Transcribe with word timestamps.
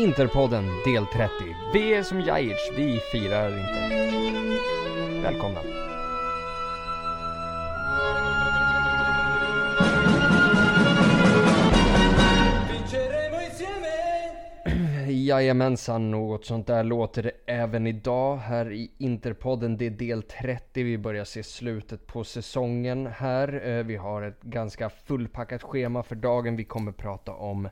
Interpodden 0.00 0.64
del 0.84 1.06
30. 1.06 1.30
Vi 1.72 1.94
är 1.94 2.02
som 2.02 2.20
Jajic, 2.20 2.72
vi 2.76 3.00
firar 3.12 3.48
inte. 3.48 5.22
Välkomna. 5.22 5.60
Jajamensan, 15.10 16.10
något 16.10 16.44
sånt 16.44 16.66
där 16.66 16.84
låter 16.84 17.22
det 17.22 17.32
även 17.46 17.86
idag 17.86 18.36
här 18.36 18.72
i 18.72 18.90
Interpodden. 18.98 19.76
Det 19.76 19.86
är 19.86 19.90
del 19.90 20.22
30, 20.22 20.82
vi 20.82 20.98
börjar 20.98 21.24
se 21.24 21.42
slutet 21.42 22.06
på 22.06 22.24
säsongen 22.24 23.06
här. 23.06 23.68
Eh, 23.68 23.84
vi 23.84 23.96
har 23.96 24.22
ett 24.22 24.42
ganska 24.42 24.90
fullpackat 24.90 25.62
schema 25.62 26.02
för 26.02 26.16
dagen. 26.16 26.56
Vi 26.56 26.64
kommer 26.64 26.92
prata 26.92 27.32
om 27.32 27.68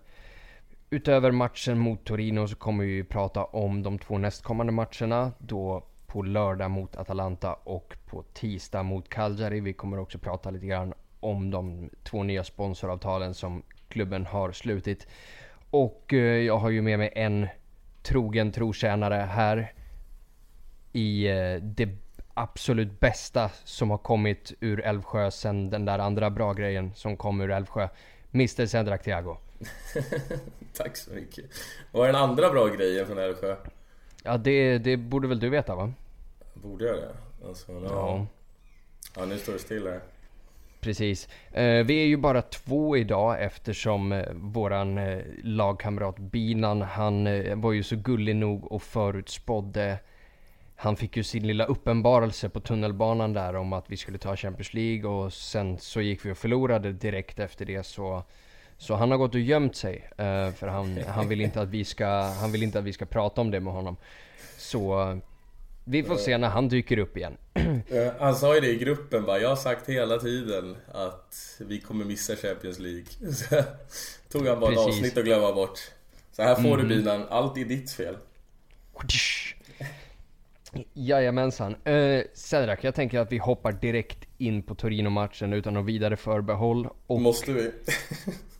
Utöver 0.90 1.30
matchen 1.30 1.78
mot 1.78 2.04
Torino 2.04 2.48
så 2.48 2.56
kommer 2.56 2.84
vi 2.84 3.04
prata 3.04 3.44
om 3.44 3.82
de 3.82 3.98
två 3.98 4.18
nästkommande 4.18 4.72
matcherna. 4.72 5.32
Då 5.38 5.86
på 6.06 6.22
lördag 6.22 6.70
mot 6.70 6.96
Atalanta 6.96 7.54
och 7.54 7.96
på 8.06 8.22
tisdag 8.22 8.82
mot 8.82 9.08
Cagliari. 9.08 9.60
Vi 9.60 9.72
kommer 9.72 9.98
också 9.98 10.18
prata 10.18 10.50
lite 10.50 10.66
grann 10.66 10.94
om 11.20 11.50
de 11.50 11.90
två 12.02 12.22
nya 12.22 12.44
sponsoravtalen 12.44 13.34
som 13.34 13.62
klubben 13.88 14.26
har 14.26 14.52
slutit. 14.52 15.06
Och 15.70 16.12
eh, 16.12 16.18
jag 16.18 16.58
har 16.58 16.70
ju 16.70 16.82
med 16.82 16.98
mig 16.98 17.12
en 17.14 17.48
trogen 18.02 18.52
trotjänare 18.52 19.14
här 19.14 19.72
i 20.92 21.28
eh, 21.28 21.54
det 21.62 21.88
absolut 22.34 23.00
bästa 23.00 23.50
som 23.64 23.90
har 23.90 23.98
kommit 23.98 24.52
ur 24.60 24.80
Älvsjö 24.80 25.30
sen 25.30 25.70
den 25.70 25.84
där 25.84 25.98
andra 25.98 26.30
bra 26.30 26.52
grejen 26.52 26.94
som 26.94 27.16
kom 27.16 27.40
ur 27.40 27.50
Älvsjö. 27.50 27.88
Mr 28.32 28.66
Sendrak 28.66 29.02
Thiago. 29.02 29.36
Tack 30.72 30.96
så 30.96 31.10
mycket. 31.10 31.44
Vad 31.92 32.08
är 32.08 32.12
den 32.12 32.22
andra 32.22 32.50
bra 32.50 32.66
grejen 32.66 33.06
från 33.06 33.18
Älvsjö? 33.18 33.56
Ja 34.22 34.36
det, 34.36 34.78
det 34.78 34.96
borde 34.96 35.28
väl 35.28 35.40
du 35.40 35.48
veta 35.48 35.76
va? 35.76 35.92
Borde 36.54 36.84
jag 36.84 36.96
det? 36.96 37.14
Alltså, 37.46 37.72
no. 37.72 37.86
ja. 37.86 38.26
ja, 39.16 39.24
nu 39.24 39.38
står 39.38 39.52
det 39.52 39.58
still 39.58 39.86
här. 39.86 40.00
Precis. 40.80 41.28
Eh, 41.52 41.84
vi 41.84 42.02
är 42.02 42.06
ju 42.06 42.16
bara 42.16 42.42
två 42.42 42.96
idag 42.96 43.44
eftersom 43.44 44.12
eh, 44.12 44.32
våran 44.32 44.98
eh, 44.98 45.22
lagkamrat 45.42 46.18
Binan, 46.18 46.82
han 46.82 47.24
var 47.60 47.72
ju 47.72 47.82
så 47.82 47.96
gullig 47.96 48.36
nog 48.36 48.72
och 48.72 48.82
förutspådde 48.82 49.98
han 50.80 50.96
fick 50.96 51.16
ju 51.16 51.22
sin 51.22 51.46
lilla 51.46 51.64
uppenbarelse 51.64 52.48
på 52.48 52.60
tunnelbanan 52.60 53.32
där 53.32 53.56
om 53.56 53.72
att 53.72 53.90
vi 53.90 53.96
skulle 53.96 54.18
ta 54.18 54.36
Champions 54.36 54.74
League 54.74 55.10
och 55.10 55.32
sen 55.32 55.78
så 55.78 56.00
gick 56.00 56.24
vi 56.24 56.32
och 56.32 56.38
förlorade 56.38 56.92
direkt 56.92 57.38
efter 57.38 57.64
det 57.64 57.82
så 57.82 58.24
så 58.78 58.94
han 58.94 59.10
har 59.10 59.18
gått 59.18 59.34
och 59.34 59.40
gömt 59.40 59.76
sig 59.76 60.10
eh, 60.10 60.52
för 60.52 60.66
han, 60.66 60.98
han, 61.06 61.28
vill 61.28 61.40
inte 61.40 61.60
att 61.60 61.68
vi 61.68 61.84
ska, 61.84 62.06
han 62.22 62.52
vill 62.52 62.62
inte 62.62 62.78
att 62.78 62.84
vi 62.84 62.92
ska 62.92 63.04
prata 63.04 63.40
om 63.40 63.50
det 63.50 63.60
med 63.60 63.72
honom. 63.72 63.96
Så 64.56 65.18
vi 65.84 66.02
får 66.02 66.16
se 66.16 66.38
när 66.38 66.48
han 66.48 66.68
dyker 66.68 66.98
upp 66.98 67.16
igen. 67.16 67.36
Han 68.18 68.34
sa 68.34 68.54
ju 68.54 68.60
det 68.60 68.68
i 68.68 68.78
gruppen 68.78 69.24
bara, 69.24 69.38
jag 69.38 69.48
har 69.48 69.56
sagt 69.56 69.88
hela 69.88 70.18
tiden 70.18 70.76
att 70.92 71.60
vi 71.60 71.80
kommer 71.80 72.04
missa 72.04 72.36
Champions 72.36 72.78
League. 72.78 73.04
Så 73.32 73.62
tog 74.28 74.46
han 74.46 74.60
bara 74.60 74.70
Precis. 74.70 74.86
ett 74.86 74.94
avsnitt 74.94 75.16
och 75.16 75.24
glömma 75.24 75.52
bort. 75.52 75.78
Så 76.32 76.42
här 76.42 76.54
får 76.54 76.64
mm. 76.64 76.76
du 76.76 76.82
mhm. 76.82 76.88
binan, 76.88 77.26
allt 77.28 77.58
är 77.58 77.64
ditt 77.64 77.90
fel. 77.90 78.16
Jajamensan. 80.92 81.76
Eh, 81.84 82.22
Cedrak, 82.34 82.84
jag 82.84 82.94
tänker 82.94 83.18
att 83.18 83.32
vi 83.32 83.38
hoppar 83.38 83.72
direkt 83.72 84.18
in 84.38 84.62
på 84.62 84.74
Torino-matchen 84.74 85.52
utan 85.52 85.74
något 85.74 85.86
vidare 85.86 86.16
förbehåll. 86.16 86.88
Och 87.06 87.20
Måste 87.20 87.52
vi? 87.52 87.70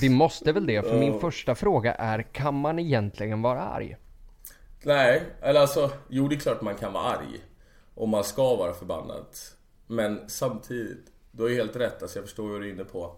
vi 0.00 0.08
måste 0.08 0.52
väl 0.52 0.66
det, 0.66 0.82
för 0.82 0.98
min 0.98 1.20
första 1.20 1.54
fråga 1.54 1.94
är, 1.94 2.22
kan 2.22 2.54
man 2.54 2.78
egentligen 2.78 3.42
vara 3.42 3.62
arg? 3.62 3.96
Nej, 4.82 5.22
eller 5.40 5.60
alltså, 5.60 5.90
jo 6.08 6.28
det 6.28 6.34
är 6.34 6.40
klart 6.40 6.62
man 6.62 6.74
kan 6.74 6.92
vara 6.92 7.04
arg. 7.04 7.40
Och 7.94 8.08
man 8.08 8.24
ska 8.24 8.56
vara 8.56 8.74
förbannad. 8.74 9.26
Men 9.86 10.28
samtidigt, 10.28 11.06
du 11.30 11.42
har 11.42 11.50
ju 11.50 11.56
helt 11.56 11.76
rätt, 11.76 12.02
alltså 12.02 12.18
jag 12.18 12.24
förstår 12.24 12.48
vad 12.48 12.60
du 12.60 12.68
är 12.68 12.72
inne 12.72 12.84
på. 12.84 13.16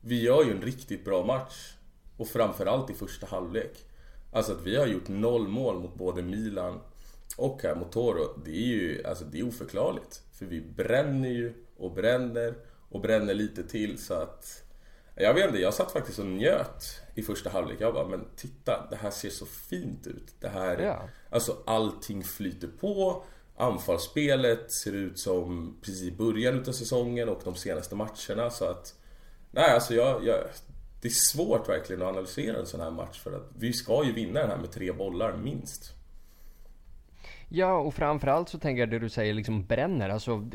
Vi 0.00 0.22
gör 0.22 0.44
ju 0.44 0.50
en 0.50 0.62
riktigt 0.62 1.04
bra 1.04 1.24
match. 1.24 1.74
Och 2.16 2.28
framförallt 2.28 2.90
i 2.90 2.94
första 2.94 3.26
halvlek. 3.26 3.84
Alltså 4.32 4.52
att 4.52 4.62
vi 4.66 4.76
har 4.76 4.86
gjort 4.86 5.08
noll 5.08 5.48
mål 5.48 5.80
mot 5.80 5.94
både 5.94 6.22
Milan 6.22 6.80
och 7.36 7.62
här 7.62 7.74
mot 7.74 7.92
Toro. 7.92 8.42
Det 8.44 8.50
är 8.50 8.66
ju 8.66 9.04
alltså 9.06 9.24
det 9.24 9.38
är 9.38 9.48
oförklarligt. 9.48 10.22
För 10.38 10.46
vi 10.46 10.60
bränner 10.60 11.28
ju 11.28 11.52
och 11.76 11.92
bränner 11.92 12.54
och 12.88 13.00
bränner 13.00 13.34
lite 13.34 13.62
till 13.62 13.98
så 13.98 14.14
att... 14.14 14.62
Jag 15.22 15.34
vet 15.34 15.46
inte, 15.46 15.58
jag 15.58 15.74
satt 15.74 15.92
faktiskt 15.92 16.18
och 16.18 16.26
njöt 16.26 17.02
i 17.14 17.22
första 17.22 17.50
halvlek. 17.50 17.80
Jag 17.80 17.94
bara, 17.94 18.08
men 18.08 18.24
titta, 18.36 18.86
det 18.90 18.96
här 18.96 19.10
ser 19.10 19.30
så 19.30 19.46
fint 19.46 20.06
ut. 20.06 20.34
Det 20.40 20.48
här, 20.48 20.78
ja. 20.78 21.08
alltså 21.30 21.56
allting 21.66 22.24
flyter 22.24 22.68
på. 22.80 23.24
Anfallsspelet 23.56 24.72
ser 24.72 24.92
ut 24.92 25.18
som 25.18 25.76
precis 25.82 26.02
i 26.02 26.12
början 26.12 26.60
utav 26.60 26.72
säsongen 26.72 27.28
och 27.28 27.40
de 27.44 27.54
senaste 27.54 27.94
matcherna. 27.94 28.50
Så 28.50 28.64
att, 28.64 28.94
nej 29.50 29.70
alltså 29.70 29.94
jag, 29.94 30.24
jag 30.24 30.38
det 31.00 31.08
är 31.08 31.34
svårt 31.34 31.68
verkligen 31.68 32.02
att 32.02 32.08
analysera 32.08 32.58
en 32.58 32.66
sån 32.66 32.80
här 32.80 32.90
match 32.90 33.20
för 33.20 33.32
att 33.32 33.50
vi 33.58 33.72
ska 33.72 34.04
ju 34.04 34.12
vinna 34.12 34.40
den 34.40 34.50
här 34.50 34.58
med 34.58 34.70
tre 34.70 34.92
bollar 34.92 35.36
minst. 35.36 35.94
Ja, 37.48 37.78
och 37.78 37.94
framförallt 37.94 38.48
så 38.48 38.58
tänker 38.58 38.80
jag 38.80 38.90
det 38.90 38.98
du 38.98 39.08
säger 39.08 39.34
liksom 39.34 39.66
bränner. 39.66 40.08
Alltså, 40.08 40.50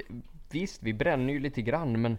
visst, 0.51 0.83
vi 0.83 0.93
bränner 0.93 1.33
ju 1.33 1.39
lite 1.39 1.61
grann 1.61 2.01
men 2.01 2.17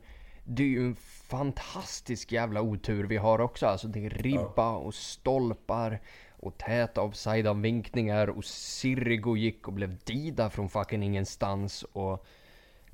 det 0.49 0.62
är 0.62 0.67
ju 0.67 0.87
en 0.87 0.97
fantastisk 1.29 2.33
jävla 2.33 2.62
otur 2.62 3.05
vi 3.05 3.17
har 3.17 3.41
också. 3.41 3.67
Alltså 3.67 3.89
det 3.89 4.07
är 4.07 4.11
ribba 4.11 4.71
och 4.71 4.95
stolpar 4.95 6.01
och 6.41 6.59
täta 6.59 7.03
offside-avvinkningar 7.03 8.29
och 8.29 8.45
Sirigo 8.45 9.37
gick 9.37 9.69
och 9.69 9.75
blev 9.75 9.97
Dida 10.05 10.51
från 10.51 10.69
fucking 10.69 11.03
ingenstans 11.03 11.83
och... 11.93 12.27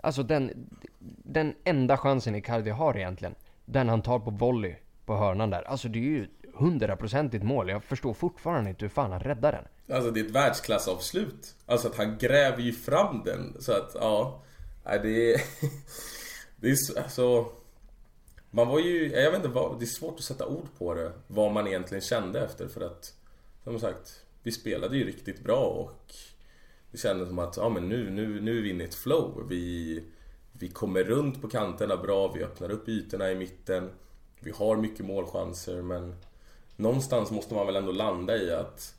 Alltså 0.00 0.22
den, 0.22 0.68
den 1.24 1.54
enda 1.64 1.96
chansen 1.96 2.34
Icardi 2.34 2.70
har 2.70 2.96
egentligen, 2.96 3.34
den 3.64 3.88
han 3.88 4.02
tar 4.02 4.19
på 4.19 4.30
volley 4.30 4.74
på 5.06 5.16
hörnan 5.16 5.50
där. 5.50 5.62
Alltså 5.62 5.88
det 5.88 5.98
är 5.98 6.02
ju 6.02 6.28
hundraprocentigt 6.54 7.44
mål. 7.44 7.69
Jag 7.69 7.84
förstår 7.84 8.14
fortfarande 8.14 8.70
inte 8.70 8.84
hur 8.84 8.90
fan 8.90 9.12
han 9.12 9.20
räddar 9.20 9.52
den. 9.52 9.96
Alltså 9.96 10.10
det 10.10 10.20
är 10.20 10.24
ett 10.24 10.30
världsklassavslut. 10.30 11.54
Alltså 11.66 11.88
att 11.88 11.96
han 11.96 12.19
gräver 12.19 12.62
ju 12.62 12.72
fram 12.72 13.22
den. 13.24 13.56
Så 13.60 13.72
att 13.72 13.90
ja, 13.94 14.42
det 14.84 15.34
är... 15.34 15.40
Det 16.62 16.70
är 16.70 16.98
alltså... 17.02 17.46
Man 18.50 18.68
var 18.68 18.78
ju, 18.78 19.12
jag 19.12 19.30
vet 19.30 19.36
inte, 19.36 19.48
vad, 19.48 19.78
det 19.78 19.84
är 19.84 19.86
svårt 19.86 20.18
att 20.18 20.24
sätta 20.24 20.46
ord 20.46 20.66
på 20.78 20.94
det. 20.94 21.12
Vad 21.26 21.52
man 21.52 21.66
egentligen 21.66 22.02
kände 22.02 22.44
efter 22.44 22.68
för 22.68 22.80
att 22.80 23.14
Som 23.64 23.80
sagt, 23.80 24.24
vi 24.42 24.52
spelade 24.52 24.96
ju 24.96 25.06
riktigt 25.06 25.44
bra 25.44 25.64
och 25.64 26.14
Det 26.90 26.98
kändes 26.98 27.28
som 27.28 27.38
att, 27.38 27.56
ja 27.56 27.68
men 27.68 27.88
nu, 27.88 28.10
nu, 28.10 28.40
nu 28.40 28.58
är 28.58 28.62
vi 28.62 28.70
inne 28.70 28.84
i 28.84 28.86
ett 28.86 28.94
flow. 28.94 29.46
Vi, 29.48 30.04
vi 30.52 30.68
kommer 30.68 31.04
runt 31.04 31.42
på 31.42 31.48
kanterna 31.48 31.96
bra, 31.96 32.32
vi 32.32 32.42
öppnar 32.42 32.70
upp 32.70 32.88
ytorna 32.88 33.30
i 33.30 33.34
mitten. 33.34 33.90
Vi 34.40 34.50
har 34.50 34.76
mycket 34.76 35.06
målchanser 35.06 35.82
men 35.82 36.16
Någonstans 36.76 37.30
måste 37.30 37.54
man 37.54 37.66
väl 37.66 37.76
ändå 37.76 37.92
landa 37.92 38.36
i 38.36 38.52
att 38.52 38.94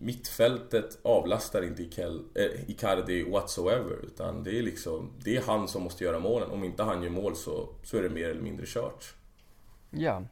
Mittfältet 0.00 0.98
avlastar 1.02 1.62
inte 1.62 1.82
Ikel, 1.82 2.22
eh, 2.34 2.70
Icardi 2.70 3.30
whatsoever 3.30 3.96
utan 4.02 4.44
det 4.44 4.58
är 4.58 4.62
liksom 4.62 5.10
Det 5.24 5.36
är 5.36 5.42
han 5.42 5.68
som 5.68 5.82
måste 5.82 6.04
göra 6.04 6.18
målen. 6.18 6.50
Om 6.50 6.64
inte 6.64 6.82
han 6.82 7.02
gör 7.02 7.10
mål 7.10 7.36
så, 7.36 7.68
så 7.82 7.96
är 7.96 8.02
det 8.02 8.10
mer 8.10 8.28
eller 8.28 8.42
mindre 8.42 8.66
kört. 8.66 9.14
Ja. 9.90 10.22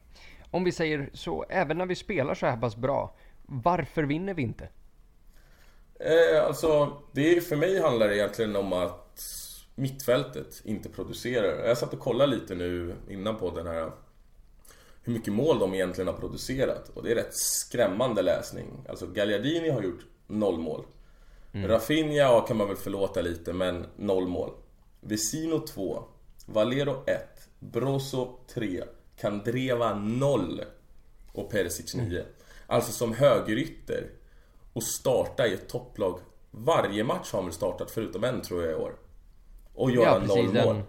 Om 0.51 0.63
vi 0.63 0.71
säger 0.71 1.09
så, 1.13 1.45
även 1.49 1.77
när 1.77 1.85
vi 1.85 1.95
spelar 1.95 2.33
så 2.33 2.45
här 2.45 2.57
pass 2.57 2.75
bra 2.75 3.15
Varför 3.45 4.03
vinner 4.03 4.33
vi 4.33 4.41
inte? 4.41 4.69
Eh, 5.99 6.45
alltså, 6.45 6.97
det 7.11 7.37
är, 7.37 7.41
för 7.41 7.55
mig 7.55 7.81
handlar 7.81 8.07
det 8.07 8.17
egentligen 8.17 8.55
om 8.55 8.73
att 8.73 9.21
Mittfältet 9.75 10.61
inte 10.65 10.89
producerar. 10.89 11.67
Jag 11.67 11.77
satt 11.77 11.93
och 11.93 11.99
kollade 11.99 12.35
lite 12.35 12.55
nu 12.55 12.95
innan 13.09 13.35
på 13.35 13.51
den 13.51 13.67
här 13.67 13.91
hur 15.07 15.13
mycket 15.13 15.33
mål 15.33 15.59
de 15.59 15.73
egentligen 15.73 16.07
har 16.07 16.13
producerat. 16.13 16.89
Och 16.93 17.03
det 17.03 17.11
är 17.11 17.15
rätt 17.15 17.35
skrämmande 17.35 18.21
läsning. 18.21 18.65
Alltså 18.89 19.07
Gagliardini 19.07 19.69
har 19.69 19.81
gjort 19.81 20.05
noll 20.27 20.59
mål. 20.59 20.85
Mm. 21.53 21.67
Rafinha 21.67 22.41
kan 22.41 22.57
man 22.57 22.67
väl 22.67 22.77
förlåta 22.77 23.21
lite, 23.21 23.53
men 23.53 23.85
noll 23.95 24.27
mål. 24.27 24.51
Vesino 25.01 25.59
2. 25.59 26.03
Valero 26.45 27.03
1. 27.05 27.49
Broso 27.59 28.39
3. 28.53 28.83
Kandreva 29.19 29.95
0. 29.95 30.61
Och 31.31 31.49
Perisic 31.51 31.95
9. 31.95 32.19
Mm. 32.19 32.31
Alltså 32.67 32.91
som 32.91 33.13
högerytter 33.13 34.09
och 34.73 34.83
starta 34.83 35.47
i 35.47 35.53
ett 35.53 35.69
topplag. 35.69 36.19
Varje 36.51 37.03
match 37.03 37.31
har 37.31 37.39
han 37.39 37.45
väl 37.45 37.55
startat 37.55 37.91
förutom 37.91 38.23
en 38.23 38.41
tror 38.41 38.63
jag 38.63 38.71
i 38.71 38.75
år. 38.75 38.95
Och 39.73 39.91
göra 39.91 40.05
ja, 40.05 40.35
noll 40.35 40.53
mål. 40.53 40.81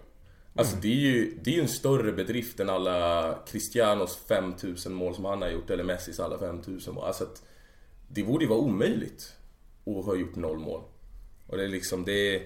Alltså 0.59 0.75
det 0.81 0.87
är 0.87 0.95
ju 0.95 1.39
det 1.43 1.55
är 1.55 1.61
en 1.61 1.67
större 1.67 2.11
bedrift 2.11 2.59
än 2.59 2.69
alla 2.69 3.35
Cristianos 3.47 4.19
5000 4.27 4.93
mål 4.93 5.15
som 5.15 5.25
han 5.25 5.41
har 5.41 5.49
gjort 5.49 5.69
eller 5.69 5.83
Messis 5.83 6.19
alla 6.19 6.37
5000 6.37 6.93
mål. 6.93 7.03
Alltså 7.03 7.23
att 7.23 7.43
det 8.07 8.23
borde 8.23 8.43
ju 8.43 8.49
vara 8.49 8.59
omöjligt 8.59 9.33
att 9.85 10.05
ha 10.05 10.15
gjort 10.15 10.35
noll 10.35 10.57
mål. 10.57 10.81
Och 11.47 11.57
det 11.57 11.63
är 11.63 11.67
liksom 11.67 12.05
det 12.05 12.41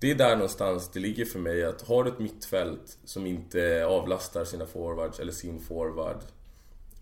det 0.00 0.10
är 0.10 0.14
där 0.14 0.36
någonstans 0.36 0.90
det 0.92 1.00
ligger 1.00 1.24
för 1.24 1.38
mig 1.38 1.64
att 1.64 1.82
har 1.82 2.04
du 2.04 2.10
ett 2.10 2.18
mittfält 2.18 2.98
som 3.04 3.26
inte 3.26 3.86
avlastar 3.86 4.44
sina 4.44 4.66
forwards 4.66 5.20
eller 5.20 5.32
sin 5.32 5.60
forward 5.60 6.18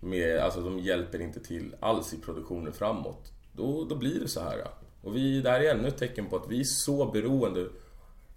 Med, 0.00 0.38
alltså 0.38 0.60
de 0.60 0.78
hjälper 0.78 1.20
inte 1.20 1.40
till 1.40 1.74
alls 1.80 2.14
i 2.14 2.16
produktionen 2.16 2.72
framåt. 2.72 3.32
Då, 3.52 3.84
då 3.84 3.94
blir 3.94 4.20
det 4.20 4.28
så 4.28 4.40
här. 4.40 4.66
Och 5.02 5.16
vi, 5.16 5.40
det 5.40 5.50
här 5.50 5.60
är 5.60 5.74
ännu 5.74 5.88
ett 5.88 5.98
tecken 5.98 6.26
på 6.26 6.36
att 6.36 6.50
vi 6.50 6.60
är 6.60 6.64
så 6.64 7.10
beroende 7.10 7.68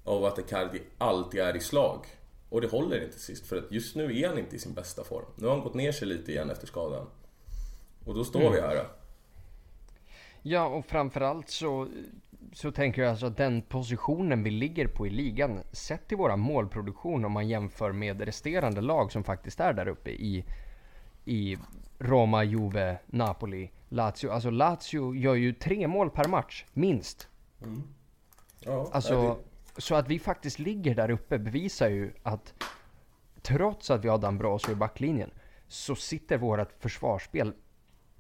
av 0.06 0.26
att 0.26 0.40
Icardi 0.40 0.82
alltid 0.98 1.42
är 1.42 1.56
i 1.56 1.60
slag. 1.60 2.06
Och 2.50 2.62
det 2.62 2.68
håller 2.68 3.04
inte 3.04 3.20
sist, 3.20 3.48
för 3.48 3.58
att 3.58 3.72
just 3.72 3.96
nu 3.96 4.20
är 4.20 4.28
han 4.28 4.38
inte 4.38 4.56
i 4.56 4.60
sin 4.60 4.74
bästa 4.74 5.04
form. 5.04 5.26
Nu 5.36 5.48
har 5.48 5.54
han 5.54 5.64
gått 5.64 5.74
ner 5.74 5.92
sig 5.92 6.08
lite 6.08 6.32
igen 6.32 6.50
efter 6.50 6.68
skadan. 6.68 7.08
Och 8.06 8.16
då 8.16 8.24
står 8.24 8.42
mm. 8.42 8.54
vi 8.54 8.62
här. 8.62 8.88
Ja, 10.42 10.66
och 10.66 10.86
framförallt 10.86 11.50
så, 11.50 11.88
så 12.54 12.72
tänker 12.72 13.02
jag 13.02 13.12
alltså 13.12 13.26
att 13.26 13.38
den 13.38 13.62
positionen 13.62 14.44
vi 14.44 14.52
ligger 14.52 14.88
på 14.88 15.08
i 15.08 15.10
ligan, 15.10 15.60
sett 15.72 16.08
till 16.08 16.18
våra 16.18 16.36
målproduktion 16.36 17.26
om 17.26 17.32
man 17.32 17.48
jämför 17.48 17.92
med 17.92 18.22
resterande 18.22 18.82
lag 18.82 19.12
som 19.12 19.24
faktiskt 19.24 19.60
är 19.60 19.74
där 19.74 19.88
uppe 19.88 20.10
i, 20.10 20.46
i 21.26 21.58
Roma, 22.00 22.44
Juve, 22.44 22.98
Napoli, 23.06 23.72
Lazio. 23.90 24.30
Alltså 24.30 24.50
Lazio 24.50 25.16
gör 25.16 25.36
ju 25.36 25.54
tre 25.54 25.88
mål 25.88 26.10
per 26.10 26.28
match, 26.28 26.66
minst. 26.74 27.28
Mm. 27.64 27.84
Ja, 28.60 28.90
alltså. 28.92 29.38
Så 29.78 29.96
att 29.96 30.08
vi 30.08 30.20
faktiskt 30.20 30.60
ligger 30.60 30.96
där 30.96 31.10
uppe 31.10 31.40
bevisar 31.40 31.90
ju 31.90 32.14
att 32.24 32.54
trots 33.42 33.92
att 33.92 34.06
vi 34.06 34.10
har 34.10 34.18
Dambrosio 34.18 34.72
i 34.72 34.76
backlinjen 34.76 35.32
så 35.68 35.96
sitter 35.96 36.38
vårt 36.38 36.72
försvarsspel 36.80 37.54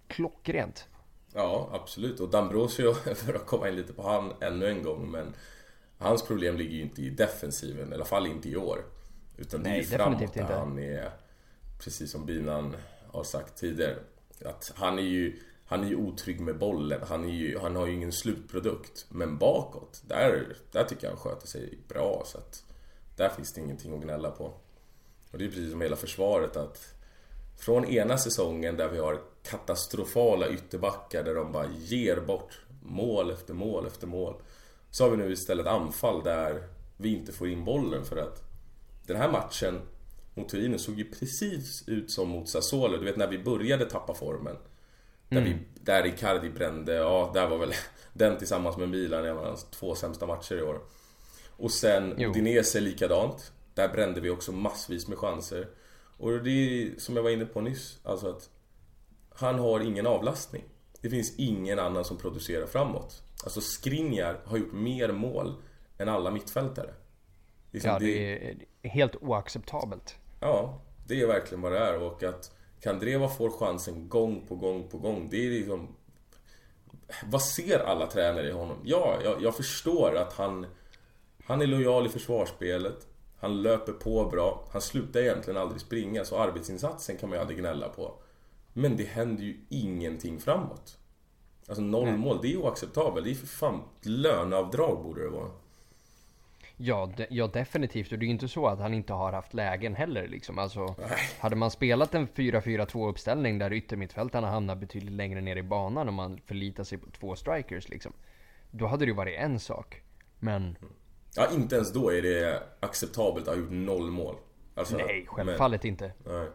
klockrent. 0.07 0.87
Ja, 1.33 1.69
absolut. 1.71 2.19
Och 2.19 2.29
Dambrosio, 2.29 2.93
för 3.15 3.33
att 3.33 3.45
komma 3.45 3.69
in 3.69 3.75
lite 3.75 3.93
på 3.93 4.09
han 4.11 4.33
ännu 4.41 4.69
en 4.69 4.83
gång, 4.83 5.11
men 5.11 5.33
hans 5.97 6.23
problem 6.23 6.57
ligger 6.57 6.75
ju 6.75 6.81
inte 6.81 7.01
i 7.01 7.09
defensiven, 7.09 7.91
i 7.91 7.95
alla 7.95 8.05
fall 8.05 8.27
inte 8.27 8.49
i 8.49 8.55
år. 8.55 8.85
Utan 9.37 9.63
det 9.63 9.69
är 9.69 9.75
ju 9.75 9.83
framåt 9.83 10.21
inte. 10.21 10.43
han 10.43 10.79
är, 10.79 11.09
precis 11.79 12.11
som 12.11 12.25
Binan 12.25 12.75
har 13.11 13.23
sagt 13.23 13.57
tidigare, 13.57 13.95
att 14.45 14.73
han 14.75 14.99
är 14.99 15.03
ju 15.03 15.39
han 15.65 15.83
är 15.83 15.87
ju 15.87 15.95
otrygg 15.95 16.41
med 16.41 16.57
bollen, 16.57 17.01
han, 17.07 17.23
är 17.23 17.33
ju, 17.33 17.59
han 17.59 17.75
har 17.75 17.87
ju 17.87 17.93
ingen 17.93 18.11
slutprodukt. 18.11 19.05
Men 19.09 19.37
bakåt, 19.37 20.01
där, 20.07 20.57
där 20.71 20.83
tycker 20.83 21.03
jag 21.03 21.11
han 21.11 21.19
sköter 21.19 21.47
sig 21.47 21.79
bra. 21.87 22.23
Så 22.25 22.37
att 22.37 22.63
där 23.15 23.29
finns 23.29 23.53
det 23.53 23.61
ingenting 23.61 23.93
att 23.93 24.03
gnälla 24.03 24.31
på. 24.31 24.43
Och 25.31 25.37
det 25.37 25.45
är 25.45 25.49
precis 25.49 25.71
som 25.71 25.81
hela 25.81 25.95
försvaret 25.95 26.57
att 26.57 26.95
från 27.57 27.85
ena 27.85 28.17
säsongen 28.17 28.77
där 28.77 28.89
vi 28.89 28.99
har 28.99 29.21
katastrofala 29.43 30.49
ytterbackar 30.49 31.23
där 31.23 31.35
de 31.35 31.51
bara 31.51 31.67
ger 31.79 32.19
bort 32.19 32.59
mål 32.83 33.31
efter 33.31 33.53
mål 33.53 33.87
efter 33.87 34.07
mål. 34.07 34.35
Så 34.91 35.03
har 35.03 35.11
vi 35.11 35.17
nu 35.17 35.31
istället 35.31 35.67
anfall 35.67 36.23
där 36.23 36.67
vi 36.97 37.15
inte 37.15 37.31
får 37.31 37.49
in 37.49 37.65
bollen 37.65 38.05
för 38.05 38.17
att 38.17 38.43
den 39.07 39.17
här 39.17 39.31
matchen 39.31 39.81
mot 40.33 40.49
Turin 40.49 40.79
såg 40.79 40.99
ju 40.99 41.11
precis 41.11 41.83
ut 41.87 42.11
som 42.11 42.29
mot 42.29 42.49
Sassuolo. 42.49 42.97
Du 42.97 43.05
vet 43.05 43.17
när 43.17 43.27
vi 43.27 43.43
började 43.43 43.85
tappa 43.85 44.13
formen. 44.13 44.55
Där, 45.35 45.41
mm. 45.41 45.53
vi, 45.53 45.81
där 45.81 46.05
Icardi 46.05 46.49
brände, 46.49 46.93
ja 46.93 47.31
där 47.33 47.47
var 47.47 47.57
väl 47.57 47.73
den 48.13 48.37
tillsammans 48.37 48.77
med 48.77 48.89
Milan 48.89 49.25
en 49.25 49.37
av 49.37 49.45
hans 49.45 49.63
två 49.63 49.95
sämsta 49.95 50.25
matcher 50.25 50.55
i 50.55 50.61
år. 50.61 50.79
Och 51.57 51.71
sen 51.71 52.13
jo. 52.17 52.31
Dinese 52.31 52.79
likadant. 52.79 53.51
Där 53.73 53.89
brände 53.89 54.21
vi 54.21 54.29
också 54.29 54.51
massvis 54.51 55.07
med 55.07 55.17
chanser. 55.17 55.67
Och 56.17 56.43
det 56.43 56.49
är 56.49 56.99
som 56.99 57.15
jag 57.15 57.23
var 57.23 57.29
inne 57.29 57.45
på 57.45 57.61
nyss, 57.61 57.99
alltså 58.03 58.29
att 58.29 58.49
han 59.29 59.59
har 59.59 59.79
ingen 59.79 60.07
avlastning. 60.07 60.63
Det 61.01 61.09
finns 61.09 61.35
ingen 61.37 61.79
annan 61.79 62.05
som 62.05 62.17
producerar 62.17 62.67
framåt. 62.67 63.23
Alltså 63.43 63.61
Skriniar 63.61 64.41
har 64.45 64.57
gjort 64.57 64.73
mer 64.73 65.11
mål 65.11 65.55
än 65.97 66.09
alla 66.09 66.31
mittfältare. 66.31 66.93
Liksom 67.71 67.91
ja, 67.91 67.99
det 67.99 68.49
är 68.49 68.55
helt 68.89 69.15
oacceptabelt. 69.15 70.15
Ja, 70.39 70.81
det 71.07 71.21
är 71.21 71.27
verkligen 71.27 71.61
vad 71.61 71.71
det 71.71 71.79
är. 71.79 72.01
Och 72.01 72.23
att 72.23 72.54
Kandreva 72.81 73.29
får 73.29 73.49
chansen 73.49 74.09
gång 74.09 74.45
på 74.47 74.55
gång 74.55 74.87
på 74.89 74.97
gång. 74.97 75.27
Det 75.31 75.45
är 75.45 75.51
liksom... 75.51 75.87
Vad 77.25 77.41
ser 77.41 77.79
alla 77.79 78.07
tränare 78.07 78.47
i 78.47 78.51
honom? 78.51 78.77
Ja, 78.83 79.17
jag, 79.23 79.41
jag 79.41 79.55
förstår 79.55 80.15
att 80.17 80.33
han... 80.33 80.65
Han 81.45 81.61
är 81.61 81.67
lojal 81.67 82.05
i 82.05 82.09
försvarsspelet. 82.09 83.07
Han 83.39 83.61
löper 83.61 83.93
på 83.93 84.25
bra. 84.25 84.67
Han 84.71 84.81
slutar 84.81 85.19
egentligen 85.19 85.61
aldrig 85.61 85.81
springa, 85.81 86.25
så 86.25 86.37
arbetsinsatsen 86.37 87.17
kan 87.17 87.29
man 87.29 87.37
ju 87.37 87.41
aldrig 87.41 87.59
gnälla 87.59 87.89
på. 87.89 88.13
Men 88.73 88.97
det 88.97 89.03
händer 89.03 89.43
ju 89.43 89.65
ingenting 89.69 90.39
framåt. 90.39 90.97
Alltså 91.67 91.81
noll 91.81 92.17
mål, 92.17 92.39
det 92.41 92.53
är 92.53 92.57
oacceptabelt. 92.57 93.25
Det 93.25 93.31
är 93.31 93.35
för 93.35 93.47
fan 93.47 93.81
löneavdrag 94.01 95.03
borde 95.03 95.23
det 95.23 95.29
vara. 95.29 95.51
Ja, 96.77 97.11
de, 97.17 97.25
ja, 97.29 97.47
definitivt. 97.47 98.11
Och 98.11 98.19
det 98.19 98.23
är 98.23 98.27
ju 98.27 98.31
inte 98.31 98.47
så 98.47 98.67
att 98.67 98.79
han 98.79 98.93
inte 98.93 99.13
har 99.13 99.33
haft 99.33 99.53
lägen 99.53 99.95
heller. 99.95 100.27
Liksom. 100.27 100.59
Alltså, 100.59 100.95
hade 101.39 101.55
man 101.55 101.71
spelat 101.71 102.15
en 102.15 102.27
4-4-2 102.27 103.09
uppställning 103.09 103.59
där 103.59 103.73
yttermittfältarna 103.73 104.49
hamnar 104.49 104.75
betydligt 104.75 105.13
längre 105.13 105.41
ner 105.41 105.55
i 105.55 105.63
banan 105.63 106.07
och 106.07 106.13
man 106.13 106.39
förlitar 106.45 106.83
sig 106.83 106.97
på 106.97 107.11
två 107.11 107.35
strikers. 107.35 107.89
Liksom, 107.89 108.13
då 108.71 108.87
hade 108.87 109.05
det 109.05 109.09
ju 109.09 109.15
varit 109.15 109.39
en 109.39 109.59
sak. 109.59 110.01
Men... 110.39 110.77
Ja, 111.35 111.47
inte 111.53 111.75
ens 111.75 111.93
då 111.93 112.13
är 112.13 112.21
det 112.21 112.63
acceptabelt 112.79 113.47
att 113.47 113.55
ha 113.55 113.61
gjort 113.61 113.71
noll 113.71 114.11
mål. 114.11 114.35
Alltså, 114.75 114.97
Nej, 114.97 115.25
självfallet 115.27 115.83
men... 115.83 115.89
inte. 115.89 116.11
Nej. 116.25 116.47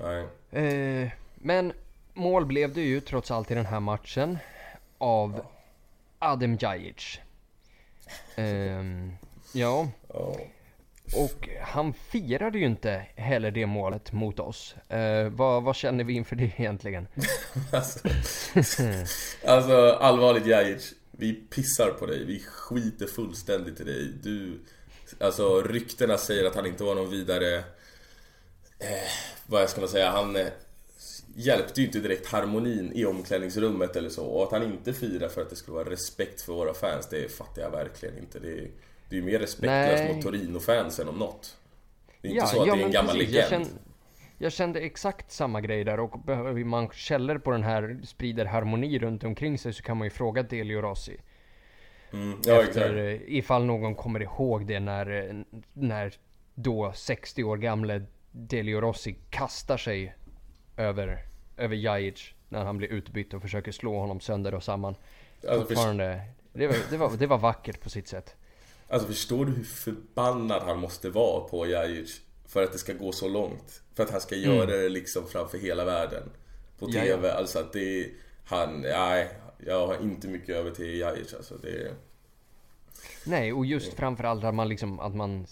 Nej. 0.00 1.02
Eh, 1.04 1.10
men 1.34 1.72
mål 2.14 2.46
blev 2.46 2.74
det 2.74 2.82
ju 2.82 3.00
trots 3.00 3.30
allt 3.30 3.50
i 3.50 3.54
den 3.54 3.66
här 3.66 3.80
matchen. 3.80 4.38
Av 4.98 5.46
Adem 6.18 6.56
Djajic. 6.56 7.20
Um, 8.36 9.16
ja. 9.52 9.88
Oh. 10.08 10.40
Och 11.14 11.48
han 11.62 11.92
firade 11.92 12.58
ju 12.58 12.66
inte 12.66 13.06
heller 13.14 13.50
det 13.50 13.66
målet 13.66 14.12
mot 14.12 14.40
oss. 14.40 14.74
Uh, 14.92 15.28
vad, 15.28 15.62
vad, 15.62 15.76
känner 15.76 16.04
vi 16.04 16.12
inför 16.12 16.36
det 16.36 16.52
egentligen? 16.56 17.08
alltså, 17.72 18.08
alltså 19.46 19.90
allvarligt 19.90 20.46
Jajic. 20.46 20.94
Vi 21.10 21.32
pissar 21.32 21.90
på 21.90 22.06
dig. 22.06 22.24
Vi 22.24 22.40
skiter 22.40 23.06
fullständigt 23.06 23.80
i 23.80 23.84
dig. 23.84 24.12
Du, 24.22 24.60
alltså 25.20 25.62
ryktena 25.62 26.18
säger 26.18 26.44
att 26.44 26.54
han 26.54 26.66
inte 26.66 26.84
var 26.84 26.94
någon 26.94 27.10
vidare... 27.10 27.56
Eh, 28.78 29.10
vad 29.46 29.70
ska 29.70 29.80
man 29.80 29.90
säga? 29.90 30.10
Han 30.10 30.36
eh, 30.36 30.46
hjälpte 31.38 31.80
ju 31.80 31.86
inte 31.86 32.00
direkt 32.00 32.26
harmonin 32.26 32.92
i 32.94 33.04
omklädningsrummet 33.04 33.96
eller 33.96 34.08
så. 34.08 34.24
Och 34.26 34.42
att 34.42 34.52
han 34.52 34.62
inte 34.62 34.92
firar 34.92 35.28
för 35.28 35.42
att 35.42 35.50
det 35.50 35.56
skulle 35.56 35.74
vara 35.74 35.90
respekt 35.90 36.40
för 36.40 36.52
våra 36.52 36.74
fans, 36.74 37.08
det 37.08 37.32
fattar 37.32 37.62
jag 37.62 37.70
verkligen 37.70 38.18
inte. 38.18 38.38
Det 38.38 38.52
är, 38.52 38.70
det 39.08 39.16
är 39.16 39.20
ju 39.20 39.26
mer 39.26 39.38
respektlöst 39.38 40.14
mot 40.14 40.22
Torino-fans 40.22 41.00
än 41.00 41.08
om 41.08 41.18
något. 41.18 41.56
Det 42.20 42.28
är 42.28 42.32
inte 42.32 42.44
ja, 42.44 42.46
så 42.46 42.60
att 42.60 42.68
ja, 42.68 42.74
det 42.74 42.82
är 42.82 42.86
en 42.86 42.92
gammal 42.92 43.16
precis. 43.16 43.34
legend. 43.34 43.52
Jag 43.52 43.66
kände, 43.66 43.80
jag 44.38 44.52
kände 44.52 44.80
exakt 44.80 45.32
samma 45.32 45.60
grej 45.60 45.84
där 45.84 46.00
och 46.00 46.20
behöver 46.20 46.64
man 46.64 46.88
källor 46.90 47.38
på 47.38 47.50
den 47.50 47.62
här, 47.62 48.00
sprider 48.04 48.44
harmoni 48.44 48.98
runt 48.98 49.24
omkring 49.24 49.58
sig 49.58 49.72
så 49.72 49.82
kan 49.82 49.96
man 49.96 50.06
ju 50.06 50.10
fråga 50.10 50.42
Delio 50.42 50.80
Rossi. 50.80 51.16
Mm, 52.12 52.38
ja, 52.44 52.62
Efter, 52.62 52.96
exakt. 52.96 53.30
ifall 53.30 53.64
någon 53.64 53.94
kommer 53.94 54.22
ihåg 54.22 54.66
det 54.66 54.80
när, 54.80 55.34
när 55.72 56.14
då 56.54 56.92
60 56.94 57.44
år 57.44 57.56
gamle 57.56 58.02
Delio 58.30 58.80
Rossi 58.80 59.16
kastar 59.30 59.76
sig 59.76 60.14
över, 60.76 61.18
över 61.56 61.76
Jajic 61.76 62.34
när 62.48 62.64
han 62.64 62.78
blir 62.78 62.88
utbytt 62.88 63.34
och 63.34 63.42
försöker 63.42 63.72
slå 63.72 63.98
honom 63.98 64.20
sönder 64.20 64.54
och 64.54 64.62
samman. 64.62 64.94
Alltså, 65.48 65.66
Fortfarande, 65.66 66.20
det 66.52 66.66
var, 66.66 66.76
det, 66.90 66.96
var, 66.96 67.16
det 67.16 67.26
var 67.26 67.38
vackert 67.38 67.80
på 67.80 67.90
sitt 67.90 68.08
sätt. 68.08 68.36
Alltså 68.88 69.08
förstår 69.08 69.44
du 69.44 69.52
hur 69.52 69.64
förbannad 69.64 70.62
han 70.62 70.78
måste 70.78 71.10
vara 71.10 71.40
på 71.40 71.66
Jajic 71.66 72.20
för 72.46 72.62
att 72.62 72.72
det 72.72 72.78
ska 72.78 72.92
gå 72.92 73.12
så 73.12 73.28
långt? 73.28 73.82
För 73.94 74.02
att 74.02 74.10
han 74.10 74.20
ska 74.20 74.36
göra 74.36 74.64
mm. 74.64 74.68
det 74.68 74.88
liksom 74.88 75.28
framför 75.28 75.58
hela 75.58 75.84
världen. 75.84 76.30
På 76.78 76.86
TV, 76.86 77.06
Jaja. 77.06 77.32
alltså 77.32 77.58
att 77.58 77.72
det 77.72 78.00
är, 78.00 78.10
han, 78.44 78.80
nej, 78.80 79.28
jag 79.58 79.86
har 79.86 80.02
inte 80.02 80.28
mycket 80.28 80.56
över 80.56 80.70
till 80.70 80.98
Jajic 80.98 81.34
alltså. 81.34 81.54
Det. 81.56 81.94
Nej, 83.24 83.52
och 83.52 83.66
just 83.66 83.94
framförallt 83.94 84.44
att 84.44 84.54
man 84.54 84.68
liksom, 84.68 85.00
att 85.00 85.14
man, 85.14 85.46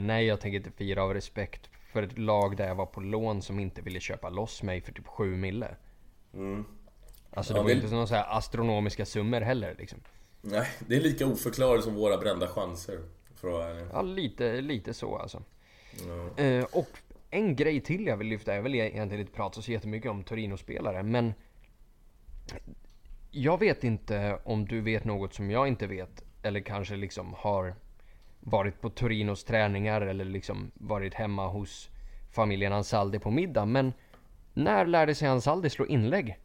nej 0.00 0.26
jag 0.26 0.40
tänker 0.40 0.56
inte 0.56 0.70
fira 0.70 1.02
av 1.02 1.14
respekt 1.14 1.70
för 1.94 2.02
ett 2.02 2.18
lag 2.18 2.56
där 2.56 2.68
jag 2.68 2.74
var 2.74 2.86
på 2.86 3.00
lån 3.00 3.42
som 3.42 3.60
inte 3.60 3.82
ville 3.82 4.00
köpa 4.00 4.28
loss 4.28 4.62
mig 4.62 4.80
för 4.80 4.92
typ 4.92 5.06
7 5.06 5.36
mille. 5.36 5.76
Mm. 6.34 6.64
Alltså 7.30 7.52
det 7.52 7.58
ja, 7.58 7.62
var 7.62 7.70
det... 7.70 7.74
inte 7.74 7.90
några 7.90 8.06
så 8.06 8.14
här 8.14 8.38
astronomiska 8.38 9.06
summor 9.06 9.40
heller 9.40 9.74
liksom. 9.78 9.98
Nej, 10.40 10.68
det 10.78 10.96
är 10.96 11.00
lika 11.00 11.26
oförklarligt 11.26 11.84
som 11.84 11.94
våra 11.94 12.18
brända 12.18 12.48
chanser. 12.48 12.98
För 13.34 13.86
ja, 13.92 14.02
lite, 14.02 14.60
lite 14.60 14.94
så 14.94 15.16
alltså. 15.16 15.42
Ja. 16.06 16.44
Eh, 16.44 16.64
och 16.64 16.88
en 17.30 17.56
grej 17.56 17.80
till 17.80 18.06
jag 18.06 18.16
vill 18.16 18.26
lyfta, 18.26 18.54
jag 18.54 18.62
vill 18.62 18.74
egentligen 18.74 19.20
inte 19.20 19.32
prata 19.32 19.62
så 19.62 19.72
jättemycket 19.72 20.10
om 20.10 20.24
Torino-spelare, 20.24 21.02
men 21.02 21.34
jag 23.30 23.58
vet 23.58 23.84
inte 23.84 24.38
om 24.44 24.64
du 24.64 24.80
vet 24.80 25.04
något 25.04 25.34
som 25.34 25.50
jag 25.50 25.68
inte 25.68 25.86
vet, 25.86 26.24
eller 26.42 26.60
kanske 26.60 26.96
liksom 26.96 27.34
har 27.36 27.74
varit 28.44 28.80
på 28.80 28.90
Torinos 28.90 29.44
träningar 29.44 30.00
eller 30.00 30.24
liksom 30.24 30.70
varit 30.74 31.14
hemma 31.14 31.48
hos 31.48 31.90
familjen 32.32 32.72
Ansaldi 32.72 33.18
på 33.18 33.30
middag. 33.30 33.64
Men 33.64 33.92
när 34.54 34.86
lärde 34.86 35.14
sig 35.14 35.28
Ansaldi 35.28 35.70
slå 35.70 35.86
inlägg? 35.86 36.38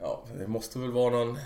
Ja, 0.00 0.24
det 0.38 0.46
måste 0.46 0.78
väl 0.78 0.92
vara 0.92 1.10
någon 1.10 1.38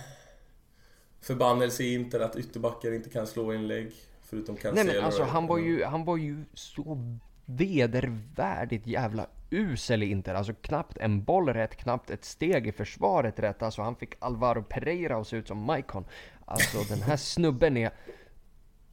förbannelse 1.20 1.82
i 1.82 1.94
Inter 1.94 2.20
att 2.20 2.36
ytterbackar 2.36 2.92
inte 2.92 3.10
kan 3.10 3.26
slå 3.26 3.54
inlägg. 3.54 3.92
Förutom 4.22 4.56
Cancelo. 4.56 4.84
Nej 4.86 4.94
men 4.94 5.04
alltså 5.04 5.22
han 5.22 5.46
var 5.46 5.58
ju, 5.58 5.84
han 5.84 6.04
var 6.04 6.16
ju 6.16 6.44
så 6.54 6.98
vedervärdigt 7.44 8.86
jävla 8.86 9.26
usel 9.50 10.02
i 10.02 10.06
Inter. 10.06 10.34
Alltså 10.34 10.54
knappt 10.54 10.98
en 10.98 11.24
boll 11.24 11.48
rätt, 11.48 11.76
knappt 11.76 12.10
ett 12.10 12.24
steg 12.24 12.66
i 12.66 12.72
försvaret 12.72 13.38
rätt. 13.38 13.62
Alltså 13.62 13.82
han 13.82 13.96
fick 13.96 14.14
Alvaro 14.18 14.62
Pereira 14.62 15.16
att 15.16 15.26
se 15.26 15.36
ut 15.36 15.48
som 15.48 15.58
Maicon. 15.58 16.04
Alltså 16.44 16.94
den 16.94 17.02
här 17.02 17.16
snubben 17.16 17.76
är... 17.76 17.90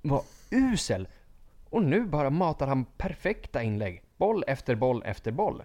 Var 0.05 0.23
usel! 0.49 1.07
Och 1.69 1.83
nu 1.83 2.05
bara 2.05 2.29
matar 2.29 2.67
han 2.67 2.85
perfekta 2.85 3.63
inlägg. 3.63 4.03
Boll 4.17 4.43
efter 4.47 4.75
boll 4.75 5.03
efter 5.05 5.31
boll. 5.31 5.63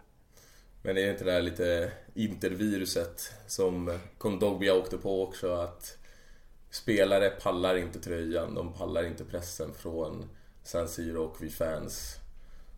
Men 0.83 0.97
är 0.97 1.03
det 1.03 1.11
inte 1.11 1.25
det 1.25 1.33
där 1.33 1.43
lite 1.43 1.93
interviruset 2.15 3.33
som 3.47 3.99
Kondogbia 4.19 4.75
åkte 4.75 4.99
på 4.99 5.23
också 5.23 5.53
att 5.53 5.99
spelare 6.71 7.31
pallar 7.31 7.77
inte 7.77 8.01
tröjan, 8.01 8.55
de 8.55 8.73
pallar 8.73 9.05
inte 9.05 9.25
pressen 9.25 9.73
från 9.75 10.25
San 10.63 10.89
Siro 10.89 11.23
och 11.23 11.37
vi 11.41 11.51
fans. 11.51 12.17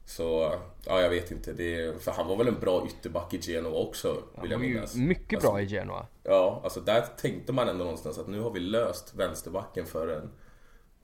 Så, 0.07 0.55
ja 0.87 1.01
jag 1.01 1.11
vet 1.11 1.31
inte. 1.31 1.53
Det, 1.53 2.03
för 2.03 2.13
han 2.13 2.27
var 2.27 2.37
väl 2.37 2.49
en 2.49 2.61
bra 2.61 2.87
ytterback 2.87 3.35
i 3.35 3.41
Genoa 3.41 3.79
också, 3.79 4.23
vill 4.43 4.51
jag 4.51 4.61
minnas. 4.61 4.95
Mycket 4.95 5.37
alltså, 5.37 5.51
bra 5.51 5.61
i 5.61 5.67
Genoa. 5.67 6.07
Ja, 6.23 6.61
alltså 6.65 6.81
där 6.81 7.05
tänkte 7.21 7.53
man 7.53 7.69
ändå 7.69 7.85
någonstans 7.85 8.19
att 8.19 8.29
nu 8.29 8.41
har 8.41 8.51
vi 8.51 8.61
löst 8.61 9.15
vänsterbacken 9.15 9.87
för 9.87 10.09
en 10.09 10.31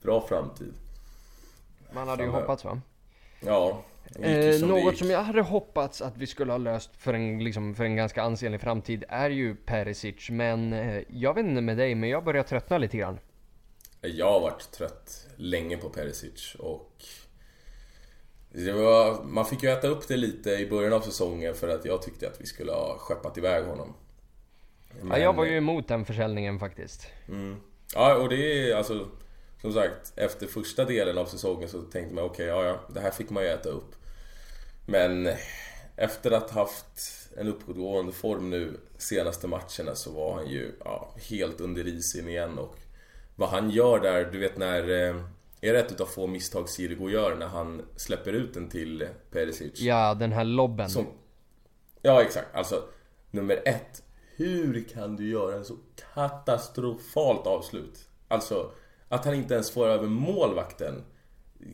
bra 0.03 0.27
framtid. 0.29 0.75
Man 1.93 2.09
hade 2.09 2.23
ju 2.23 2.29
hoppats 2.29 2.65
va? 2.65 2.81
Ja. 3.41 3.83
Eh, 4.15 4.67
något 4.67 4.99
som 4.99 5.11
jag 5.11 5.23
hade 5.23 5.43
hoppats 5.43 6.03
att 6.03 6.17
vi 6.17 6.27
skulle 6.27 6.53
ha 6.53 6.59
löst 6.59 6.91
för 6.99 7.15
en, 7.15 7.45
liksom, 7.45 7.75
för 7.75 7.85
en 7.85 7.97
ganska 7.97 8.23
ansenlig 8.23 8.61
framtid 8.61 9.05
är 9.09 9.31
ju 9.31 9.55
Perisic. 9.55 10.31
Men 10.31 10.73
eh, 10.73 11.03
jag 11.09 11.35
vet 11.35 11.47
inte 11.47 11.61
med 11.61 11.77
dig, 11.77 11.95
men 11.95 12.09
jag 12.09 12.25
börjar 12.25 12.43
tröttna 12.43 12.79
lite 12.79 12.97
grann. 12.97 13.19
Jag 14.01 14.33
har 14.33 14.41
varit 14.41 14.71
trött 14.71 15.27
länge 15.37 15.77
på 15.77 15.89
Perisic 15.89 16.55
och 16.59 16.93
var, 18.51 19.25
man 19.25 19.47
fick 19.47 19.63
ju 19.63 19.69
äta 19.69 19.89
upp 19.89 20.09
det 20.09 20.17
lite 20.17 20.51
i 20.51 20.71
början 20.71 20.93
av 20.93 21.01
säsongen 21.01 21.55
för 21.55 21.69
att 21.69 21.85
jag 21.85 22.03
tyckte 22.03 22.29
att 22.29 22.41
vi 22.41 22.47
skulle 22.47 22.73
ha 22.73 22.99
skeppat 22.99 23.39
iväg 23.39 23.65
honom. 23.65 23.95
Men... 25.01 25.09
Ja, 25.09 25.19
jag 25.19 25.33
var 25.33 25.45
ju 25.45 25.57
emot 25.57 25.89
den 25.89 26.05
försäljningen 26.05 26.59
faktiskt. 26.59 27.07
Mm. 27.29 27.57
Ja, 27.95 28.15
och 28.15 28.29
det 28.29 28.71
är 28.71 28.77
alltså... 28.77 29.09
Som 29.61 29.73
sagt, 29.73 30.13
efter 30.17 30.47
första 30.47 30.85
delen 30.85 31.19
av 31.19 31.27
säsongen 31.27 31.69
så 31.69 31.83
tänkte 31.83 32.15
man 32.15 32.25
okej, 32.25 32.53
okay, 32.53 32.65
ja, 32.65 32.65
ja, 32.65 32.95
det 32.95 33.01
här 33.01 33.11
fick 33.11 33.31
man 33.31 33.43
ju 33.43 33.49
äta 33.49 33.69
upp. 33.69 33.95
Men 34.87 35.29
efter 35.97 36.31
att 36.31 36.51
ha 36.51 36.61
haft 36.61 37.29
en 37.37 37.49
uppgående 37.49 38.13
form 38.13 38.51
nu 38.51 38.81
senaste 38.99 39.47
matcherna 39.47 39.95
så 39.95 40.13
var 40.13 40.35
han 40.35 40.47
ju 40.51 40.73
ja, 40.85 41.15
helt 41.31 41.61
under 41.61 41.89
isen 41.89 42.29
igen 42.29 42.59
och 42.59 42.77
vad 43.37 43.49
han 43.49 43.71
gör 43.71 44.01
där, 44.01 44.25
du 44.33 44.39
vet 44.39 44.59
när... 44.59 45.09
Eh, 45.09 45.17
är 45.61 45.73
det 45.73 45.79
ett 45.81 45.93
utav 45.93 46.07
få 46.07 46.27
misstag 46.27 46.69
Sirigo 46.69 47.11
gör 47.11 47.37
när 47.37 47.47
han 47.47 47.83
släpper 47.97 48.33
ut 48.33 48.55
den 48.55 48.69
till 48.69 49.09
Perisic? 49.31 49.81
Ja, 49.81 50.15
den 50.15 50.33
här 50.33 50.45
lobben. 50.45 50.91
Som, 50.91 51.07
ja, 52.03 52.23
exakt. 52.23 52.55
Alltså, 52.55 52.83
nummer 53.31 53.63
ett. 53.65 54.03
Hur 54.37 54.89
kan 54.89 55.17
du 55.17 55.29
göra 55.29 55.57
en 55.57 55.65
så 55.65 55.77
katastrofalt 56.15 57.47
avslut? 57.47 58.09
Alltså, 58.29 58.71
att 59.09 59.25
han 59.25 59.35
inte 59.35 59.55
ens 59.55 59.71
får 59.71 59.87
över 59.87 60.09
målvakten 60.09 61.05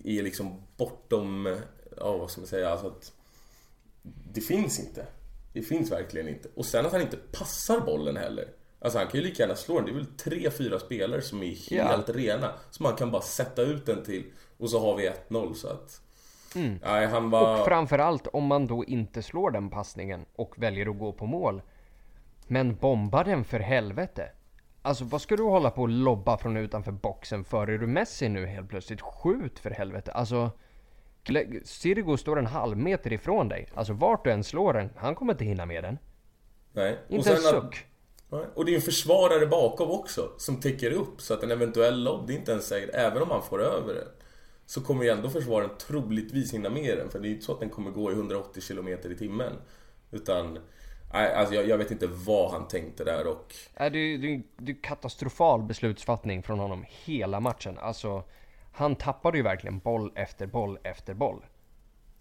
är 0.05 0.23
liksom 0.23 0.63
bortom... 0.77 1.59
Ja, 1.97 2.17
vad 2.17 2.31
ska 2.31 2.41
man 2.41 2.49
säga? 2.49 2.71
Alltså 2.71 2.87
att... 2.87 3.13
Det 4.33 4.41
finns 4.41 4.81
inte. 4.81 5.07
Det 5.53 5.63
finns 5.63 5.93
verkligen 5.93 6.29
inte. 6.29 6.49
Och 6.55 6.67
sen 6.67 6.87
att 6.87 6.93
han 6.93 7.01
inte 7.01 7.17
passar 7.17 7.81
bollen 7.81 8.17
heller. 8.17 8.49
Alltså 8.81 8.99
han 8.99 9.09
kan 9.09 9.21
ju 9.21 9.27
lika 9.27 9.43
gärna 9.43 9.57
slå 9.57 9.75
den. 9.77 9.85
Det 9.85 9.91
är 9.91 9.95
väl 9.95 10.07
tre, 10.07 10.51
fyra 10.51 10.79
spelare 10.79 11.23
som 11.23 11.43
är 11.43 11.71
helt 11.71 12.09
ja. 12.09 12.15
rena. 12.15 12.53
Som 12.71 12.85
man 12.85 12.97
kan 12.97 13.11
bara 13.11 13.23
sätta 13.23 13.63
ut 13.63 13.87
den 13.87 14.05
till. 14.05 14.25
Och 14.59 14.71
så 14.71 14.81
har 14.81 14.97
vi 14.97 15.11
1-0 15.29 15.55
så 15.55 15.69
att... 15.69 16.01
Mm. 16.55 16.79
Nej, 16.83 17.07
han 17.07 17.31
var... 17.31 17.61
Och 17.61 17.67
framförallt 17.67 18.27
om 18.27 18.45
man 18.45 18.67
då 18.67 18.85
inte 18.85 19.23
slår 19.23 19.51
den 19.51 19.71
passningen 19.71 20.25
och 20.37 20.55
väljer 20.57 20.91
att 20.91 20.99
gå 20.99 21.13
på 21.13 21.27
mål. 21.27 21.63
Men 22.47 22.77
bomba 22.77 23.25
den 23.25 23.45
för 23.45 23.61
helvete. 23.61 24.31
Alltså 24.83 25.05
vad 25.05 25.23
ska 25.23 25.37
du 25.37 25.43
hålla 25.43 25.71
på 25.71 25.83
och 25.83 25.89
lobba 25.89 26.39
från 26.39 26.57
utanför 26.57 26.93
boxen 26.93 27.45
för? 27.45 27.67
Är 27.67 27.79
du 27.79 27.87
Messi 27.87 28.29
nu 28.29 28.47
helt 28.47 28.69
plötsligt? 28.69 29.01
Skjut 29.01 29.59
för 29.59 29.71
helvete. 29.71 30.13
Alltså... 30.13 30.51
Sirigo 31.65 32.17
står 32.17 32.39
en 32.39 32.47
halv 32.47 32.77
meter 32.77 33.13
ifrån 33.13 33.49
dig. 33.49 33.69
Alltså 33.75 33.93
vart 33.93 34.25
du 34.25 34.31
än 34.31 34.45
slår 34.45 34.73
den, 34.73 34.91
han 34.97 35.15
kommer 35.15 35.33
inte 35.33 35.45
hinna 35.45 35.67
med 35.67 35.85
den. 35.85 35.99
Nej. 36.73 36.99
Inte 37.09 37.33
en 37.33 37.39
suck. 37.39 37.87
Och 38.55 38.65
det 38.65 38.73
är 38.73 38.77
en 38.77 38.83
försvarare 38.83 39.47
bakom 39.47 39.91
också 39.91 40.33
som 40.39 40.61
täcker 40.61 40.91
upp 40.91 41.21
så 41.21 41.35
att 41.35 41.43
en 41.43 41.51
eventuell 41.51 42.03
lobb, 42.05 42.27
det 42.27 42.33
är 42.33 42.37
inte 42.39 42.53
ens 42.53 42.67
säkert, 42.67 42.95
även 42.95 43.23
om 43.23 43.31
han 43.31 43.43
får 43.43 43.63
över 43.63 43.95
den 43.95 44.09
så 44.67 44.81
kommer 44.81 45.05
ju 45.05 45.11
ändå 45.11 45.31
försvararen 45.31 45.71
troligtvis 45.79 46.55
hinna 46.55 46.71
med 46.71 46.99
den 46.99 47.11
för 47.11 47.19
det 47.19 47.27
är 47.27 47.29
ju 47.29 47.35
inte 47.35 47.47
så 47.47 47.53
att 47.53 47.61
den 47.61 47.71
kommer 47.71 47.91
gå 47.91 48.11
i 48.11 48.15
180 48.15 48.63
km 48.69 48.89
i 48.89 49.17
timmen. 49.19 49.53
Utan, 50.11 50.59
nej, 51.13 51.35
alltså 51.35 51.55
jag, 51.55 51.69
jag, 51.69 51.79
vet 51.79 51.91
inte 51.91 52.07
vad 52.07 52.51
han 52.51 52.69
tänkte 52.69 53.05
där 53.05 53.27
och... 53.27 53.55
Nej, 53.79 53.91
det, 53.91 54.17
det, 54.17 54.43
det 54.57 54.73
är 54.73 54.83
katastrofal 54.83 55.63
beslutsfattning 55.63 56.43
från 56.43 56.59
honom 56.59 56.85
hela 56.89 57.41
matchen. 57.41 57.79
Alltså, 57.79 58.25
han 58.73 58.97
tappade 58.97 59.37
ju 59.37 59.43
verkligen 59.43 59.79
boll 59.79 60.13
efter 60.15 60.47
boll 60.47 60.79
efter 60.83 61.15
boll. 61.15 61.45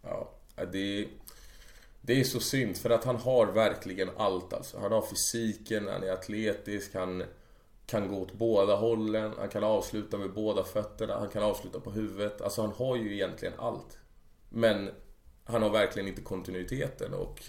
Ja, 0.02 0.32
det... 0.72 1.08
Det 2.04 2.20
är 2.20 2.24
så 2.24 2.40
synd 2.40 2.78
för 2.78 2.90
att 2.90 3.04
han 3.04 3.16
har 3.16 3.46
verkligen 3.46 4.10
allt 4.18 4.54
alltså. 4.54 4.80
Han 4.80 4.92
har 4.92 5.02
fysiken, 5.02 5.88
han 5.88 6.04
är 6.04 6.12
atletisk, 6.12 6.96
han 6.96 7.24
kan 7.86 8.08
gå 8.08 8.22
åt 8.22 8.34
båda 8.34 8.76
hållen, 8.76 9.34
han 9.38 9.50
kan 9.50 9.64
avsluta 9.64 10.18
med 10.18 10.34
båda 10.34 10.64
fötterna, 10.64 11.20
han 11.20 11.30
kan 11.30 11.44
avsluta 11.44 11.80
på 11.80 11.92
huvudet. 11.92 12.42
Alltså 12.42 12.62
han 12.62 12.72
har 12.72 12.96
ju 12.96 13.14
egentligen 13.14 13.54
allt. 13.58 13.98
Men 14.50 14.90
han 15.44 15.62
har 15.62 15.70
verkligen 15.70 16.08
inte 16.08 16.22
kontinuiteten 16.22 17.14
och 17.14 17.44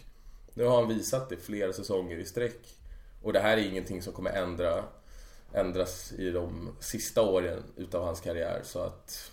nu 0.55 0.65
har 0.65 0.77
han 0.77 0.89
visat 0.89 1.29
det 1.29 1.37
flera 1.37 1.73
säsonger 1.73 2.17
i 2.17 2.25
sträck. 2.25 2.77
Och 3.23 3.33
det 3.33 3.41
här 3.41 3.57
är 3.57 3.69
ingenting 3.69 4.03
som 4.03 4.13
kommer 4.13 4.31
ändra, 4.31 4.85
ändras 5.53 6.13
i 6.13 6.31
de 6.31 6.77
sista 6.81 7.23
åren 7.23 7.63
utav 7.77 8.05
hans 8.05 8.21
karriär 8.21 8.61
så 8.65 8.79
att 8.79 9.33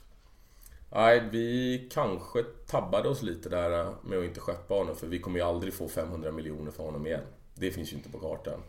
Nej, 0.91 1.23
vi 1.31 1.87
kanske 1.91 2.43
tabbade 2.67 3.09
oss 3.09 3.21
lite 3.21 3.49
där 3.49 3.93
med 4.03 4.19
att 4.19 4.25
inte 4.25 4.39
skeppa 4.39 4.73
honom 4.73 4.95
för 4.95 5.07
vi 5.07 5.19
kommer 5.19 5.39
ju 5.39 5.45
aldrig 5.45 5.73
få 5.73 5.87
500 5.87 6.31
miljoner 6.31 6.71
för 6.71 6.83
honom 6.83 7.07
igen. 7.07 7.21
Det 7.55 7.71
finns 7.71 7.93
ju 7.93 7.95
inte 7.95 8.09
på 8.09 8.19
kartan. 8.19 8.59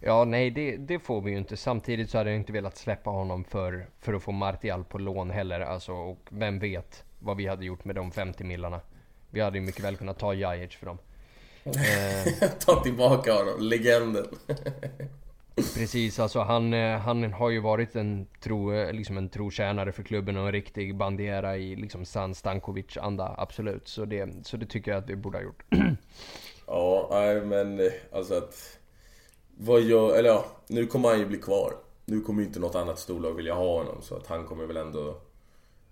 Ja, 0.00 0.24
nej 0.24 0.50
det, 0.50 0.76
det 0.76 0.98
får 0.98 1.20
vi 1.20 1.30
ju 1.30 1.38
inte. 1.38 1.56
Samtidigt 1.56 2.10
så 2.10 2.18
hade 2.18 2.30
jag 2.30 2.38
inte 2.38 2.52
velat 2.52 2.76
släppa 2.76 3.10
honom 3.10 3.44
för, 3.44 3.86
för 4.00 4.14
att 4.14 4.22
få 4.22 4.32
Martial 4.32 4.84
på 4.84 4.98
lån 4.98 5.30
heller. 5.30 5.60
Alltså, 5.60 5.92
och 5.92 6.18
vem 6.28 6.58
vet 6.58 7.04
vad 7.18 7.36
vi 7.36 7.46
hade 7.46 7.64
gjort 7.64 7.84
med 7.84 7.94
de 7.94 8.12
50 8.12 8.44
millarna. 8.44 8.80
Vi 9.30 9.40
hade 9.40 9.58
ju 9.58 9.64
mycket 9.64 9.84
väl 9.84 9.96
kunnat 9.96 10.18
ta 10.18 10.34
Jajic 10.34 10.76
för 10.76 10.86
dem 10.86 10.98
eh, 11.64 12.50
ta 12.58 12.82
tillbaka 12.82 13.34
honom, 13.34 13.60
legenden. 13.60 14.26
Precis, 15.54 16.18
alltså 16.18 16.40
han, 16.40 16.74
eh, 16.74 16.98
han 16.98 17.32
har 17.32 17.50
ju 17.50 17.60
varit 17.60 17.96
en, 17.96 18.26
tro, 18.40 18.72
eh, 18.72 18.92
liksom 18.92 19.18
en 19.18 19.28
trotjänare 19.28 19.92
för 19.92 20.02
klubben 20.02 20.36
och 20.36 20.46
en 20.46 20.52
riktig 20.52 20.96
bandiera 20.96 21.56
i 21.56 21.76
liksom 21.76 22.04
San 22.04 22.34
Stankovic-anda, 22.34 23.34
absolut. 23.38 23.88
Så 23.88 24.04
det, 24.04 24.46
så 24.46 24.56
det 24.56 24.66
tycker 24.66 24.90
jag 24.90 24.98
att 24.98 25.10
vi 25.10 25.16
borde 25.16 25.38
ha 25.38 25.42
gjort. 25.42 25.62
ja, 26.66 27.08
nej 27.10 27.40
men 27.40 27.90
alltså 28.12 28.34
att... 28.34 28.76
Vad 29.62 29.80
gör, 29.80 30.18
eller 30.18 30.28
ja, 30.28 30.44
nu 30.66 30.86
kommer 30.86 31.08
han 31.08 31.18
ju 31.18 31.26
bli 31.26 31.38
kvar. 31.38 31.72
Nu 32.04 32.20
kommer 32.20 32.40
ju 32.40 32.46
inte 32.46 32.60
något 32.60 32.74
annat 32.74 32.98
storlag 32.98 33.32
vilja 33.32 33.54
ha 33.54 33.78
honom 33.78 34.02
så 34.02 34.16
att 34.16 34.26
han 34.26 34.46
kommer 34.46 34.66
väl 34.66 34.76
ändå... 34.76 35.16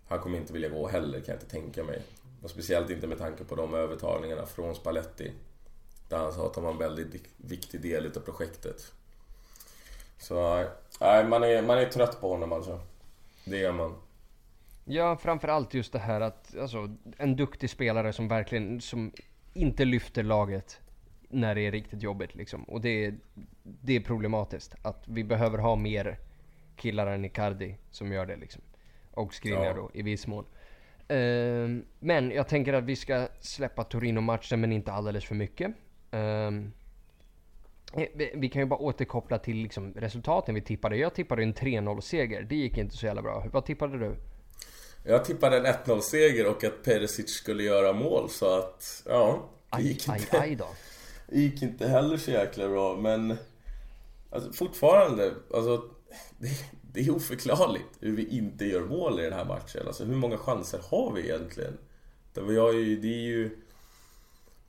Han 0.08 0.18
kommer 0.18 0.38
inte 0.38 0.52
vilja 0.52 0.68
gå 0.68 0.88
heller 0.88 1.20
kan 1.20 1.34
jag 1.34 1.36
inte 1.36 1.50
tänka 1.50 1.84
mig. 1.84 2.02
Och 2.42 2.50
speciellt 2.50 2.90
inte 2.90 3.06
med 3.06 3.18
tanke 3.18 3.44
på 3.44 3.54
de 3.54 3.74
övertalningarna 3.74 4.46
från 4.46 4.74
Spalletti. 4.74 5.32
Där 6.08 6.18
han 6.18 6.32
sa 6.32 6.46
att 6.46 6.54
han 6.54 6.64
var 6.64 6.72
en 6.72 6.78
väldigt 6.78 7.28
viktig 7.36 7.80
del 7.80 8.06
utav 8.06 8.20
projektet. 8.20 8.92
Så 10.18 10.64
nej, 11.00 11.24
man 11.24 11.42
är, 11.42 11.62
man 11.62 11.78
är 11.78 11.86
trött 11.86 12.20
på 12.20 12.28
honom 12.28 12.52
alltså. 12.52 12.80
Det 13.44 13.64
är 13.64 13.72
man. 13.72 13.94
Ja, 14.84 15.16
framförallt 15.16 15.74
just 15.74 15.92
det 15.92 15.98
här 15.98 16.20
att 16.20 16.56
alltså, 16.56 16.96
en 17.16 17.36
duktig 17.36 17.70
spelare 17.70 18.12
som 18.12 18.28
verkligen 18.28 18.80
som 18.80 19.12
inte 19.54 19.84
lyfter 19.84 20.22
laget 20.22 20.80
när 21.28 21.54
det 21.54 21.60
är 21.60 21.72
riktigt 21.72 22.02
jobbigt 22.02 22.34
liksom. 22.34 22.64
Och 22.64 22.80
det 22.80 23.04
är, 23.04 23.14
det 23.62 23.96
är 23.96 24.00
problematiskt. 24.00 24.74
Att 24.82 25.02
vi 25.08 25.24
behöver 25.24 25.58
ha 25.58 25.76
mer 25.76 26.18
killar 26.76 27.06
än 27.06 27.24
Icardi 27.24 27.76
som 27.90 28.12
gör 28.12 28.26
det 28.26 28.36
liksom. 28.36 28.62
Och 29.10 29.34
Skriniar 29.34 29.64
ja. 29.64 29.72
då 29.74 29.90
i 29.94 30.02
viss 30.02 30.26
mån. 30.26 30.44
Uh, 31.12 31.80
men 31.98 32.30
jag 32.30 32.48
tänker 32.48 32.72
att 32.72 32.84
vi 32.84 32.96
ska 32.96 33.28
släppa 33.40 33.84
Torino-matchen 33.84 34.60
men 34.60 34.72
inte 34.72 34.92
alldeles 34.92 35.24
för 35.24 35.34
mycket. 35.34 35.74
Eh, 36.10 36.50
vi 38.34 38.48
kan 38.48 38.62
ju 38.62 38.66
bara 38.66 38.80
återkoppla 38.80 39.38
till 39.38 39.56
liksom 39.56 39.92
resultaten 39.94 40.54
vi 40.54 40.62
tippade. 40.62 40.96
Jag 40.96 41.14
tippade 41.14 41.42
en 41.42 41.54
3-0-seger. 41.54 42.42
Det 42.42 42.56
gick 42.56 42.78
inte 42.78 42.96
så 42.96 43.06
jävla 43.06 43.22
bra. 43.22 43.46
Vad 43.52 43.64
tippade 43.64 43.98
du? 43.98 44.16
Jag 45.04 45.24
tippade 45.24 45.56
en 45.56 45.66
1-0-seger 45.66 46.46
och 46.46 46.64
att 46.64 46.82
Perisic 46.82 47.30
skulle 47.30 47.62
göra 47.62 47.92
mål 47.92 48.30
så 48.30 48.58
att, 48.58 49.02
ja. 49.06 49.48
Det 49.76 49.82
gick 49.82 50.08
aj, 50.08 50.20
inte, 50.20 50.40
aj, 50.40 50.48
aj 50.50 50.56
då. 50.56 50.68
Det 51.26 51.38
gick 51.38 51.62
inte 51.62 51.88
heller 51.88 52.16
så 52.16 52.30
jäkla 52.30 52.68
bra 52.68 52.96
men 52.96 53.36
alltså, 54.30 54.52
fortfarande, 54.52 55.34
alltså 55.54 55.76
det, 56.38 56.48
det, 56.92 57.00
är 57.00 57.10
oförklarligt 57.10 57.88
hur 58.00 58.16
vi 58.16 58.26
inte 58.26 58.64
gör 58.64 58.80
mål 58.80 59.20
i 59.20 59.22
den 59.22 59.32
här 59.32 59.44
matchen. 59.44 59.86
Alltså 59.86 60.04
hur 60.04 60.16
många 60.16 60.38
chanser 60.38 60.80
har 60.90 61.12
vi 61.12 61.20
egentligen? 61.20 61.78
Det, 62.34 62.40
vi 62.40 62.58
har 62.58 62.72
ju, 62.72 63.00
det 63.00 63.08
är 63.08 63.22
ju 63.22 63.50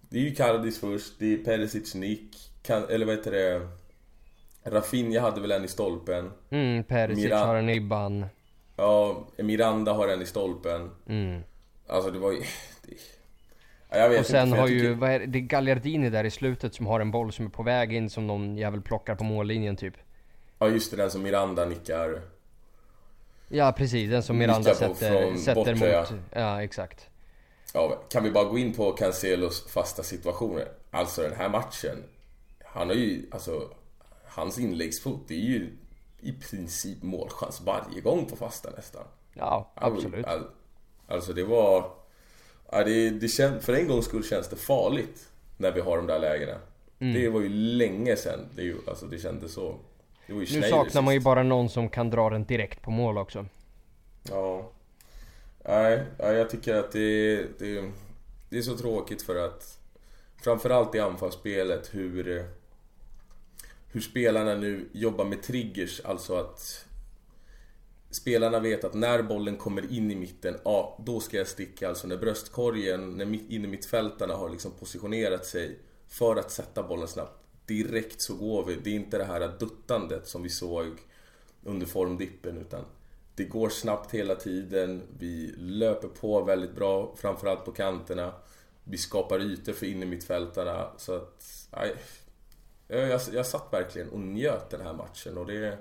Det 0.10 0.18
är 0.18 0.24
ju 0.24 0.36
Kardis 0.36 0.80
först, 0.80 1.14
det 1.20 1.34
är 1.34 1.38
Perisic 1.38 1.96
nick, 1.96 2.52
kan, 2.62 2.90
eller 2.90 3.06
vad 3.06 3.16
heter 3.16 3.32
det? 3.32 3.68
Rafinha 4.64 5.22
hade 5.22 5.42
väl 5.42 5.52
en 5.52 5.66
i 5.66 5.68
stolpen. 5.68 6.32
Mm, 6.50 6.84
Perisic 6.84 7.24
Miran 7.24 7.48
har 7.48 7.56
en 7.56 7.70
i 7.70 7.82
ban. 7.82 8.26
Ja, 8.76 9.28
Miranda 9.38 9.94
har 9.94 10.08
en 10.08 10.22
i 10.22 10.26
stolpen. 10.26 10.90
Mm. 11.08 11.42
Alltså 11.88 12.12
det 12.12 12.20
var 12.20 12.32
ju... 12.32 12.42
Jag 13.90 14.10
vet 14.10 14.20
och 14.20 14.26
sen 14.26 14.48
inte, 14.48 14.60
har 14.60 14.68
tycker... 14.68 14.84
ju, 14.84 14.94
vad 14.94 15.10
är 15.10 15.20
det, 15.20 15.26
det 15.26 15.40
är 15.40 15.42
Gagliardini 15.42 16.10
där 16.10 16.24
i 16.24 16.32
slutet 16.32 16.74
som 16.74 16.88
har 16.88 17.00
en 17.00 17.12
boll 17.12 17.32
som 17.32 17.46
är 17.46 17.50
på 17.50 17.64
väg 17.64 17.94
in 17.94 18.10
som 18.10 18.28
någon 18.28 18.58
jävel 18.58 18.82
plockar 18.82 19.16
på 19.16 19.24
mållinjen 19.24 19.76
typ. 19.76 19.94
Ja 20.60 20.70
just 20.70 20.92
det, 20.92 20.98
den 20.98 21.12
som 21.12 21.22
Miranda 21.22 21.66
nickar. 21.66 22.22
Ja 23.48 23.72
precis, 23.78 24.10
den 24.10 24.24
som 24.24 24.38
Miranda 24.38 24.76
sätter, 24.76 25.36
sätter 25.38 25.76
mot. 25.76 25.90
Ja. 25.90 26.06
ja, 26.32 26.64
exakt. 26.64 27.09
Ja, 27.74 28.02
kan 28.10 28.24
vi 28.24 28.32
bara 28.32 28.44
gå 28.44 28.58
in 28.58 28.74
på 28.74 28.92
Cancelos 28.92 29.68
fasta 29.68 30.04
situationer? 30.04 30.68
Alltså 30.92 31.22
den 31.22 31.34
här 31.34 31.50
matchen. 31.50 32.04
Han 32.66 32.88
har 32.88 32.96
ju, 32.96 33.30
alltså 33.32 33.70
hans 34.26 34.60
inläggsfot, 34.60 35.28
det 35.28 35.34
är 35.34 35.46
ju 35.46 35.78
i 36.20 36.32
princip 36.32 37.04
målchans 37.04 37.62
varje 37.62 38.02
gång 38.02 38.26
på 38.26 38.36
fasta 38.36 38.70
nästan. 38.70 39.04
Ja, 39.34 39.72
absolut. 39.76 40.26
All, 40.26 40.44
alltså 41.08 41.34
det 41.34 41.44
var... 41.44 41.92
Ja, 42.72 42.84
det, 42.84 43.10
det 43.10 43.28
känd, 43.28 43.62
för 43.62 43.74
en 43.74 43.88
gångs 43.88 44.06
skull 44.06 44.24
känns 44.24 44.48
det 44.48 44.56
farligt 44.56 45.30
när 45.58 45.72
vi 45.72 45.82
har 45.82 45.98
de 45.98 46.08
där 46.08 46.20
lägena. 46.20 46.60
Mm. 47.00 47.14
Det 47.14 47.30
var 47.30 47.42
ju 47.42 47.50
länge 47.50 48.16
sedan 48.16 48.40
det, 48.56 48.62
ju, 48.62 48.78
alltså 48.88 49.06
det 49.06 49.18
kändes 49.18 49.54
så. 49.54 49.76
Det 50.28 50.34
nu 50.34 50.46
saknar 50.46 51.02
man 51.02 51.14
ju 51.14 51.20
bara 51.20 51.44
någon 51.44 51.70
som 51.70 51.90
kan 51.90 52.10
dra 52.10 52.30
den 52.30 52.46
direkt 52.46 52.82
på 52.82 52.92
mål 52.92 53.18
också. 53.18 53.46
Ja. 54.30 54.72
Nej, 55.70 56.06
jag 56.18 56.50
tycker 56.50 56.76
att 56.76 56.92
det, 56.92 57.36
det, 57.60 57.92
det 58.50 58.58
är 58.58 58.62
så 58.62 58.78
tråkigt 58.78 59.22
för 59.22 59.36
att 59.36 59.80
Framförallt 60.44 60.96
i 60.96 61.00
anfallsspelet 61.00 61.90
hur 61.94 62.46
hur 63.92 64.02
spelarna 64.02 64.56
nu 64.56 64.90
jobbar 64.92 65.26
med 65.26 65.44
triggers, 65.44 66.02
alltså 66.04 66.36
att 66.36 66.86
Spelarna 68.12 68.60
vet 68.60 68.84
att 68.84 68.94
när 68.94 69.24
bollen 69.24 69.58
kommer 69.58 69.94
in 69.94 70.12
i 70.12 70.16
mitten, 70.16 70.58
ja 70.64 70.98
då 71.06 71.20
ska 71.20 71.38
jag 71.38 71.48
sticka. 71.48 71.90
Alltså 71.90 72.08
när 72.08 72.18
bröstkorgen, 72.18 73.18
när 73.18 73.52
innermittfältarna 73.52 74.34
har 74.34 74.50
liksom 74.50 74.72
positionerat 74.72 75.46
sig 75.46 75.80
för 76.08 76.36
att 76.36 76.52
sätta 76.52 76.84
bollen 76.84 77.08
snabbt. 77.08 77.44
Direkt 77.66 78.22
så 78.22 78.36
går 78.36 78.66
vi. 78.66 78.76
Det 78.76 78.90
är 78.90 78.94
inte 78.94 79.18
det 79.18 79.24
här 79.24 79.58
duttandet 79.60 80.28
som 80.28 80.44
vi 80.44 80.50
såg 80.50 80.88
under 81.64 81.86
formdippen 81.86 82.58
utan 82.58 82.86
det 83.40 83.46
går 83.46 83.70
snabbt 83.70 84.12
hela 84.12 84.36
tiden. 84.36 85.02
Vi 85.20 85.54
löper 85.58 86.08
på 86.08 86.42
väldigt 86.42 86.76
bra, 86.76 87.16
framförallt 87.16 87.66
på 87.66 87.72
kanterna. 87.72 88.34
Vi 88.84 88.98
skapar 88.98 89.40
ytor 89.40 89.74
för 89.74 89.86
innermittfältarna. 89.86 90.88
Så 90.98 91.16
att, 91.16 91.68
nej, 91.72 91.96
jag, 92.88 93.22
jag 93.34 93.46
satt 93.46 93.74
verkligen 93.74 94.10
och 94.10 94.20
njöt 94.20 94.70
den 94.70 94.82
här 94.82 94.94
matchen 94.94 95.38
och 95.38 95.46
det... 95.46 95.78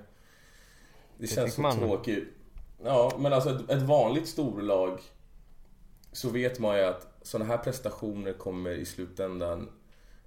Det, 1.17 1.27
känns 1.27 1.53
så 1.53 1.71
tråkigt. 1.71 2.23
Ja, 2.83 3.11
men 3.19 3.33
alltså 3.33 3.49
ett, 3.49 3.69
ett 3.69 3.81
vanligt 3.81 4.27
storlag 4.27 5.01
så 6.11 6.29
vet 6.29 6.59
man 6.59 6.77
ju 6.77 6.83
att 6.83 7.07
sådana 7.21 7.49
här 7.49 7.57
prestationer 7.57 8.33
kommer 8.33 8.71
i 8.71 8.85
slutändan 8.85 9.69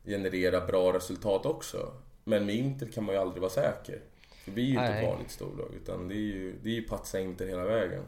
generera 0.04 0.66
bra 0.66 0.92
resultat 0.92 1.46
också. 1.46 1.92
Men 2.24 2.46
med 2.46 2.54
Inter 2.54 2.86
kan 2.86 3.04
man 3.04 3.14
ju 3.14 3.20
aldrig 3.20 3.40
vara 3.40 3.52
säker. 3.52 4.02
Vi 4.44 4.62
är 4.62 4.66
ju 4.66 4.72
inte 4.72 4.84
ett 4.84 5.08
vanligt 5.08 5.30
storlag 5.30 5.68
utan 5.76 6.08
det 6.08 6.14
är 6.14 6.16
ju, 6.16 6.58
det 6.62 6.68
är 6.68 6.74
ju 6.74 6.82
patsa 6.82 7.20
Inter 7.20 7.46
hela 7.46 7.64
vägen. 7.64 8.02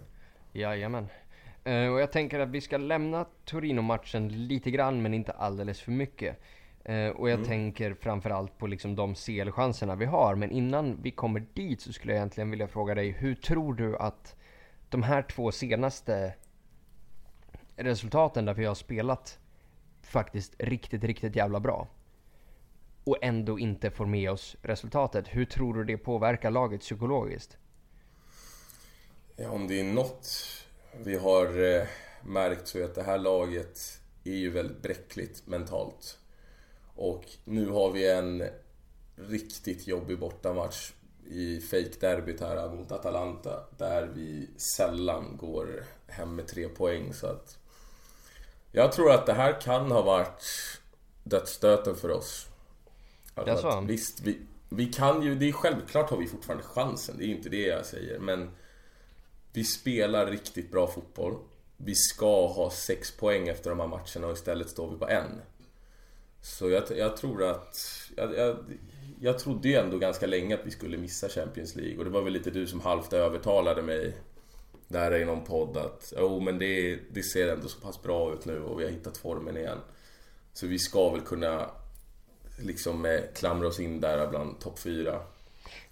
Jajamän. 0.52 1.08
Uh, 1.66 1.92
och 1.92 2.00
jag 2.00 2.12
tänker 2.12 2.40
att 2.40 2.48
vi 2.48 2.60
ska 2.60 2.76
lämna 2.76 3.26
Torino-matchen 3.44 4.46
lite 4.46 4.70
grann 4.70 5.02
men 5.02 5.14
inte 5.14 5.32
alldeles 5.32 5.80
för 5.80 5.92
mycket. 5.92 6.38
Eh, 6.84 7.08
och 7.08 7.30
jag 7.30 7.34
mm. 7.34 7.48
tänker 7.48 7.94
framförallt 7.94 8.58
på 8.58 8.66
liksom 8.66 8.96
de 8.96 9.14
CL-chanserna 9.14 9.94
vi 9.94 10.04
har. 10.04 10.34
Men 10.34 10.50
innan 10.50 11.02
vi 11.02 11.10
kommer 11.10 11.46
dit 11.54 11.80
så 11.80 11.92
skulle 11.92 12.12
jag 12.12 12.18
egentligen 12.18 12.50
vilja 12.50 12.68
fråga 12.68 12.94
dig, 12.94 13.10
hur 13.10 13.34
tror 13.34 13.74
du 13.74 13.96
att 13.96 14.36
de 14.88 15.02
här 15.02 15.22
två 15.22 15.52
senaste 15.52 16.34
resultaten 17.76 18.44
där 18.44 18.54
vi 18.54 18.64
har 18.64 18.74
spelat 18.74 19.38
faktiskt 20.02 20.54
riktigt, 20.58 21.04
riktigt 21.04 21.36
jävla 21.36 21.60
bra 21.60 21.88
och 23.04 23.18
ändå 23.22 23.58
inte 23.58 23.90
får 23.90 24.06
med 24.06 24.30
oss 24.30 24.56
resultatet. 24.62 25.24
Hur 25.28 25.44
tror 25.44 25.74
du 25.74 25.84
det 25.84 25.96
påverkar 25.96 26.50
laget 26.50 26.80
psykologiskt? 26.80 27.56
Ja, 29.36 29.50
om 29.50 29.68
det 29.68 29.80
är 29.80 29.84
något 29.84 30.28
vi 31.04 31.16
har 31.16 31.74
eh, 31.74 31.86
märkt 32.22 32.68
så 32.68 32.78
är 32.78 32.84
att 32.84 32.94
det 32.94 33.02
här 33.02 33.18
laget 33.18 34.00
är 34.24 34.34
ju 34.34 34.50
väldigt 34.50 34.82
bräckligt 34.82 35.46
mentalt. 35.46 36.18
Och 36.94 37.24
nu 37.44 37.70
har 37.70 37.90
vi 37.90 38.10
en 38.10 38.44
riktigt 39.16 39.86
jobbig 39.86 40.18
bortamatch 40.18 40.92
i 41.26 41.60
fake-derbyt 41.60 42.40
här 42.40 42.68
mot 42.68 42.92
Atalanta. 42.92 43.64
Där 43.78 44.10
vi 44.14 44.50
sällan 44.56 45.36
går 45.36 45.84
hem 46.06 46.36
med 46.36 46.46
tre 46.46 46.68
poäng. 46.68 47.12
Så 47.12 47.26
att 47.26 47.58
jag 48.72 48.92
tror 48.92 49.12
att 49.12 49.26
det 49.26 49.32
här 49.32 49.60
kan 49.60 49.90
ha 49.90 50.02
varit 50.02 50.44
dödsstöten 51.22 51.96
för 51.96 52.10
oss. 52.10 52.48
Alltså 53.34 53.66
att, 53.66 53.84
visst, 53.84 54.20
vi, 54.20 54.38
vi 54.68 54.86
kan 54.86 55.22
ju... 55.22 55.34
Det 55.34 55.48
är 55.48 55.52
självklart 55.52 56.10
har 56.10 56.16
vi 56.16 56.26
fortfarande 56.26 56.64
chansen. 56.64 57.18
Det 57.18 57.24
är 57.24 57.28
inte 57.28 57.48
det 57.48 57.66
jag 57.66 57.86
säger. 57.86 58.18
Men 58.18 58.50
vi 59.52 59.64
spelar 59.64 60.26
riktigt 60.26 60.70
bra 60.70 60.86
fotboll. 60.86 61.36
Vi 61.76 61.94
ska 61.94 62.46
ha 62.46 62.70
sex 62.70 63.16
poäng 63.16 63.48
efter 63.48 63.70
de 63.70 63.80
här 63.80 63.86
matcherna 63.86 64.26
och 64.26 64.32
istället 64.32 64.70
står 64.70 64.90
vi 64.90 64.98
på 64.98 65.08
en. 65.08 65.40
Så 66.40 66.70
jag, 66.70 66.82
jag 66.96 67.16
tror 67.16 67.44
att... 67.44 67.78
Jag, 68.16 68.34
jag, 68.34 68.56
jag 69.20 69.38
trodde 69.38 69.68
ju 69.68 69.74
ändå 69.74 69.98
ganska 69.98 70.26
länge 70.26 70.54
att 70.54 70.66
vi 70.66 70.70
skulle 70.70 70.98
missa 70.98 71.28
Champions 71.28 71.76
League 71.76 71.98
och 71.98 72.04
det 72.04 72.10
var 72.10 72.22
väl 72.22 72.32
lite 72.32 72.50
du 72.50 72.66
som 72.66 72.80
halvt 72.80 73.12
övertalade 73.12 73.82
mig 73.82 74.16
där 74.88 75.14
i 75.14 75.24
någon 75.24 75.44
podd 75.44 75.76
att 75.76 76.12
jo 76.16 76.26
oh, 76.26 76.42
men 76.42 76.58
det, 76.58 76.98
det 77.10 77.22
ser 77.22 77.48
ändå 77.48 77.68
så 77.68 77.80
pass 77.80 78.02
bra 78.02 78.32
ut 78.32 78.44
nu 78.44 78.62
och 78.62 78.80
vi 78.80 78.84
har 78.84 78.90
hittat 78.90 79.16
formen 79.16 79.56
igen. 79.56 79.78
Så 80.52 80.66
vi 80.66 80.78
ska 80.78 81.10
väl 81.10 81.20
kunna 81.20 81.70
liksom 82.56 83.04
eh, 83.04 83.20
klamra 83.34 83.68
oss 83.68 83.80
in 83.80 84.00
där 84.00 84.26
bland 84.26 84.60
topp 84.60 84.78
4. 84.78 85.20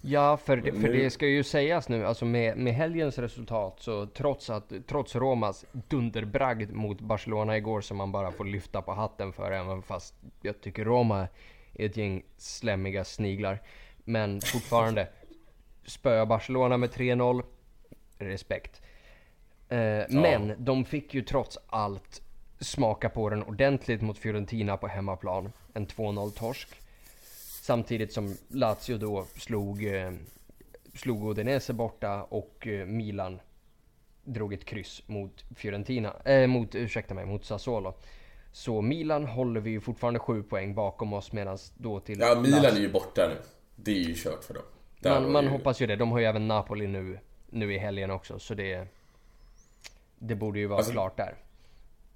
Ja, 0.01 0.37
för, 0.37 0.57
det, 0.57 0.71
för 0.71 0.87
det 0.87 1.09
ska 1.09 1.27
ju 1.27 1.43
sägas 1.43 1.89
nu, 1.89 2.05
alltså 2.05 2.25
med, 2.25 2.57
med 2.57 2.73
helgens 2.73 3.17
resultat 3.17 3.75
så 3.79 4.05
trots 4.05 4.49
att, 4.49 4.73
trots 4.87 5.15
Romas 5.15 5.65
dunderbragd 5.71 6.71
mot 6.71 7.01
Barcelona 7.01 7.57
igår 7.57 7.81
som 7.81 7.97
man 7.97 8.11
bara 8.11 8.31
får 8.31 8.45
lyfta 8.45 8.81
på 8.81 8.91
hatten 8.91 9.33
för 9.33 9.51
även 9.51 9.81
fast 9.81 10.15
jag 10.41 10.61
tycker 10.61 10.85
Roma 10.85 11.27
är 11.73 11.85
ett 11.85 11.97
gäng 11.97 12.23
slämmiga 12.37 13.03
sniglar. 13.03 13.61
Men 14.03 14.41
fortfarande, 14.41 15.07
spöa 15.85 16.25
Barcelona 16.25 16.77
med 16.77 16.89
3-0, 16.89 17.43
respekt. 18.17 18.81
Eh, 19.69 19.77
ja. 19.77 20.05
Men 20.09 20.53
de 20.57 20.85
fick 20.85 21.13
ju 21.13 21.21
trots 21.21 21.57
allt 21.67 22.21
smaka 22.63 23.09
på 23.09 23.29
den 23.29 23.43
ordentligt 23.43 24.01
mot 24.01 24.17
Fiorentina 24.17 24.77
på 24.77 24.87
hemmaplan. 24.87 25.51
En 25.73 25.87
2-0 25.87 26.31
torsk. 26.31 26.69
Samtidigt 27.61 28.13
som 28.13 28.37
Lazio 28.47 28.97
då 28.97 29.25
slog, 29.35 29.85
eh, 29.85 30.11
slog 30.93 31.29
Udinese 31.29 31.73
borta 31.73 32.23
och 32.23 32.67
eh, 32.67 32.85
Milan 32.85 33.39
drog 34.23 34.53
ett 34.53 34.65
kryss 34.65 35.01
mot 35.07 35.43
Fiorentina, 35.55 36.13
eh, 36.25 36.47
mot, 36.47 36.75
ursäkta 36.75 37.13
mig, 37.13 37.25
mot 37.25 37.45
Sassuolo. 37.45 37.93
Så 38.51 38.81
Milan 38.81 39.25
håller 39.25 39.61
vi 39.61 39.71
ju 39.71 39.81
fortfarande 39.81 40.19
sju 40.19 40.43
poäng 40.43 40.75
bakom 40.75 41.13
oss 41.13 41.31
medan 41.31 41.57
då 41.77 41.99
till... 41.99 42.19
Ja, 42.19 42.41
Milan 42.41 42.61
Lazio... 42.61 42.77
är 42.77 42.81
ju 42.81 42.91
borta 42.91 43.27
nu. 43.27 43.35
Det 43.75 43.91
är 43.91 44.03
ju 44.03 44.15
kört 44.15 44.43
för 44.43 44.53
dem. 44.53 44.63
Där 44.99 45.21
man, 45.21 45.31
man 45.31 45.43
ju... 45.43 45.49
hoppas 45.49 45.81
ju 45.81 45.87
det. 45.87 45.95
De 45.95 46.11
har 46.11 46.19
ju 46.19 46.25
även 46.25 46.47
Napoli 46.47 46.87
nu, 46.87 47.19
nu 47.49 47.73
i 47.73 47.77
helgen 47.77 48.11
också, 48.11 48.39
så 48.39 48.53
det... 48.53 48.87
Det 50.19 50.35
borde 50.35 50.59
ju 50.59 50.67
vara 50.67 50.77
alltså, 50.77 50.91
klart 50.91 51.17
där. 51.17 51.35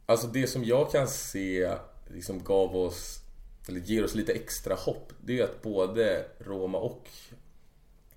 Alltså 0.10 0.28
det 0.28 0.48
som 0.48 0.64
jag 0.64 0.92
kan 0.92 1.08
se 1.08 1.76
liksom 2.08 2.44
gav 2.44 2.76
oss 2.76 3.20
eller 3.68 3.80
ger 3.80 4.04
oss 4.04 4.16
lite 4.16 4.34
extra 4.34 4.76
hopp, 4.76 5.14
det 5.22 5.40
är 5.40 5.44
att 5.44 5.62
både 5.62 6.26
Roma 6.40 6.78
och 6.78 7.10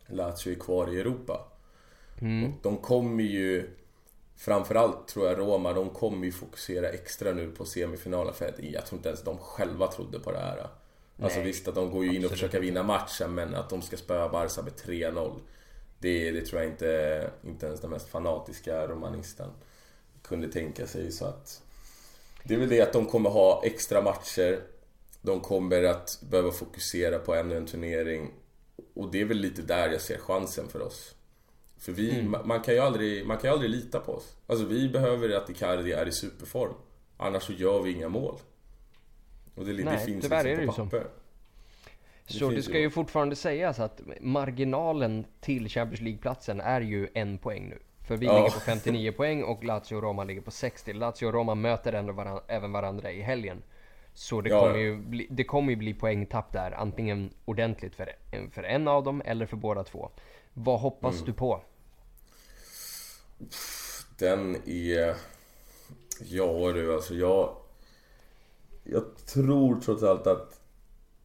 Lazio 0.06 0.52
är 0.52 0.54
kvar 0.54 0.94
i 0.94 1.00
Europa. 1.00 1.52
Mm. 2.20 2.44
Och 2.44 2.50
de 2.62 2.76
kommer 2.76 3.22
ju 3.22 3.70
Framförallt 4.36 5.08
tror 5.08 5.28
jag 5.28 5.38
Roma, 5.38 5.72
de 5.72 5.90
kommer 5.90 6.26
ju 6.26 6.32
fokusera 6.32 6.88
extra 6.88 7.32
nu 7.32 7.50
på 7.50 7.64
semifinalen 7.64 8.34
för 8.34 8.54
jag 8.58 8.86
tror 8.86 8.98
inte 8.98 9.08
ens 9.08 9.22
de 9.22 9.38
själva 9.38 9.86
trodde 9.86 10.20
på 10.20 10.32
det 10.32 10.38
här. 10.38 10.66
Alltså 11.22 11.38
Nej, 11.38 11.46
visst 11.46 11.68
att 11.68 11.74
de 11.74 11.90
går 11.90 12.04
ju 12.04 12.16
in 12.16 12.24
och 12.24 12.30
försöker 12.30 12.60
vinna 12.60 12.82
matchen 12.82 13.34
men 13.34 13.54
att 13.54 13.70
de 13.70 13.82
ska 13.82 13.96
spöa 13.96 14.28
Barca 14.28 14.62
med 14.62 14.72
3-0 14.72 15.40
det, 15.98 16.30
det 16.30 16.46
tror 16.46 16.62
jag 16.62 16.70
inte, 16.70 17.30
inte 17.44 17.66
ens 17.66 17.80
den 17.80 17.90
mest 17.90 18.08
fanatiska 18.08 18.86
romanisten 18.86 19.50
kunde 20.22 20.52
tänka 20.52 20.86
sig 20.86 21.12
så 21.12 21.24
att 21.24 21.62
Det 22.44 22.54
är 22.54 22.58
väl 22.58 22.68
det 22.68 22.80
att 22.80 22.92
de 22.92 23.06
kommer 23.06 23.30
ha 23.30 23.62
extra 23.64 24.02
matcher 24.02 24.60
de 25.22 25.40
kommer 25.40 25.82
att 25.82 26.22
behöva 26.30 26.50
fokusera 26.50 27.18
på 27.18 27.34
ännu 27.34 27.56
en 27.56 27.66
turnering. 27.66 28.30
Och 28.94 29.10
det 29.10 29.20
är 29.20 29.24
väl 29.24 29.36
lite 29.36 29.62
där 29.62 29.88
jag 29.88 30.00
ser 30.00 30.18
chansen 30.18 30.68
för 30.68 30.82
oss. 30.82 31.14
För 31.78 31.92
vi, 31.92 32.20
mm. 32.20 32.48
man, 32.48 32.60
kan 32.60 32.74
ju 32.74 32.80
aldrig, 32.80 33.26
man 33.26 33.38
kan 33.38 33.50
ju 33.50 33.54
aldrig 33.54 33.70
lita 33.70 34.00
på 34.00 34.12
oss. 34.12 34.36
Alltså 34.46 34.64
vi 34.64 34.88
behöver 34.88 35.36
att 35.36 35.50
Icardi 35.50 35.92
är 35.92 36.08
i 36.08 36.12
superform. 36.12 36.74
Annars 37.16 37.42
så 37.42 37.52
gör 37.52 37.82
vi 37.82 37.92
inga 37.92 38.08
mål. 38.08 38.34
Och 39.54 39.64
det, 39.64 39.72
Nej, 39.72 39.84
det 39.84 40.04
finns 40.04 40.24
tyvärr 40.24 40.44
liksom 40.44 40.58
är 40.58 40.60
det 40.60 40.66
på 40.66 40.72
så. 40.72 40.84
papper. 40.84 41.06
Det 42.26 42.32
Så 42.34 42.50
det 42.50 42.62
ska 42.62 42.78
ju 42.78 42.90
fortfarande 42.90 43.36
sägas 43.36 43.78
att 43.78 44.00
marginalen 44.20 45.24
till 45.40 45.68
Champions 45.68 46.00
League-platsen 46.00 46.60
är 46.60 46.80
ju 46.80 47.08
en 47.14 47.38
poäng 47.38 47.68
nu. 47.68 47.78
För 48.10 48.16
vi 48.16 48.26
Ja. 48.26 48.36
ligger 48.36 48.50
på 48.50 48.60
59 48.60 49.12
poäng 49.12 49.42
och 49.42 49.64
Lazio 49.64 49.94
och 49.96 50.02
Roma 50.02 50.24
ligger 50.24 50.40
på 50.40 50.50
60. 50.50 50.92
Lazio 50.92 51.26
och 51.26 51.32
Roma 51.32 51.54
möter 51.54 51.92
ändå 51.92 52.12
varan, 52.12 52.40
även 52.46 52.72
varandra 52.72 53.12
i 53.12 53.20
helgen. 53.20 53.62
Så 54.14 54.40
det 54.40 54.50
Ja. 54.50 54.60
kommer, 54.60 54.78
ju 54.78 54.96
bli, 54.96 55.26
det 55.30 55.44
kommer 55.44 55.70
ju 55.70 55.76
bli 55.76 55.94
poängtapp 55.94 56.52
där, 56.52 56.70
antingen 56.72 57.30
ordentligt 57.44 57.94
för, 57.94 58.12
för 58.52 58.62
en 58.62 58.88
av 58.88 59.04
dem 59.04 59.22
eller 59.24 59.46
för 59.46 59.56
båda 59.56 59.84
två. 59.84 60.10
Vad 60.54 60.80
hoppas 60.80 61.14
Mm. 61.14 61.26
du 61.26 61.32
på? 61.32 61.60
Den 64.18 64.56
är... 64.66 65.14
Ja 66.24 66.72
du, 66.72 66.94
alltså 66.94 67.14
jag... 67.14 67.56
Jag 68.84 69.02
tror 69.26 69.80
trots 69.80 70.02
allt 70.02 70.26
att 70.26 70.60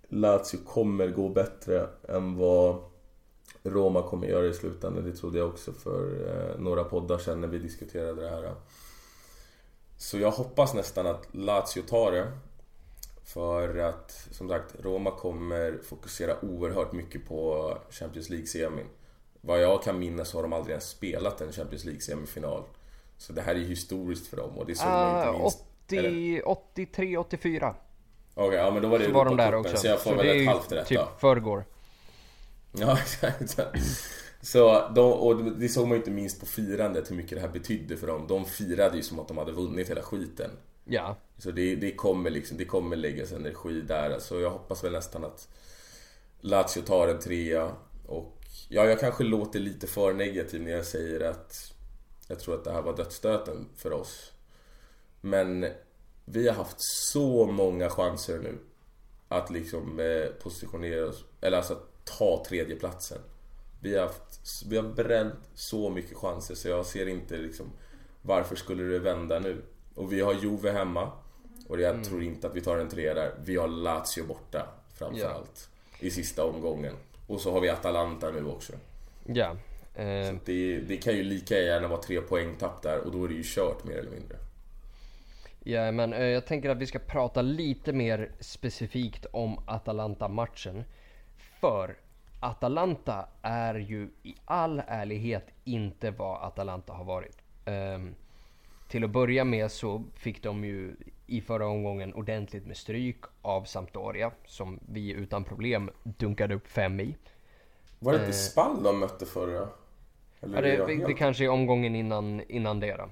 Lazio 0.09 0.57
kommer 0.65 1.07
gå 1.07 1.29
bättre 1.29 1.87
än 2.09 2.37
vad 2.37 2.83
Roma 3.65 4.01
kommer 4.01 4.27
göra 4.27 4.45
i 4.45 4.53
slutändan. 4.53 5.03
Det 5.05 5.15
trodde 5.17 5.37
jag 5.39 5.47
också 5.47 5.73
för 5.73 6.27
eh, 6.27 6.59
några 6.61 6.83
poddar 6.83 7.17
sedan 7.17 7.41
när 7.41 7.47
vi 7.47 7.59
diskuterade 7.59 8.21
det 8.21 8.29
här. 8.29 8.53
Så 9.97 10.17
jag 10.19 10.31
hoppas 10.31 10.73
nästan 10.73 11.07
att 11.07 11.27
Lazio 11.31 11.81
tar 11.87 12.11
det. 12.11 12.31
För 13.23 13.77
att, 13.77 14.27
som 14.31 14.49
sagt, 14.49 14.75
Roma 14.79 15.11
kommer 15.11 15.77
fokusera 15.83 16.35
oerhört 16.41 16.91
mycket 16.91 17.27
på 17.27 17.71
Champions 17.89 18.29
League-semin. 18.29 18.85
Vad 19.41 19.61
jag 19.61 19.83
kan 19.83 19.99
minnas 19.99 20.33
har 20.33 20.41
de 20.41 20.53
aldrig 20.53 20.71
ens 20.71 20.89
spelat 20.89 21.41
en 21.41 21.51
Champions 21.51 21.85
League-semifinal. 21.85 22.63
Så 23.17 23.33
det 23.33 23.41
här 23.41 23.55
är 23.55 23.59
historiskt 23.59 24.27
för 24.27 24.37
dem 24.37 24.57
och 24.57 24.65
det 24.65 24.75
såg 24.75 24.87
man 24.87 25.15
Ah, 25.15 25.27
inte 25.27 25.39
minst... 25.41 25.59
80, 25.87 26.41
83, 26.45 27.17
84. 27.17 27.75
Okej, 28.33 28.59
ja 28.59 28.71
men 28.71 28.81
då 28.81 28.89
var 28.89 28.99
det 28.99 29.05
Så 29.05 29.11
var 29.11 29.25
de 29.25 29.37
där 29.37 29.55
också. 29.55 29.77
Så 29.77 29.87
jag 29.87 30.01
får 30.01 30.11
Så 30.11 30.17
väl 30.17 30.41
ett 30.41 30.47
halvt 30.47 30.71
rätt 30.71 30.87
typ 30.87 30.99
förrgår. 31.19 31.65
Ja, 32.77 32.99
exakt. 33.39 33.57
Så 34.41 34.89
de, 34.95 35.13
och 35.13 35.43
det 35.43 35.69
såg 35.69 35.87
man 35.87 35.91
ju 35.91 35.97
inte 35.97 36.11
minst 36.11 36.39
på 36.39 36.45
firandet 36.45 37.11
hur 37.11 37.15
mycket 37.15 37.37
det 37.37 37.41
här 37.41 37.47
betydde 37.47 37.97
för 37.97 38.07
dem. 38.07 38.25
De 38.27 38.45
firade 38.45 38.97
ju 38.97 39.03
som 39.03 39.19
att 39.19 39.27
de 39.27 39.37
hade 39.37 39.51
vunnit 39.51 39.89
hela 39.89 40.01
skiten. 40.01 40.51
Ja. 40.85 41.15
Så 41.37 41.51
det, 41.51 41.75
det 41.75 41.91
kommer 41.91 42.29
liksom, 42.29 42.57
det 42.57 42.65
kommer 42.65 42.95
läggas 42.95 43.31
energi 43.31 43.81
där. 43.81 44.19
Så 44.19 44.39
jag 44.39 44.49
hoppas 44.49 44.83
väl 44.83 44.91
nästan 44.91 45.23
att 45.23 45.47
Lazio 46.39 46.81
tar 46.81 47.07
en 47.07 47.19
trea. 47.19 47.71
Och 48.07 48.45
ja, 48.69 48.85
jag 48.85 48.99
kanske 48.99 49.23
låter 49.23 49.59
lite 49.59 49.87
för 49.87 50.13
negativ 50.13 50.63
när 50.63 50.71
jag 50.71 50.85
säger 50.85 51.29
att 51.29 51.73
jag 52.27 52.39
tror 52.39 52.55
att 52.55 52.63
det 52.63 52.71
här 52.71 52.81
var 52.81 52.97
dödsstöten 52.97 53.67
för 53.75 53.93
oss. 53.93 54.31
Men 55.21 55.65
vi 56.25 56.47
har 56.47 56.55
haft 56.55 56.77
så 56.79 57.45
många 57.45 57.89
chanser 57.89 58.39
nu 58.39 58.57
att 59.27 59.49
liksom 59.49 59.99
eh, 59.99 60.25
positionera 60.43 61.09
oss, 61.09 61.23
eller 61.41 61.57
alltså 61.57 61.77
ta 62.05 62.43
tredjeplatsen. 62.47 63.17
Vi 63.79 63.95
har, 63.97 64.05
haft, 64.05 64.63
vi 64.69 64.75
har 64.77 64.83
bränt 64.83 65.49
så 65.53 65.89
mycket 65.89 66.17
chanser 66.17 66.55
så 66.55 66.67
jag 66.67 66.85
ser 66.85 67.07
inte 67.07 67.37
liksom 67.37 67.71
varför 68.21 68.55
skulle 68.55 68.83
det 68.83 68.99
vända 68.99 69.39
nu? 69.39 69.61
Och 69.95 70.13
vi 70.13 70.21
har 70.21 70.33
Juve 70.33 70.71
hemma 70.71 71.11
och 71.67 71.81
jag 71.81 72.03
tror 72.03 72.23
inte 72.23 72.47
att 72.47 72.55
vi 72.55 72.61
tar 72.61 72.77
en 72.77 72.89
trea 72.89 73.13
där. 73.13 73.33
Vi 73.45 73.55
har 73.55 73.67
Lazio 73.67 74.23
borta 74.27 74.67
framförallt 74.93 75.69
i 75.99 76.11
sista 76.11 76.45
omgången. 76.45 76.95
Och 77.27 77.41
så 77.41 77.51
har 77.51 77.61
vi 77.61 77.69
Atalanta 77.69 78.31
nu 78.31 78.45
också. 78.45 78.73
Ja. 79.25 79.55
Eh, 79.95 80.29
Så 80.29 80.37
det, 80.45 80.77
det 80.77 80.97
kan 80.97 81.13
ju 81.15 81.23
lika 81.23 81.59
gärna 81.59 81.87
vara 81.87 82.01
tre 82.01 82.21
poängtapp 82.21 82.81
där 82.81 82.99
och 82.99 83.11
då 83.11 83.23
är 83.23 83.27
det 83.27 83.33
ju 83.33 83.43
kört 83.45 83.83
mer 83.83 83.97
eller 83.97 84.11
mindre. 84.11 84.37
Ja, 85.63 85.91
men 85.91 86.13
eh, 86.13 86.25
jag 86.25 86.45
tänker 86.45 86.69
att 86.69 86.77
vi 86.77 86.87
ska 86.87 86.99
prata 86.99 87.41
lite 87.41 87.93
mer 87.93 88.31
specifikt 88.39 89.25
om 89.31 89.59
Atalanta-matchen. 89.67 90.83
För 91.65 91.95
Atalanta 92.39 93.25
är 93.41 93.75
ju 93.75 94.09
i 94.23 94.35
all 94.45 94.81
ärlighet 94.87 95.45
inte 95.63 96.11
vad 96.11 96.43
Atalanta 96.43 96.93
har 96.93 97.03
varit. 97.05 97.37
Ehm, 97.65 98.15
till 98.87 99.03
att 99.03 99.09
börja 99.09 99.43
med 99.43 99.71
så 99.71 100.03
fick 100.15 100.43
de 100.43 100.65
ju 100.65 100.95
i 101.27 101.41
förra 101.41 101.67
omgången 101.67 102.13
ordentligt 102.13 102.65
med 102.65 102.77
stryk 102.77 103.17
av 103.41 103.63
Sampdoria 103.63 104.31
som 104.45 104.79
vi 104.89 105.11
utan 105.11 105.43
problem 105.43 105.89
dunkade 106.03 106.55
upp 106.55 106.67
fem 106.67 106.99
i. 106.99 107.15
Var 107.99 108.11
det 108.13 108.19
Eh. 108.19 108.25
inte 108.25 108.37
Spall 108.37 108.83
de 108.83 108.99
mötte 108.99 109.25
förra? 109.25 109.67
Eller 110.41 110.53
Ja, 110.53 110.57
är 110.57 110.61
det, 110.77 110.85
det, 110.85 110.95
helt- 110.95 111.17
kanske 111.17 111.43
är 111.45 111.49
omgången 111.49 111.95
innan, 111.95 112.41
innan 112.49 112.79
det 112.79 112.93
då. 112.97 113.09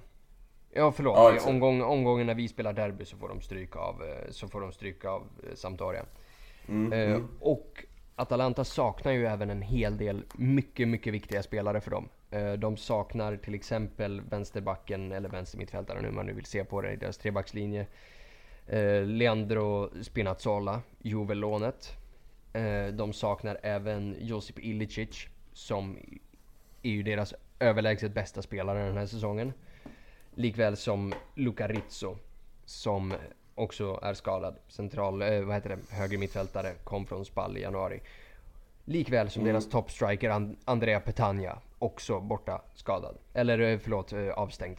Ja 0.73 0.91
förlåt, 0.91 1.17
Ja, 1.17 1.31
det 1.31 1.49
omgång, 1.49 1.81
omgången 1.81 2.27
när 2.27 2.35
vi 2.35 2.47
spelar 2.47 2.73
derby 2.73 3.05
så 3.05 3.17
får 3.17 3.29
de 3.29 3.41
stryk 3.41 3.75
av, 3.75 4.03
eh, 4.03 4.29
så 4.31 4.47
får 4.47 4.61
de 4.61 4.71
stryk 4.71 5.05
av 5.05 5.21
eh, 5.49 5.55
Sampdoria. 5.55 6.05
Mm, 6.67 6.93
Eh, 6.93 7.21
och 7.39 7.85
Atalanta 8.15 8.63
saknar 8.63 9.11
ju 9.11 9.25
även 9.25 9.49
en 9.49 9.61
hel 9.61 9.97
del 9.97 10.23
mycket, 10.33 10.87
mycket 10.87 11.13
viktiga 11.13 11.43
spelare 11.43 11.81
för 11.81 11.91
dem. 11.91 12.09
Eh, 12.31 12.53
de 12.53 12.77
saknar 12.77 13.37
till 13.37 13.55
exempel 13.55 14.21
vänsterbacken, 14.21 15.11
eller 15.11 15.29
vänstermittfältaren 15.29 16.05
hur 16.05 16.11
man 16.11 16.25
nu 16.25 16.33
vill 16.33 16.45
se 16.45 16.63
på 16.63 16.81
det, 16.81 16.91
i 16.91 16.95
deras 16.95 17.17
trebackslinje. 17.17 17.87
Eh, 18.67 19.03
Leandro 19.05 19.89
Spinazzola, 20.03 20.81
Juve-lånet. 20.99 21.97
Eh, 22.53 22.87
de 22.87 23.13
saknar 23.13 23.59
även 23.63 24.15
Josip 24.19 24.59
Ilicic 24.59 25.27
som 25.53 25.97
är 26.81 26.91
ju 26.91 27.03
deras 27.03 27.33
överlägset 27.59 28.13
bästa 28.13 28.41
spelare 28.41 28.85
den 28.85 28.97
här 28.97 29.05
säsongen. 29.05 29.53
Likväl 30.35 30.77
som 30.77 31.13
Luca 31.35 31.67
Rizzo 31.67 32.17
som 32.65 33.13
också 33.55 33.99
är 34.01 34.13
skadad. 34.13 34.55
Central, 34.67 35.21
eh, 35.21 35.41
vad 35.41 35.55
heter 35.55 35.69
det, 35.69 35.95
höger 35.95 36.17
mittfältare, 36.17 36.73
kom 36.83 37.05
från 37.05 37.25
Spall 37.25 37.57
i 37.57 37.61
januari. 37.61 38.01
Likväl 38.85 39.29
som 39.29 39.43
deras 39.43 39.69
toppstriker 39.69 40.29
And- 40.29 40.55
Andrea 40.65 40.99
Petagna, 40.99 41.59
också 41.79 42.19
borta 42.19 42.61
skadad. 42.75 43.17
Eller 43.33 43.59
eh, 43.59 43.79
förlåt, 43.79 44.13
eh, 44.13 44.29
avstängd. 44.29 44.77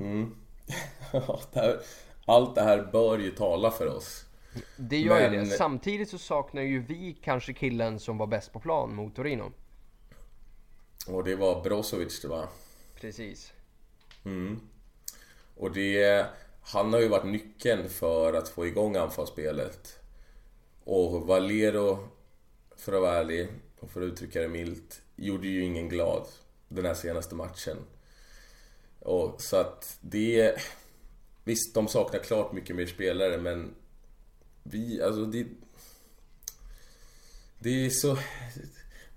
Mm. 0.00 0.34
Allt 2.26 2.54
det 2.54 2.62
här 2.62 2.88
bör 2.92 3.18
ju 3.18 3.30
tala 3.30 3.70
för 3.70 3.96
oss. 3.96 4.26
Det 4.76 4.98
gör 4.98 5.20
ju 5.20 5.30
Men- 5.30 5.48
det. 5.48 5.56
Samtidigt 5.56 6.10
så 6.10 6.18
saknar 6.18 6.62
ju 6.62 6.78
vi 6.82 7.16
kanske 7.22 7.52
killen 7.52 8.00
som 8.00 8.18
var 8.18 8.26
bäst 8.26 8.52
på 8.52 8.60
plan 8.60 8.94
mot 8.94 9.14
Torino. 9.16 9.52
Och 11.08 11.24
det 11.24 11.36
var 11.36 11.62
Brozovic 11.62 12.22
det 12.22 12.28
var. 12.28 12.46
Precis. 13.00 13.52
Mm. 14.24 14.60
Och 15.56 15.72
det... 15.72 16.26
Han 16.68 16.92
har 16.92 17.00
ju 17.00 17.08
varit 17.08 17.24
nyckeln 17.26 17.88
för 17.88 18.32
att 18.32 18.48
få 18.48 18.66
igång 18.66 18.96
anfallsspelet. 18.96 19.98
Och 20.84 21.26
Valero, 21.26 22.08
för 22.76 22.92
att 22.92 23.02
vara 23.02 23.16
ärlig 23.16 23.48
och 23.80 23.90
för 23.90 24.02
att 24.02 24.12
uttrycka 24.12 24.40
det 24.40 24.48
milt, 24.48 25.02
gjorde 25.16 25.46
ju 25.48 25.64
ingen 25.64 25.88
glad 25.88 26.26
den 26.68 26.84
här 26.84 26.94
senaste 26.94 27.34
matchen. 27.34 27.76
Och 29.00 29.42
så 29.42 29.56
att 29.56 29.98
det... 30.00 30.54
Visst, 31.44 31.74
de 31.74 31.88
saknar 31.88 32.20
klart 32.20 32.52
mycket 32.52 32.76
mer 32.76 32.86
spelare 32.86 33.38
men... 33.38 33.74
Vi, 34.62 35.02
alltså 35.02 35.24
det... 35.24 35.46
Det 37.58 37.86
är 37.86 37.90
så... 37.90 38.18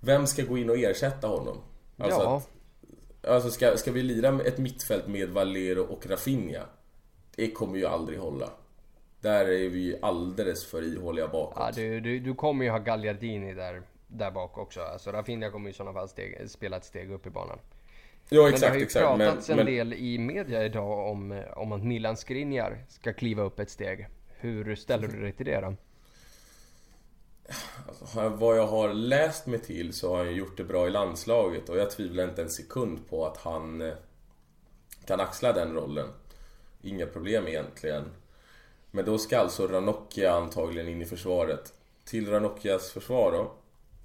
Vem 0.00 0.26
ska 0.26 0.42
gå 0.44 0.58
in 0.58 0.70
och 0.70 0.78
ersätta 0.78 1.26
honom? 1.26 1.58
Alltså 1.96 2.20
ja, 2.20 2.36
att- 2.36 2.48
Alltså 3.22 3.50
ska, 3.50 3.76
ska 3.76 3.92
vi 3.92 4.02
lira 4.02 4.42
ett 4.44 4.58
mittfält 4.58 5.08
med 5.08 5.28
Valero 5.28 5.82
och 5.82 6.06
Rafinha? 6.06 6.66
Det 7.40 7.50
kommer 7.50 7.78
ju 7.78 7.86
aldrig 7.86 8.18
hålla. 8.18 8.50
Där 9.20 9.44
är 9.44 9.68
vi 9.68 9.78
ju 9.78 9.96
alldeles 10.02 10.66
för 10.66 10.82
ihåliga 10.82 11.28
bakåt. 11.28 11.56
ja 11.58 11.70
du, 11.74 12.00
du, 12.00 12.20
du 12.20 12.34
kommer 12.34 12.64
ju 12.64 12.70
ha 12.70 12.78
Gagliardini 12.78 13.54
där, 13.54 13.82
där 14.06 14.30
bak 14.30 14.58
också. 14.58 14.80
Alltså 14.80 15.12
Rafinha 15.12 15.50
kommer 15.50 15.66
ju 15.66 15.70
i 15.70 15.74
sådana 15.74 15.92
fall 15.98 16.08
steg, 16.08 16.50
spela 16.50 16.76
ett 16.76 16.84
steg 16.84 17.10
upp 17.12 17.26
i 17.26 17.30
banan. 17.30 17.58
ja 18.28 18.42
Men 18.42 18.50
det 18.50 18.54
exakt, 18.54 18.70
har 18.72 18.78
ju 18.78 18.84
exakt. 18.84 19.06
pratats 19.06 19.48
Men, 19.48 19.58
en 19.58 19.64
men 19.64 19.74
del 19.74 19.92
i 19.92 20.18
media 20.18 20.64
idag 20.64 21.10
om, 21.10 21.32
eh, 21.32 21.58
om 21.58 21.72
att 21.72 21.84
Milan 21.84 22.16
Skriniar 22.16 22.84
ska 22.88 23.12
kliva 23.12 23.42
upp 23.42 23.60
ett 23.60 23.70
steg. 23.70 24.08
Hur 24.28 24.74
ställer 24.76 25.08
du 25.08 25.20
dig 25.20 25.32
till 25.32 25.46
det 25.46 25.60
då? 25.60 25.74
alltså, 27.88 28.28
vad 28.28 28.58
jag 28.58 28.66
har 28.66 28.94
läst 28.94 29.46
mig 29.46 29.58
till 29.58 29.92
så 29.92 30.16
har 30.16 30.24
han 30.24 30.34
gjort 30.34 30.56
det 30.56 30.64
bra 30.64 30.86
i 30.86 30.90
landslaget 30.90 31.68
och 31.68 31.78
jag 31.78 31.90
tvivlar 31.90 32.24
inte 32.24 32.42
en 32.42 32.50
sekund 32.50 33.08
på 33.10 33.26
att 33.26 33.36
han 33.36 33.80
eh, 33.80 33.94
kan 35.06 35.20
axla 35.20 35.52
den 35.52 35.74
rollen. 35.74 36.08
Inga 36.82 37.06
problem 37.06 37.48
egentligen. 37.48 38.04
Men 38.90 39.04
då 39.04 39.18
ska 39.18 39.38
alltså 39.38 39.66
Ranocchia 39.66 40.32
antagligen 40.32 40.88
in 40.88 41.02
i 41.02 41.04
försvaret. 41.04 41.72
Till 42.04 42.30
Ranocchias 42.30 42.90
försvar 42.90 43.32
då. 43.32 43.52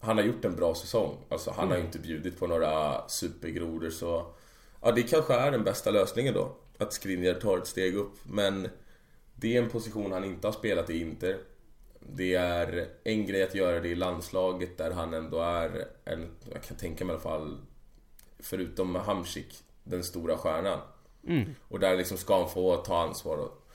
Han 0.02 0.18
har 0.18 0.24
gjort 0.24 0.46
en 0.46 0.56
bra 0.56 0.76
säsong. 0.76 1.18
Alltså 1.30 1.52
han 1.52 1.70
har 1.70 1.78
ju 1.78 1.84
inte 1.84 2.00
bjudit 2.00 2.40
på 2.40 2.48
några 2.48 3.02
supergrodor 3.08 3.90
så... 3.90 4.34
Ja, 4.82 4.92
det 4.92 5.04
kanske 5.04 5.34
är 5.34 5.52
den 5.52 5.64
bästa 5.64 5.92
lösningen 5.92 6.34
då. 6.34 6.56
Att 6.78 6.94
Skriniar 6.94 7.34
tar 7.34 7.58
ett 7.58 7.68
steg 7.68 7.96
upp. 7.96 8.14
Men 8.24 8.70
det 9.36 9.58
är 9.58 9.62
en 9.62 9.70
position 9.70 10.12
han 10.12 10.24
inte 10.24 10.48
har 10.48 10.52
spelat 10.52 10.90
i 10.90 11.02
Inter. 11.02 11.38
Det 12.00 12.36
är 12.36 12.88
en 13.04 13.26
grej 13.26 13.44
att 13.44 13.56
göra 13.56 13.80
det 13.80 13.90
i 13.90 13.96
landslaget 13.96 14.78
där 14.78 14.92
han 14.92 15.14
ändå 15.14 15.40
är 15.40 15.88
en, 16.06 16.32
jag 16.54 16.64
kan 16.64 16.78
tänka 16.78 17.06
mig 17.06 17.14
i 17.14 17.16
alla 17.16 17.24
fall, 17.24 17.58
förutom 18.40 18.96
Hamsik, 18.96 19.64
den 19.84 20.04
stora 20.04 20.38
stjärnan. 20.38 20.80
Mm. 21.28 21.56
Och 21.68 21.80
där 21.80 21.98
liksom 21.98 22.18
ska 22.18 22.40
han 22.40 22.50
få 22.50 22.78
ta 22.78 23.02
ansvar 23.02 23.38
och, 23.38 23.68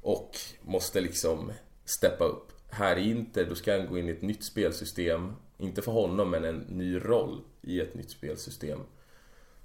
och 0.00 0.36
måste 0.62 1.00
liksom 1.00 1.52
steppa 1.84 2.24
upp. 2.24 2.52
Här 2.70 2.96
i 2.96 3.10
Inter, 3.10 3.46
då 3.48 3.54
ska 3.54 3.72
han 3.72 3.86
gå 3.86 3.98
in 3.98 4.08
i 4.08 4.12
ett 4.12 4.22
nytt 4.22 4.44
spelsystem. 4.44 5.32
Inte 5.58 5.82
för 5.82 5.92
honom, 5.92 6.30
men 6.30 6.44
en 6.44 6.58
ny 6.58 6.98
roll 6.98 7.40
i 7.62 7.80
ett 7.80 7.94
nytt 7.94 8.10
spelsystem. 8.10 8.80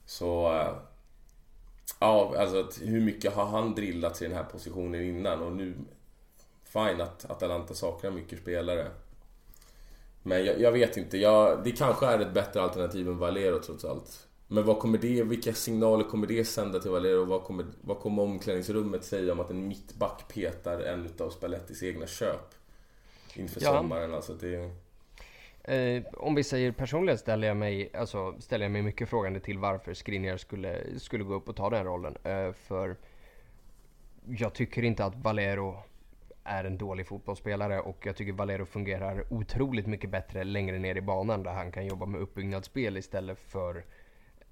Så... 0.05 0.53
Eh, 0.53 0.75
ja, 1.99 2.33
alltså 2.37 2.85
hur 2.85 3.01
mycket 3.01 3.33
har 3.33 3.45
han 3.45 3.75
drillat 3.75 4.21
i 4.21 4.25
den 4.25 4.35
här 4.35 4.43
positionen 4.43 5.03
innan 5.03 5.41
och 5.41 5.51
nu... 5.51 5.75
Fine 6.63 7.01
att 7.01 7.31
Atalanta 7.31 7.73
saknar 7.73 8.11
mycket 8.11 8.39
spelare. 8.39 8.91
Men 10.23 10.45
jag, 10.45 10.61
jag 10.61 10.71
vet 10.71 10.97
inte, 10.97 11.17
jag, 11.17 11.63
det 11.63 11.71
kanske 11.71 12.05
är 12.05 12.19
ett 12.19 12.33
bättre 12.33 12.61
alternativ 12.61 13.07
än 13.07 13.17
Valero 13.17 13.59
trots 13.59 13.85
allt. 13.85 14.27
Men 14.47 14.65
vad 14.65 14.79
kommer 14.79 14.97
det, 14.97 15.23
vilka 15.23 15.53
signaler 15.53 16.03
kommer 16.03 16.27
det 16.27 16.45
sända 16.45 16.79
till 16.79 16.91
Valero? 16.91 17.25
Vad 17.25 17.43
kommer, 17.43 17.65
vad 17.81 17.99
kommer 17.99 18.23
omklädningsrummet 18.23 19.03
säga 19.03 19.31
om 19.31 19.39
att 19.39 19.49
en 19.49 19.67
mittback 19.67 20.33
petar 20.33 20.79
en 20.79 21.05
utav 21.05 21.29
Spallettis 21.29 21.83
egna 21.83 22.07
köp? 22.07 22.55
Inför 23.35 23.63
ja. 23.63 23.77
sommaren 23.77 24.13
alltså. 24.13 24.33
Det... 24.33 24.71
Eh, 25.63 26.03
om 26.13 26.35
vi 26.35 26.43
säger 26.43 26.71
personligen 26.71 27.17
ställer 27.17 27.47
jag 27.47 27.57
mig, 27.57 27.89
alltså, 27.95 28.35
ställer 28.39 28.65
jag 28.65 28.71
mig 28.71 28.81
mycket 28.81 29.09
frågande 29.09 29.39
till 29.39 29.57
varför 29.57 29.93
Skriniar 29.93 30.37
skulle, 30.37 30.99
skulle 30.99 31.23
gå 31.23 31.33
upp 31.33 31.49
och 31.49 31.55
ta 31.55 31.69
den 31.69 31.85
rollen. 31.85 32.17
Eh, 32.23 32.51
för 32.53 32.95
jag 34.27 34.53
tycker 34.53 34.83
inte 34.83 35.05
att 35.05 35.15
Valero 35.15 35.83
är 36.43 36.63
en 36.63 36.77
dålig 36.77 37.07
fotbollsspelare 37.07 37.79
och 37.79 38.05
jag 38.05 38.15
tycker 38.15 38.33
Valero 38.33 38.65
fungerar 38.65 39.33
otroligt 39.33 39.87
mycket 39.87 40.09
bättre 40.09 40.43
längre 40.43 40.79
ner 40.79 40.95
i 40.95 41.01
banan 41.01 41.43
där 41.43 41.53
han 41.53 41.71
kan 41.71 41.85
jobba 41.85 42.05
med 42.05 42.21
uppbyggnadsspel 42.21 42.97
istället 42.97 43.39
för 43.39 43.83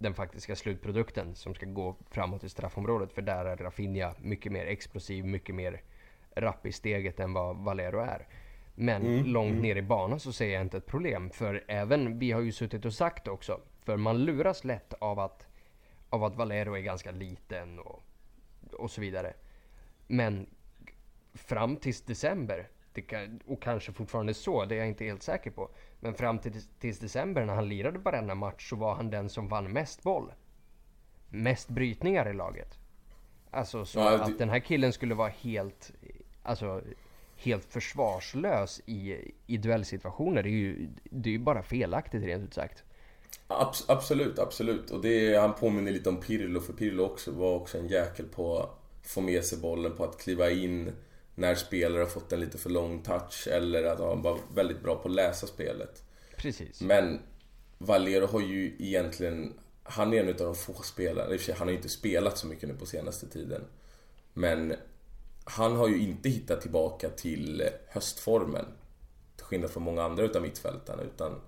den 0.04 0.14
faktiska 0.14 0.56
slutprodukten 0.56 1.36
som 1.36 1.56
ska 1.56 1.66
gå 1.66 1.96
framåt 2.10 2.44
i 2.44 2.50
straffområdet. 2.50 3.14
För 3.14 3.22
där 3.22 3.46
är 3.46 3.58
Rafinha 3.58 4.16
mycket 4.22 4.52
mer 4.52 4.66
explosiv, 4.66 5.26
mycket 5.26 5.56
mer 5.56 5.82
rapp 6.36 6.66
i 6.66 6.72
steget 6.72 7.20
än 7.20 7.34
vad 7.34 7.58
Valero 7.58 8.00
är. 8.00 8.28
Men 8.76 9.06
mm, 9.06 9.26
långt 9.26 9.52
mm. 9.52 9.62
ner 9.62 9.76
i 9.76 9.82
banan 9.82 10.20
så 10.20 10.34
ser 10.34 10.54
jag 10.54 10.62
inte 10.62 10.78
ett 10.78 10.86
problem. 10.86 11.30
För 11.30 11.64
även, 11.68 12.20
vi 12.20 12.32
har 12.32 12.42
ju 12.42 12.52
suttit 12.52 12.86
och 12.86 12.94
sagt 12.94 13.28
också, 13.28 13.62
för 13.82 13.98
man 13.98 14.26
luras 14.26 14.64
lätt 14.64 14.94
av 14.94 15.20
att, 15.20 15.48
av 16.10 16.24
att 16.24 16.36
Valero 16.36 16.74
är 16.74 16.82
ganska 16.82 17.12
liten 17.12 17.80
och, 17.80 18.04
och 18.74 18.92
så 18.92 19.02
vidare. 19.02 19.34
Men 20.08 20.48
fram 21.34 21.78
tills 21.78 22.02
december, 22.02 22.68
kan, 23.08 23.40
och 23.46 23.62
kanske 23.62 23.92
fortfarande 23.92 24.34
så, 24.34 24.66
det 24.66 24.76
är 24.76 24.80
jag 24.80 24.88
inte 24.88 25.06
helt 25.06 25.24
säker 25.24 25.52
på. 25.52 25.70
Men 26.04 26.14
fram 26.14 26.40
till, 26.40 26.62
tills 26.80 27.00
december 27.00 27.46
när 27.46 27.56
han 27.56 27.70
lirade 27.70 28.00
varenda 28.00 28.36
match 28.36 28.70
så 28.70 28.76
var 28.76 28.96
han 28.96 29.10
den 29.10 29.30
som 29.30 29.48
vann 29.48 29.72
mest 29.74 30.04
boll. 30.04 30.32
Mest 31.30 31.70
brytningar 31.70 32.30
i 32.30 32.34
laget. 32.34 32.78
Alltså 33.52 33.86
så 33.86 34.00
ja, 34.00 34.24
att 34.24 34.38
den 34.38 34.50
här 34.50 34.60
killen 34.60 34.94
skulle 34.94 35.16
vara 35.16 35.30
helt, 35.30 35.92
alltså 36.44 36.82
helt 37.38 37.66
försvarslös 37.66 38.82
i, 38.86 39.32
i 39.48 39.58
duellsituationer. 39.58 40.44
Det 40.44 40.50
är 40.50 40.52
ju, 40.52 40.90
det 41.04 41.30
är 41.30 41.32
ju 41.32 41.40
bara 41.40 41.64
felaktigt 41.64 42.24
rent 42.24 42.44
ut 42.44 42.54
sagt. 42.54 42.84
Abs 43.48 43.90
absolut, 43.90 44.40
absolut. 44.40 44.90
Och 44.92 45.02
det, 45.02 45.36
han 45.36 45.54
påminner 45.54 45.92
lite 45.92 46.10
om 46.10 46.18
Pirlo, 46.18 46.60
för 46.60 46.74
Pirlo 46.74 47.04
också, 47.04 47.32
var 47.32 47.56
också 47.56 47.78
en 47.78 47.88
jäkel 47.88 48.26
på 48.26 48.58
att 48.60 48.80
få 49.04 49.22
med 49.22 49.46
sig 49.46 49.60
bollen, 49.60 49.96
på 49.98 50.04
att 50.04 50.22
kliva 50.22 50.50
in 50.50 50.92
när 51.36 51.56
spelare 51.56 52.00
har 52.00 52.10
fått 52.10 52.34
en 52.34 52.40
lite 52.40 52.58
för 52.58 52.70
lång 52.70 53.04
touch 53.04 53.48
eller 53.48 53.84
att 53.84 54.00
han 54.00 54.22
var 54.22 54.40
väldigt 54.56 54.84
bra 54.84 54.96
på 54.96 55.08
att 55.08 55.16
läsa 55.16 55.48
spelet. 55.48 56.04
Precis. 56.38 56.82
Men 56.82 57.20
Valero 57.78 58.26
har 58.26 58.42
ju 58.42 58.76
egentligen, 58.80 59.54
han 59.84 60.14
är 60.14 60.24
en 60.24 60.30
av 60.30 60.36
de 60.36 60.56
få 60.56 60.74
spelarna, 60.74 61.34
i 61.34 61.36
och 61.36 61.40
för 61.40 61.46
sig, 61.46 61.56
han 61.56 61.68
har 61.68 61.72
ju 61.72 61.78
inte 61.78 61.90
spelat 61.90 62.38
så 62.38 62.48
mycket 62.48 62.70
nu 62.70 62.76
på 62.76 62.86
senaste 62.86 63.28
tiden. 63.28 63.62
Men 64.34 64.74
han 65.44 65.76
har 65.76 65.88
ju 65.88 66.00
inte 66.00 66.30
hittat 66.30 66.62
tillbaka 66.62 67.10
till 67.10 67.70
höstformen. 67.88 68.66
Till 69.36 69.46
skillnad 69.46 69.72
från 69.72 69.84
många 69.84 70.04
andra 70.04 70.24
utav 70.24 70.42
mittfältarna. 70.42 71.04
Utan 71.04 71.42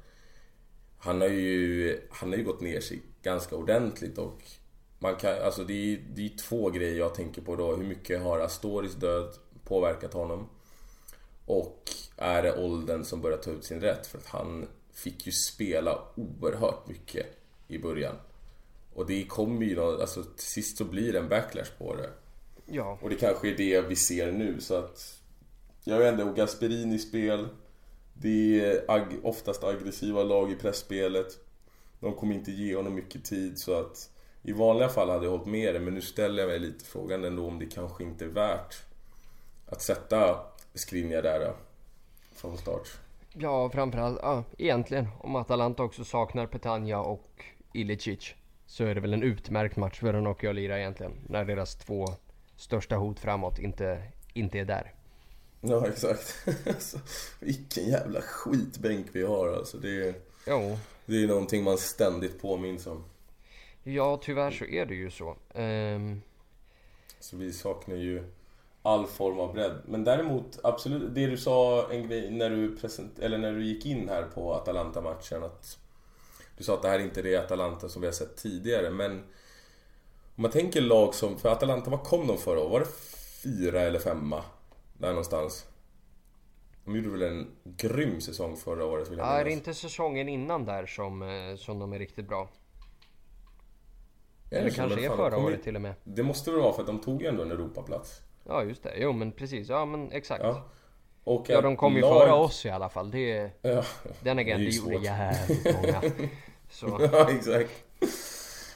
han 0.97 1.21
har 1.21 1.27
ju, 1.27 1.99
han 2.09 2.29
har 2.29 2.37
ju 2.37 2.43
gått 2.43 2.61
ner 2.61 2.79
sig 2.79 3.01
ganska 3.21 3.55
ordentligt 3.55 4.17
och 4.17 4.41
man 4.99 5.15
kan, 5.15 5.41
alltså 5.41 5.63
det 5.63 5.73
är, 5.73 6.19
är 6.19 6.37
två 6.37 6.69
grejer 6.69 6.97
jag 6.97 7.15
tänker 7.15 7.41
på 7.41 7.55
då. 7.55 7.75
Hur 7.75 7.83
mycket 7.83 8.21
har 8.21 8.39
Astoris 8.39 8.95
död 8.95 9.35
påverkat 9.65 10.13
honom? 10.13 10.49
Och 11.45 11.89
är 12.17 12.43
det 12.43 12.57
åldern 12.57 13.03
som 13.03 13.21
börjar 13.21 13.37
ta 13.37 13.51
ut 13.51 13.65
sin 13.65 13.81
rätt? 13.81 14.07
För 14.07 14.17
att 14.17 14.27
han 14.27 14.67
fick 14.93 15.25
ju 15.25 15.31
spela 15.31 15.99
oerhört 16.15 16.87
mycket 16.87 17.25
i 17.67 17.77
början. 17.77 18.15
Och 18.93 19.05
det 19.05 19.23
kommer 19.23 19.65
ju, 19.65 19.81
alltså 19.81 20.23
till 20.23 20.45
sist 20.45 20.77
så 20.77 20.85
blir 20.85 21.13
det 21.13 21.19
en 21.19 21.29
backlash 21.29 21.77
på 21.77 21.95
det. 21.95 22.09
Ja. 22.65 22.99
Och 23.01 23.09
det 23.09 23.15
kanske 23.15 23.49
är 23.49 23.57
det 23.57 23.81
vi 23.81 23.95
ser 23.95 24.31
nu 24.31 24.61
så 24.61 24.75
att... 24.75 25.21
Jag 25.83 25.99
vet 25.99 26.19
inte, 26.19 26.41
Gasperini 26.41 26.99
spel. 26.99 27.47
Det 28.13 28.61
är 28.61 28.91
ag 28.91 29.05
oftast 29.23 29.63
aggressiva 29.63 30.23
lag 30.23 30.51
i 30.51 30.55
pressspelet. 30.55 31.27
De 31.99 32.13
kommer 32.13 32.35
inte 32.35 32.51
ge 32.51 32.75
honom 32.75 32.95
mycket 32.95 33.25
tid 33.25 33.59
så 33.59 33.73
att... 33.73 34.09
I 34.43 34.51
vanliga 34.51 34.89
fall 34.89 35.09
hade 35.09 35.25
jag 35.25 35.31
hållit 35.31 35.47
med 35.47 35.75
det 35.75 35.79
men 35.79 35.93
nu 35.93 36.01
ställer 36.01 36.43
jag 36.43 36.49
mig 36.49 36.59
lite 36.59 36.85
frågan 36.85 37.23
ändå 37.23 37.47
om 37.47 37.59
det 37.59 37.65
kanske 37.65 38.03
inte 38.03 38.25
är 38.25 38.29
värt 38.29 38.75
att 39.65 39.81
sätta 39.81 40.39
Skriniar 40.73 41.21
där 41.21 41.39
då, 41.39 41.55
från 42.35 42.57
start. 42.57 42.99
Ja, 43.33 43.69
framförallt, 43.69 44.19
ja, 44.21 44.43
egentligen 44.57 45.07
om 45.19 45.35
Atalanta 45.35 45.83
också 45.83 46.03
saknar 46.03 46.47
Petagna 46.47 46.99
och 46.99 47.45
Ilicic 47.73 48.33
så 48.65 48.83
är 48.83 48.95
det 48.95 49.01
väl 49.01 49.13
en 49.13 49.23
utmärkt 49.23 49.75
match 49.75 49.99
för 49.99 50.13
Ranocchio 50.13 50.49
att 50.49 50.55
lira 50.55 50.79
egentligen. 50.79 51.13
När 51.29 51.45
deras 51.45 51.75
två 51.75 52.05
största 52.55 52.95
hot 52.95 53.19
framåt 53.19 53.59
inte, 53.59 54.03
inte 54.33 54.59
är 54.59 54.65
där. 54.65 54.93
Ja, 55.61 55.87
exakt. 55.87 56.47
alltså, 56.67 56.97
vilken 57.39 57.89
jävla 57.89 58.21
skitbänk 58.21 59.07
vi 59.11 59.23
har 59.23 59.47
alltså. 59.47 59.77
Det 59.77 60.07
är, 60.07 60.15
jo. 60.47 60.77
det 61.05 61.23
är 61.23 61.27
någonting 61.27 61.63
man 61.63 61.77
ständigt 61.77 62.41
påminns 62.41 62.87
om. 62.87 63.03
Ja, 63.83 64.19
tyvärr 64.23 64.51
så 64.51 64.65
är 64.65 64.85
det 64.85 64.95
ju 64.95 65.11
så. 65.11 65.37
Um... 65.53 66.21
Så 67.19 67.37
vi 67.37 67.53
saknar 67.53 67.95
ju 67.95 68.23
all 68.85 69.07
form 69.07 69.39
av 69.39 69.53
bredd. 69.53 69.81
Men 69.85 70.03
däremot, 70.03 70.59
absolut, 70.63 71.15
det 71.15 71.27
du 71.27 71.37
sa 71.37 71.87
en 71.91 72.07
grej 72.07 72.31
när 72.31 72.49
du, 72.49 72.77
present, 72.77 73.19
eller 73.19 73.37
när 73.37 73.53
du 73.53 73.65
gick 73.65 73.85
in 73.85 74.09
här 74.09 74.23
på 74.23 74.53
Atalanta-matchen. 74.53 75.43
Att 75.43 75.77
du 76.57 76.63
sa 76.63 76.73
att 76.73 76.81
det 76.81 76.87
här 76.87 76.99
inte 76.99 77.19
är 77.19 77.23
det 77.23 77.35
Atalanta 77.35 77.89
som 77.89 78.01
vi 78.01 78.07
har 78.07 78.13
sett 78.13 78.37
tidigare. 78.37 78.89
Men 78.89 79.11
om 80.35 80.41
man 80.41 80.51
tänker 80.51 80.81
lag 80.81 81.15
som, 81.15 81.37
för 81.37 81.49
Atalanta, 81.49 81.89
vad 81.89 82.03
kom 82.03 82.27
de 82.27 82.37
förra 82.37 82.59
året? 82.59 82.71
Var 82.71 82.79
det 82.79 82.85
fyra 83.43 83.81
eller 83.81 83.99
femma? 83.99 84.43
Där 84.97 85.09
någonstans. 85.09 85.65
De 86.85 86.95
gjorde 86.95 87.09
väl 87.09 87.21
en 87.21 87.47
grym 87.63 88.21
säsong 88.21 88.57
förra 88.57 88.85
året 88.85 89.11
vill 89.11 89.17
jag 89.17 89.27
Ja, 89.27 89.31
är 89.31 89.45
det 89.45 89.51
inte 89.51 89.73
säsongen 89.73 90.29
innan 90.29 90.65
där 90.65 90.85
som, 90.85 91.21
eh, 91.21 91.55
som 91.55 91.79
de 91.79 91.93
är 91.93 91.99
riktigt 91.99 92.27
bra? 92.27 92.49
Eller 94.51 94.69
kanske 94.69 95.05
är 95.05 95.09
förra 95.09 95.37
året 95.37 95.63
till 95.63 95.75
och 95.75 95.81
med. 95.81 95.93
Det 96.03 96.23
måste 96.23 96.51
väl 96.51 96.59
vara 96.59 96.73
för 96.73 96.81
att 96.81 96.87
de 96.87 96.99
tog 96.99 97.21
ju 97.21 97.27
ändå 97.27 97.43
en 97.43 97.51
Europaplats. 97.51 98.21
Ja 98.47 98.63
just 98.63 98.83
det, 98.83 98.93
jo 98.97 99.13
men 99.13 99.31
precis, 99.31 99.69
ja 99.69 99.85
men 99.85 100.11
exakt. 100.11 100.43
Ja, 100.43 100.65
och 101.23 101.45
ja 101.49 101.61
de 101.61 101.77
kom 101.77 101.95
ju 101.95 102.01
lag... 102.01 102.21
före 102.21 102.31
oss 102.31 102.65
i 102.65 102.69
alla 102.69 102.89
fall. 102.89 103.11
Det, 103.11 103.51
ja, 103.61 103.83
den 104.19 104.39
agenten 104.39 104.69
gjorde 104.69 104.95
jävligt 104.95 105.75
många. 105.75 106.01
Så. 106.69 107.09
Ja 107.11 107.31
exakt. 107.31 107.71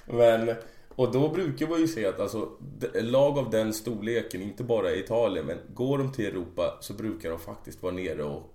Men 0.06 0.56
och 1.00 1.12
då 1.12 1.30
brukar 1.30 1.68
man 1.68 1.80
ju 1.80 1.88
se 1.88 2.06
att 2.06 2.20
alltså, 2.20 2.50
lag 2.94 3.38
av 3.38 3.50
den 3.50 3.74
storleken, 3.74 4.42
inte 4.42 4.64
bara 4.64 4.92
i 4.92 5.00
Italien, 5.00 5.46
men 5.46 5.58
går 5.74 5.98
de 5.98 6.12
till 6.12 6.26
Europa 6.26 6.78
så 6.82 6.94
brukar 6.94 7.30
de 7.30 7.40
faktiskt 7.40 7.84
vara 7.84 7.94
nere 7.94 8.24
och, 8.24 8.54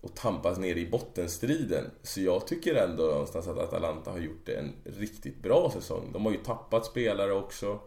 och 0.00 0.14
tampas 0.14 0.58
nere 0.58 0.80
i 0.80 0.86
bottenstriden. 0.86 1.90
Så 2.02 2.20
jag 2.20 2.46
tycker 2.46 2.74
ändå 2.74 3.02
någonstans 3.02 3.48
att 3.48 3.58
Atalanta 3.58 4.10
har 4.10 4.18
gjort 4.18 4.48
en 4.48 4.72
riktigt 4.84 5.42
bra 5.42 5.70
säsong. 5.74 6.10
De 6.12 6.24
har 6.24 6.32
ju 6.32 6.38
tappat 6.38 6.86
spelare 6.86 7.32
också. 7.32 7.78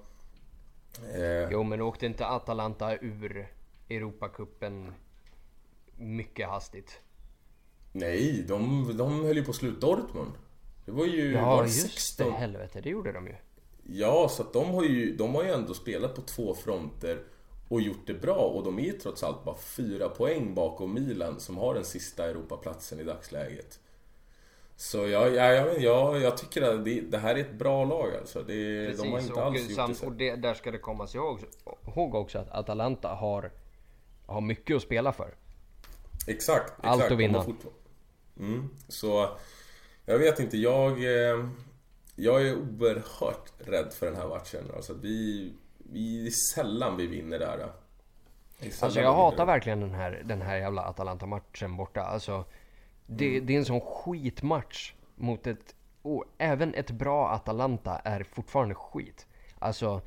Eh. 1.15 1.49
Jo, 1.51 1.63
men 1.63 1.81
åkte 1.81 2.05
inte 2.05 2.27
Atalanta 2.27 2.97
ur 2.97 3.47
Europacupen 3.89 4.93
mycket 5.97 6.49
hastigt? 6.49 6.99
Nej, 7.91 8.45
de, 8.47 8.91
de 8.97 9.25
höll 9.25 9.37
ju 9.37 9.43
på 9.43 9.51
att 9.51 9.57
sluta 9.57 9.87
Dortmund. 9.87 10.31
Det 10.85 10.91
var 10.91 11.05
ju... 11.05 11.31
Ja, 11.31 11.55
var 11.55 11.63
just 11.63 11.81
16... 11.81 12.31
det. 12.31 12.37
Helvete, 12.37 12.81
det 12.81 12.89
gjorde 12.89 13.11
de 13.11 13.27
ju. 13.27 13.35
Ja, 13.83 14.29
så 14.29 14.43
att 14.43 14.53
de 14.53 14.69
har 14.69 14.83
ju, 14.83 15.15
de 15.15 15.35
har 15.35 15.43
ju 15.43 15.49
ändå 15.49 15.73
spelat 15.73 16.15
på 16.15 16.21
två 16.21 16.55
fronter 16.55 17.23
och 17.67 17.81
gjort 17.81 18.07
det 18.07 18.13
bra. 18.13 18.35
Och 18.35 18.63
de 18.63 18.79
är 18.79 18.91
trots 18.91 19.23
allt 19.23 19.43
bara 19.43 19.57
fyra 19.57 20.09
poäng 20.09 20.53
bakom 20.53 20.93
Milan 20.93 21.39
som 21.39 21.57
har 21.57 21.73
den 21.73 21.85
sista 21.85 22.29
Europaplatsen 22.29 22.99
i 22.99 23.03
dagsläget. 23.03 23.79
Så 24.77 25.07
jag, 25.07 25.33
jag, 25.35 25.81
jag, 25.81 26.21
jag 26.21 26.37
tycker 26.37 26.61
att 26.61 26.85
det, 26.85 27.01
det, 27.01 27.17
här 27.17 27.35
är 27.35 27.39
ett 27.39 27.53
bra 27.53 27.85
lag 27.85 28.15
alltså. 28.15 28.39
Det, 28.39 28.87
Precis, 28.87 29.01
de 29.01 29.11
har 29.11 29.19
inte 29.19 29.33
och 29.33 29.41
alls 29.41 29.79
gjort 29.79 29.99
det, 29.99 30.07
och 30.07 30.11
det 30.11 30.35
Där 30.35 30.53
ska 30.53 30.71
det 30.71 30.77
komma 30.77 31.07
sig 31.07 31.17
ihåg, 31.17 31.39
ihåg 31.87 32.15
också 32.15 32.39
att 32.39 32.51
Atalanta 32.51 33.07
har, 33.07 33.51
har 34.25 34.41
mycket 34.41 34.75
att 34.75 34.81
spela 34.81 35.11
för. 35.11 35.35
Exakt, 36.27 36.27
exakt. 36.27 36.85
Allt 36.85 37.11
att 37.11 37.17
vinna. 37.17 37.45
Mm, 38.39 38.69
så 38.87 39.29
jag 40.05 40.19
vet 40.19 40.39
inte, 40.39 40.57
jag... 40.57 40.91
Eh, 40.91 41.49
jag 42.15 42.47
är 42.47 42.55
oerhört 42.55 43.51
rädd 43.57 43.93
för 43.93 44.05
den 44.05 44.15
här 44.15 44.27
matchen. 44.27 44.71
Alltså 44.75 44.93
vi... 44.93 45.53
Vi 45.77 46.27
är 46.27 46.31
sällan 46.55 46.97
vi 46.97 47.07
vinner 47.07 47.39
där. 47.39 47.71
Alltså 48.81 48.99
jag 48.99 49.13
hatar 49.13 49.45
verkligen 49.45 49.79
den 49.79 49.93
här, 49.93 50.21
den 50.25 50.41
här 50.41 50.57
jävla 50.57 50.81
Atalanta-matchen 50.81 51.77
borta. 51.77 52.01
Alltså, 52.01 52.45
det, 53.05 53.27
mm. 53.27 53.45
det 53.45 53.53
är 53.53 53.57
en 53.57 53.65
sån 53.65 53.81
skitmatch 53.81 54.93
mot 55.15 55.47
ett... 55.47 55.75
Oh, 56.03 56.23
även 56.37 56.73
ett 56.73 56.91
bra 56.91 57.29
Atalanta 57.29 57.97
är 57.97 58.23
fortfarande 58.23 58.75
skit. 58.75 59.27
Alltså, 59.59 60.01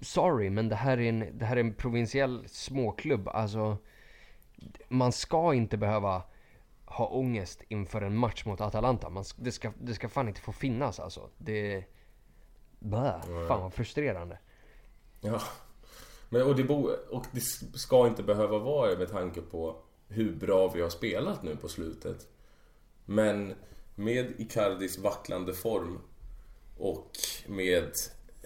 sorry, 0.00 0.50
men 0.50 0.68
det 0.68 0.76
här 0.76 1.00
är 1.00 1.08
en, 1.08 1.38
det 1.38 1.44
här 1.44 1.56
är 1.56 1.60
en 1.60 1.74
provinsiell 1.74 2.44
småklubb. 2.48 3.28
Alltså, 3.28 3.76
man 4.88 5.12
ska 5.12 5.54
inte 5.54 5.76
behöva 5.76 6.22
ha 6.84 7.06
ångest 7.06 7.62
inför 7.68 8.02
en 8.02 8.16
match 8.16 8.44
mot 8.44 8.60
Atalanta. 8.60 9.10
Man, 9.10 9.24
det, 9.36 9.52
ska, 9.52 9.72
det 9.78 9.94
ska 9.94 10.08
fan 10.08 10.28
inte 10.28 10.40
få 10.40 10.52
finnas 10.52 11.00
alltså. 11.00 11.28
Det... 11.38 11.84
Bäh, 12.78 13.20
fan 13.48 13.62
vad 13.62 13.74
frustrerande. 13.74 14.38
Ja. 15.20 15.40
Men, 16.28 16.42
och, 16.42 16.56
det 16.56 16.64
bo, 16.64 16.90
och 17.10 17.26
det 17.32 17.40
ska 17.78 18.06
inte 18.06 18.22
behöva 18.22 18.58
vara 18.58 18.90
det 18.90 18.98
med 18.98 19.10
tanke 19.10 19.40
på 19.40 19.76
hur 20.12 20.32
bra 20.32 20.68
vi 20.68 20.80
har 20.80 20.90
spelat 20.90 21.42
nu 21.42 21.56
på 21.56 21.68
slutet. 21.68 22.28
Men 23.04 23.54
med 23.94 24.32
Icardis 24.38 24.98
vacklande 24.98 25.54
form 25.54 25.98
och 26.78 27.10
med 27.46 27.90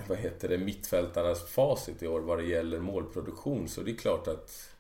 vad 0.09 0.19
heter 0.19 0.49
det, 0.49 0.59
mittfältarnas 0.59 1.45
facit 1.45 2.03
i 2.03 2.07
år 2.07 2.21
vad 2.21 2.39
det 2.39 2.45
gäller 2.45 2.81
målproduktion 2.81 3.69
så 3.69 3.83
det 3.83 3.91
är 3.91 3.97
klart 3.97 4.29
att 4.29 4.77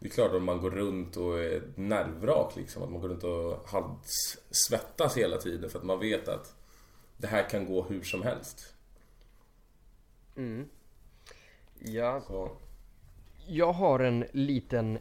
det 0.00 0.08
är 0.08 0.10
klart 0.10 0.32
att 0.32 0.42
man 0.42 0.60
går 0.60 0.70
runt 0.70 1.16
och 1.16 1.38
är 1.38 1.62
nervvrak 1.74 2.56
liksom. 2.56 2.82
Att 2.82 2.90
man 2.90 3.00
går 3.00 3.08
runt 3.08 3.24
och 3.24 3.68
svettas 4.50 5.16
hela 5.16 5.36
tiden 5.36 5.70
för 5.70 5.78
att 5.78 5.84
man 5.84 6.00
vet 6.00 6.28
att 6.28 6.54
det 7.16 7.26
här 7.26 7.48
kan 7.50 7.66
gå 7.66 7.82
hur 7.82 8.02
som 8.02 8.22
helst. 8.22 8.74
Mm. 10.36 10.68
Ja. 11.78 12.22
Så. 12.26 12.50
Jag 13.46 13.72
har 13.72 14.00
en 14.00 14.24
liten 14.32 14.98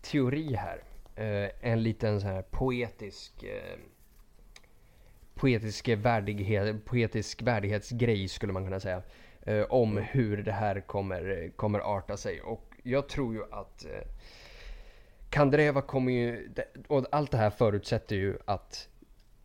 teori 0.00 0.54
här. 0.54 0.82
Eh, 1.16 1.50
en 1.60 1.82
liten 1.82 2.20
så 2.20 2.26
här 2.26 2.42
poetisk 2.42 3.42
eh, 3.42 3.78
poetisk, 5.40 5.88
värdighet, 5.88 6.84
poetisk 6.84 7.42
värdighetsgrej 7.42 8.28
skulle 8.28 8.52
man 8.52 8.64
kunna 8.64 8.80
säga. 8.80 9.02
Eh, 9.42 9.62
om 9.62 9.92
mm. 9.92 10.04
hur 10.04 10.42
det 10.42 10.52
här 10.52 10.80
kommer, 10.80 11.50
kommer 11.56 11.78
arta 11.78 12.16
sig. 12.16 12.40
Och 12.40 12.74
jag 12.82 13.08
tror 13.08 13.34
ju 13.34 13.42
att 13.50 13.84
eh, 13.84 14.08
Kandreva 15.30 15.82
kommer 15.82 16.12
ju, 16.12 16.50
och 16.88 17.06
allt 17.10 17.30
det 17.30 17.36
här 17.36 17.50
förutsätter 17.50 18.16
ju 18.16 18.38
att 18.44 18.88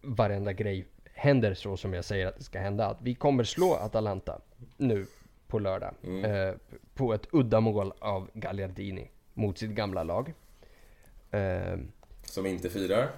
varenda 0.01 0.53
grej 0.53 0.87
händer 1.13 1.53
så 1.53 1.77
som 1.77 1.93
jag 1.93 2.05
säger 2.05 2.27
att 2.27 2.37
det 2.37 2.43
ska 2.43 2.59
hända. 2.59 2.87
Att 2.87 3.01
vi 3.01 3.15
kommer 3.15 3.43
slå 3.43 3.73
Atalanta 3.73 4.41
nu 4.77 5.05
på 5.47 5.59
lördag. 5.59 5.93
Mm. 6.03 6.25
Eh, 6.25 6.55
på 6.93 7.13
ett 7.13 7.27
uddamål 7.31 7.93
av 7.99 8.29
Gagliardini 8.33 9.11
mot 9.33 9.57
sitt 9.57 9.71
gamla 9.71 10.03
lag. 10.03 10.33
Eh, 11.35 11.77
som 12.23 12.45
inte 12.45 12.69
firar? 12.69 13.09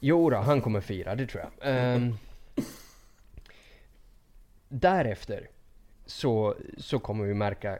Jo 0.00 0.30
då, 0.30 0.36
han 0.36 0.60
kommer 0.60 0.80
fira, 0.80 1.14
det 1.14 1.26
tror 1.26 1.44
jag. 1.44 1.74
Eh, 1.74 2.14
därefter 4.68 5.48
så, 6.06 6.54
så 6.78 6.98
kommer 6.98 7.24
vi 7.24 7.34
märka 7.34 7.78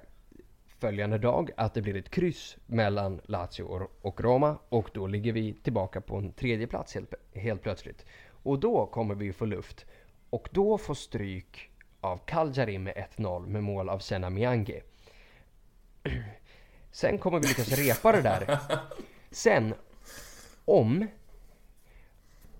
följande 0.78 1.18
dag 1.18 1.50
att 1.56 1.74
det 1.74 1.82
blir 1.82 1.96
ett 1.96 2.10
kryss 2.10 2.56
mellan 2.66 3.20
Lazio 3.24 3.88
och 4.02 4.20
Roma 4.20 4.58
och 4.68 4.90
då 4.94 5.06
ligger 5.06 5.32
vi 5.32 5.54
tillbaka 5.54 6.00
på 6.00 6.16
en 6.16 6.32
tredje 6.32 6.66
plats 6.66 6.94
helt, 6.94 7.14
helt 7.34 7.62
plötsligt. 7.62 8.04
Och 8.42 8.58
då 8.58 8.86
kommer 8.86 9.14
vi 9.14 9.32
få 9.32 9.44
luft 9.44 9.86
och 10.30 10.48
då 10.52 10.78
får 10.78 10.94
stryk 10.94 11.70
av 12.00 12.20
Cagliari 12.26 12.78
med 12.78 12.94
1-0 13.16 13.46
med 13.46 13.62
mål 13.62 13.88
av 13.88 13.98
Senna 13.98 14.30
Miangi. 14.30 14.80
Sen 16.90 17.18
kommer 17.18 17.40
vi 17.40 17.48
lyckas 17.48 17.72
repa 17.72 18.12
det 18.12 18.22
där. 18.22 18.58
Sen, 19.38 19.74
om 20.64 21.06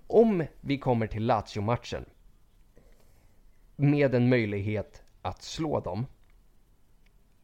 om 0.07 0.45
vi 0.61 0.77
kommer 0.77 1.07
till 1.07 1.25
Lazio-matchen 1.25 2.05
med 3.75 4.15
en 4.15 4.29
möjlighet 4.29 5.03
att 5.21 5.43
slå 5.43 5.79
dem 5.79 6.05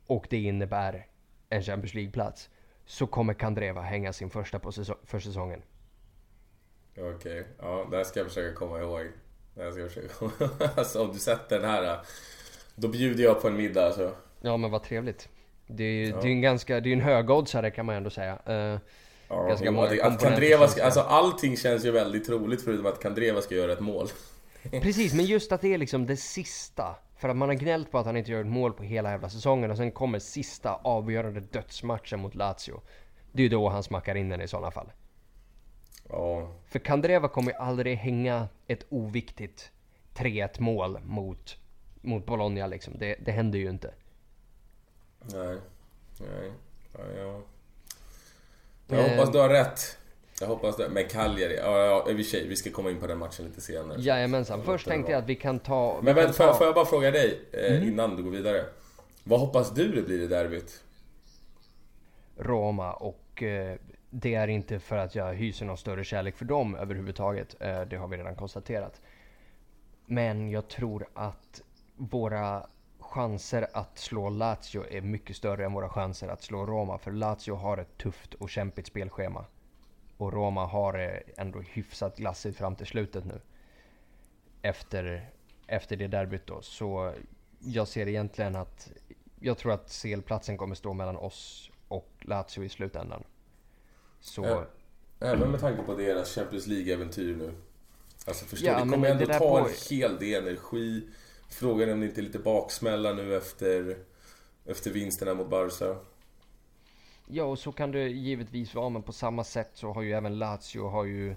och 0.07 0.27
det 0.29 0.37
innebär 0.37 1.07
en 1.49 1.63
Champions 1.63 1.93
League-plats 1.93 2.49
så 2.85 3.07
kommer 3.07 3.33
Kandreva 3.33 3.81
hänga 3.81 4.13
sin 4.13 4.29
första 4.29 4.59
på 4.59 4.71
säsong, 4.71 4.97
för 5.03 5.19
säsongen. 5.19 5.61
Okej, 6.91 7.13
okay. 7.13 7.43
ja 7.59 7.87
det 7.91 7.97
här 7.97 8.03
ska 8.03 8.19
jag 8.19 8.27
försöka 8.27 8.55
komma 8.55 8.79
ihåg. 8.79 9.07
Det 9.53 9.63
här 9.63 9.71
ska 9.71 9.81
jag 9.81 9.89
försöka 9.89 10.13
komma 10.13 10.31
ihåg. 10.39 10.51
Alltså 10.77 11.03
om 11.03 11.13
du 11.13 11.19
sätter 11.19 11.59
den 11.59 11.69
här 11.69 11.99
då 12.75 12.87
bjuder 12.87 13.23
jag 13.23 13.41
på 13.41 13.47
en 13.47 13.57
middag 13.57 13.85
alltså. 13.85 14.15
Ja 14.41 14.57
men 14.57 14.71
vad 14.71 14.83
trevligt. 14.83 15.29
Det 15.67 15.83
är 15.83 16.05
ju 16.05 16.09
ja. 16.09 16.21
det 16.21 16.27
är 16.27 16.31
en 16.31 16.41
ganska, 16.41 16.79
det 16.79 16.89
är 16.89 16.93
en 16.93 17.01
högoddsare 17.01 17.71
kan 17.71 17.85
man 17.85 17.95
ändå 17.95 18.09
säga. 18.09 18.39
Uh, 18.49 18.79
ja, 19.29 19.43
ganska 19.43 19.71
många 19.71 19.89
det, 19.89 20.01
att 20.01 20.21
Kandreva 20.21 20.67
ska, 20.67 20.83
alltså 20.83 20.99
allting 20.99 21.57
känns 21.57 21.85
ju 21.85 21.91
väldigt 21.91 22.25
troligt 22.25 22.61
förutom 22.63 22.85
att 22.85 23.01
Kandreva 23.01 23.41
ska 23.41 23.55
göra 23.55 23.71
ett 23.73 23.79
mål. 23.79 24.07
Precis, 24.81 25.13
men 25.13 25.25
just 25.25 25.51
att 25.51 25.61
det 25.61 25.73
är 25.73 25.77
liksom 25.77 26.05
det 26.05 26.17
sista 26.17 26.95
för 27.17 27.29
att 27.29 27.37
man 27.37 27.49
har 27.49 27.55
gnällt 27.55 27.91
på 27.91 27.97
att 27.97 28.05
han 28.05 28.17
inte 28.17 28.31
gör 28.31 28.41
ett 28.41 28.47
mål 28.47 28.73
på 28.73 28.83
hela 28.83 29.11
jävla 29.11 29.29
säsongen 29.29 29.71
och 29.71 29.77
sen 29.77 29.91
kommer 29.91 30.19
sista 30.19 30.73
avgörande 30.73 31.39
dödsmatchen 31.39 32.19
mot 32.19 32.35
Lazio. 32.35 32.81
Det 33.31 33.41
är 33.41 33.43
ju 33.43 33.49
då 33.49 33.69
han 33.69 33.83
smackar 33.83 34.15
in 34.15 34.29
den 34.29 34.41
i 34.41 34.47
sådana 34.47 34.71
fall. 34.71 34.91
Ja. 36.09 36.51
För 36.67 36.79
Kandreva 36.79 37.27
kommer 37.27 37.51
ju 37.51 37.57
aldrig 37.57 37.97
hänga 37.97 38.47
ett 38.67 38.85
oviktigt 38.89 39.71
3-1 40.15 40.61
mål 40.61 40.99
mot, 41.03 41.57
mot 42.01 42.25
Bologna 42.25 42.67
liksom. 42.67 42.93
Det, 42.97 43.15
det 43.25 43.31
händer 43.31 43.59
ju 43.59 43.69
inte. 43.69 43.93
Nej. 45.19 45.57
Nej. 46.19 46.51
Ja, 46.93 46.99
ja. 47.17 47.41
Jag 48.87 49.09
hoppas 49.09 49.31
du 49.31 49.37
har 49.37 49.49
rätt. 49.49 49.97
Jag 50.39 50.47
hoppas 50.47 50.77
det. 50.77 50.89
Men 50.89 51.07
Cagliari, 51.07 51.55
ja, 51.57 51.85
ja 51.85 52.09
i 52.09 52.13
och 52.13 52.17
för 52.17 52.23
sig, 52.23 52.47
vi 52.47 52.55
ska 52.55 52.71
komma 52.71 52.91
in 52.91 52.99
på 52.99 53.07
den 53.07 53.17
matchen 53.17 53.45
lite 53.45 53.61
senare. 53.61 54.01
Jajamensan. 54.01 54.63
Först 54.63 54.87
tänkte 54.87 55.11
jag 55.11 55.19
att 55.19 55.29
vi 55.29 55.35
kan 55.35 55.59
ta... 55.59 55.99
Men 56.01 56.15
vänta, 56.15 56.33
får, 56.33 56.53
får 56.53 56.65
jag 56.65 56.75
bara 56.75 56.85
fråga 56.85 57.11
dig 57.11 57.41
eh, 57.51 57.75
mm. 57.75 57.87
innan 57.87 58.15
du 58.15 58.23
går 58.23 58.31
vidare? 58.31 58.65
Vad 59.23 59.39
hoppas 59.39 59.73
du 59.73 59.91
det 59.91 60.01
blir 60.01 60.21
i 60.21 60.27
derbyt? 60.27 60.83
Roma 62.37 62.93
och 62.93 63.43
eh, 63.43 63.77
det 64.09 64.35
är 64.35 64.47
inte 64.47 64.79
för 64.79 64.97
att 64.97 65.15
jag 65.15 65.33
hyser 65.33 65.65
någon 65.65 65.77
större 65.77 66.03
kärlek 66.03 66.35
för 66.35 66.45
dem 66.45 66.75
överhuvudtaget. 66.75 67.55
Eh, 67.59 67.81
det 67.81 67.95
har 67.95 68.07
vi 68.07 68.17
redan 68.17 68.35
konstaterat. 68.35 69.01
Men 70.05 70.49
jag 70.49 70.67
tror 70.67 71.07
att 71.13 71.61
våra 71.95 72.67
chanser 73.15 73.67
att 73.73 73.99
slå 73.99 74.29
Lazio 74.29 74.85
är 74.89 75.01
mycket 75.01 75.35
större 75.35 75.65
än 75.65 75.73
våra 75.73 75.89
chanser 75.89 76.27
att 76.27 76.43
slå 76.43 76.65
Roma. 76.65 76.97
För 76.97 77.11
Lazio 77.11 77.55
har 77.55 77.77
ett 77.77 77.97
tufft 77.97 78.33
och 78.33 78.49
kämpigt 78.49 78.87
spelschema. 78.87 79.45
Och 80.17 80.33
Roma 80.33 80.65
har 80.65 80.93
det 80.93 81.23
ändå 81.37 81.59
hyfsat 81.59 82.17
glassigt 82.17 82.57
fram 82.57 82.75
till 82.75 82.85
slutet 82.85 83.25
nu. 83.25 83.41
Efter, 84.61 85.29
efter 85.67 85.95
det 85.95 86.07
derbyt 86.07 86.47
då. 86.47 86.61
Så 86.61 87.13
jag 87.59 87.87
ser 87.87 88.07
egentligen 88.07 88.55
att 88.55 88.91
jag 89.39 89.57
tror 89.57 89.71
att 89.71 89.89
CL-platsen 90.01 90.57
kommer 90.57 90.75
stå 90.75 90.93
mellan 90.93 91.17
oss 91.17 91.71
och 91.87 92.11
Lazio 92.19 92.63
i 92.63 92.69
slutändan. 92.69 93.23
Så... 94.19 94.65
Även 95.19 95.51
med 95.51 95.59
tanke 95.59 95.83
på 95.83 95.95
deras 95.95 96.35
Champions 96.35 96.67
League-äventyr 96.67 97.35
nu. 97.35 97.53
Alltså 98.27 98.45
förstår 98.45 98.69
ja, 98.69 98.83
det 98.83 98.91
kommer 98.91 99.09
ändå 99.09 99.25
ta 99.25 99.39
på... 99.39 99.57
en 99.57 99.65
hel 99.89 100.19
del 100.19 100.47
energi. 100.47 101.07
Frågan 101.49 101.89
är 101.89 101.93
om 101.93 101.99
det 101.99 102.05
inte 102.05 102.21
är 102.21 102.23
lite 102.23 102.39
baksmälla 102.39 103.13
nu 103.13 103.35
efter, 103.35 103.97
efter 104.65 104.91
vinsterna 104.91 105.33
mot 105.33 105.49
Barca. 105.49 105.95
Ja, 107.27 107.43
och 107.43 107.59
så 107.59 107.71
kan 107.71 107.91
det 107.91 108.07
givetvis 108.09 108.75
vara, 108.75 108.89
men 108.89 109.03
på 109.03 109.13
samma 109.13 109.43
sätt 109.43 109.71
så 109.73 109.93
har 109.93 110.01
ju 110.01 110.13
även 110.13 110.39
Lazio 110.39 110.87
har 110.87 111.05
ju 111.05 111.35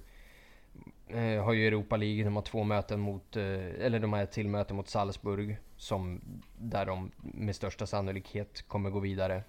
eh, 1.09 1.45
har 1.45 1.53
ju 1.53 1.67
Europa 1.67 1.97
League, 1.97 2.25
de 2.25 2.37
har 2.37 2.43
två 2.43 2.65
möten 2.65 3.01
mot, 3.01 3.37
eh, 3.37 3.45
eller 3.81 3.99
de 3.99 4.13
har 4.13 4.23
ett 4.23 4.33
till 4.33 4.49
möte 4.49 4.75
mot 4.75 4.89
Salzburg. 4.89 5.59
Som, 5.77 6.21
där 6.59 6.87
de 6.87 7.11
med 7.21 7.57
största 7.57 7.87
sannolikhet 7.87 8.63
kommer 8.69 8.91
gå 8.91 9.01
vidare. 9.01 9.43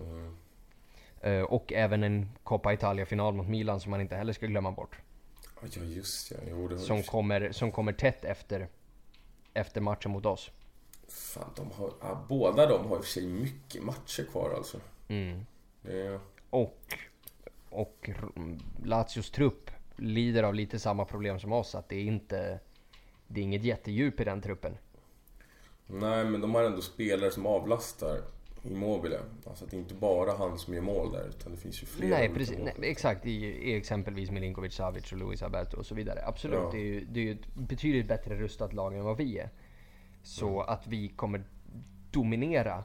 Mm. 0.00 0.36
Eh, 1.20 1.42
och 1.42 1.72
även 1.72 2.02
en 2.02 2.28
Coppa 2.42 2.72
Italia-final 2.72 3.34
mot 3.34 3.48
Milan 3.48 3.80
som 3.80 3.90
man 3.90 4.00
inte 4.00 4.16
heller 4.16 4.32
ska 4.32 4.46
glömma 4.46 4.72
bort. 4.72 4.96
Ja 5.60 5.82
just 5.82 6.30
ja, 6.30 6.36
jo, 6.50 6.68
det 6.68 6.78
som, 6.78 7.02
kommer, 7.02 7.52
som 7.52 7.72
kommer 7.72 7.92
tätt 7.92 8.24
efter, 8.24 8.68
efter 9.54 9.80
matchen 9.80 10.10
mot 10.10 10.26
oss. 10.26 10.50
Fan, 11.08 11.50
de 11.56 11.70
har, 11.70 11.92
ja, 12.00 12.24
båda 12.28 12.66
de 12.66 12.86
har 12.86 12.96
i 12.96 13.00
och 13.00 13.04
för 13.04 13.10
sig 13.10 13.26
mycket 13.26 13.82
matcher 13.82 14.24
kvar 14.30 14.54
alltså. 14.56 14.80
Mm. 15.08 15.46
Ja. 15.82 16.20
Och, 16.50 16.98
och 17.70 18.10
Lazios 18.84 19.30
trupp 19.30 19.70
lider 19.96 20.42
av 20.42 20.54
lite 20.54 20.78
samma 20.78 21.04
problem 21.04 21.40
som 21.40 21.52
oss. 21.52 21.74
Att 21.74 21.88
det 21.88 21.96
är 21.96 22.04
inte... 22.04 22.60
Det 23.26 23.40
är 23.40 23.44
inget 23.44 23.64
jättedjup 23.64 24.20
i 24.20 24.24
den 24.24 24.42
truppen. 24.42 24.78
Nej, 25.86 26.24
men 26.24 26.40
de 26.40 26.54
har 26.54 26.64
ändå 26.64 26.82
spelare 26.82 27.30
som 27.30 27.46
avlastar 27.46 28.20
Immobile. 28.64 29.18
Alltså 29.46 29.64
att 29.64 29.70
det 29.70 29.76
är 29.76 29.78
inte 29.78 29.94
bara 29.94 30.32
han 30.32 30.58
som 30.58 30.74
gör 30.74 30.80
mål 30.80 31.12
där, 31.12 31.28
utan 31.28 31.52
det 31.52 31.58
finns 31.58 31.82
ju 31.82 31.86
fler. 31.86 32.08
Nej, 32.08 32.28
precis. 32.34 32.58
Nej, 32.58 32.74
exakt. 32.80 33.26
I, 33.26 33.44
I, 33.44 33.76
exempelvis 33.76 34.30
Milinkovic, 34.30 34.74
Savic 34.74 35.12
och 35.12 35.18
Luis 35.18 35.42
Alberto 35.42 35.76
och 35.76 35.86
så 35.86 35.94
vidare. 35.94 36.22
Absolut. 36.26 36.58
Ja. 36.62 36.70
Det, 36.72 36.78
är 36.78 36.84
ju, 36.84 37.04
det 37.04 37.20
är 37.20 37.24
ju 37.24 37.32
ett 37.32 37.54
betydligt 37.54 38.08
bättre 38.08 38.34
rustat 38.34 38.72
lag 38.72 38.96
än 38.96 39.04
vad 39.04 39.16
vi 39.16 39.38
är. 39.38 39.50
Så 40.22 40.48
mm. 40.48 40.68
att 40.68 40.86
vi 40.86 41.08
kommer 41.08 41.44
dominera 42.10 42.84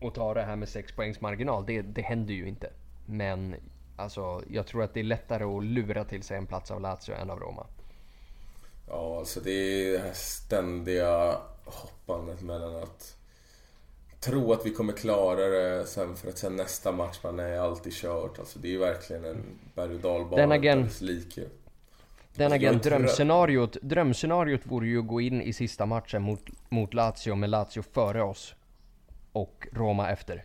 och 0.00 0.14
ta 0.14 0.34
det 0.34 0.42
här 0.42 0.56
med 0.56 0.68
6 0.68 0.92
poängs 0.92 1.20
marginal. 1.20 1.66
Det, 1.66 1.82
det 1.82 2.02
händer 2.02 2.34
ju 2.34 2.48
inte. 2.48 2.70
Men 3.06 3.56
alltså, 3.96 4.42
jag 4.50 4.66
tror 4.66 4.82
att 4.82 4.94
det 4.94 5.00
är 5.00 5.04
lättare 5.04 5.44
att 5.44 5.64
lura 5.64 6.04
till 6.04 6.22
sig 6.22 6.36
en 6.36 6.46
plats 6.46 6.70
av 6.70 6.80
Lazio 6.80 7.14
än 7.14 7.30
av 7.30 7.40
Roma. 7.40 7.66
Ja, 8.88 9.18
alltså 9.18 9.40
det 9.40 9.50
är 9.50 9.92
det 9.92 9.98
här 9.98 10.12
ständiga 10.12 11.38
hoppandet 11.64 12.42
mellan 12.42 12.76
att 12.76 13.16
tro 14.26 14.52
att 14.52 14.66
vi 14.66 14.70
kommer 14.70 14.92
klara 14.92 15.48
det 15.48 15.86
sen 15.86 16.16
för 16.16 16.28
att 16.28 16.38
sen 16.38 16.56
nästa 16.56 16.92
match, 16.92 17.18
man 17.22 17.40
är 17.40 17.58
alltid 17.58 17.92
kört. 17.92 18.38
Alltså 18.38 18.58
det 18.58 18.74
är 18.74 18.78
verkligen 18.78 19.24
en 19.24 19.42
berg 19.74 19.94
och 19.94 20.00
dalbana. 20.00 20.36
Den 20.36 20.52
Alltså, 22.38 22.42
jag 22.42 22.52
är 22.52 22.56
agent, 22.56 22.74
inte 22.74 22.88
drömscenariot, 22.88 23.76
drömscenariot 23.82 24.60
vore 24.64 24.86
ju 24.86 24.98
att 24.98 25.06
gå 25.06 25.20
in 25.20 25.42
i 25.42 25.52
sista 25.52 25.86
matchen 25.86 26.22
mot, 26.22 26.42
mot 26.68 26.94
Lazio 26.94 27.34
med 27.34 27.50
Lazio 27.50 27.82
före 27.82 28.22
oss. 28.22 28.54
Och 29.32 29.66
Roma 29.72 30.10
efter. 30.10 30.44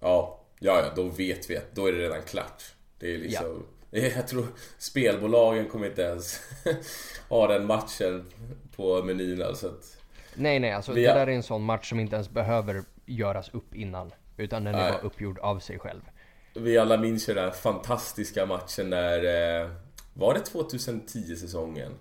Ja, 0.00 0.40
ja, 0.58 0.80
ja, 0.84 0.92
då 0.96 1.08
vet 1.08 1.50
vi 1.50 1.56
att 1.56 1.74
då 1.74 1.86
är 1.86 1.92
det 1.92 1.98
redan 1.98 2.22
klart. 2.22 2.62
Det 2.98 3.14
är 3.14 3.18
liksom... 3.18 3.66
Jag 3.90 4.28
tror 4.28 4.46
spelbolagen 4.78 5.68
kommer 5.68 5.86
inte 5.86 6.02
ens 6.02 6.40
ha 7.28 7.46
den 7.46 7.66
matchen 7.66 8.26
på 8.76 9.02
menyn 9.02 9.42
alltså. 9.42 9.66
Att, 9.66 9.96
Nej 10.34 10.58
nej, 10.58 10.72
alltså 10.72 10.92
Vi 10.92 11.02
det 11.02 11.14
där 11.14 11.26
är 11.26 11.32
en 11.32 11.42
sån 11.42 11.62
match 11.62 11.88
som 11.88 12.00
inte 12.00 12.14
ens 12.14 12.30
behöver 12.30 12.82
göras 13.10 13.48
upp 13.54 13.74
innan. 13.74 14.10
Utan 14.36 14.64
den 14.64 14.74
är 14.74 14.90
bara 14.92 15.00
uppgjord 15.00 15.38
av 15.38 15.58
sig 15.58 15.78
själv. 15.78 16.00
vi 16.54 16.78
alla 16.78 16.96
minns 16.96 17.28
ju 17.28 17.34
den 17.34 17.44
här 17.44 17.50
fantastiska 17.50 18.46
matchen 18.46 18.90
när... 18.90 19.18
Eh, 19.62 19.70
var 20.14 20.34
det 20.34 20.40
2010-säsongen? 20.40 21.92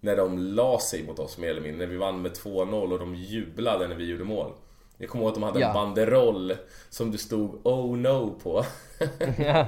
När 0.00 0.16
de 0.16 0.38
la 0.38 0.78
sig 0.80 1.06
mot 1.06 1.18
oss 1.18 1.38
mer 1.38 1.48
eller 1.50 1.60
mindre. 1.60 1.86
När 1.86 1.92
vi 1.92 1.96
vann 1.98 2.22
med 2.22 2.32
2-0 2.32 2.92
och 2.92 2.98
de 2.98 3.14
jublade 3.14 3.88
när 3.88 3.94
vi 3.96 4.04
gjorde 4.10 4.24
mål. 4.24 4.52
Jag 4.98 5.08
kommer 5.10 5.24
ihåg 5.24 5.28
att 5.28 5.34
de 5.34 5.42
hade 5.42 5.60
Ja. 5.60 5.68
en 5.68 5.74
banderoll 5.74 6.54
som 6.90 7.10
det 7.12 7.18
stod 7.18 7.66
Oh 7.66 7.96
no 7.96 8.38
på. 8.42 8.64
Ja. 9.38 9.66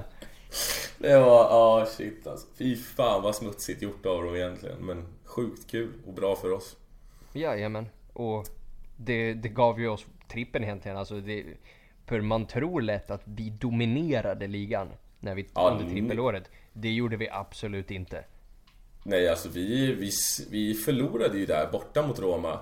Det 0.99 1.19
var, 1.19 1.45
ja 1.45 1.87
shit 1.91 2.27
alltså. 2.27 2.47
Fy 2.59 2.77
fan 2.77 3.23
vad 3.23 3.35
smutsigt 3.35 3.83
gjort 3.83 4.07
av 4.07 4.23
dem 4.25 4.37
egentligen. 4.37 4.77
Men 4.87 5.07
sjukt 5.25 5.71
kul 5.71 5.93
och 6.07 6.13
bra 6.15 6.37
för 6.37 6.53
oss. 6.53 6.77
Jajamän. 7.33 7.89
Och 8.13 8.47
det, 8.99 9.35
det 9.35 9.49
gav 9.49 9.81
ju 9.81 9.89
oss 9.89 10.07
trippen 10.29 10.65
egentligen. 10.65 10.97
Alltså 10.99 11.21
det, 11.21 11.45
för 12.07 12.21
man 12.21 12.47
tror 12.47 12.81
lätt 12.83 13.11
att 13.11 13.23
vi 13.25 13.51
dominerade 13.51 14.47
ligan 14.47 14.89
när 15.21 15.35
vi 15.35 15.49
Ja, 15.55 15.71
under 15.71 15.91
trippelåret. 15.95 16.51
Det 16.73 16.89
gjorde 16.91 17.17
vi 17.17 17.29
absolut 17.31 17.91
inte. 17.91 18.25
Nej 19.03 19.29
alltså 19.29 19.49
vi, 19.49 19.95
vi, 19.95 20.11
vi 20.51 20.75
förlorade 20.75 21.39
ju 21.39 21.47
där 21.47 21.69
borta 21.73 22.07
mot 22.07 22.19
Roma. 22.19 22.59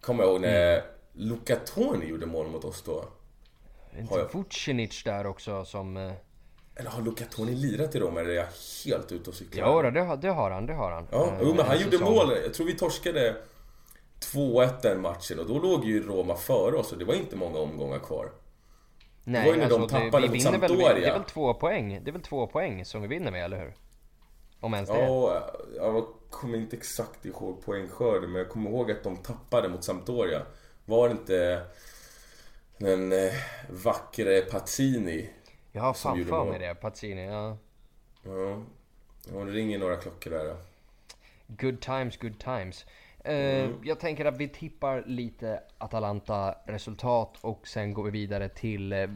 Kommer 0.00 0.22
jag 0.24 0.32
ihåg 0.32 0.40
när 0.40 0.82
Luca 1.12 1.56
Toni 1.56 2.06
gjorde 2.06 2.26
mål 2.26 2.46
mot 2.48 2.64
oss 2.64 2.82
då. 2.82 3.04
Inte 3.98 4.14
jag- 4.14 4.32
Vucinic 4.34 5.02
där 5.04 5.26
också 5.26 5.64
som... 5.64 5.96
eh, 5.96 6.12
Eller 6.76 6.90
har 6.90 7.02
Luca 7.02 7.24
Toni 7.24 7.54
lirat 7.54 7.94
i 7.94 7.98
Roma 8.00 8.20
eller 8.20 8.30
är 8.30 8.34
jag 8.34 8.46
helt 8.86 9.12
ute 9.12 9.30
och 9.30 9.36
cyklar? 9.36 9.84
Ja, 9.84 9.90
det, 9.90 10.00
har- 10.00 10.16
det 10.16 10.28
har 10.28 10.50
han, 10.50 10.66
det 10.66 10.74
har 10.74 10.90
han. 10.92 11.06
Ja, 11.10 11.26
Eh, 11.26 11.38
jo, 11.42 11.54
men 11.54 11.66
han 11.66 11.80
gjorde 11.80 11.98
mål. 11.98 12.32
Jag 12.44 12.54
tror 12.54 12.66
vi 12.66 12.74
torskade 12.74 13.36
2-1 14.32 14.72
den 14.82 15.00
matchen 15.00 15.38
och 15.38 15.46
då 15.46 15.58
låg 15.58 15.84
ju 15.84 16.02
Roma 16.06 16.36
före 16.36 16.76
oss 16.76 16.92
och 16.92 16.98
det 16.98 17.04
var 17.04 17.14
inte 17.14 17.36
många 17.36 17.58
omgångar 17.58 17.98
kvar. 17.98 18.30
Nej, 19.24 19.46
var 19.46 19.54
ju 19.54 19.60
när 19.60 19.68
de 19.68 19.82
alltså, 19.82 19.98
det, 19.98 20.04
tappade 20.04 20.26
mot 20.26 20.34
väl, 20.34 20.40
Sampdoria. 20.40 20.94
Det 20.94 21.06
är 21.06 21.12
väl 21.12 21.24
två 21.24 21.54
poäng? 21.54 22.00
Det 22.04 22.10
är 22.10 22.12
väl 22.12 22.22
två 22.22 22.46
poäng 22.46 22.84
som 22.84 23.02
vi 23.02 23.08
vinner 23.08 23.30
med, 23.30 23.44
eller 23.44 23.58
hur? 23.58 23.74
Om 24.60 24.74
ens 24.74 24.90
det. 24.90 24.98
Ja, 24.98 25.50
jag 25.76 26.06
kommer 26.30 26.58
inte 26.58 26.76
exakt 26.76 27.26
ihåg 27.26 27.64
poängskörden 27.64 28.30
men 28.30 28.38
jag 28.38 28.50
kommer 28.50 28.70
ihåg 28.70 28.90
att 28.90 29.02
de 29.02 29.16
tappade 29.16 29.68
mot 29.68 29.84
Sampdoria. 29.84 30.42
Var 30.84 31.08
det 31.08 31.12
inte 31.12 31.66
den 32.78 33.12
eh, 33.12 33.32
vackre 33.70 34.40
Pazzini? 34.40 35.30
Jag 35.72 35.82
har 35.82 35.94
fan 35.94 36.24
för 36.24 36.44
mig 36.44 36.58
det, 36.58 36.74
Pazzini. 36.74 37.26
Ja. 37.26 37.56
Ja, 39.32 39.44
det 39.44 39.50
ringer 39.50 39.78
några 39.78 39.96
klockor 39.96 40.30
där. 40.30 40.56
Good 41.46 41.80
times, 41.80 42.16
good 42.16 42.38
times. 42.38 42.86
Eh, 43.24 43.64
Mm. 43.64 43.80
Jag 43.84 44.00
tänker 44.00 44.24
att 44.24 44.36
vi 44.36 44.48
tippar 44.48 45.04
lite 45.06 45.62
Atalanta-resultat 45.78 47.38
och 47.40 47.68
sen 47.68 47.94
går 47.94 48.04
vi 48.04 48.10
vidare 48.10 48.48
till 48.48 48.92
eh, 48.92 49.10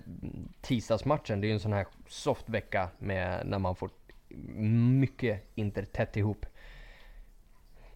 tisdagsmatchen. 0.61 1.41
Det 1.41 1.47
är 1.47 1.49
ju 1.49 1.55
en 1.55 1.61
sån 1.61 1.73
här 1.73 1.87
soft 2.09 2.49
vecka 2.49 2.89
med 2.99 3.47
när 3.47 3.59
man 3.59 3.77
får 3.77 3.91
mycket 5.01 5.43
Inter 5.55 5.85
tätt 5.85 6.17
ihop. 6.17 6.47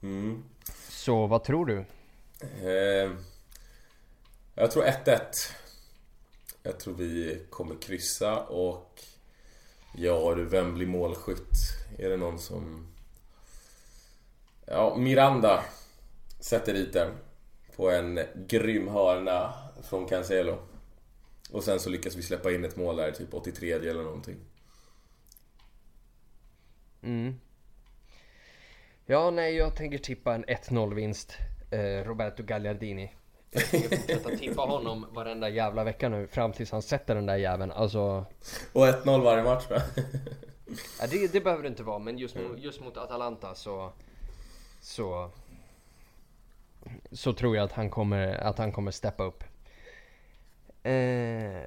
Mm. 0.02 0.44
Så 0.88 1.26
vad 1.26 1.44
tror 1.44 1.66
du? 1.66 1.84
Eh, 2.62 3.10
jag 4.54 4.70
tror 4.70 4.84
1-1. 4.84 5.20
Jag 6.62 6.80
tror 6.80 6.94
vi 6.94 7.42
kommer 7.50 7.74
kryssa 7.82 8.42
och 8.42 9.02
ja 9.94 10.34
du, 10.34 10.44
vem 10.44 10.74
blir 10.74 10.86
målskytt? 10.86 11.50
Är 11.98 12.08
det 12.08 12.16
någon 12.16 12.38
som... 12.38 12.86
Ja, 14.66 14.96
Miranda 14.96 15.64
sätter 16.42 16.72
dit 16.74 16.92
den 16.92 17.12
på 17.76 17.90
en 17.90 18.20
grym 18.48 18.88
hörna 18.88 19.54
från 19.82 20.06
Cancelo. 20.08 20.58
Och 21.52 21.64
sen 21.64 21.80
så 21.80 21.90
lyckas 21.90 22.16
vi 22.16 22.22
släppa 22.22 22.52
in 22.52 22.64
ett 22.64 22.76
mål 22.76 22.96
där, 22.96 23.10
typ 23.10 23.34
83 23.34 23.72
eller 23.72 24.02
någonting. 24.02 24.36
Mm. 27.02 27.40
Ja, 29.06 29.30
nej, 29.30 29.56
jag 29.56 29.76
tänker 29.76 29.98
tippa 29.98 30.34
en 30.34 30.44
1-0 30.44 30.94
vinst. 30.94 31.36
Eh, 31.70 32.04
Roberto 32.04 32.42
Gagliardini. 32.42 33.12
Jag 33.50 33.70
tänker 33.70 33.96
fortsätta 33.96 34.36
tippa 34.36 34.62
honom 34.62 35.06
varenda 35.10 35.48
jävla 35.48 35.84
vecka 35.84 36.08
nu 36.08 36.26
fram 36.26 36.52
tills 36.52 36.70
han 36.72 36.82
sätter 36.82 37.14
den 37.14 37.26
där 37.26 37.36
jäveln. 37.36 37.72
Alltså, 37.72 38.24
Och 38.72 38.86
1-0 38.86 39.22
varje 39.22 39.44
match 39.44 39.70
va? 39.70 39.82
ja, 41.00 41.06
det, 41.10 41.32
det 41.32 41.40
behöver 41.40 41.62
det 41.62 41.68
inte 41.68 41.82
vara, 41.82 41.98
men 41.98 42.18
just, 42.18 42.36
mo- 42.36 42.56
just 42.58 42.80
mot 42.80 42.96
Atalanta 42.96 43.54
så... 43.54 43.92
Så... 44.80 45.30
Så 47.12 47.32
tror 47.32 47.56
jag 47.56 47.64
att 47.64 47.72
han 47.72 47.90
kommer, 47.90 48.28
att 48.34 48.58
han 48.58 48.72
kommer 48.72 48.90
steppa 48.90 49.24
upp. 49.24 49.44
Eh, 50.82 51.62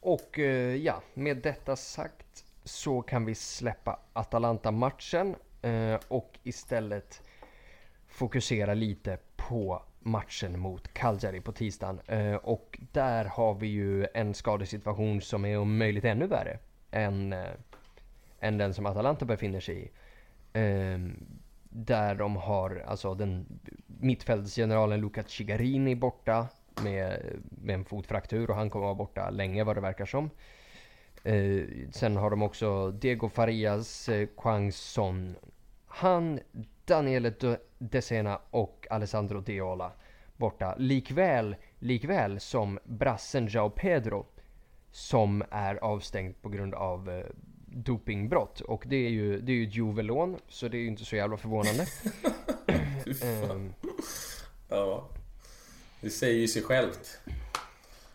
och 0.00 0.38
eh, 0.38 0.76
ja, 0.76 1.02
med 1.14 1.36
detta 1.36 1.76
sagt 1.76 2.44
så 2.64 3.02
kan 3.02 3.24
vi 3.24 3.34
släppa 3.34 4.00
Atalanta-matchen 4.12 5.34
eh, 5.62 5.98
och 6.08 6.38
istället 6.42 7.22
fokusera 8.06 8.74
lite 8.74 9.18
på 9.36 9.82
matchen 10.00 10.58
mot 10.58 10.94
Cagliari 10.94 11.40
på 11.40 11.52
tisdagen. 11.52 12.00
Eh, 12.06 12.34
och 12.34 12.78
där 12.92 13.24
har 13.24 13.54
vi 13.54 13.66
ju 13.66 14.06
en 14.14 14.34
skadesituation 14.34 15.20
som 15.20 15.44
är 15.44 15.58
om 15.58 15.78
möjligt 15.78 16.04
ännu 16.04 16.26
värre 16.26 16.58
än, 16.90 17.32
eh, 17.32 17.52
än 18.40 18.58
den 18.58 18.74
som 18.74 18.86
Atalanta 18.86 19.24
befinner 19.24 19.60
sig 19.60 19.84
i. 19.84 19.90
Ehm, 20.52 21.37
där 21.68 22.14
de 22.14 22.36
har 22.36 22.84
alltså 22.86 23.14
den 23.14 23.46
mittfältsgeneralen 23.86 25.00
Luca 25.00 25.22
Cigarini 25.26 25.94
borta 25.94 26.46
med, 26.82 27.22
med 27.50 27.74
en 27.74 27.84
fotfraktur 27.84 28.50
och 28.50 28.56
han 28.56 28.70
kommer 28.70 28.84
vara 28.84 28.94
borta 28.94 29.30
länge 29.30 29.64
vad 29.64 29.76
det 29.76 29.80
verkar 29.80 30.06
som. 30.06 30.30
Eh, 31.24 31.62
sen 31.90 32.16
har 32.16 32.30
de 32.30 32.42
också 32.42 32.90
Diego 32.90 33.28
Farias, 33.28 34.08
eh, 34.08 34.28
Quang 34.36 34.72
Son, 34.72 35.34
han, 35.86 36.40
Daniele 36.84 37.30
De- 37.30 37.58
Desena 37.78 38.40
och 38.50 38.86
Alessandro 38.90 39.40
Deola 39.40 39.92
borta. 40.36 40.74
Likväl, 40.78 41.56
likväl 41.78 42.40
som 42.40 42.78
brassen 42.84 43.48
Jao 43.48 43.70
Pedro 43.70 44.26
som 44.90 45.44
är 45.50 45.74
avstängd 45.76 46.42
på 46.42 46.48
grund 46.48 46.74
av 46.74 47.10
eh, 47.10 47.24
dopingbrott. 47.84 48.60
Och 48.60 48.84
det 48.86 48.96
är 48.96 49.10
ju, 49.10 49.40
det 49.40 49.52
är 49.52 49.56
ju 49.56 49.68
ett 49.68 49.74
Juvelån, 49.74 50.36
så 50.48 50.68
det 50.68 50.76
är 50.76 50.80
ju 50.80 50.86
inte 50.86 51.04
så 51.04 51.16
jävla 51.16 51.36
förvånande. 51.36 51.86
Ehm, 53.22 53.74
Ja. 54.68 55.08
Det 56.00 56.10
säger 56.10 56.38
ju 56.38 56.48
sig 56.48 56.62
självt. 56.62 57.18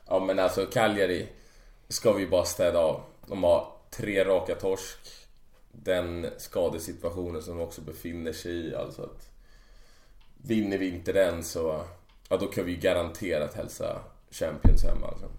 Ja 0.07 0.19
men 0.19 0.39
alltså 0.39 0.65
Cagliari 0.65 1.27
ska 1.87 2.13
vi 2.13 2.27
bara 2.27 2.45
städa 2.45 2.79
av. 2.79 3.01
De 3.27 3.43
har 3.43 3.67
tre 3.89 4.25
raka 4.25 4.55
torsk. 4.55 4.99
Den 5.71 6.27
skadesituationen 6.37 7.41
som 7.41 7.57
de 7.57 7.63
också 7.63 7.81
befinner 7.81 8.33
sig 8.33 8.51
i. 8.51 8.75
Alltså 8.75 9.01
att 9.03 9.29
vinner 10.37 10.77
vi 10.77 10.89
inte 10.89 11.13
den 11.13 11.43
så 11.43 11.83
ja, 12.29 12.37
då 12.37 12.47
kan 12.47 12.65
vi 12.65 12.75
garanterat 12.75 13.53
hälsa 13.53 14.01
Champions 14.31 14.83
hemma. 14.83 15.07
Alltså. 15.07 15.29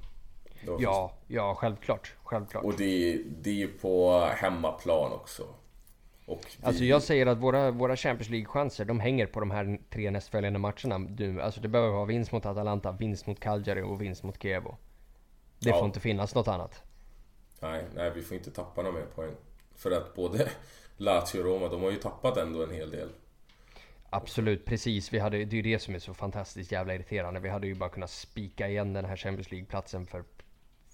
Ja, 0.78 1.12
ja 1.26 1.54
självklart, 1.54 2.14
självklart. 2.34 2.64
Och 2.64 2.76
det, 2.76 3.12
är- 3.14 3.18
det 3.42 3.50
är 3.50 3.54
ju 3.54 3.68
på 3.68 4.20
hemmaplan 4.34 5.12
också. 5.12 5.42
Och 6.26 6.40
vi, 6.60 6.66
Alltså 6.66 6.84
jag 6.84 7.02
säger 7.02 7.26
att 7.26 7.38
våra, 7.38 7.70
våra 7.70 7.96
Champions 7.96 8.30
League-chanser, 8.30 8.84
de 8.84 9.00
hänger 9.00 9.26
på 9.26 9.40
de 9.40 9.50
här 9.50 9.78
tre 9.90 10.10
nästföljande 10.10 10.58
matcherna. 10.58 10.98
Du, 10.98 11.42
alltså 11.42 11.60
det 11.60 11.68
behöver 11.68 11.92
vara 11.92 12.04
vinst 12.04 12.32
mot 12.32 12.46
Atalanta, 12.46 12.92
vinst 12.92 13.26
mot 13.26 13.40
Cagliari 13.40 13.82
och 13.82 14.00
vinst 14.02 14.22
mot 14.22 14.42
Chievo. 14.42 14.76
Det 15.58 15.70
Ja. 15.70 15.76
får 15.76 15.86
inte 15.86 16.00
finnas 16.00 16.34
något 16.34 16.48
annat. 16.48 16.82
Nej, 17.60 17.84
nej, 17.94 18.12
vi 18.14 18.22
får 18.22 18.36
inte 18.36 18.50
tappa 18.50 18.82
några 18.82 18.96
mer 18.98 19.06
poäng. 19.14 19.32
För 19.76 19.90
att 19.90 20.14
både 20.14 20.48
Lazio 20.96 21.38
och 21.38 21.44
Roma, 21.44 21.68
de 21.68 21.82
har 21.82 21.90
ju 21.90 21.96
tappat 21.96 22.36
ändå 22.36 22.62
en 22.64 22.70
hel 22.70 22.90
del. 22.90 23.08
Absolut, 24.10 24.64
precis. 24.64 25.12
Vi 25.12 25.18
hade, 25.18 25.36
det 25.44 25.56
är 25.56 25.62
ju 25.62 25.72
det 25.72 25.78
som 25.78 25.94
är 25.94 25.98
så 25.98 26.14
fantastiskt 26.14 26.72
jävla 26.72 26.94
irriterande. 26.94 27.40
Vi 27.40 27.48
hade 27.48 27.66
ju 27.66 27.74
bara 27.74 27.88
kunnat 27.90 28.10
spika 28.10 28.68
igen 28.68 28.92
den 28.92 29.04
här 29.04 29.16
Champions 29.16 29.50
League-platsen 29.50 30.06
för 30.06 30.24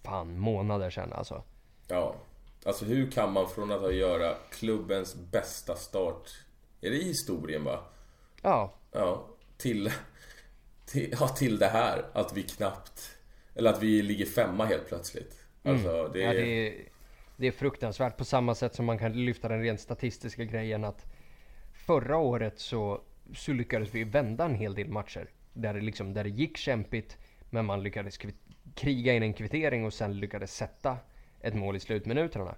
fan 0.02 0.38
månader 0.38 0.90
sedan 0.90 1.12
alltså. 1.12 1.42
Ja. 1.88 2.14
Alltså 2.64 2.84
hur 2.84 3.10
kan 3.10 3.32
man 3.32 3.48
från 3.48 3.72
att 3.72 3.80
ha 3.80 3.90
göra 3.90 4.34
klubbens 4.50 5.14
bästa 5.14 5.76
start, 5.76 6.30
är 6.80 6.90
det 6.90 6.96
i 6.96 7.04
historien 7.04 7.64
va? 7.64 7.84
Ja. 8.42 8.72
Ja, 8.92 9.26
till, 9.56 9.92
till, 10.86 11.14
ja, 11.20 11.28
till 11.28 11.58
det 11.58 11.68
här. 11.68 12.04
Att 12.12 12.36
vi 12.36 12.42
knappt, 12.42 13.18
eller 13.54 13.70
att 13.70 13.82
vi 13.82 14.02
ligger 14.02 14.26
femma 14.26 14.64
helt 14.64 14.88
plötsligt. 14.88 15.44
Alltså 15.62 15.98
mm. 15.98 16.12
det 16.12 16.24
är... 16.24 16.34
Ja, 16.34 16.40
det 16.40 16.68
är... 16.68 16.90
Det 17.36 17.46
är 17.46 17.52
fruktansvärt 17.52 18.16
på 18.16 18.24
samma 18.24 18.54
sätt 18.54 18.74
som 18.74 18.86
man 18.86 18.98
kan 18.98 19.24
lyfta 19.24 19.48
den 19.48 19.62
rent 19.62 19.80
statistiska 19.80 20.44
grejen 20.44 20.84
att 20.84 21.06
förra 21.86 22.16
året 22.16 22.58
så, 22.58 23.00
så 23.34 23.52
lyckades 23.52 23.94
vi 23.94 24.04
vända 24.04 24.44
en 24.44 24.54
hel 24.54 24.74
del 24.74 24.88
matcher. 24.88 25.30
Där 25.52 25.74
det, 25.74 25.80
liksom, 25.80 26.14
där 26.14 26.24
det 26.24 26.30
gick 26.30 26.56
kämpigt 26.56 27.18
men 27.50 27.66
man 27.66 27.82
lyckades 27.82 28.18
kriga 28.74 29.14
in 29.14 29.22
en 29.22 29.32
kvittering 29.32 29.84
och 29.84 29.94
sen 29.94 30.20
lyckades 30.20 30.56
sätta 30.56 30.98
ett 31.40 31.54
mål 31.54 31.76
i 31.76 31.80
slutminuterna. 31.80 32.54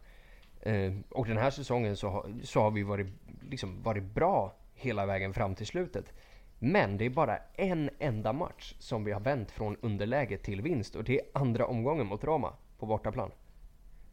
Eh, 0.60 0.92
och 1.08 1.26
den 1.26 1.36
här 1.36 1.50
säsongen 1.50 1.96
så, 1.96 2.08
har, 2.08 2.32
så 2.42 2.60
har 2.60 2.70
vi 2.70 2.82
varit, 2.82 3.06
liksom, 3.50 3.82
varit 3.82 4.04
bra 4.04 4.54
hela 4.74 5.06
vägen 5.06 5.34
fram 5.34 5.54
till 5.54 5.66
slutet. 5.66 6.12
Men 6.58 6.98
det 6.98 7.04
är 7.04 7.10
bara 7.10 7.38
en 7.54 7.90
enda 7.98 8.32
match 8.32 8.74
som 8.78 9.04
vi 9.04 9.12
har 9.12 9.20
vänt 9.20 9.50
från 9.50 9.76
underläge 9.80 10.36
till 10.36 10.62
vinst 10.62 10.96
och 10.96 11.04
det 11.04 11.20
är 11.20 11.26
andra 11.32 11.66
omgången 11.66 12.06
mot 12.06 12.24
Roma 12.24 12.52
på 12.78 12.86
bortaplan. 12.86 13.30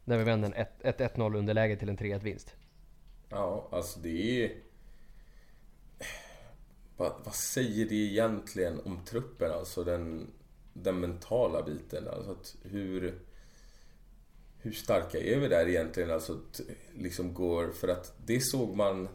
Där 0.04 0.18
vi 0.18 0.24
vände 0.24 0.48
ett 0.82 1.00
1-0 1.00 1.36
underläge 1.36 1.76
till 1.76 1.88
en 1.88 1.98
3-1 1.98 2.18
vinst. 2.22 2.56
Ja, 3.28 3.68
alltså 3.72 4.00
det 4.00 4.44
är... 4.44 4.52
Vad, 6.96 7.12
vad, 7.24 7.34
säger 7.34 7.88
det 7.88 7.94
egentligen 7.94 8.80
om 8.84 9.04
truppen? 9.04 9.52
Alltså 9.52 9.84
den, 9.84 10.30
den 10.72 11.00
mentala 11.00 11.62
biten. 11.62 12.08
Alltså 12.08 12.30
att 12.30 12.56
hur... 12.62 13.18
Hur 14.62 14.72
starka 14.72 15.18
är 15.18 15.38
vi 15.38 15.48
där 15.48 15.68
egentligen? 15.68 16.10
Alltså 16.10 16.32
att 16.32 16.60
liksom 16.94 17.34
går... 17.34 17.70
För 17.70 17.88
att 17.88 18.14
det 18.26 18.40
såg 18.40 18.76
man... 18.76 19.08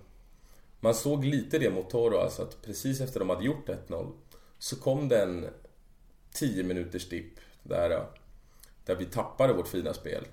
Man 0.79 0.95
såg 0.95 1.25
lite 1.25 1.59
det 1.59 1.69
mot 1.69 1.89
Toro, 1.89 2.17
alltså 2.17 2.41
att 2.41 2.61
precis 2.61 3.01
efter 3.01 3.19
de 3.19 3.29
hade 3.29 3.45
gjort 3.45 3.69
1-0 3.87 4.11
så 4.59 4.75
kom 4.75 5.07
det 5.07 5.23
en 5.23 5.45
10 6.31 6.63
minuters 6.63 7.09
dipp 7.09 7.33
där, 7.63 8.05
där 8.85 8.95
vi 8.95 9.05
tappade 9.05 9.53
vårt 9.53 9.67
fina 9.67 9.93
spel. 9.93 10.25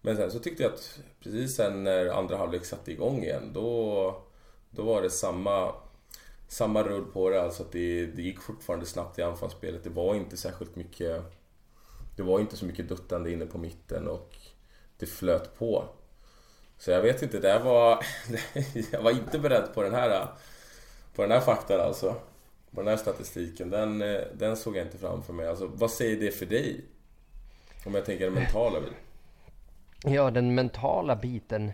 Men 0.00 0.16
sen 0.16 0.30
så 0.30 0.38
tyckte 0.38 0.62
jag 0.62 0.72
att 0.72 1.00
precis 1.20 1.56
sen 1.56 1.84
när 1.84 2.06
andra 2.06 2.36
halvlek 2.36 2.64
satte 2.64 2.92
igång 2.92 3.22
igen 3.22 3.50
då, 3.54 4.22
då 4.70 4.82
var 4.82 5.02
det 5.02 5.10
samma, 5.10 5.74
samma 6.48 6.82
rull 6.82 7.04
på 7.04 7.30
det. 7.30 7.42
Alltså 7.42 7.62
att 7.62 7.72
det, 7.72 8.06
det 8.06 8.22
gick 8.22 8.40
fortfarande 8.40 8.86
snabbt 8.86 9.18
i 9.18 9.22
anfallsspelet. 9.22 9.84
Det 9.84 9.90
var 9.90 10.14
inte 10.14 10.36
särskilt 10.36 10.76
mycket 10.76 11.22
Det 12.16 12.22
var 12.22 12.40
inte 12.40 12.56
så 12.56 12.64
mycket 12.64 12.88
duttande 12.88 13.32
inne 13.32 13.46
på 13.46 13.58
mitten 13.58 14.08
och 14.08 14.36
det 14.98 15.06
flöt 15.06 15.58
på. 15.58 15.84
Så 16.78 16.90
jag 16.90 17.02
vet 17.02 17.22
inte, 17.22 17.38
det 17.38 17.58
var... 17.58 18.04
jag 18.92 19.02
var 19.02 19.10
inte 19.10 19.38
beredd 19.38 19.74
på 19.74 19.82
den 19.82 19.94
här 19.94 20.28
på 21.14 21.22
den 21.22 21.30
här 21.30 21.40
faktan 21.40 21.80
alltså. 21.80 22.16
På 22.70 22.80
den 22.80 22.88
här 22.88 22.96
statistiken. 22.96 23.70
Den, 23.70 23.98
den 24.34 24.56
såg 24.56 24.76
jag 24.76 24.86
inte 24.86 24.98
framför 24.98 25.32
mig. 25.32 25.48
Alltså, 25.48 25.66
vad 25.66 25.90
säger 25.90 26.20
det 26.20 26.30
för 26.30 26.46
dig? 26.46 26.84
Om 27.86 27.94
jag 27.94 28.04
tänker 28.04 28.24
den 28.24 28.34
mentala 28.34 28.80
biten. 28.80 28.96
Ja, 30.04 30.30
den 30.30 30.54
mentala 30.54 31.16
biten. 31.16 31.72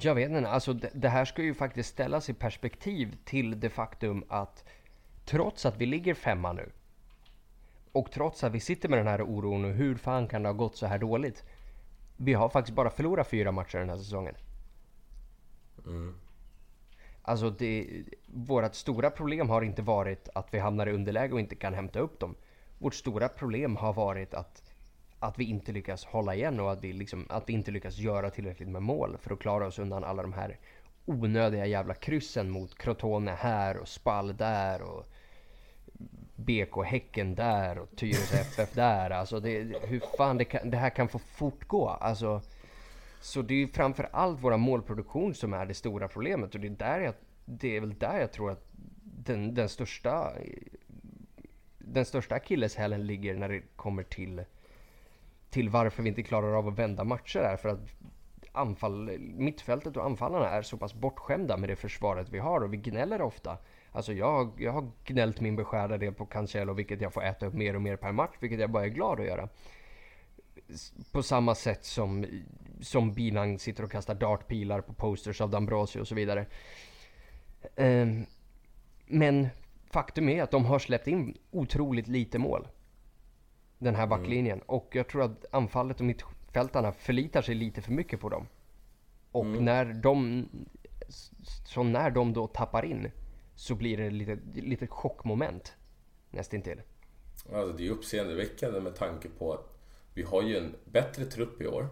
Jag 0.00 0.14
vet 0.14 0.30
inte, 0.30 0.48
alltså 0.48 0.72
det, 0.72 0.90
det 0.94 1.08
här 1.08 1.24
ska 1.24 1.42
ju 1.42 1.54
faktiskt 1.54 1.88
ställas 1.88 2.30
i 2.30 2.34
perspektiv 2.34 3.16
till 3.24 3.60
det 3.60 3.70
faktum 3.70 4.24
att 4.28 4.64
trots 5.24 5.66
att 5.66 5.76
vi 5.76 5.86
ligger 5.86 6.14
femma 6.14 6.52
nu 6.52 6.70
och 7.92 8.10
trots 8.12 8.44
att 8.44 8.52
vi 8.52 8.60
sitter 8.60 8.88
med 8.88 8.98
den 8.98 9.06
här 9.06 9.22
oron 9.22 9.64
och 9.64 9.70
hur 9.70 9.96
fan 9.96 10.28
kan 10.28 10.42
det 10.42 10.48
ha 10.48 10.54
gått 10.54 10.76
så 10.76 10.86
här 10.86 10.98
dåligt? 10.98 11.44
Vi 12.16 12.32
har 12.32 12.48
faktiskt 12.48 12.76
bara 12.76 12.90
förlorat 12.90 13.28
fyra 13.28 13.52
matcher 13.52 13.78
den 13.78 13.88
här 13.88 13.96
säsongen. 13.96 14.34
Mm. 15.86 16.14
Alltså 17.22 17.50
det, 17.50 18.02
vårt 18.26 18.74
stora 18.74 19.10
problem 19.10 19.48
har 19.48 19.62
inte 19.62 19.82
varit 19.82 20.28
att 20.34 20.54
vi 20.54 20.58
hamnar 20.58 20.86
i 20.86 20.92
underläge 20.92 21.32
och 21.32 21.40
inte 21.40 21.54
kan 21.54 21.74
hämta 21.74 21.98
upp 21.98 22.20
dem. 22.20 22.34
Vårt 22.78 22.94
stora 22.94 23.28
problem 23.28 23.76
har 23.76 23.92
varit 23.92 24.34
att 24.34 24.63
att 25.24 25.38
vi 25.38 25.44
inte 25.44 25.72
lyckas 25.72 26.04
hålla 26.04 26.34
igen 26.34 26.60
och 26.60 26.72
att 26.72 26.84
vi, 26.84 26.92
liksom, 26.92 27.26
att 27.28 27.48
vi 27.48 27.52
inte 27.52 27.70
lyckas 27.70 27.98
göra 27.98 28.30
tillräckligt 28.30 28.68
med 28.68 28.82
mål 28.82 29.16
för 29.20 29.34
att 29.34 29.38
klara 29.38 29.66
oss 29.66 29.78
undan 29.78 30.04
alla 30.04 30.22
de 30.22 30.32
här 30.32 30.58
onödiga 31.04 31.66
jävla 31.66 31.94
kryssen 31.94 32.50
mot 32.50 32.78
Crotone 32.78 33.30
här 33.30 33.76
och 33.76 33.88
Spall 33.88 34.36
där 34.36 34.82
och 34.82 35.08
BK 36.36 36.84
Häcken 36.84 37.34
där 37.34 37.78
och 37.78 37.96
Tyresö 37.96 38.36
FF 38.40 38.72
där. 38.72 39.10
Alltså 39.10 39.40
det, 39.40 39.76
hur 39.82 40.16
fan 40.16 40.38
det, 40.38 40.44
kan, 40.44 40.70
det 40.70 40.76
här 40.76 40.90
kan 40.90 41.08
få 41.08 41.18
fortgå. 41.18 41.88
Alltså, 41.88 42.42
så 43.20 43.42
det 43.42 43.54
är 43.54 43.58
ju 43.58 43.68
framför 43.68 44.08
allt 44.12 44.40
våra 44.40 44.56
målproduktion 44.56 45.34
som 45.34 45.52
är 45.52 45.66
det 45.66 45.74
stora 45.74 46.08
problemet 46.08 46.54
och 46.54 46.60
det 46.60 46.66
är, 46.66 46.70
där 46.70 47.00
jag, 47.00 47.14
det 47.44 47.76
är 47.76 47.80
väl 47.80 47.98
där 47.98 48.20
jag 48.20 48.32
tror 48.32 48.50
att 48.50 48.64
den, 49.04 49.54
den 49.54 49.68
största 49.68 50.32
den 51.78 52.04
största 52.04 52.34
akilleshälen 52.34 53.06
ligger 53.06 53.34
när 53.34 53.48
det 53.48 53.62
kommer 53.76 54.02
till 54.02 54.44
till 55.54 55.68
varför 55.68 56.02
vi 56.02 56.08
inte 56.08 56.22
klarar 56.22 56.58
av 56.58 56.68
att 56.68 56.78
vända 56.78 57.04
matcher 57.04 57.38
är 57.38 57.56
för 57.56 57.68
att 57.68 57.80
anfall, 58.52 59.18
mittfältet 59.18 59.96
och 59.96 60.04
anfallarna 60.04 60.50
är 60.50 60.62
så 60.62 60.76
pass 60.76 60.94
bortskämda 60.94 61.56
med 61.56 61.68
det 61.68 61.76
försvaret 61.76 62.28
vi 62.30 62.38
har 62.38 62.60
och 62.60 62.72
vi 62.72 62.76
gnäller 62.76 63.22
ofta. 63.22 63.58
Alltså 63.92 64.12
jag, 64.12 64.52
jag 64.58 64.72
har 64.72 64.90
gnällt 65.04 65.40
min 65.40 65.56
beskärda 65.56 65.98
del 65.98 66.14
på 66.14 66.26
Cancelo 66.26 66.72
vilket 66.72 67.00
jag 67.00 67.12
får 67.12 67.24
äta 67.24 67.46
upp 67.46 67.54
mer 67.54 67.74
och 67.76 67.82
mer 67.82 67.96
per 67.96 68.12
match 68.12 68.36
vilket 68.40 68.60
jag 68.60 68.70
bara 68.70 68.84
är 68.84 68.88
glad 68.88 69.20
att 69.20 69.26
göra. 69.26 69.48
På 71.12 71.22
samma 71.22 71.54
sätt 71.54 71.84
som, 71.84 72.26
som 72.80 73.12
Bilang 73.12 73.58
sitter 73.58 73.84
och 73.84 73.92
kastar 73.92 74.14
dartpilar 74.14 74.80
på 74.80 74.92
posters 74.92 75.40
av 75.40 75.50
Dambrosio 75.50 76.00
och 76.00 76.08
så 76.08 76.14
vidare. 76.14 76.46
Ehm, 77.76 78.26
men 79.06 79.48
faktum 79.90 80.28
är 80.28 80.42
att 80.42 80.50
de 80.50 80.64
har 80.64 80.78
släppt 80.78 81.06
in 81.06 81.36
otroligt 81.50 82.08
lite 82.08 82.38
mål 82.38 82.68
den 83.84 83.94
här 83.94 84.06
backlinjen. 84.06 84.58
Mm. 84.58 84.66
Och 84.66 84.88
jag 84.92 85.08
tror 85.08 85.22
att 85.22 85.44
anfallet 85.50 86.00
och 86.00 86.06
mittfältarna 86.06 86.92
förlitar 86.92 87.42
sig 87.42 87.54
lite 87.54 87.82
för 87.82 87.92
mycket 87.92 88.20
på 88.20 88.28
dem. 88.28 88.46
Och 89.32 89.44
mm. 89.44 89.64
när 89.64 89.84
de 89.84 90.48
så 91.64 91.82
när 91.82 92.10
de 92.10 92.32
då 92.32 92.46
tappar 92.46 92.84
in 92.84 93.10
så 93.54 93.74
blir 93.74 93.96
det 93.96 94.10
lite, 94.10 94.38
lite 94.60 94.86
chockmoment 94.86 95.76
nästintill. 96.30 96.82
Alltså 97.52 97.72
det 97.72 97.86
är 97.86 97.90
uppseendeväckande 97.90 98.80
med 98.80 98.94
tanke 98.94 99.28
på 99.28 99.52
att 99.52 99.78
vi 100.14 100.22
har 100.22 100.42
ju 100.42 100.56
en 100.56 100.74
bättre 100.84 101.24
trupp 101.24 101.62
i 101.62 101.66
år. 101.66 101.88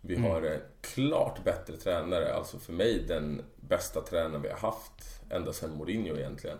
Vi 0.00 0.16
mm. 0.16 0.30
har 0.30 0.42
en 0.42 0.60
klart 0.80 1.44
bättre 1.44 1.76
tränare, 1.76 2.34
alltså 2.34 2.58
för 2.58 2.72
mig 2.72 3.04
den 3.08 3.44
bästa 3.56 4.00
tränaren 4.00 4.42
vi 4.42 4.48
har 4.48 4.58
haft 4.58 5.22
ända 5.30 5.52
sedan 5.52 5.76
Mourinho 5.76 6.16
egentligen. 6.16 6.58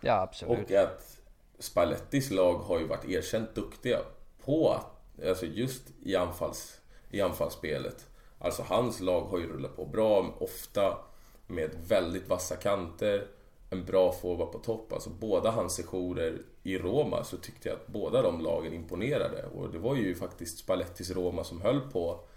Ja, 0.00 0.20
absolut. 0.20 0.70
Och 0.70 0.76
att 0.76 1.20
Spallettis 1.58 2.30
lag 2.30 2.54
har 2.54 2.78
ju 2.78 2.86
varit 2.86 3.04
erkänt 3.04 3.54
duktiga 3.54 3.98
på 4.44 4.70
att, 4.70 5.22
alltså 5.26 5.46
just 5.46 5.82
i, 6.02 6.16
anfalls, 6.16 6.80
i 7.10 7.20
anfallsspelet. 7.20 8.06
Alltså 8.38 8.62
hans 8.62 9.00
lag 9.00 9.20
har 9.20 9.38
ju 9.38 9.46
rullat 9.46 9.76
på 9.76 9.86
bra, 9.86 10.34
ofta 10.38 10.98
med 11.46 11.70
väldigt 11.88 12.28
vassa 12.28 12.56
kanter, 12.56 13.26
en 13.70 13.84
bra 13.84 14.12
forward 14.12 14.52
på 14.52 14.58
topp. 14.58 14.92
Alltså 14.92 15.10
båda 15.10 15.50
hans 15.50 15.74
sessioner 15.74 16.42
i 16.62 16.78
Roma 16.78 17.24
så 17.24 17.36
tyckte 17.36 17.68
jag 17.68 17.76
att 17.76 17.86
båda 17.86 18.22
de 18.22 18.40
lagen 18.40 18.72
imponerade. 18.72 19.46
Och 19.46 19.72
det 19.72 19.78
var 19.78 19.96
ju 19.96 20.14
faktiskt 20.14 20.58
Spallettis 20.58 21.10
Roma 21.10 21.44
som 21.44 21.60
höll 21.60 21.80
på 21.80 22.12
att 22.12 22.28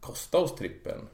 kosta 0.00 0.38
oss 0.38 0.54
trippen. 0.54 1.08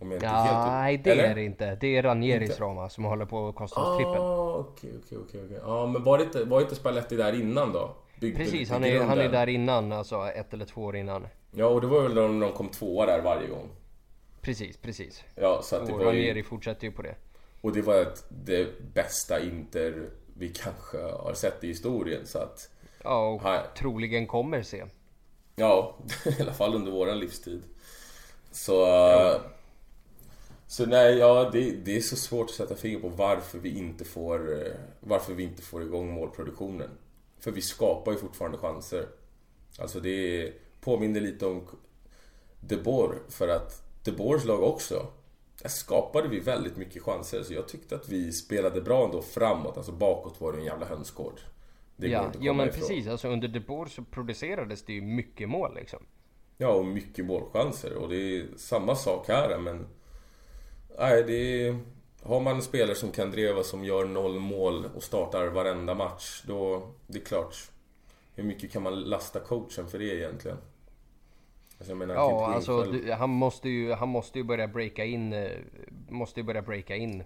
Om 0.00 0.10
jag 0.10 0.16
inte 0.16 0.26
ja. 0.26 0.66
Nej, 0.70 0.98
det 1.04 1.10
Eller? 1.10 1.24
är 1.24 1.34
det 1.34 1.42
inte. 1.42 1.74
Det 1.74 1.96
är 1.96 2.02
Ranieris 2.02 2.50
inte. 2.50 2.62
Roma 2.62 2.88
som 2.88 3.04
håller 3.04 3.24
på 3.24 3.48
att 3.48 3.54
kosta 3.54 3.80
oss 3.80 3.96
trippen. 3.96 4.22
Ah, 4.22 4.54
okej, 4.54 4.90
okej, 5.04 5.18
okej. 5.18 5.58
Ja, 5.62 5.86
men 5.86 6.04
var 6.04 6.18
inte, 6.18 6.44
var 6.44 6.60
inte 6.60 6.74
Spalletti 6.74 7.16
där 7.16 7.40
innan 7.40 7.72
då? 7.72 7.96
Byggde 8.20 8.44
Precis, 8.44 8.70
han 8.70 8.84
är, 8.84 9.00
han 9.00 9.18
är 9.18 9.28
där 9.28 9.46
innan, 9.46 9.92
alltså 9.92 10.26
ett 10.26 10.54
eller 10.54 10.64
två 10.64 10.82
år 10.82 10.96
innan. 10.96 11.26
Ja, 11.50 11.66
och 11.66 11.80
det 11.80 11.86
var 11.86 12.02
väl 12.02 12.14
när 12.14 12.46
de 12.46 12.52
kom 12.52 12.68
tvåa 12.68 13.06
där 13.06 13.22
varje 13.22 13.48
gång. 13.48 13.68
Precis, 14.40 14.76
precis. 14.76 15.24
Ja, 15.34 15.60
så 15.62 15.76
att 15.76 15.82
och 15.82 15.98
var 15.98 16.04
Ranieri 16.04 16.36
ju... 16.36 16.44
fortsätter 16.44 16.86
ju 16.86 16.92
på 16.92 17.02
det. 17.02 17.14
Och 17.60 17.72
det 17.72 17.82
var 17.82 17.94
ett, 17.94 18.24
det 18.28 18.94
bästa 18.94 19.40
Inter 19.40 20.10
vi 20.38 20.48
kanske 20.48 20.98
har 20.98 21.34
sett 21.34 21.64
i 21.64 21.68
historien, 21.68 22.26
så 22.26 22.38
att... 22.38 22.70
Ja, 23.04 23.28
och 23.28 23.42
här... 23.42 23.66
troligen 23.76 24.26
kommer 24.26 24.62
se. 24.62 24.84
Ja, 25.56 25.96
i 26.38 26.42
alla 26.42 26.52
fall 26.52 26.74
under 26.74 26.92
våran 26.92 27.18
livstid. 27.18 27.62
Så... 28.52 28.72
Ja. 28.72 29.40
Så 30.66 30.86
nej, 30.86 31.18
ja, 31.18 31.50
det, 31.52 31.70
det, 31.70 31.96
är 31.96 32.00
så 32.00 32.16
svårt 32.16 32.44
att 32.44 32.56
sätta 32.56 32.76
fingret 32.76 33.02
på 33.02 33.08
varför 33.08 33.58
vi 33.58 33.78
inte 33.78 34.04
får 34.04 34.58
Varför 35.00 35.34
vi 35.34 35.42
inte 35.42 35.62
får 35.62 35.82
igång 35.82 36.14
målproduktionen. 36.14 36.90
För 37.40 37.50
vi 37.50 37.62
skapar 37.62 38.12
ju 38.12 38.18
fortfarande 38.18 38.58
chanser. 38.58 39.06
Alltså 39.78 40.00
det 40.00 40.52
påminner 40.80 41.20
lite 41.20 41.46
om 41.46 41.66
De 42.60 42.76
Boer, 42.76 43.18
för 43.28 43.48
att 43.48 43.82
De 44.04 44.12
Boers 44.12 44.44
lag 44.44 44.62
också 44.62 45.06
där 45.62 45.68
skapade 45.68 46.28
vi 46.28 46.40
väldigt 46.40 46.76
mycket 46.76 47.02
chanser. 47.02 47.42
Så 47.42 47.54
jag 47.54 47.68
tyckte 47.68 47.94
att 47.94 48.08
vi 48.08 48.32
spelade 48.32 48.80
bra 48.80 49.04
ändå 49.04 49.22
framåt. 49.22 49.76
Alltså 49.76 49.92
bakåt 49.92 50.40
var 50.40 50.52
det 50.52 50.58
en 50.58 50.64
jävla 50.64 50.86
hönsgård. 50.86 51.40
Det 51.96 52.08
ja, 52.08 52.32
jo 52.40 52.52
men 52.52 52.68
ifrån. 52.68 52.80
precis. 52.80 53.06
Alltså 53.06 53.28
under 53.28 53.48
De 53.48 53.60
Boer 53.60 53.86
så 53.86 54.04
producerades 54.04 54.82
det 54.82 54.92
ju 54.92 55.00
mycket 55.00 55.48
mål 55.48 55.74
liksom. 55.74 56.02
Ja, 56.56 56.68
och 56.68 56.86
mycket 56.86 57.24
målchanser. 57.24 57.94
Och 57.96 58.08
det 58.08 58.16
är 58.16 58.46
samma 58.56 58.96
sak 58.96 59.28
här 59.28 59.58
men... 59.58 59.86
Nej, 60.98 61.22
det 61.22 61.66
är... 61.66 61.78
Har 62.22 62.40
man 62.40 62.56
en 62.56 62.62
spelare 62.62 62.94
som 62.94 63.12
kan 63.12 63.30
dreva 63.30 63.62
som 63.62 63.84
gör 63.84 64.04
noll 64.04 64.38
mål 64.38 64.90
och 64.96 65.02
startar 65.02 65.46
varenda 65.46 65.94
match, 65.94 66.42
då... 66.46 66.88
Det 67.06 67.18
är 67.18 67.24
klart. 67.24 67.56
Hur 68.34 68.44
mycket 68.44 68.72
kan 68.72 68.82
man 68.82 69.00
lasta 69.00 69.40
coachen 69.40 69.88
för 69.88 69.98
det 69.98 70.16
egentligen? 70.18 70.58
Alltså 71.78 71.94
menar, 71.94 72.14
ja, 72.14 72.46
alltså 72.54 72.82
du, 72.82 73.12
han 73.12 73.30
måste 73.30 73.68
ju, 73.68 73.92
han 73.92 74.08
måste 74.08 74.38
ju 74.38 74.44
börja 74.44 74.68
breaka 74.68 75.04
in, 75.04 75.32
eh, 75.32 75.50
måste 76.08 76.40
ju 76.40 76.44
börja 76.44 76.62
breaka 76.62 76.96
in 76.96 77.24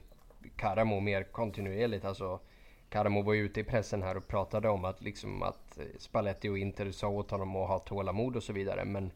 Karamo 0.57 1.01
mer 1.01 1.23
kontinuerligt. 1.23 2.05
Alltså, 2.05 2.41
Karamo 2.89 3.23
var 3.23 3.33
ju 3.33 3.45
ute 3.45 3.61
i 3.61 3.65
pressen 3.65 4.03
här 4.03 4.17
och 4.17 4.29
pratade 4.29 4.69
om 4.69 4.85
att, 4.85 5.03
liksom, 5.03 5.43
att 5.43 5.79
Spalletti 5.99 6.49
och 6.49 6.59
Inter 6.59 6.91
sa 6.91 7.09
åt 7.09 7.31
honom 7.31 7.57
att 7.57 7.69
ha 7.69 7.79
tålamod 7.79 8.37
och 8.37 8.43
så 8.43 8.53
vidare. 8.53 8.85
Men 8.85 9.11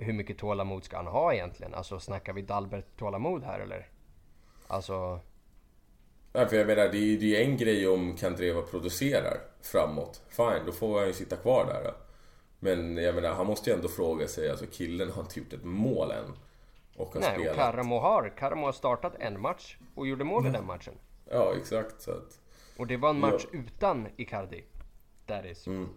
hur 0.00 0.12
mycket 0.12 0.38
tålamod 0.38 0.84
ska 0.84 0.96
han 0.96 1.06
ha 1.06 1.34
egentligen? 1.34 1.74
Alltså 1.74 2.00
snackar 2.00 2.32
vi 2.32 2.42
Dalbert-tålamod 2.42 3.44
här 3.44 3.60
eller? 3.60 3.88
Alltså... 4.66 5.20
Nej, 6.32 6.48
för 6.48 6.56
jag 6.56 6.66
menar, 6.66 6.88
det 6.88 6.98
är 6.98 7.16
ju 7.16 7.36
en 7.36 7.56
grej 7.56 7.88
om 7.88 8.16
Kandreva 8.16 8.62
producerar 8.62 9.38
framåt. 9.62 10.22
Fine, 10.28 10.66
då 10.66 10.72
får 10.72 10.98
han 10.98 11.06
ju 11.06 11.12
sitta 11.12 11.36
kvar 11.36 11.66
där. 11.66 11.92
Men 12.58 12.96
jag 12.96 13.14
menar, 13.14 13.34
han 13.34 13.46
måste 13.46 13.70
ju 13.70 13.76
ändå 13.76 13.88
fråga 13.88 14.28
sig, 14.28 14.50
alltså 14.50 14.66
killen 14.72 15.10
har 15.10 15.22
inte 15.22 15.40
gjort 15.40 15.52
ett 15.52 15.64
mål 15.64 16.10
än. 16.10 16.36
Och 16.96 17.14
har 17.14 17.20
Nej, 17.20 17.30
spelat. 17.34 17.50
och 17.50 17.56
Karamo 17.56 17.98
har. 17.98 18.32
Karamo 18.38 18.66
har 18.66 18.72
startat 18.72 19.14
en 19.18 19.40
match 19.40 19.76
och 19.94 20.06
gjorde 20.06 20.24
mål 20.24 20.46
i 20.46 20.50
den 20.50 20.66
matchen. 20.66 20.94
Ja, 21.30 21.54
exakt. 21.60 22.02
Så 22.02 22.10
att, 22.10 22.40
och 22.76 22.86
det 22.86 22.96
var 22.96 23.10
en 23.10 23.20
match 23.20 23.46
ja. 23.52 23.58
utan 23.58 24.08
Icardi. 24.16 24.64
That 25.26 25.44
is. 25.44 25.66
Mm. 25.66 25.88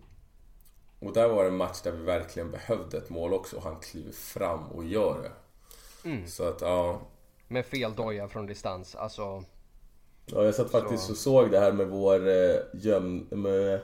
Och 1.06 1.14
där 1.14 1.28
var 1.28 1.44
det 1.44 1.50
en 1.50 1.58
match 1.58 1.82
där 1.82 1.92
vi 1.92 2.04
verkligen 2.04 2.52
behövde 2.52 2.98
ett 2.98 3.10
mål 3.10 3.34
också. 3.34 3.56
Och 3.56 3.64
han 3.64 3.80
kliver 3.80 4.12
fram 4.12 4.72
och 4.72 4.86
gör 4.86 5.22
det. 5.22 5.32
Mm. 6.10 6.28
Så 6.28 6.44
att, 6.44 6.62
ja. 6.62 7.02
Med 7.48 7.66
fel 7.66 7.96
doja 7.96 8.28
från 8.28 8.46
distans. 8.46 8.96
Alltså. 8.96 9.44
Ja, 10.26 10.44
jag 10.44 10.56
satt 10.56 10.72
faktiskt 10.72 11.04
så. 11.04 11.12
och 11.12 11.18
såg 11.18 11.52
det 11.52 11.60
här 11.60 11.72
med 11.72 11.88
vår 11.88 12.28
eh, 12.28 12.56
göm... 12.74 13.28
Med, 13.30 13.82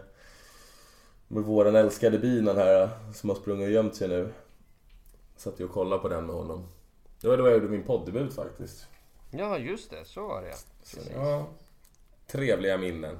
med 1.28 1.43
våran 1.43 1.76
älskade 1.76 2.20
binan 2.20 2.57
här 2.57 2.89
som 3.13 3.30
har 3.30 3.36
sprungit 3.36 3.65
och 3.65 3.72
gömt 3.72 3.95
sig 3.95 4.07
nu. 4.07 4.34
Satt 5.36 5.59
jag 5.59 5.67
och 5.67 5.74
kollade 5.74 6.01
på 6.01 6.07
den 6.09 6.26
med 6.26 6.36
honom. 6.36 6.67
Det 7.22 7.28
var 7.28 7.38
då 7.38 7.47
jag 7.47 7.53
gjorde 7.53 7.67
min 7.67 7.84
poddebut 7.84 8.34
faktiskt. 8.34 8.88
Ja, 9.32 9.57
just 9.57 9.89
det. 9.89 10.05
Så 10.05 10.28
var 10.28 10.41
det 10.41 10.55
så, 10.84 10.99
ja. 11.15 11.47
Trevliga 12.28 12.78
minnen. 12.78 13.17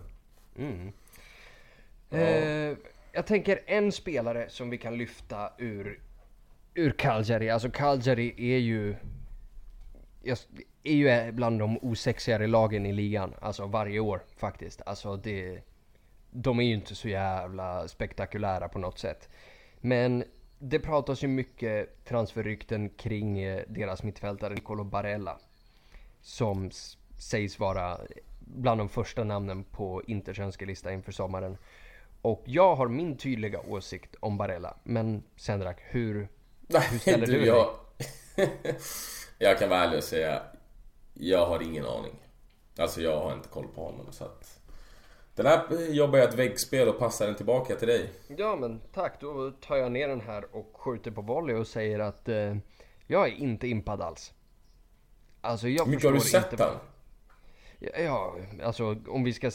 Mm. 0.56 0.92
Ja. 2.10 2.18
Eh, 2.18 2.78
jag 3.20 3.26
tänker 3.26 3.60
en 3.66 3.92
spelare 3.92 4.50
som 4.50 4.70
vi 4.70 4.78
kan 4.78 4.98
lyfta 4.98 5.52
ur, 5.58 6.00
ur 6.74 6.92
Calgary. 6.92 7.50
Alltså 7.50 7.70
Calgary 7.70 8.34
är 8.38 8.58
ju... 8.58 8.96
Är 10.84 10.94
ju 10.94 11.32
bland 11.32 11.60
de 11.60 11.78
osexigare 11.82 12.48
lagen 12.48 12.86
i 12.86 12.94
ligan. 12.94 13.34
Alltså 13.42 13.66
varje 13.66 14.00
år 14.00 14.24
faktiskt. 14.38 14.82
Alltså 14.86 15.18
det 15.18 15.62
de 16.32 16.60
är 16.60 16.64
ju 16.64 16.74
inte 16.74 16.96
så 16.96 17.10
jävla 17.10 17.88
spektakulära 17.88 18.70
på 18.70 18.80
något 18.80 19.00
sätt. 19.00 19.30
Men 19.80 20.24
det 20.60 20.80
pratas 20.80 21.24
ju 21.24 21.28
mycket 21.28 22.06
transferrykten 22.06 22.90
kring 22.90 23.40
eh, 23.40 23.64
deras 23.68 24.04
mittfältare 24.04 24.54
Nicolo 24.54 24.84
Barella. 24.84 25.40
Som 26.22 26.72
sägs 27.18 27.60
vara 27.60 28.00
bland 28.40 28.80
de 28.80 28.90
första 28.90 29.24
namnen 29.24 29.64
på 29.64 30.04
Inters 30.08 30.40
önskelista 30.40 30.94
inför 30.94 31.12
sommaren. 31.12 31.58
Och 32.22 32.44
jag 32.46 32.76
har 32.76 32.88
min 32.88 33.18
tydliga 33.18 33.60
åsikt 33.60 34.16
om 34.20 34.38
Barella. 34.38 34.78
Men 34.84 35.24
Sendrak, 35.36 35.78
hur, 35.82 36.28
hur 36.70 37.00
ställer 37.00 37.28
du, 37.28 37.34
du 37.34 37.40
dig? 37.40 37.48
Jag, 37.48 37.70
jag 39.38 39.60
kan 39.60 39.70
vara 39.70 39.80
ärlig 39.80 39.98
och 39.98 40.04
säga, 40.04 40.42
jag 41.14 41.46
har 41.46 41.62
ingen 41.62 41.86
aning. 41.86 42.14
Alltså 42.78 43.02
jag 43.02 43.22
har 43.22 43.34
inte 43.34 43.50
koll 43.50 43.68
på 43.76 43.84
honom 43.86 44.12
så 44.12 44.24
att 44.24 44.60
den 45.36 45.46
här 45.46 45.90
jobbar 45.90 46.20
jag 46.20 46.30
ett 46.30 46.36
väggspel 46.36 46.88
och 46.88 47.00
passar 47.00 47.26
den 47.26 47.36
tillbaka 47.36 47.76
till 47.76 47.88
dig. 47.88 48.10
Ja 48.38 48.56
men 48.56 48.82
tack, 48.94 49.22
då 49.22 49.52
tar 49.52 49.76
jag 49.76 49.92
ner 49.92 50.08
den 50.08 50.22
här 50.22 50.56
och 50.56 50.72
skjuter 50.74 51.12
på 51.12 51.22
volley 51.22 51.56
och 51.56 51.68
säger 51.68 52.00
att 52.00 52.30
eh, 52.30 52.56
jag 53.08 53.28
är 53.28 53.34
inte 53.34 53.68
impad 53.68 54.02
alls. 54.02 54.34
Alltså 55.42 55.68
jag 55.68 55.88
mycket 55.88 56.06
har 56.06 56.12
du 56.12 56.20
sett 56.20 56.58
den? 56.58 56.76
Ja, 57.80 58.36
alltså 58.64 58.96
om 59.08 59.24
vi 59.24 59.34
ska... 59.34 59.52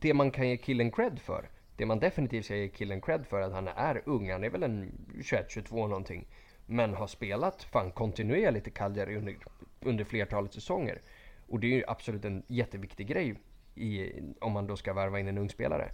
Det 0.00 0.14
man 0.14 0.30
kan 0.30 0.48
ge 0.48 0.56
killen 0.56 0.90
cred 0.90 1.18
för. 1.18 1.48
Det 1.78 1.86
man 1.86 1.98
definitivt 1.98 2.44
ska 2.44 2.56
ge 2.56 2.68
killen 2.68 3.00
cred 3.00 3.26
för 3.26 3.40
att 3.40 3.52
han 3.52 3.68
är 3.68 4.02
ung. 4.06 4.32
Han 4.32 4.44
är 4.44 4.50
väl 4.50 4.62
en 4.62 4.92
21-22 5.14 5.88
någonting. 5.88 6.26
Men 6.66 6.94
har 6.94 7.06
spelat 7.06 7.62
fan 7.62 7.90
kontinuerligt 7.90 8.68
i 8.68 8.70
Cagliari 8.70 9.16
under, 9.16 9.36
under 9.80 10.04
flertalet 10.04 10.54
säsonger. 10.54 11.00
Och 11.48 11.60
det 11.60 11.66
är 11.66 11.76
ju 11.76 11.84
absolut 11.86 12.24
en 12.24 12.42
jätteviktig 12.46 13.06
grej 13.06 13.34
i, 13.74 14.12
om 14.40 14.52
man 14.52 14.66
då 14.66 14.76
ska 14.76 14.92
värva 14.92 15.20
in 15.20 15.28
en 15.28 15.38
ung 15.38 15.48
spelare. 15.48 15.90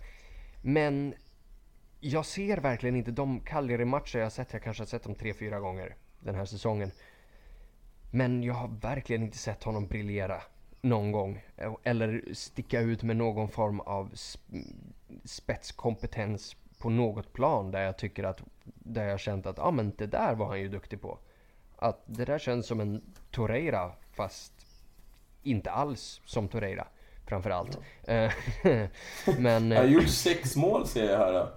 Men 0.62 1.14
jag 2.00 2.26
ser 2.26 2.56
verkligen 2.56 2.96
inte 2.96 3.10
de 3.10 3.40
Cagliari-matcher 3.40 4.18
jag 4.18 4.32
sett. 4.32 4.52
Jag 4.52 4.62
kanske 4.62 4.80
har 4.80 4.86
sett 4.86 5.02
dem 5.02 5.14
tre, 5.14 5.34
fyra 5.34 5.60
gånger 5.60 5.96
den 6.20 6.34
här 6.34 6.44
säsongen. 6.44 6.90
Men 8.10 8.42
jag 8.42 8.54
har 8.54 8.68
verkligen 8.68 9.22
inte 9.22 9.38
sett 9.38 9.62
honom 9.62 9.86
briljera 9.86 10.42
någon 10.80 11.12
gång. 11.12 11.44
Eller 11.82 12.34
sticka 12.34 12.80
ut 12.80 13.02
med 13.02 13.16
någon 13.16 13.48
form 13.48 13.80
av 13.80 14.10
spetskompetens 15.24 16.56
på 16.78 16.90
något 16.90 17.32
plan 17.32 17.70
där 17.70 17.82
jag 17.82 17.98
tycker 17.98 18.24
att, 18.24 18.42
där 18.64 19.08
jag 19.08 19.20
känt 19.20 19.46
att, 19.46 19.58
ja 19.58 19.64
ah, 19.64 19.70
men 19.70 19.92
det 19.98 20.06
där 20.06 20.34
var 20.34 20.46
han 20.46 20.60
ju 20.60 20.68
duktig 20.68 21.00
på. 21.00 21.18
Att 21.76 22.02
det 22.06 22.24
där 22.24 22.38
känns 22.38 22.66
som 22.66 22.80
en 22.80 23.02
Torreira 23.30 23.92
fast 24.12 24.52
inte 25.42 25.70
alls 25.70 26.20
som 26.24 26.48
Torreira 26.48 26.86
framförallt. 27.26 27.78
Ja. 28.06 28.30
men... 29.38 29.70
Jag 29.70 29.80
har 29.80 29.88
gjort 29.88 30.08
sex 30.08 30.56
mål 30.56 30.86
ser 30.86 31.10
jag 31.10 31.18
här. 31.18 31.48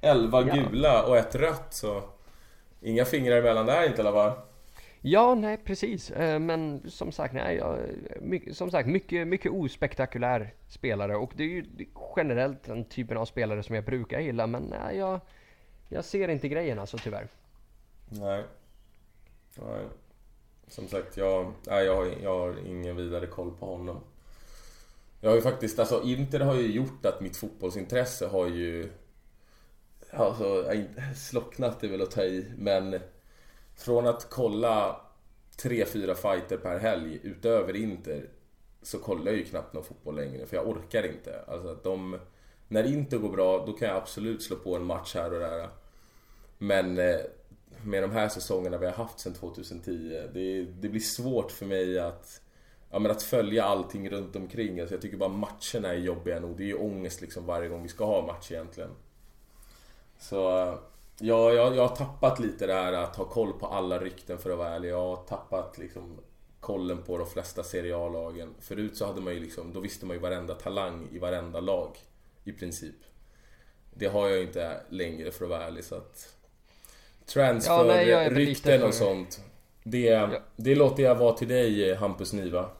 Elva 0.00 0.42
gula 0.42 1.06
och 1.06 1.16
ett 1.16 1.34
rött 1.34 1.74
så... 1.74 2.02
Inga 2.80 3.04
fingrar 3.04 3.36
emellan 3.36 3.66
där 3.66 3.86
inte 3.86 4.00
eller 4.00 4.12
va? 4.12 4.36
Ja, 5.04 5.34
nej 5.34 5.56
precis. 5.64 6.10
Eh, 6.10 6.38
men 6.38 6.90
som 6.90 7.12
sagt, 7.12 7.34
nej, 7.34 7.56
jag, 7.56 7.78
mycket, 8.20 8.56
som 8.56 8.70
sagt 8.70 8.88
mycket, 8.88 9.28
mycket 9.28 9.52
ospektakulär 9.52 10.54
spelare. 10.68 11.16
Och 11.16 11.32
det 11.36 11.42
är 11.42 11.48
ju 11.48 11.64
generellt 12.16 12.62
den 12.62 12.84
typen 12.84 13.16
av 13.16 13.24
spelare 13.24 13.62
som 13.62 13.74
jag 13.74 13.84
brukar 13.84 14.20
gilla. 14.20 14.46
Men 14.46 14.62
nej, 14.62 14.96
jag, 14.96 15.20
jag 15.88 16.04
ser 16.04 16.28
inte 16.28 16.48
grejen 16.48 16.78
alltså 16.78 16.98
tyvärr. 16.98 17.28
Nej. 18.08 18.44
nej. 19.54 19.84
Som 20.68 20.88
sagt, 20.88 21.16
jag, 21.16 21.52
nej, 21.66 21.84
jag, 21.84 21.96
har, 21.96 22.08
jag 22.22 22.38
har 22.38 22.66
ingen 22.66 22.96
vidare 22.96 23.26
koll 23.26 23.50
på 23.58 23.66
honom. 23.66 24.00
Jag 25.20 25.30
har 25.30 25.36
ju 25.36 25.42
faktiskt, 25.42 25.78
alltså 25.78 26.02
Inter 26.02 26.40
har 26.40 26.54
ju 26.54 26.72
gjort 26.72 27.06
att 27.06 27.20
mitt 27.20 27.36
fotbollsintresse 27.36 28.26
har 28.26 28.48
ju... 28.48 28.92
Alltså, 30.10 30.72
slocknat 31.16 31.84
är 31.84 31.88
väl 31.88 32.02
att 32.02 32.10
ta 32.10 32.22
i, 32.22 32.46
men... 32.58 33.00
Från 33.76 34.06
att 34.06 34.30
kolla 34.30 35.00
tre, 35.56 35.86
fyra 35.86 36.14
fighter 36.14 36.56
per 36.56 36.78
helg 36.78 37.20
utöver 37.22 37.76
Inter 37.76 38.28
så 38.82 38.98
kollar 38.98 39.26
jag 39.26 39.34
ju 39.34 39.44
knappt 39.44 39.72
någon 39.72 39.84
fotboll 39.84 40.16
längre 40.16 40.46
för 40.46 40.56
jag 40.56 40.68
orkar 40.68 41.02
inte. 41.06 41.44
Alltså 41.46 41.68
att 41.68 41.84
de... 41.84 42.18
När 42.68 42.84
Inter 42.84 43.18
går 43.18 43.30
bra 43.30 43.66
då 43.66 43.72
kan 43.72 43.88
jag 43.88 43.96
absolut 43.96 44.42
slå 44.42 44.56
på 44.56 44.76
en 44.76 44.84
match 44.84 45.14
här 45.14 45.32
och 45.32 45.40
där. 45.40 45.68
Men 46.58 46.98
eh, 46.98 47.20
med 47.84 48.02
de 48.02 48.10
här 48.10 48.28
säsongerna 48.28 48.78
vi 48.78 48.86
har 48.86 48.92
haft 48.92 49.20
sedan 49.20 49.34
2010 49.34 50.28
det, 50.34 50.64
det 50.64 50.88
blir 50.88 51.00
svårt 51.00 51.52
för 51.52 51.66
mig 51.66 51.98
att 51.98 52.40
ja, 52.90 52.98
men 52.98 53.10
att 53.10 53.22
följa 53.22 53.64
allting 53.64 54.10
runt 54.10 54.36
omkring. 54.36 54.80
Alltså 54.80 54.94
jag 54.94 55.02
tycker 55.02 55.16
bara 55.16 55.28
matcherna 55.28 55.88
är 55.88 55.94
jobbiga 55.94 56.40
nog. 56.40 56.56
Det 56.56 56.62
är 56.62 56.66
ju 56.66 56.74
ångest 56.74 57.20
liksom 57.20 57.46
varje 57.46 57.68
gång 57.68 57.82
vi 57.82 57.88
ska 57.88 58.04
ha 58.04 58.26
match 58.26 58.52
egentligen. 58.52 58.90
Så 60.18 60.62
eh, 60.62 60.74
ja, 61.22 61.52
jag, 61.52 61.76
jag 61.76 61.88
har 61.88 61.96
tappat 61.96 62.38
lite 62.40 62.66
det 62.66 62.72
här 62.72 62.92
att 62.92 63.16
ha 63.16 63.24
koll 63.24 63.52
på 63.52 63.66
alla 63.66 63.98
rykten 63.98 64.38
för 64.38 64.50
att 64.50 64.58
vara 64.58 64.68
ärlig. 64.68 64.90
Jag 64.90 65.08
har 65.08 65.16
tappat 65.16 65.78
liksom 65.78 66.20
kollen 66.60 67.02
på 67.02 67.18
de 67.18 67.26
flesta 67.26 67.62
Serie 67.62 67.96
A-lagen. 67.96 68.54
Förut 68.60 68.96
så 68.96 69.06
hade 69.06 69.20
man 69.20 69.34
ju 69.34 69.40
liksom, 69.40 69.72
då 69.72 69.80
visste 69.80 70.06
man 70.06 70.16
ju 70.16 70.22
varenda 70.22 70.54
talang 70.54 71.08
i 71.12 71.18
varenda 71.18 71.60
lag. 71.60 71.96
I 72.44 72.52
princip. 72.52 72.94
Det 73.94 74.06
har 74.06 74.28
jag 74.28 74.42
inte 74.42 74.80
längre 74.88 75.30
för 75.30 75.44
att 75.44 75.50
vara 75.50 75.66
ärlig 75.66 75.84
så 75.84 75.94
att... 75.94 76.36
Transfer, 77.26 78.06
ja, 78.06 78.30
rykten 78.30 78.82
och 78.82 78.94
sånt. 78.94 79.40
Det, 79.84 80.00
ja. 80.00 80.28
det 80.56 80.74
låter 80.74 81.02
jag 81.02 81.14
vara 81.14 81.32
till 81.32 81.48
dig 81.48 81.94
Hampus 81.94 82.32
Niva. 82.32 82.70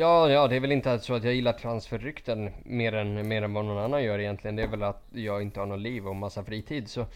Ja, 0.00 0.30
ja, 0.30 0.48
det 0.48 0.56
är 0.56 0.60
väl 0.60 0.72
inte 0.72 0.98
så 0.98 1.14
att 1.14 1.24
jag 1.24 1.34
gillar 1.34 1.52
transferrykten 1.52 2.50
mer 2.64 2.92
än, 2.94 3.28
mer 3.28 3.42
än 3.42 3.54
vad 3.54 3.64
någon 3.64 3.78
annan 3.84 4.02
gör 4.04 4.18
egentligen. 4.18 4.56
Det 4.56 4.62
är 4.62 4.66
väl 4.68 4.82
att 4.82 5.02
jag 5.12 5.42
inte 5.42 5.60
har 5.60 5.66
något 5.66 5.80
liv 5.80 6.08
och 6.08 6.16
massa 6.16 6.44
fritid. 6.44 6.88
Så 6.90 7.06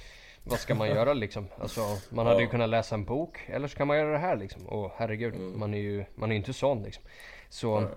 vad 0.45 0.59
ska 0.59 0.75
man 0.75 0.89
göra 0.89 1.15
liksom? 1.15 1.47
Alltså, 1.59 1.81
man 2.11 2.27
hade 2.27 2.43
ju 2.43 2.49
kunnat 2.49 2.69
läsa 2.69 2.95
en 2.95 3.05
bok, 3.05 3.39
eller 3.47 3.69
så 3.69 3.77
kan 3.77 3.87
man 3.87 3.97
göra 3.97 4.13
det 4.13 4.19
här 4.19 4.37
liksom. 4.37 4.67
Och 4.67 4.93
herregud, 4.97 5.35
Mm. 5.35 5.59
man 5.59 5.75
är 5.75 5.79
ju 5.79 6.05
man 6.15 6.33
är 6.33 6.37
inte 6.37 6.53
sån 6.53 6.83
liksom. 6.83 7.03
Så, 7.49 7.89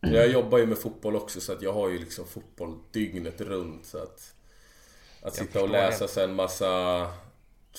Jag 0.00 0.28
jobbar 0.28 0.58
ju 0.58 0.66
med 0.66 0.78
fotboll 0.78 1.16
också 1.16 1.40
så 1.40 1.52
att 1.52 1.62
jag 1.62 1.72
har 1.72 1.88
ju 1.88 1.98
liksom 1.98 2.26
fotboll 2.26 2.78
dygnet 2.92 3.40
runt 3.40 3.86
så 3.86 3.98
att 3.98 4.34
Att 5.22 5.34
sitta 5.34 5.62
och 5.62 5.68
läsa 5.68 6.04
det. 6.04 6.10
sen 6.10 6.34
massa 6.34 7.06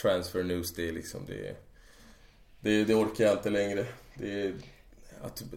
transfer 0.02 0.44
news 0.44 0.74
det 0.76 0.88
är 0.88 0.92
liksom 0.92 1.22
det 1.28 1.56
Det, 2.60 2.84
det 2.84 2.94
orkar 2.96 3.24
jag 3.24 3.34
inte 3.34 3.50
längre 3.50 3.86
det 4.16 4.54
att 5.24 5.36
typ 5.36 5.48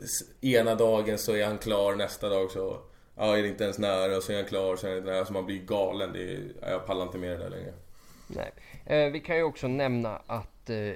Ena 0.41 0.75
dagen 0.75 1.19
så 1.19 1.37
är 1.37 1.47
han 1.47 1.59
klar, 1.59 1.95
nästa 1.95 2.29
dag 2.29 2.51
så 2.51 2.81
Ja, 3.19 3.39
är 3.39 3.43
det 3.43 3.49
inte 3.49 3.65
ens 3.65 3.79
nära 3.79 4.17
och 4.17 4.23
så 4.23 4.33
är 4.33 4.37
han 4.37 4.45
klar, 4.45 4.77
så 4.77 4.87
är 4.87 4.91
det 4.91 4.99
inte 4.99 5.11
nära. 5.11 5.25
Så 5.25 5.33
man 5.33 5.47
blir 5.47 5.59
galen. 5.59 6.13
Det 6.13 6.35
är, 6.35 6.53
jag 6.61 6.87
pallar 6.87 7.03
inte 7.03 7.19
med 7.19 7.31
det 7.31 7.37
där 7.37 7.51
längre. 7.51 7.73
nej. 8.27 8.53
Eh, 8.87 9.13
vi 9.13 9.21
kan 9.21 9.37
ju 9.37 9.43
också 9.43 9.69
nämna 9.69 10.23
att 10.27 10.71
eh, 10.71 10.93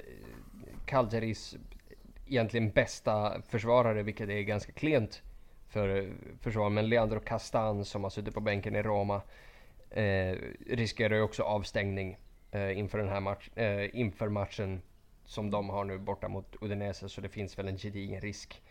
Calgeris 0.87 1.57
egentligen 2.27 2.71
bästa 2.71 3.43
försvarare, 3.49 4.03
vilket 4.03 4.29
är 4.29 4.41
ganska 4.41 4.73
klent 4.73 5.23
för 5.69 5.97
eh, 5.97 6.05
försvar, 6.41 6.71
men 6.71 6.89
Leandro 6.89 7.21
Castan 7.21 7.85
som 7.85 8.03
har 8.03 8.11
suttit 8.11 8.35
på 8.35 8.41
bänken 8.41 8.77
i 8.77 8.83
Roma 8.83 9.23
eh, 9.91 10.37
riskerar 10.67 11.15
ju 11.15 11.23
också 11.23 11.43
avstängning 11.43 12.19
eh, 12.51 12.79
inför 12.79 12.99
den 12.99 13.09
här 13.09 13.21
match, 13.21 13.51
eh, 13.55 13.97
inför 13.97 14.29
matchen 14.29 14.83
som 15.31 15.51
de 15.51 15.71
har 15.71 15.85
nu 15.85 15.99
borta 15.99 16.29
mot 16.29 16.57
Udinese, 16.61 17.09
så 17.09 17.21
det 17.21 17.29
finns 17.29 17.59
väl 17.59 17.69
en 17.69 17.79
gedigen 17.79 18.21
risk 18.21 18.63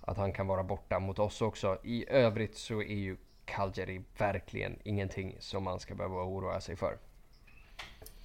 att 0.00 0.16
han 0.16 0.32
kan 0.32 0.46
vara 0.46 0.62
borta 0.62 0.98
mot 0.98 1.18
oss 1.18 1.42
också. 1.42 1.78
I 1.82 2.04
övrigt 2.08 2.56
så 2.56 2.82
är 2.82 2.94
ju 2.94 3.16
Calgary 3.44 4.00
verkligen 4.18 4.78
ingenting 4.84 5.36
som 5.40 5.62
man 5.62 5.80
ska 5.80 5.94
behöva 5.94 6.14
oroa 6.14 6.60
sig 6.60 6.76
för. 6.76 6.98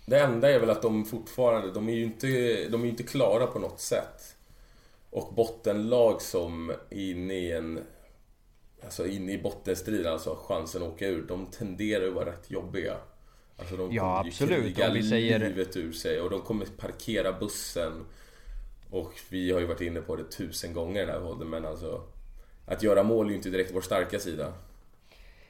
Det 0.05 0.19
enda 0.19 0.51
är 0.51 0.59
väl 0.59 0.69
att 0.69 0.81
de 0.81 1.05
fortfarande, 1.05 1.71
de 1.71 1.89
är 1.89 1.93
ju 1.93 2.03
inte, 2.03 2.27
de 2.69 2.83
är 2.83 2.87
inte 2.87 3.03
klara 3.03 3.47
på 3.47 3.59
något 3.59 3.79
sätt. 3.79 4.35
Och 5.09 5.33
bottenlag 5.33 6.21
som 6.21 6.69
är 6.69 7.11
inne 7.11 7.33
i 7.33 7.51
en... 7.51 7.79
Alltså 8.83 9.07
inne 9.07 9.31
i 9.31 9.37
bottenstrid, 9.37 10.07
alltså 10.07 10.35
chansen 10.47 10.83
att 10.83 10.89
åka 10.89 11.07
ur. 11.07 11.27
De 11.27 11.45
tenderar 11.45 12.07
att 12.07 12.13
vara 12.13 12.25
rätt 12.25 12.51
jobbiga. 12.51 12.97
Alltså 13.59 13.77
de 13.77 13.91
Ja, 13.91 14.01
kommer 14.01 14.23
ju 14.23 14.29
absolut. 14.29 14.75
kriga 14.75 14.87
Om 14.87 14.93
vi 14.93 15.03
säger- 15.03 15.39
livet 15.39 15.77
ur 15.77 15.91
sig 15.91 16.21
och 16.21 16.29
de 16.29 16.41
kommer 16.41 16.65
parkera 16.65 17.33
bussen. 17.33 18.05
Och 18.89 19.13
vi 19.29 19.51
har 19.51 19.59
ju 19.59 19.65
varit 19.65 19.81
inne 19.81 20.01
på 20.01 20.15
det 20.15 20.31
tusen 20.31 20.73
gånger 20.73 21.03
i 21.03 21.05
den 21.05 21.15
här 21.15 21.21
podden 21.21 21.49
men 21.49 21.65
alltså... 21.65 22.01
Att 22.65 22.83
göra 22.83 23.03
mål 23.03 23.25
är 23.25 23.29
ju 23.29 23.35
inte 23.35 23.49
direkt 23.49 23.71
vår 23.75 23.81
starka 23.81 24.19
sida. 24.19 24.53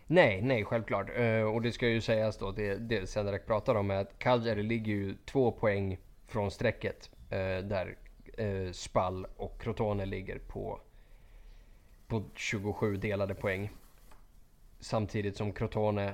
Nej, 0.07 0.41
nej, 0.41 0.66
självklart. 0.66 1.10
Eh, 1.16 1.41
och 1.41 1.62
det 1.62 1.72
ska 1.72 1.88
ju 1.88 2.01
sägas 2.01 2.38
då, 2.38 2.51
det, 2.51 2.76
det 2.76 3.10
Senderek 3.10 3.45
pratar 3.45 3.76
om 3.76 3.91
är 3.91 3.95
att 3.95 4.20
Cagliari 4.20 4.64
ligger 4.64 4.93
ju 4.93 5.16
två 5.26 5.51
poäng 5.51 5.99
från 6.28 6.51
strecket. 6.51 7.10
eh, 7.30 7.38
där 7.64 7.97
eh, 8.38 8.72
Spall 8.72 9.28
och 9.38 9.62
Crotone 9.62 10.05
ligger 10.05 10.39
på, 10.39 10.80
på 12.07 12.24
27 12.36 12.97
delade 12.97 13.36
poäng. 13.36 13.70
Samtidigt 14.80 15.38
som 15.38 15.51
Crotone 15.51 16.14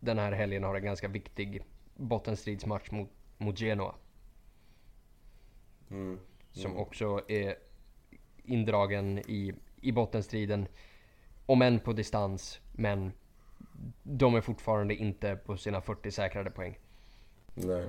den 0.00 0.18
här 0.18 0.32
helgen 0.32 0.64
har 0.64 0.74
en 0.74 0.84
ganska 0.84 1.08
viktig 1.08 1.62
bottenstridsmatch 1.96 2.90
mot, 2.90 3.10
mot 3.38 3.58
Genoa. 3.58 3.94
Mm. 5.90 6.18
Som 6.52 6.76
också 6.76 7.20
är 7.28 7.56
indragen 8.44 9.18
i, 9.18 9.54
i 9.76 9.92
bottenstriden. 9.92 10.66
Om 11.46 11.62
än 11.62 11.80
på 11.80 11.92
distans, 11.92 12.60
men 12.72 13.12
de 14.02 14.34
är 14.34 14.40
fortfarande 14.40 14.94
inte 14.94 15.36
på 15.36 15.56
sina 15.56 15.80
40 15.80 16.10
säkrade 16.10 16.50
poäng. 16.50 16.78
Nej. 17.54 17.88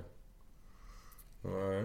Nej. 1.42 1.84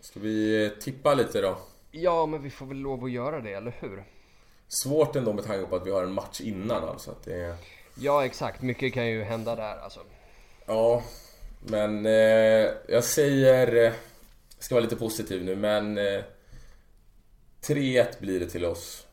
Ska 0.00 0.20
vi 0.20 0.66
eh, 0.66 0.72
tippa 0.72 1.14
lite 1.14 1.40
då? 1.40 1.58
Ja, 1.90 2.26
men 2.26 2.42
vi 2.42 2.50
får 2.50 2.66
väl 2.66 2.76
lov 2.76 3.04
att 3.04 3.10
göra 3.10 3.40
det, 3.40 3.52
eller 3.52 3.74
hur? 3.80 4.04
Svårt 4.68 5.16
ändå 5.16 5.32
med 5.32 5.44
tanke 5.44 5.66
på 5.66 5.76
att 5.76 5.86
vi 5.86 5.90
har 5.90 6.02
en 6.02 6.12
match 6.12 6.40
innan 6.40 6.84
alltså. 6.84 7.10
Att 7.10 7.22
det 7.22 7.34
är... 7.34 7.56
Ja, 7.94 8.24
exakt. 8.24 8.62
Mycket 8.62 8.94
kan 8.94 9.06
ju 9.06 9.22
hända 9.22 9.56
där 9.56 9.76
alltså. 9.76 10.00
Ja, 10.66 11.02
men 11.60 12.06
eh, 12.06 12.68
jag 12.88 13.04
säger... 13.04 13.74
Jag 13.74 14.64
ska 14.64 14.74
vara 14.74 14.84
lite 14.84 14.96
positiv 14.96 15.44
nu, 15.44 15.56
men... 15.56 15.98
Eh, 15.98 16.22
3-1 17.62 18.06
blir 18.20 18.40
det 18.40 18.46
till 18.46 18.64
oss. 18.64 19.06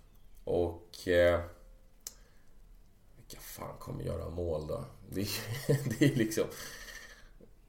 Och... 0.43 1.07
Eh, 1.07 1.39
vilka 3.15 3.41
fan 3.41 3.77
kommer 3.79 4.03
göra 4.03 4.29
mål 4.29 4.67
då? 4.67 4.85
Det 5.09 5.21
är, 5.21 5.99
det 5.99 6.05
är 6.05 6.15
liksom... 6.15 6.43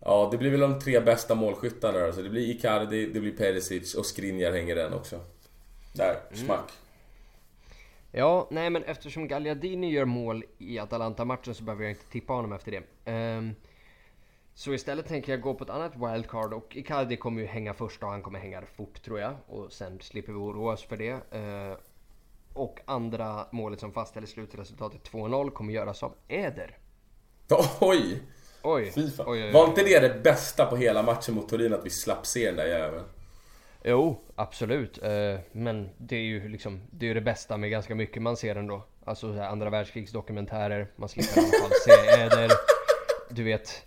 Ja, 0.00 0.28
det 0.30 0.38
blir 0.38 0.50
väl 0.50 0.60
de 0.60 0.80
tre 0.80 1.00
bästa 1.00 1.34
målskyttarna 1.34 2.04
alltså. 2.04 2.22
Det 2.22 2.28
blir 2.28 2.50
Icardi, 2.50 3.06
det 3.06 3.20
blir 3.20 3.36
Perisic 3.36 3.94
och 3.94 4.06
Skriniar 4.06 4.52
hänger 4.52 4.74
den 4.76 4.92
också. 4.92 5.20
Där, 5.92 6.20
smack. 6.34 6.72
Ja, 8.12 8.48
nej 8.50 8.70
men 8.70 8.84
eftersom 8.84 9.28
Gagliardini 9.28 9.90
gör 9.90 10.04
mål 10.04 10.44
i 10.58 10.78
Atalanta-matchen 10.78 11.54
så 11.54 11.64
behöver 11.64 11.84
jag 11.84 11.92
inte 11.92 12.10
tippa 12.10 12.32
honom 12.32 12.52
efter 12.52 12.70
det. 12.70 12.82
Ehm, 13.04 13.54
så 14.54 14.72
istället 14.72 15.06
tänker 15.06 15.32
jag 15.32 15.40
gå 15.40 15.54
på 15.54 15.64
ett 15.64 15.70
annat 15.70 15.92
wildcard 15.96 16.52
och 16.52 16.76
Icardi 16.76 17.16
kommer 17.16 17.40
ju 17.40 17.46
hänga 17.46 17.74
först 17.74 18.02
och 18.02 18.08
han 18.08 18.22
kommer 18.22 18.38
hänga 18.38 18.62
fort 18.62 19.02
tror 19.02 19.20
jag. 19.20 19.34
Och 19.46 19.72
sen 19.72 20.00
slipper 20.00 20.32
vi 20.32 20.38
oroa 20.38 20.72
oss 20.72 20.84
för 20.84 20.96
det. 20.96 21.20
Ehm, 21.30 21.76
och 22.52 22.80
andra 22.84 23.46
målet 23.50 23.80
som 23.80 23.92
fastställer 23.92 24.26
slutresultatet 24.26 25.10
2-0 25.10 25.50
kommer 25.50 25.72
göras 25.72 26.02
av 26.02 26.14
Eder. 26.28 26.78
Oj! 27.80 28.22
Oj! 28.62 28.92
Oj, 28.96 29.12
oj, 29.26 29.44
oj. 29.44 29.52
Var 29.52 29.68
inte 29.68 29.82
det 29.82 30.00
det 30.00 30.20
bästa 30.22 30.66
på 30.66 30.76
hela 30.76 31.02
matchen 31.02 31.34
mot 31.34 31.48
Turin 31.48 31.74
att 31.74 31.86
vi 31.86 31.90
slapp 31.90 32.26
se 32.26 32.46
den 32.46 32.56
där 32.56 32.66
jäveln? 32.66 33.04
Jo, 33.90 34.20
absolut. 34.34 35.02
Eh, 35.02 35.40
men 35.52 35.88
det 35.98 36.16
är 36.16 36.20
ju 36.20 36.48
liksom, 36.48 36.80
det 36.90 37.06
är 37.06 37.08
ju 37.08 37.14
det 37.14 37.20
bästa 37.20 37.56
med 37.56 37.70
ganska 37.70 37.94
mycket 37.94 38.22
man 38.22 38.36
ser 38.36 38.56
ändå. 38.56 38.84
Alltså 39.04 39.32
så 39.32 39.38
här, 39.38 39.48
andra 39.48 39.70
världskrigsdokumentärer, 39.70 40.86
man 40.96 41.08
slipper 41.08 41.40
i 41.40 41.44
alla 41.44 41.48
fall 41.48 41.70
se 41.84 41.92
Du 43.30 43.44
vet. 43.44 43.82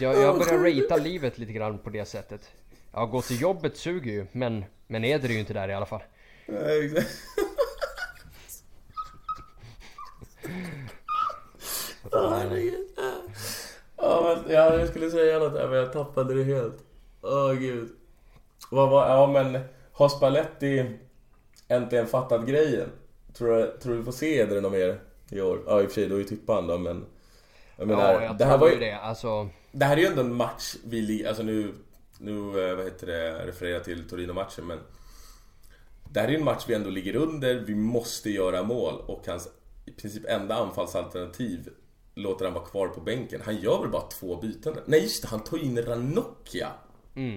Jag, 0.00 0.14
jag 0.16 0.38
börjar 0.38 0.58
ratea 0.58 0.96
livet 0.96 1.38
lite 1.38 1.52
grann 1.52 1.78
på 1.78 1.90
det 1.90 2.04
sättet. 2.04 2.50
Ja, 2.92 3.06
gå 3.06 3.22
till 3.22 3.40
jobbet 3.40 3.76
suger 3.76 4.12
ju, 4.12 4.26
men, 4.32 4.64
men 4.86 5.04
Eder 5.04 5.28
är 5.28 5.32
ju 5.32 5.40
inte 5.40 5.54
där 5.54 5.68
i 5.68 5.74
alla 5.74 5.86
fall. 5.86 6.02
Nej, 6.46 6.86
exakt. 6.86 7.10
Ja, 13.96 14.42
men, 14.46 14.54
jag 14.54 14.88
skulle 14.88 15.10
säga 15.10 15.38
något 15.38 15.54
där 15.54 15.68
men 15.68 15.78
jag 15.78 15.92
tappade 15.92 16.34
det 16.34 16.44
helt. 16.44 16.84
Åh 17.20 17.52
gud. 17.52 18.01
Vad 18.72 18.90
var, 18.90 19.08
ja 19.08 19.26
men, 19.26 19.62
har 19.92 20.08
Spalletti 20.08 20.98
äntligen 21.68 22.06
fattat 22.06 22.46
grejen? 22.46 22.88
Tror 23.34 23.56
du, 23.56 23.78
tror 23.82 23.92
du 23.92 23.98
vi 23.98 24.04
får 24.04 24.12
se 24.12 24.40
Eder 24.40 24.60
något 24.60 24.72
mer 24.72 25.00
i 25.30 25.40
år? 25.40 25.62
Ja 25.66 25.82
i 25.82 25.86
och 25.86 25.90
för 25.90 25.94
sig, 25.94 26.08
då 26.08 26.14
är 26.14 26.18
ju 26.18 26.24
Tippan 26.24 26.66
då 26.66 26.78
men... 26.78 27.06
Jag 27.76 27.88
menar, 27.88 28.12
ja, 28.12 28.22
jag 28.22 28.38
det 28.38 28.44
här 28.44 28.58
var 28.58 28.68
ju 28.68 28.78
det. 28.78 28.92
Alltså, 28.92 29.48
det 29.72 29.84
här 29.84 29.96
är 29.96 30.00
ju 30.00 30.06
ändå 30.06 30.20
en 30.20 30.34
match 30.34 30.74
vi, 30.84 31.26
alltså 31.26 31.42
nu, 31.42 31.74
nu 32.18 32.68
eh, 32.68 32.76
vad 32.76 32.84
heter 32.84 33.06
det, 33.06 33.46
refererar 33.46 33.80
till 33.80 34.08
Torino-matchen 34.08 34.66
men 34.66 34.78
Det 36.10 36.20
här 36.20 36.28
är 36.28 36.32
ju 36.32 36.38
en 36.38 36.44
match 36.44 36.64
vi 36.68 36.74
ändå 36.74 36.90
ligger 36.90 37.16
under, 37.16 37.54
vi 37.54 37.74
måste 37.74 38.30
göra 38.30 38.62
mål 38.62 38.94
och 39.06 39.26
hans 39.26 39.48
i 39.84 39.90
princip 39.90 40.22
enda 40.28 40.54
anfallsalternativ 40.54 41.68
låter 42.14 42.44
han 42.44 42.54
vara 42.54 42.64
kvar 42.64 42.88
på 42.88 43.00
bänken. 43.00 43.40
Han 43.44 43.56
gör 43.56 43.80
väl 43.80 43.90
bara 43.90 44.02
två 44.02 44.36
byten? 44.36 44.76
Nej 44.86 45.02
just 45.02 45.22
det, 45.22 45.28
han 45.28 45.44
tar 45.44 45.58
in 45.58 45.82
Ranocchia 45.82 46.68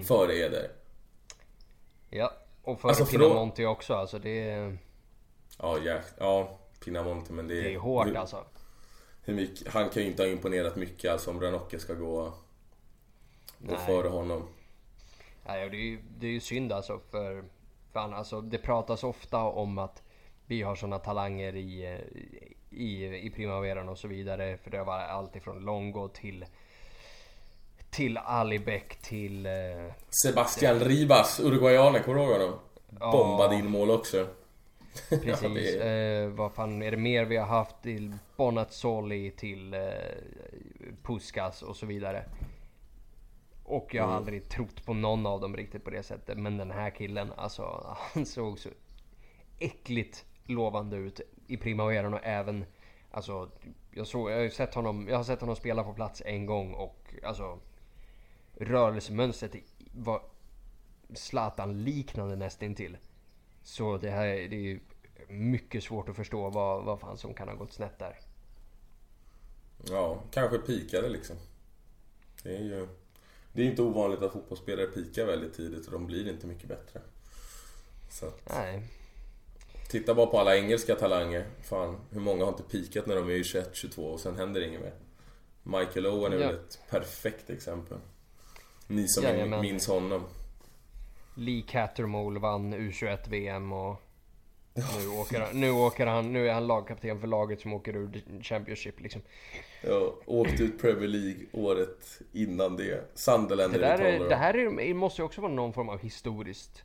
före 0.04 0.38
Eder. 0.38 0.85
Ja. 2.16 2.34
Och 2.64 2.82
för 2.82 2.90
Alltså. 2.90 3.06
Pinamonti 3.06 3.66
också, 3.66 3.94
alltså 3.94 4.20
det 4.20 4.50
är, 4.50 4.78
Ja, 5.60 5.78
ja, 5.78 6.00
ja 6.18 6.58
Pinamonte 6.86 7.34
men 7.34 7.48
det, 7.48 7.62
det 7.62 7.74
är 7.74 7.78
hårt 7.78 8.08
hur, 8.08 8.18
alltså. 8.18 8.46
hur 9.22 9.34
mycket, 9.34 9.74
Han 9.74 9.90
kan 9.90 10.04
ju 10.04 10.10
inte 10.10 10.24
ha 10.24 10.30
imponerat 10.30 10.76
mycket 10.76 11.12
alltså 11.12 11.32
om 11.32 11.42
Ranocchia 11.42 11.80
ska 11.80 11.94
gå, 11.94 12.34
gå 13.60 13.74
Nej. 13.74 13.86
före 13.86 14.08
honom. 14.08 14.48
Nej, 15.48 15.70
det 15.70 15.78
är 15.78 15.80
ju, 15.80 16.02
det 16.18 16.28
är 16.28 16.32
ju 16.32 16.40
synd 16.40 16.72
alltså 16.72 17.00
för 17.12 17.44
fan 17.94 18.14
alltså 18.14 18.42
det 18.42 18.58
pratas 18.58 19.04
ofta 19.04 19.44
om 19.44 19.78
att 19.78 20.04
vi 20.46 20.62
har 20.62 20.76
såna 20.76 21.00
talanger 21.00 21.56
i, 21.56 22.00
i, 22.70 23.06
i 23.06 23.32
primaveran 23.36 23.90
och 23.90 23.98
så 23.98 24.08
vidare. 24.08 24.58
För 24.58 24.72
det 24.72 24.84
var 24.84 25.00
allt 25.00 25.36
ifrån 25.36 25.60
Longo 25.60 26.08
till 26.08 26.46
till 27.96 28.18
Alibek 28.18 28.96
till... 28.96 29.46
Eh, 29.46 29.52
Sebastian 30.24 30.80
Ribas, 30.80 31.40
uruguayanen, 31.40 32.04
kommer 32.04 32.18
du 32.18 32.24
ihåg 32.24 32.34
honom? 32.42 32.60
Ja. 33.00 33.12
Bombade 33.12 33.56
in 33.56 33.70
mål 33.70 33.92
också. 33.92 34.28
precis. 35.10 35.42
Ja, 35.42 35.50
det 35.50 36.24
eh, 36.24 36.30
vad 36.30 36.52
fan 36.54 36.82
är 36.84 36.92
det 36.92 36.98
mer 36.98 37.26
vi 37.26 37.38
har 37.38 37.46
haft? 37.48 37.82
Till 37.84 38.16
Bonazzoli 38.38 39.32
till 39.32 39.74
eh, 39.74 39.80
Puskas 41.04 41.62
och 41.62 41.76
så 41.76 41.86
vidare. 41.86 42.26
Och 43.64 43.94
jag 43.94 44.04
har 44.04 44.10
Mm. 44.10 44.18
aldrig 44.18 44.50
trott 44.50 44.86
på 44.86 44.94
någon 44.94 45.26
av 45.26 45.42
dem 45.42 45.56
riktigt 45.58 45.84
på 45.84 45.90
det 45.90 46.04
sättet. 46.04 46.38
Men 46.38 46.58
den 46.58 46.72
här 46.72 46.90
killen, 46.90 47.32
alltså 47.38 47.96
han 48.14 48.26
såg 48.26 48.60
så 48.60 48.70
äckligt 49.60 50.26
lovande 50.46 50.98
ut 50.98 51.22
i 51.48 51.58
primaveran 51.58 52.14
och 52.14 52.20
även 52.24 52.66
Alltså 53.12 53.50
jag, 53.92 54.08
såg, 54.08 54.32
jag, 54.32 54.38
har 54.42 54.50
sett 54.50 54.74
honom, 54.76 55.08
jag 55.10 55.18
har 55.18 55.24
sett 55.24 55.40
honom 55.40 55.56
spela 55.56 55.84
på 55.84 55.94
plats 55.94 56.22
en 56.26 56.46
gång 56.46 56.74
och 56.74 57.14
alltså 57.24 57.60
rörelsemönstret 58.58 59.56
var 59.92 60.22
Zlatan-liknande 61.14 62.36
nästintill. 62.36 62.98
Så 63.64 63.98
det 63.98 64.10
här 64.10 64.26
det 64.28 64.56
är 64.56 64.62
ju 64.62 64.80
mycket 65.28 65.84
svårt 65.84 66.10
att 66.10 66.16
förstå 66.16 66.50
vad, 66.50 66.84
vad 66.84 67.00
fan 67.00 67.18
som 67.18 67.34
kan 67.34 67.48
ha 67.48 67.56
gått 67.56 67.74
snett 67.74 68.00
där. 68.00 68.20
Ja, 69.90 70.24
kanske 70.32 70.58
pikade 70.58 71.10
liksom. 71.10 71.36
Det 72.44 72.56
är 72.56 72.62
ju... 72.62 72.88
Det 73.54 73.62
är 73.62 73.66
inte 73.66 73.82
ovanligt 73.82 74.22
att 74.22 74.34
fotbollsspelare 74.34 74.88
pikar 74.88 75.26
väldigt 75.26 75.54
tidigt 75.54 75.86
och 75.86 75.92
de 75.92 76.08
blir 76.08 76.30
inte 76.30 76.48
mycket 76.48 76.70
bättre. 76.70 77.02
Så 78.10 78.26
att... 78.26 78.50
Nej. 78.50 78.84
Titta 79.90 80.16
bara 80.16 80.26
på 80.26 80.40
alla 80.40 80.58
engelska 80.58 80.96
talanger. 80.96 81.46
Fan, 81.62 81.98
hur 82.10 82.22
många 82.22 82.44
har 82.46 82.52
inte 82.52 82.64
pikat 82.64 83.06
när 83.06 83.16
de 83.16 83.30
är 83.30 83.34
21-22 83.34 83.98
och 83.98 84.20
sen 84.20 84.36
händer 84.36 84.62
inget 84.62 84.82
mer? 84.82 84.94
Michael 85.64 86.08
Owen 86.08 86.34
är 86.34 86.38
ja. 86.38 86.48
väl 86.48 86.56
ett 86.56 86.80
perfekt 86.90 87.50
exempel. 87.50 87.98
Ni 88.88 89.08
som 89.08 89.24
Jajamän. 89.24 89.62
minns 89.62 89.88
honom. 89.88 90.24
Lee 91.36 91.64
Cattermole 91.68 92.40
vann 92.40 92.74
U21-VM 92.74 93.74
och 93.74 94.02
nu 94.74 95.08
åker, 95.08 95.42
han, 95.42 95.60
nu 95.60 95.72
åker 95.72 96.06
han, 96.06 96.34
nu 96.34 96.50
är 96.50 96.54
han 96.54 96.68
lagkapten 96.68 97.20
för 97.20 97.28
laget 97.28 97.62
som 97.62 97.74
åker 97.74 97.96
ur 97.96 98.24
Championship 98.42 99.00
liksom. 99.00 99.22
Ja, 99.82 100.16
åkte 100.26 100.64
ut 100.64 100.82
Premier 100.82 101.08
League 101.08 101.46
året 101.52 102.22
innan 102.34 102.78
det. 102.78 103.04
Sunderland 103.14 103.74
det, 103.74 103.80
där 103.80 104.00
är, 104.00 104.30
det 104.30 104.36
här 104.36 104.54
är, 104.54 104.94
måste 104.94 105.22
ju 105.22 105.26
också 105.26 105.42
vara 105.42 105.52
någon 105.52 105.74
form 105.74 105.90
av 105.90 106.00
historiskt 106.00 106.84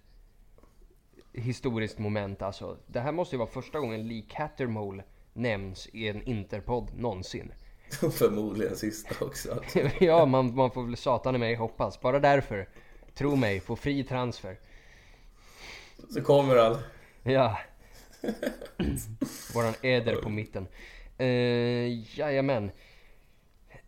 historiskt 1.32 1.98
moment 1.98 2.42
alltså. 2.42 2.76
Det 2.86 3.00
här 3.00 3.12
måste 3.12 3.34
ju 3.36 3.38
vara 3.38 3.50
första 3.50 3.80
gången 3.80 4.08
Lee 4.08 4.24
Cattermole 4.28 5.04
nämns 5.32 5.88
i 5.92 6.08
en 6.08 6.22
Interpod 6.22 6.98
någonsin. 6.98 7.52
Förmodligen 8.12 8.76
sista 8.76 9.24
också. 9.24 9.52
Alltså. 9.52 9.78
ja, 10.04 10.26
man, 10.26 10.54
man 10.54 10.70
får 10.70 10.84
väl 10.84 10.96
satan 10.96 11.34
i 11.34 11.38
mig 11.38 11.54
hoppas. 11.54 12.00
Bara 12.00 12.20
därför. 12.20 12.68
Tro 13.14 13.36
mig, 13.36 13.60
få 13.60 13.76
fri 13.76 14.04
transfer. 14.04 14.56
Så 16.10 16.22
kommer 16.22 16.56
han. 16.56 16.76
Ja. 17.22 17.58
Våran 19.54 19.74
äder 19.82 20.16
på 20.16 20.28
mitten. 20.28 20.66
Uh, 21.20 22.18
jajamän. 22.18 22.70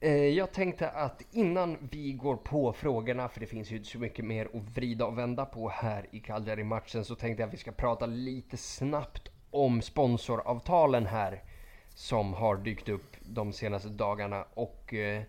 Uh, 0.05 0.11
jag 0.11 0.53
tänkte 0.53 0.91
att 0.91 1.23
innan 1.31 1.89
vi 1.91 2.13
går 2.13 2.37
på 2.37 2.73
frågorna, 2.73 3.29
för 3.29 3.41
det 3.41 3.47
finns 3.47 3.71
ju 3.71 3.85
så 3.85 3.99
mycket 3.99 4.25
mer 4.25 4.49
att 4.55 4.77
vrida 4.77 5.07
och 5.07 5.19
vända 5.19 5.45
på 5.45 5.69
här 5.69 6.07
i 6.11 6.21
Cagliari-matchen, 6.21 7.05
så 7.05 7.15
tänkte 7.15 7.43
jag 7.43 7.49
att 7.49 7.55
vi 7.55 7.59
ska 7.59 7.73
prata 7.73 8.07
lite 8.07 8.57
snabbt 8.57 9.29
om 9.51 9.83
sponsoravtalen 9.83 11.07
här 11.07 11.43
som 11.95 12.35
har 12.35 12.57
dykt 12.57 12.89
upp 12.89 13.12
de 13.25 13.53
senaste 13.53 13.89
dagarna. 13.89 14.45
Och 14.55 14.95
eh, 14.95 15.23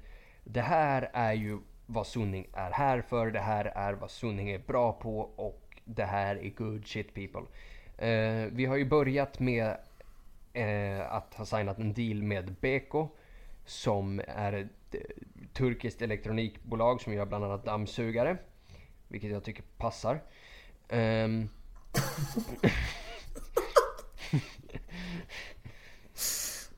det 0.44 0.62
här 0.62 1.10
är 1.14 1.34
ju 1.34 1.60
vad 1.86 2.08
Sunning 2.08 2.48
är 2.54 2.72
här 2.72 3.02
för, 3.02 3.32
det 3.32 3.40
här 3.40 3.66
är 3.66 3.94
vad 3.94 4.12
Sunning 4.12 4.50
är 4.50 4.60
bra 4.60 4.94
på 4.94 5.20
och 5.20 5.82
det 5.86 6.06
här 6.06 6.36
är 6.36 6.50
good 6.50 6.88
shit 6.88 7.14
people. 7.14 7.42
Eh, 7.98 8.48
vi 8.52 8.66
har 8.66 8.76
ju 8.76 8.86
börjat 8.86 9.40
med 9.40 9.78
eh, 10.54 11.14
att 11.14 11.34
ha 11.34 11.46
signat 11.46 11.80
en 11.80 11.94
deal 11.94 12.24
med 12.24 12.56
Beko 12.62 13.08
som 13.66 14.22
är 14.28 14.54
ett 14.54 14.96
eh, 14.96 15.00
turkiskt 15.54 16.02
elektronikbolag 16.02 17.02
som 17.02 17.14
gör 17.14 17.26
bland 17.26 17.44
annat 17.46 17.66
dammsugare. 17.66 18.38
Vilket 19.08 19.32
jag 19.32 19.44
tycker 19.44 19.64
passar. 19.78 20.22
Um... 20.90 21.50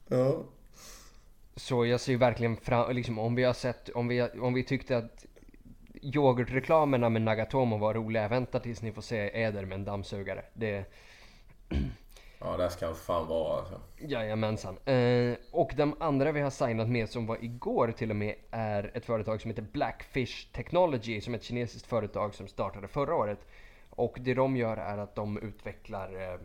ja. 0.08 0.44
Så 1.66 1.86
jag 1.86 2.00
ser 2.00 2.12
ju 2.12 2.18
verkligen 2.18 2.58
fram, 2.58 2.96
liksom 2.96 3.20
om 3.20 3.36
vi 3.36 3.44
har 3.44 3.54
sett, 3.54 3.90
om 3.90 4.08
vi, 4.08 4.22
om 4.22 4.54
vi 4.54 4.64
tyckte 4.64 4.98
att 4.98 5.26
yoghurtreklamerna 6.02 7.10
med 7.10 7.22
Nagatomo 7.22 7.78
var 7.78 7.94
roliga, 7.94 8.28
vänta 8.28 8.60
tills 8.60 8.82
ni 8.82 8.92
får 8.92 9.02
se 9.02 9.42
Eder 9.44 9.66
med 9.66 9.76
en 9.76 9.86
dammsugare. 9.86 10.46
Det... 10.54 10.86
Ja, 12.40 12.58
det 12.58 12.70
ska 12.70 12.94
fan 12.94 13.28
vara 13.28 13.60
alltså. 13.60 13.82
Jajamensan. 13.98 14.78
Eh, 14.86 15.36
och 15.52 15.74
de 15.78 15.96
andra 16.00 16.32
vi 16.32 16.42
har 16.42 16.50
signat 16.50 16.90
med 16.90 17.10
som 17.10 17.26
var 17.26 17.44
igår 17.44 17.94
till 17.98 18.10
och 18.10 18.16
med 18.16 18.36
är 18.52 18.92
ett 18.94 19.06
företag 19.06 19.42
som 19.42 19.52
heter 19.52 19.66
Blackfish 19.72 20.52
Technology 20.54 21.22
som 21.22 21.34
är 21.34 21.38
ett 21.38 21.44
kinesiskt 21.44 21.88
företag 21.88 22.36
som 22.36 22.48
startade 22.48 22.88
förra 22.88 23.16
året. 23.16 23.40
Och 23.90 24.18
det 24.22 24.34
de 24.34 24.58
gör 24.58 24.78
är 24.78 24.98
att 24.98 25.16
de 25.16 25.38
utvecklar 25.38 26.40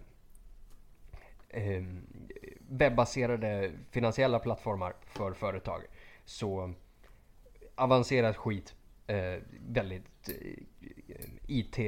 eh, 1.51 1.77
eh, 1.77 1.83
webbaserade 2.69 3.73
finansiella 3.91 4.39
plattformar 4.39 4.95
för 5.07 5.33
företag. 5.33 5.83
Så 6.25 6.75
avancerad 7.75 8.37
skit. 8.37 8.75
Eh, 9.07 9.43
väldigt 9.69 10.29
eh, 10.29 10.35
IT, 11.47 11.79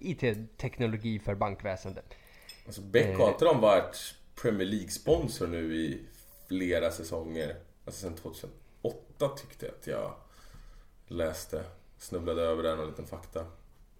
IT-teknologi 0.00 1.18
för 1.18 1.34
bankväsendet. 1.34 2.14
Alltså 2.66 2.82
Beck 2.82 3.18
har 3.18 3.28
inte 3.28 3.44
de 3.44 3.60
varit 3.60 4.14
Premier 4.42 4.68
League-sponsor 4.68 5.46
nu 5.46 5.74
i 5.74 6.00
flera 6.48 6.90
säsonger? 6.90 7.56
Alltså 7.84 8.00
sen 8.00 8.14
2008 8.14 9.28
tyckte 9.36 9.66
jag 9.66 9.74
att 9.74 9.86
jag 9.86 10.14
läste. 11.06 11.64
Snubblade 11.98 12.42
över 12.42 12.62
den 12.62 12.80
och 12.80 12.86
liten 12.86 13.06
fakta. 13.06 13.46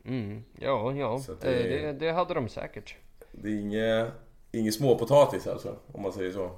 Mm, 0.04 0.44
ja, 0.58 0.94
ja. 0.94 1.22
Det, 1.40 1.54
eh, 1.54 1.82
det, 1.82 1.92
det, 1.92 2.12
hade 2.12 2.34
de 2.34 2.48
säkert. 2.48 2.96
Det 3.32 3.48
är 3.48 3.60
inget, 3.60 4.12
inget 4.52 4.74
småpotatis 4.74 5.46
alltså, 5.46 5.76
om 5.92 6.02
man 6.02 6.12
säger 6.12 6.32
så. 6.32 6.50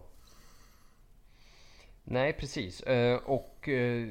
Nej, 2.05 2.32
precis. 2.32 2.80
Eh, 2.80 3.16
och 3.16 3.68
eh, 3.68 4.09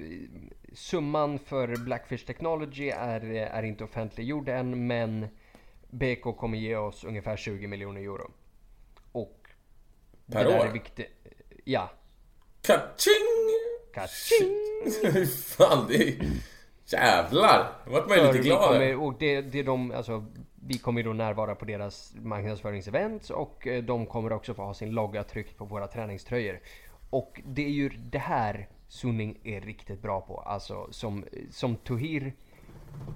summan 0.74 1.40
för 1.40 1.76
Blackfish 1.76 2.26
Technology 2.26 2.90
är, 2.90 3.26
är 3.34 3.64
inte 3.64 3.84
offentliggjord 3.84 4.50
än, 4.50 4.88
men 4.88 5.28
BK 5.90 6.38
kommer 6.38 6.58
ge 6.58 6.76
oss 6.76 7.04
ungefär 7.04 7.38
20 7.38 7.68
miljoner 7.68 8.02
euro. 8.02 8.32
Och... 9.12 9.38
Per 10.32 10.48
år? 10.48 10.52
Är 10.52 10.72
viktigt. 10.72 11.08
Ja. 11.64 11.92
Kaching! 12.62 13.28
Kaching! 13.94 15.26
Fan, 15.58 15.86
det 15.88 15.96
är... 15.96 16.16
Jävlar! 16.86 17.82
Då 17.86 17.92
vart 17.92 18.10
man 18.10 18.18
ju 18.18 18.28
lite 18.28 18.38
glad. 18.40 18.68
Kommer, 18.68 18.96
och 18.96 19.14
det, 19.20 19.42
det 19.42 19.64
de, 19.64 19.92
alltså, 19.92 20.26
vi 20.68 20.78
kommer 20.78 21.04
då 21.04 21.14
närvara 21.14 21.56
på 21.56 21.66
deras 21.66 22.14
marknadsföringsevent 22.16 23.30
och 23.30 23.68
eh, 23.68 23.84
de 23.84 24.06
kommer 24.06 24.34
också 24.34 24.54
få 24.54 24.64
ha 24.64 24.74
sin 24.74 24.92
logga 24.92 25.24
tryckt 25.24 25.58
på 25.58 25.66
våra 25.66 25.88
träningströjor. 25.88 26.60
Och 27.10 27.42
det 27.46 27.66
är 27.66 27.70
ju 27.70 27.90
det 27.90 28.20
här 28.20 28.68
Sunning 28.88 29.40
är 29.44 29.62
riktigt 29.62 30.02
bra 30.02 30.22
på. 30.22 30.40
Alltså 30.40 30.88
som, 30.92 31.24
eh, 31.24 31.40
som 31.50 31.76
Tohir, 31.76 32.34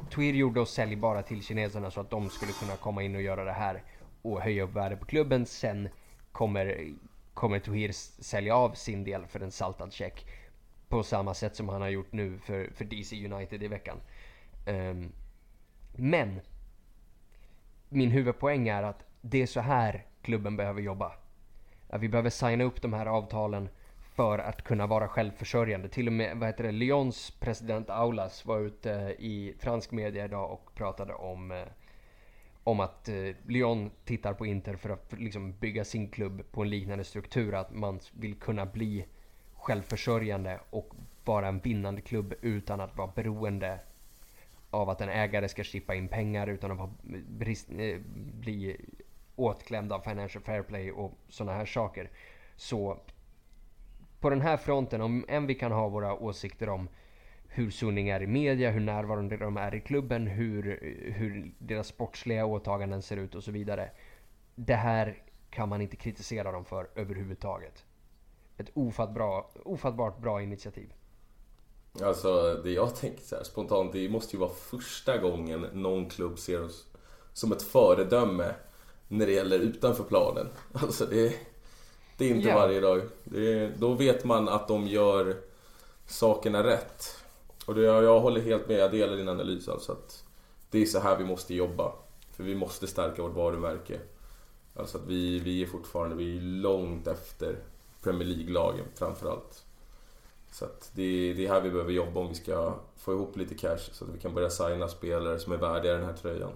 Tohir 0.10 0.34
gjorde 0.34 0.60
oss 0.62 0.74
säljbara 0.74 1.24
till 1.24 1.44
kineserna 1.44 1.92
så 1.92 2.02
att 2.02 2.10
de 2.10 2.30
skulle 2.30 2.52
kunna 2.52 2.76
komma 2.76 3.04
in 3.04 3.16
och 3.16 3.22
göra 3.22 3.44
det 3.44 3.52
här 3.52 3.84
och 4.22 4.42
höja 4.42 4.64
upp 4.64 4.74
värdet 4.74 5.00
på 5.00 5.06
klubben. 5.06 5.46
Sen 5.46 5.90
kommer, 6.32 6.94
kommer 7.34 7.60
Tohir 7.60 7.92
sälja 7.92 8.56
av 8.56 8.72
sin 8.74 9.04
del 9.04 9.26
för 9.26 9.40
en 9.40 9.52
saltad 9.52 9.94
check. 9.94 10.26
På 10.88 11.04
samma 11.04 11.34
sätt 11.34 11.56
som 11.56 11.70
han 11.70 11.82
har 11.82 11.90
gjort 11.90 12.12
nu 12.12 12.38
för, 12.38 12.70
för 12.76 12.86
DC 12.86 13.26
United 13.26 13.64
i 13.64 13.68
veckan. 13.68 13.98
Um, 14.68 15.12
men 15.96 16.42
min 17.90 18.12
huvudpoäng 18.12 18.68
är 18.68 18.84
att 18.84 19.04
det 19.22 19.42
är 19.42 19.46
så 19.46 19.60
här 19.60 20.06
klubben 20.22 20.58
behöver 20.58 20.82
jobba. 20.82 21.12
Att 21.90 22.02
vi 22.02 22.10
behöver 22.10 22.30
signa 22.30 22.64
upp 22.64 22.82
de 22.82 22.94
här 22.94 23.06
avtalen 23.06 23.70
för 24.16 24.40
att 24.40 24.62
kunna 24.62 24.88
vara 24.88 25.08
självförsörjande. 25.08 25.90
Till 25.90 26.08
och 26.08 26.14
med 26.14 26.38
vad 26.38 26.50
heter 26.50 26.64
det, 26.64 26.72
Lyons 26.72 27.32
president 27.40 27.90
Aulas 27.90 28.46
var 28.46 28.60
ute 28.60 28.94
eh, 28.94 29.10
i 29.10 29.56
fransk 29.60 29.92
media 29.92 30.26
idag 30.26 30.52
och 30.52 30.76
pratade 30.76 31.14
om, 31.14 31.52
eh, 31.52 31.64
om 32.64 32.80
att 32.80 33.10
eh, 33.10 33.16
Lyon 33.48 33.92
tittar 34.06 34.34
på 34.34 34.46
Inter 34.46 34.76
för 34.76 34.90
att 34.90 35.14
liksom 35.18 35.54
bygga 35.60 35.86
sin 35.86 36.10
klubb 36.10 36.52
på 36.52 36.62
en 36.62 36.70
liknande 36.70 37.04
struktur. 37.04 37.54
Att 37.54 37.74
man 37.74 38.00
vill 38.14 38.36
kunna 38.36 38.66
bli 38.66 39.06
självförsörjande 39.56 40.60
och 40.70 40.94
vara 41.26 41.48
en 41.48 41.60
vinnande 41.60 42.02
klubb 42.02 42.34
utan 42.42 42.82
att 42.82 42.98
vara 42.98 43.12
beroende 43.16 43.80
av 44.76 44.90
att 44.90 45.02
en 45.02 45.10
ägare 45.10 45.50
ska 45.50 45.64
chippa 45.64 45.96
in 45.96 46.08
pengar 46.08 46.48
utan 46.48 46.80
att 46.80 46.90
brist, 47.28 47.70
eh, 47.72 48.00
bli 48.16 48.78
åtklämd 49.36 49.94
av 49.94 50.00
Financial 50.00 50.44
Fair 50.44 50.64
Play 50.64 50.92
och 50.92 51.18
sådana 51.30 51.58
här 51.58 51.66
saker. 51.66 52.10
Så 52.56 53.00
på 54.20 54.30
den 54.30 54.42
här 54.42 54.58
fronten, 54.58 55.02
om 55.02 55.26
än 55.28 55.48
vi 55.48 55.56
kan 55.56 55.72
ha 55.72 55.90
våra 55.90 56.14
åsikter 56.14 56.70
om 56.70 56.90
hur 57.48 57.72
Sunning 57.72 58.10
är 58.10 58.22
i 58.24 58.28
media, 58.28 58.72
hur 58.72 58.80
närvarande 58.80 59.38
de 59.38 59.58
är 59.58 59.76
i 59.76 59.82
klubben, 59.82 60.28
hur, 60.28 60.64
hur 61.16 61.52
deras 61.58 61.88
sportsliga 61.88 62.46
åtaganden 62.46 63.02
ser 63.02 63.18
ut 63.18 63.36
och 63.36 63.44
så 63.44 63.52
vidare. 63.52 63.90
Det 64.56 64.76
här 64.76 65.24
kan 65.50 65.70
man 65.70 65.82
inte 65.82 65.96
kritisera 65.96 66.52
dem 66.52 66.66
för 66.66 66.90
överhuvudtaget. 66.96 67.86
Ett 68.58 68.70
ofattbara, 68.74 69.44
ofattbart 69.66 70.18
bra 70.18 70.42
initiativ. 70.42 70.94
Alltså 72.04 72.60
det 72.64 72.72
jag 72.72 72.96
tänker 72.96 73.24
så 73.24 73.36
här, 73.36 73.44
spontant, 73.44 73.94
det 73.94 74.10
måste 74.10 74.36
ju 74.36 74.40
vara 74.40 74.50
första 74.50 75.18
gången 75.18 75.68
någon 75.74 76.10
klubb 76.10 76.40
ser 76.40 76.64
oss 76.64 76.86
som 77.34 77.52
ett 77.52 77.62
föredöme 77.62 78.56
när 79.08 79.26
det 79.26 79.32
gäller 79.32 79.60
utanför 79.60 80.04
planen. 80.04 80.48
Alltså 80.74 81.06
det 81.06 81.36
det 82.18 82.26
är 82.26 82.36
inte 82.36 82.48
ja. 82.50 82.56
varje 82.56 82.80
dag. 82.80 83.02
Är, 83.36 83.74
då 83.78 83.94
vet 83.94 84.24
man 84.24 84.50
att 84.50 84.68
de 84.68 84.88
gör 84.88 85.36
sakerna 86.08 86.64
rätt. 86.64 87.18
Och 87.66 87.76
det, 87.76 87.82
jag 87.82 88.20
håller 88.20 88.42
helt 88.42 88.68
med, 88.68 88.78
jag 88.78 88.92
delar 88.92 89.16
din 89.16 89.30
analys 89.30 89.70
alltså 89.70 89.92
att 89.92 90.24
det 90.70 90.82
är 90.82 90.86
så 90.86 91.00
här 91.00 91.18
vi 91.18 91.26
måste 91.26 91.56
jobba. 91.56 91.92
För 92.32 92.44
vi 92.44 92.56
måste 92.56 92.88
stärka 92.88 93.22
vårt 93.22 93.36
varumärke. 93.36 94.00
Alltså 94.76 94.98
att 94.98 95.08
vi, 95.08 95.40
vi 95.40 95.62
är 95.62 95.68
fortfarande, 95.68 96.16
vi 96.16 96.38
är 96.38 96.42
långt 96.42 97.08
efter 97.08 97.60
Premier 98.04 98.28
League-lagen 98.28 98.86
framförallt. 98.96 99.66
Så 100.56 100.66
det, 100.94 101.34
det 101.34 101.46
är 101.46 101.50
här 101.50 101.62
vi 101.62 101.70
behöver 101.70 101.92
jobba 101.92 102.20
om 102.20 102.28
vi 102.30 102.36
ska 102.36 102.74
få 102.96 103.14
ihop 103.14 103.38
lite 103.38 103.56
cash 103.56 103.78
så 103.78 104.06
att 104.06 104.16
vi 104.16 104.20
kan 104.20 104.34
börja 104.34 104.50
signa 104.50 104.88
spelare 104.88 105.40
som 105.40 105.54
är 105.54 105.58
värdiga 105.58 105.94
den 105.94 106.06
här 106.06 106.14
tröjan. 106.14 106.52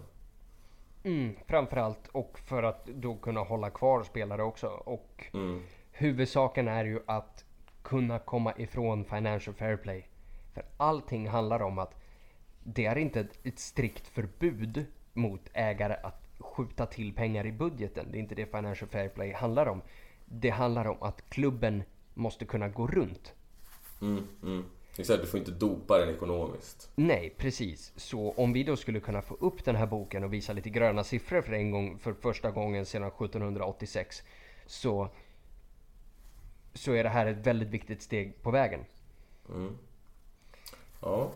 Mm, 1.03 1.35
framförallt 1.47 2.07
och 2.11 2.39
för 2.39 2.63
att 2.63 2.85
då 2.85 3.15
kunna 3.15 3.41
hålla 3.41 3.69
kvar 3.69 4.03
spelare 4.03 4.43
också. 4.43 4.67
Och 4.67 5.25
Mm. 5.33 5.61
huvudsaken 5.91 6.67
är 6.67 6.85
ju 6.85 6.99
att 7.05 7.45
kunna 7.83 8.19
komma 8.19 8.53
ifrån 8.57 9.05
financial 9.05 9.55
fair 9.55 9.77
play. 9.77 10.07
För 10.53 10.63
allting 10.77 11.27
handlar 11.27 11.61
om 11.61 11.79
att 11.79 11.95
det 12.63 12.85
är 12.85 12.95
inte 12.97 13.19
ett, 13.19 13.39
ett 13.43 13.59
strikt 13.59 14.07
förbud 14.07 14.85
mot 15.13 15.41
ägare 15.53 15.95
att 16.03 16.21
skjuta 16.39 16.85
till 16.85 17.13
pengar 17.15 17.45
i 17.45 17.51
budgeten. 17.51 18.07
Det 18.11 18.17
är 18.17 18.19
inte 18.19 18.35
det 18.35 18.45
financial 18.45 18.89
fair 18.89 19.09
play 19.09 19.33
handlar 19.33 19.65
om. 19.65 19.81
Det 20.25 20.49
handlar 20.49 20.87
om 20.87 20.97
att 21.03 21.29
klubben 21.29 21.83
måste 22.13 22.45
kunna 22.45 22.69
gå 22.69 22.87
runt. 22.87 23.33
Mm, 24.01 24.23
mm. 24.43 24.63
Exakt, 24.97 25.21
du 25.21 25.27
får 25.27 25.39
inte 25.39 25.51
dopa 25.51 25.97
den 25.97 26.09
ekonomiskt. 26.09 26.89
Nej, 26.95 27.35
precis. 27.37 27.93
Så 27.95 28.31
om 28.31 28.53
vi 28.53 28.63
då 28.63 28.75
skulle 28.75 28.99
kunna 28.99 29.21
få 29.21 29.35
upp 29.35 29.65
den 29.65 29.75
här 29.75 29.87
boken 29.87 30.23
och 30.23 30.33
visa 30.33 30.53
lite 30.53 30.69
gröna 30.69 31.03
siffror 31.03 31.41
för 31.41 31.53
en 31.53 31.71
gång, 31.71 31.99
för 31.99 32.13
första 32.13 32.51
gången 32.51 32.85
sedan 32.85 33.07
1786 33.07 34.23
så, 34.65 35.09
så 36.73 36.93
är 36.93 37.03
det 37.03 37.09
här 37.09 37.25
ett 37.25 37.47
väldigt 37.47 37.69
viktigt 37.69 38.01
steg 38.01 38.41
på 38.41 38.51
vägen. 38.51 38.85
Ja. 41.01 41.31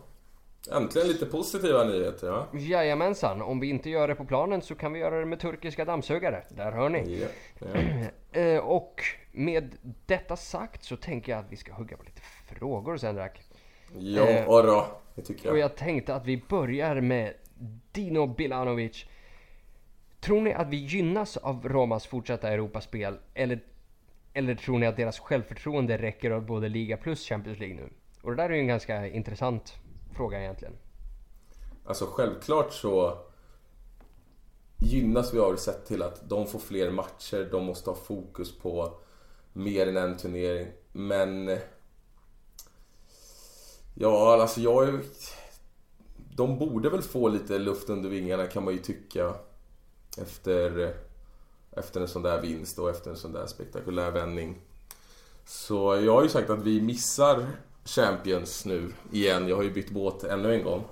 Äntligen 0.71 1.07
lite 1.07 1.25
positiva 1.25 1.83
nyheter, 1.83 2.27
ja. 2.27 2.47
Jajamensan, 2.59 3.41
om 3.41 3.59
vi 3.59 3.69
inte 3.69 3.89
gör 3.89 4.07
det 4.07 4.15
på 4.15 4.25
planen 4.25 4.61
så 4.61 4.75
kan 4.75 4.93
vi 4.93 4.99
göra 4.99 5.19
det 5.19 5.25
med 5.25 5.39
turkiska 5.39 5.85
dammsugare. 5.85 6.43
Där 6.49 6.71
hör 6.71 6.89
ni. 6.89 7.21
Ja. 7.59 7.67
Eh, 8.35 8.57
och 8.57 9.01
med 9.31 9.75
detta 10.05 10.35
sagt 10.35 10.83
så 10.83 10.97
tänker 10.97 11.31
jag 11.31 11.39
att 11.39 11.51
vi 11.51 11.55
ska 11.55 11.73
hugga 11.73 11.97
på 11.97 12.03
lite 12.03 12.21
frågor 12.55 12.97
sen 12.97 13.15
Rack. 13.17 13.41
ja 13.99 14.21
Eh, 14.27 14.45
då, 14.45 14.87
det 15.15 15.21
tycker 15.21 15.49
Och 15.51 15.57
jag. 15.57 15.63
jag 15.63 15.75
tänkte 15.75 16.15
att 16.15 16.25
vi 16.25 16.43
börjar 16.49 17.01
med 17.01 17.33
Dino 17.91 18.27
Bilanovic. 18.27 19.05
Tror 20.19 20.41
ni 20.41 20.53
att 20.53 20.67
vi 20.69 20.77
gynnas 20.77 21.37
av 21.37 21.69
Romas 21.69 22.07
fortsatta 22.07 22.49
Europaspel? 22.49 23.17
Eller, 23.33 23.59
eller 24.33 24.55
tror 24.55 24.79
ni 24.79 24.85
att 24.85 24.97
deras 24.97 25.19
självförtroende 25.19 25.97
räcker 25.97 26.31
av 26.31 26.45
både 26.45 26.69
liga 26.69 26.97
plus 26.97 27.27
Champions 27.27 27.59
League 27.59 27.75
nu? 27.75 27.89
Och 28.21 28.31
det 28.31 28.37
där 28.37 28.49
är 28.49 28.53
ju 28.53 28.59
en 28.59 28.67
ganska 28.67 29.07
intressant 29.07 29.75
fråga 30.13 30.39
egentligen. 30.39 30.73
Alltså 31.85 32.05
självklart 32.05 32.73
så 32.73 33.17
gynnas 34.77 35.33
vi 35.33 35.39
av 35.39 35.51
det 35.51 35.57
sett 35.57 35.85
till 35.85 36.01
att 36.01 36.29
de 36.29 36.47
får 36.47 36.59
fler 36.59 36.91
matcher, 36.91 37.47
de 37.51 37.65
måste 37.65 37.89
ha 37.89 37.97
fokus 37.97 38.57
på 38.57 38.93
mer 39.53 39.87
än 39.87 39.97
en 39.97 40.17
turnering. 40.17 40.67
Men... 40.91 41.57
Ja, 43.95 44.41
alltså 44.41 44.61
jag 44.61 44.87
är... 44.87 44.99
De 46.35 46.59
borde 46.59 46.89
väl 46.89 47.01
få 47.01 47.27
lite 47.27 47.57
luft 47.57 47.89
under 47.89 48.09
vingarna 48.09 48.47
kan 48.47 48.63
man 48.63 48.73
ju 48.73 48.79
tycka. 48.79 49.33
Efter, 50.17 50.93
efter 51.71 52.01
en 52.01 52.07
sån 52.07 52.21
där 52.21 52.41
vinst 52.41 52.79
och 52.79 52.89
efter 52.89 53.11
en 53.11 53.17
sån 53.17 53.31
där 53.33 53.47
spektakulär 53.47 54.11
vändning. 54.11 54.61
Så 55.45 55.95
jag 55.95 56.13
har 56.13 56.23
ju 56.23 56.29
sagt 56.29 56.49
att 56.49 56.63
vi 56.63 56.81
missar 56.81 57.47
Champions 57.85 58.65
nu 58.65 58.91
igen. 59.11 59.47
Jag 59.47 59.55
har 59.55 59.63
ju 59.63 59.71
bytt 59.73 59.89
båt 59.89 60.23
ännu 60.23 60.53
en 60.55 60.63
gång. 60.63 60.83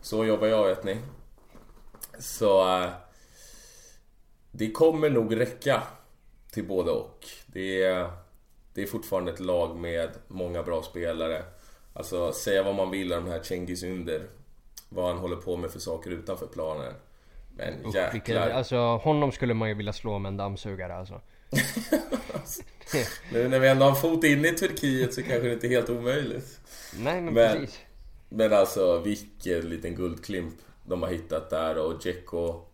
Så 0.00 0.24
jobbar 0.24 0.46
jag 0.46 0.66
vet 0.66 0.84
ni. 0.84 0.96
Så... 2.18 2.68
eh, 2.82 2.88
Det 4.50 4.70
kommer 4.70 5.10
nog 5.10 5.40
räcka 5.40 5.82
till 6.52 6.66
både 6.68 6.90
och. 6.90 7.26
Det 7.46 7.82
är, 7.82 8.10
det 8.74 8.82
är 8.82 8.86
fortfarande 8.86 9.32
ett 9.32 9.40
lag 9.40 9.76
med 9.76 10.10
många 10.28 10.62
bra 10.62 10.82
spelare. 10.82 11.42
Alltså 11.92 12.32
säga 12.32 12.62
vad 12.62 12.74
man 12.74 12.90
vill 12.90 13.12
om 13.12 13.24
den 13.24 13.32
här 13.32 13.42
Cengiz 13.42 13.82
Under. 13.82 14.22
Vad 14.88 15.06
han 15.08 15.18
håller 15.18 15.36
på 15.36 15.56
med 15.56 15.70
för 15.70 15.78
saker 15.80 16.10
utanför 16.10 16.46
planen. 16.46 16.92
Men 17.56 17.74
jäklar. 17.84 18.12
vilken, 18.12 18.36
alltså 18.38 18.76
honom 18.76 19.32
skulle 19.32 19.54
man 19.54 19.68
ju 19.68 19.74
vilja 19.74 19.92
slå 19.92 20.18
med 20.18 20.28
en 20.30 20.36
dammsugare 20.36 20.94
alltså. 20.94 21.20
Nu 23.32 23.48
när 23.48 23.58
vi 23.58 23.68
ändå 23.68 23.84
har 23.84 23.90
en 23.90 23.96
fot 23.96 24.24
inne 24.24 24.48
i 24.48 24.52
Turkiet 24.52 25.14
så 25.14 25.22
kanske 25.22 25.48
det 25.48 25.52
inte 25.52 25.66
är 25.66 25.70
helt 25.70 25.90
omöjligt. 25.90 26.60
Nej 26.98 27.20
men, 27.20 27.34
Men- 27.34 27.60
precis. 27.60 27.78
Men 28.28 28.52
alltså 28.52 29.00
vilken 29.00 29.60
liten 29.60 29.94
guldklimp 29.94 30.54
de 30.86 31.02
har 31.02 31.08
hittat 31.08 31.50
där 31.50 31.78
och 31.78 31.98
Dzeko 31.98 32.64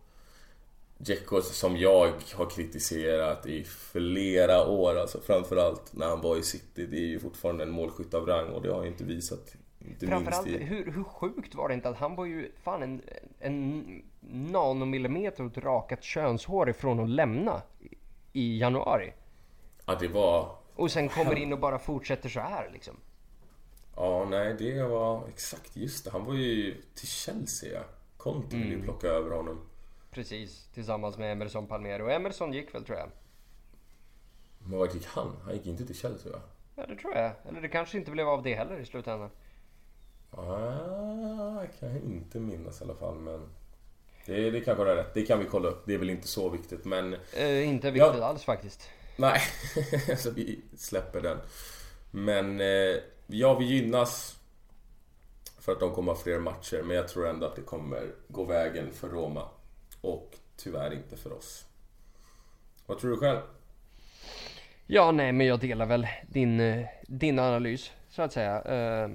Dzeko 0.97 1.41
som 1.41 1.77
jag 1.77 2.13
har 2.33 2.49
kritiserat 2.49 3.45
i 3.45 3.63
flera 3.63 4.67
år 4.67 4.97
alltså 4.97 5.19
framförallt 5.19 5.93
när 5.93 6.05
han 6.05 6.21
var 6.21 6.37
i 6.37 6.43
City. 6.43 6.85
Det 6.85 6.97
är 6.97 7.07
ju 7.07 7.19
fortfarande 7.19 7.63
en 7.63 7.69
målskytt 7.69 8.13
av 8.13 8.25
rang 8.25 8.49
och 8.49 8.61
det 8.61 8.69
har 8.69 8.77
jag 8.77 8.87
inte 8.87 9.03
visat. 9.03 9.55
Inte 9.79 10.07
Framförallt, 10.07 10.45
minst 10.45 10.61
i... 10.61 10.63
hur, 10.63 10.91
hur 10.91 11.03
sjukt 11.03 11.55
var 11.55 11.67
det 11.67 11.73
inte 11.73 11.89
att 11.89 11.97
han 11.97 12.15
var 12.15 12.25
ju 12.25 12.51
fan 12.63 12.83
en, 12.83 13.01
en 13.39 13.85
nanomillimeter 14.29 15.45
åt 15.45 15.57
rakat 15.57 16.03
könshår 16.03 16.69
ifrån 16.69 16.99
att 16.99 17.09
lämna 17.09 17.61
i 18.33 18.59
januari. 18.59 19.13
Ja 19.85 19.95
det 19.99 20.07
var... 20.07 20.55
Och 20.75 20.91
sen 20.91 21.09
kommer 21.09 21.35
in 21.35 21.53
och 21.53 21.59
bara 21.59 21.79
fortsätter 21.79 22.29
så 22.29 22.39
här 22.39 22.69
liksom. 22.73 22.95
Ja 23.95 24.27
nej 24.29 24.55
det 24.59 24.83
var 24.83 25.27
exakt 25.27 25.75
just 25.75 26.05
det. 26.05 26.11
Han 26.11 26.25
var 26.25 26.33
ju 26.33 26.81
till 26.95 27.07
Chelsea 27.07 27.73
ja. 27.73 27.83
Conte 28.17 28.55
ville 28.55 28.69
ju 28.75 28.81
plocka 28.83 29.07
över 29.07 29.31
honom. 29.35 29.59
Precis, 30.11 30.67
tillsammans 30.73 31.17
med 31.17 31.31
Emerson 31.31 31.67
Palmero. 31.67 32.09
Emerson 32.09 32.53
gick 32.53 32.75
väl 32.75 32.85
tror 32.85 32.97
jag. 32.97 33.09
Men 34.59 34.79
vart 34.79 34.93
gick 34.93 35.05
han? 35.05 35.35
Han 35.43 35.53
gick 35.53 35.65
inte 35.65 35.85
till 35.85 35.95
Chelsea 35.97 36.31
va? 36.31 36.39
Ja 36.75 36.85
det 36.85 36.95
tror 36.95 37.15
jag. 37.15 37.31
Eller 37.49 37.61
det 37.61 37.67
kanske 37.69 37.97
inte 37.97 38.11
blev 38.11 38.27
av 38.29 38.43
det 38.43 38.53
heller 38.55 38.79
i 38.79 38.85
slutändan. 38.85 39.29
Ah, 40.31 41.63
kan 41.79 41.89
jag 41.89 41.97
inte 42.05 42.39
minnas 42.39 42.81
i 42.81 42.83
alla 42.83 42.95
fall 42.95 43.15
men... 43.15 43.49
Det, 44.25 44.49
det 44.51 44.61
kanske 44.61 44.83
är 44.91 44.95
rätt. 44.95 45.13
Det 45.13 45.21
kan 45.25 45.39
vi 45.39 45.45
kolla 45.45 45.67
upp. 45.69 45.83
Det 45.85 45.93
är 45.93 45.97
väl 45.97 46.09
inte 46.09 46.27
så 46.27 46.49
viktigt 46.49 46.85
men... 46.85 47.15
Eh, 47.37 47.67
inte 47.69 47.91
viktigt 47.91 48.19
Ja. 48.19 48.25
alls 48.25 48.43
faktiskt. 48.43 48.89
Nej, 49.15 49.41
alltså 50.09 50.29
vi 50.29 50.61
släpper 50.77 51.21
den. 51.21 51.37
Men 52.11 52.61
eh, 52.61 52.95
ja, 53.27 53.53
vi 53.59 53.65
gynnas 53.65 54.39
för 55.59 55.71
att 55.71 55.79
de 55.79 55.93
kommer 55.93 56.11
ha 56.11 56.19
fler 56.19 56.39
matcher. 56.39 56.81
Men 56.83 56.95
jag 56.95 57.07
tror 57.07 57.27
ändå 57.27 57.45
att 57.45 57.55
det 57.55 57.61
kommer 57.61 58.11
gå 58.27 58.43
vägen 58.43 58.93
för 58.93 59.09
Roma. 59.09 59.49
Och 60.01 60.37
tyvärr 60.55 60.93
inte 60.93 61.17
för 61.17 61.33
oss. 61.33 61.65
Vad 62.85 62.99
tror 62.99 63.11
du 63.11 63.17
själv? 63.17 63.39
Ja, 64.87 65.11
nej, 65.11 65.31
men 65.31 65.47
jag 65.47 65.59
delar 65.59 65.85
väl 65.85 66.07
din, 66.27 66.59
eh, 66.59 66.87
din 67.07 67.39
analys 67.39 67.91
så 68.09 68.21
att 68.21 68.33
säga. 68.33 68.61
Eh, 68.61 69.09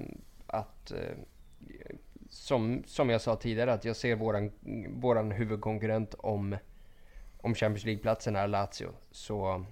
att 0.47 0.91
eh, 0.91 1.17
som, 2.29 2.83
som 2.85 3.09
jag 3.09 3.21
sa 3.21 3.35
tidigare 3.35 3.73
att 3.73 3.85
jag 3.85 3.95
ser 3.95 4.15
våran, 4.15 4.51
våran 4.89 5.31
huvudkonkurrent 5.31 6.13
om, 6.17 6.57
om 7.41 7.55
Champions 7.55 7.85
League-platsen 7.85 8.35
är 8.35 8.47
Lazio. 8.47 8.89
Så 9.11 9.65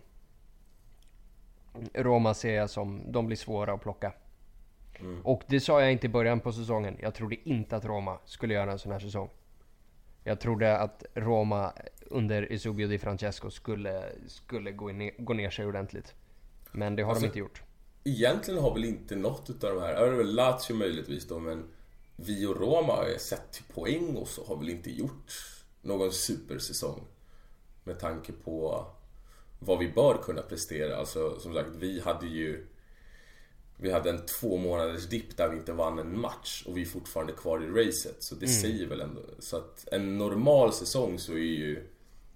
Roma 1.94 2.34
ser 2.34 2.54
jag 2.54 2.70
som, 2.70 3.12
de 3.12 3.28
blir 3.28 3.38
svåra 3.38 3.74
att 3.74 3.82
plocka. 3.82 4.14
Och 5.24 5.44
det 5.48 5.60
sa 5.60 5.82
jag 5.82 5.92
inte 5.92 6.06
i 6.06 6.10
början 6.10 6.40
på 6.40 6.52
säsongen. 6.52 6.98
Jag 7.02 7.14
trodde 7.14 7.50
inte 7.50 7.76
att 7.76 7.86
Roma 7.86 8.20
skulle 8.26 8.54
göra 8.54 8.72
en 8.72 8.80
sån 8.80 8.92
här 8.92 9.00
säsong. 9.00 9.30
Jag 10.24 10.40
trodde 10.40 10.78
att 10.78 11.04
Roma 11.14 11.74
under 12.02 12.52
Esubio 12.54 12.88
Di 12.88 13.00
Francesco 13.00 13.52
skulle, 13.52 14.04
skulle 14.28 14.72
gå, 14.72 14.88
ner, 14.88 15.12
gå 15.18 15.34
ner 15.34 15.50
sig 15.50 15.66
ordentligt. 15.66 16.14
Men 16.72 16.96
det 16.96 17.04
har 17.04 17.10
Alltså- 17.10 17.22
de 17.22 17.28
inte 17.28 17.40
gjort. 17.40 17.62
Egentligen 18.04 18.62
har 18.62 18.74
väl 18.74 18.86
inte 18.86 19.16
något 19.16 19.50
utav 19.50 19.76
de 19.76 19.82
här, 19.82 19.94
det 19.94 20.08
är 20.08 20.12
väl 20.12 20.36
Lazio 20.36 20.74
möjligtvis 20.74 21.28
då, 21.28 21.40
men 21.40 21.64
vi 22.16 22.46
och 22.46 22.56
Roma 22.58 22.94
har 22.94 23.18
sett 23.18 23.52
till 23.52 23.64
poäng 23.74 24.16
och 24.16 24.28
så 24.28 24.46
har 24.46 24.56
väl 24.58 24.70
inte 24.70 24.92
gjort 24.92 25.32
någon 25.82 26.12
supersäsong. 26.12 27.02
Med 27.84 28.00
tanke 28.00 28.32
på 28.32 28.86
vad 29.60 29.80
vi 29.80 29.88
bör 29.92 30.18
kunna 30.24 30.42
prestera. 30.42 30.98
Alltså 30.98 31.40
som 31.40 31.54
sagt, 31.54 31.70
vi 31.80 32.02
hade 32.02 32.28
ju 32.28 32.66
vi 33.82 33.92
hade 33.92 34.10
en 34.10 34.26
två 34.26 34.58
månaders 34.58 35.06
dipp 35.10 35.38
där 35.38 35.50
vi 35.50 35.58
inte 35.58 35.74
vann 35.74 36.00
en 36.00 36.20
match 36.20 36.64
och 36.68 36.78
vi 36.78 36.82
är 36.82 36.86
fortfarande 36.86 37.34
kvar 37.34 37.64
i 37.64 37.68
racet. 37.88 38.24
Så 38.24 38.36
det 38.36 38.48
säger 38.48 38.88
väl 38.88 39.02
ändå. 39.02 39.22
Så 39.40 39.58
att 39.58 39.88
en 39.92 40.18
normal 40.18 40.74
säsong 40.74 41.20
så 41.20 41.32
är 41.32 41.38
ju 41.38 41.88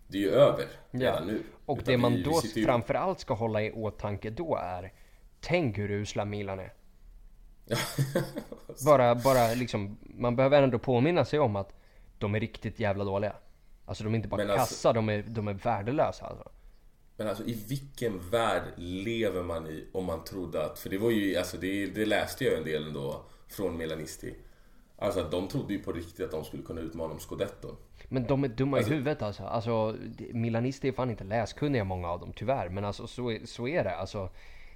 det 0.07 0.17
är 0.17 0.21
ju 0.21 0.29
över 0.31 0.65
redan 0.91 1.27
nu. 1.27 1.43
Och 1.65 1.77
Utan 1.77 1.91
det 1.91 1.97
man 1.97 2.11
vi- 2.11 2.17
vi 2.17 2.23
då 2.23 2.41
ju- 2.55 2.65
framförallt 2.65 3.19
ska 3.19 3.33
hålla 3.33 3.61
i 3.61 3.71
åtanke 3.71 4.29
då 4.29 4.55
är 4.55 4.93
Tänk 5.39 5.77
hur 5.77 5.91
usla 5.91 6.25
Milan 6.25 6.59
är. 6.59 6.73
bara, 8.85 9.15
bara 9.15 9.53
liksom, 9.53 9.97
man 10.03 10.35
behöver 10.35 10.61
ändå 10.63 10.79
påminna 10.79 11.25
sig 11.25 11.39
om 11.39 11.55
att 11.55 11.73
de 12.17 12.35
är 12.35 12.39
riktigt 12.39 12.79
jävla 12.79 13.03
dåliga. 13.03 13.33
Alltså 13.85 14.03
de 14.03 14.13
är 14.13 14.15
inte 14.17 14.27
bara 14.27 14.37
Men 14.45 14.49
alltså- 14.49 14.65
kassa, 14.75 14.93
de, 14.93 15.09
är, 15.09 15.23
de 15.27 15.47
är 15.47 15.53
värdelösa 15.53 16.25
alltså. 16.25 16.49
Men 17.17 17.27
alltså 17.27 17.43
i 17.43 17.53
vilken 17.67 18.29
värld 18.29 18.63
lever 18.77 19.43
man 19.43 19.67
i 19.67 19.85
om 19.91 20.05
man 20.05 20.23
trodde 20.23 20.65
att... 20.65 20.79
För 20.79 20.89
det 20.89 20.97
var 20.97 21.11
ju, 21.11 21.37
alltså 21.37 21.57
det, 21.57 21.85
det 21.85 22.05
läste 22.05 22.45
jag 22.45 22.57
en 22.57 22.63
del 22.63 22.87
ändå 22.87 23.25
från 23.47 23.77
Milanisti. 23.77 24.35
Alltså 24.97 25.19
att 25.19 25.31
de 25.31 25.47
trodde 25.47 25.73
ju 25.73 25.79
på 25.79 25.91
riktigt 25.91 26.25
att 26.25 26.31
de 26.31 26.45
skulle 26.45 26.63
kunna 26.63 26.81
utmana 26.81 27.13
om 27.13 27.19
Scudetto. 27.19 27.75
Men 28.09 28.27
de 28.27 28.43
är 28.43 28.47
dumma 28.47 28.77
alltså, 28.77 28.91
i 28.91 28.95
huvudet 28.95 29.21
alltså. 29.21 29.43
Alltså 29.43 29.97
Milanister 30.33 30.87
är 30.87 30.91
fan 30.91 31.09
inte 31.09 31.23
läskunniga 31.23 31.83
många 31.83 32.09
av 32.09 32.19
dem 32.19 32.33
tyvärr. 32.35 32.69
Men 32.69 32.85
alltså 32.85 33.07
så, 33.07 33.37
så 33.45 33.67
är 33.67 33.83
det. 33.83 33.95
Alltså, 33.95 34.29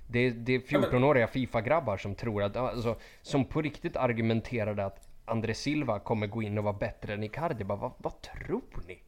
det, 0.08 0.30
det 0.30 0.54
är 0.54 0.60
14-åriga 0.60 1.28
Fifa-grabbar 1.28 1.98
som 1.98 2.16
tror 2.16 2.44
att, 2.44 2.56
alltså, 2.56 2.96
som 3.22 3.46
på 3.46 3.62
riktigt 3.62 3.96
argumenterade 3.96 4.86
att 4.86 5.10
André 5.26 5.54
Silva 5.54 6.00
kommer 6.00 6.28
gå 6.28 6.44
in 6.44 6.58
och 6.58 6.64
vara 6.64 6.78
bättre 6.78 7.14
än 7.14 7.24
Icardi. 7.24 7.64
Bara, 7.64 7.78
vad, 7.78 7.92
vad 7.98 8.22
tror 8.22 8.84
ni? 8.88 9.00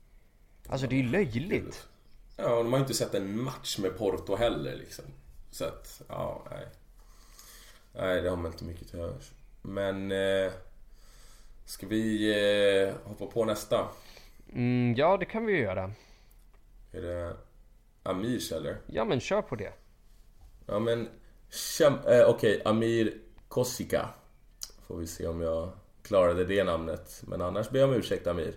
Alltså 0.70 0.88
det 0.88 0.96
är 0.96 1.02
ju 1.04 1.10
löjligt. 1.10 1.88
Ja, 2.42 2.56
de 2.56 2.72
har 2.72 2.80
ju 2.80 2.84
inte 2.84 2.94
sett 2.94 3.14
en 3.14 3.42
match 3.42 3.78
med 3.78 3.98
Porto 3.98 4.36
heller 4.36 4.76
liksom. 4.76 5.06
Så 5.52 5.66
att, 5.66 6.02
ja, 6.08 6.46
nej. 6.52 6.68
Nej, 7.94 8.22
det 8.22 8.30
har 8.30 8.38
man 8.38 8.52
inte 8.52 8.66
mycket 8.66 8.90
till 8.90 9.00
övers. 9.00 9.32
Men... 9.62 10.12
Eh, 10.12 10.52
ska 11.70 11.88
vi 11.88 12.32
eh, 12.84 12.94
hoppa 13.04 13.26
på 13.26 13.46
nästa? 13.46 13.88
Mm, 14.54 14.96
ja, 14.98 15.18
det 15.18 15.26
kan 15.26 15.46
vi 15.46 15.54
ju 15.54 15.60
göra. 15.60 15.92
Är 16.92 17.02
det 17.02 17.36
Amirs 18.04 18.52
eller? 18.52 18.78
Ja, 18.88 19.06
men 19.06 19.20
kör 19.20 19.42
på 19.42 19.56
det. 19.56 19.74
Ja, 20.66 20.80
men... 20.80 21.02
Eh, 21.02 21.94
Okej, 22.06 22.26
okay, 22.26 22.62
Amir 22.66 23.14
Kosika. 23.48 24.10
Får 24.88 24.98
vi 24.98 25.08
se 25.08 25.28
om 25.28 25.42
jag 25.42 25.72
klarade 26.02 26.46
det 26.46 26.64
namnet. 26.64 27.24
Men 27.28 27.42
annars 27.42 27.70
ber 27.70 27.80
jag 27.80 27.90
om 27.90 27.96
ursäkt 27.96 28.28
Amir. 28.28 28.54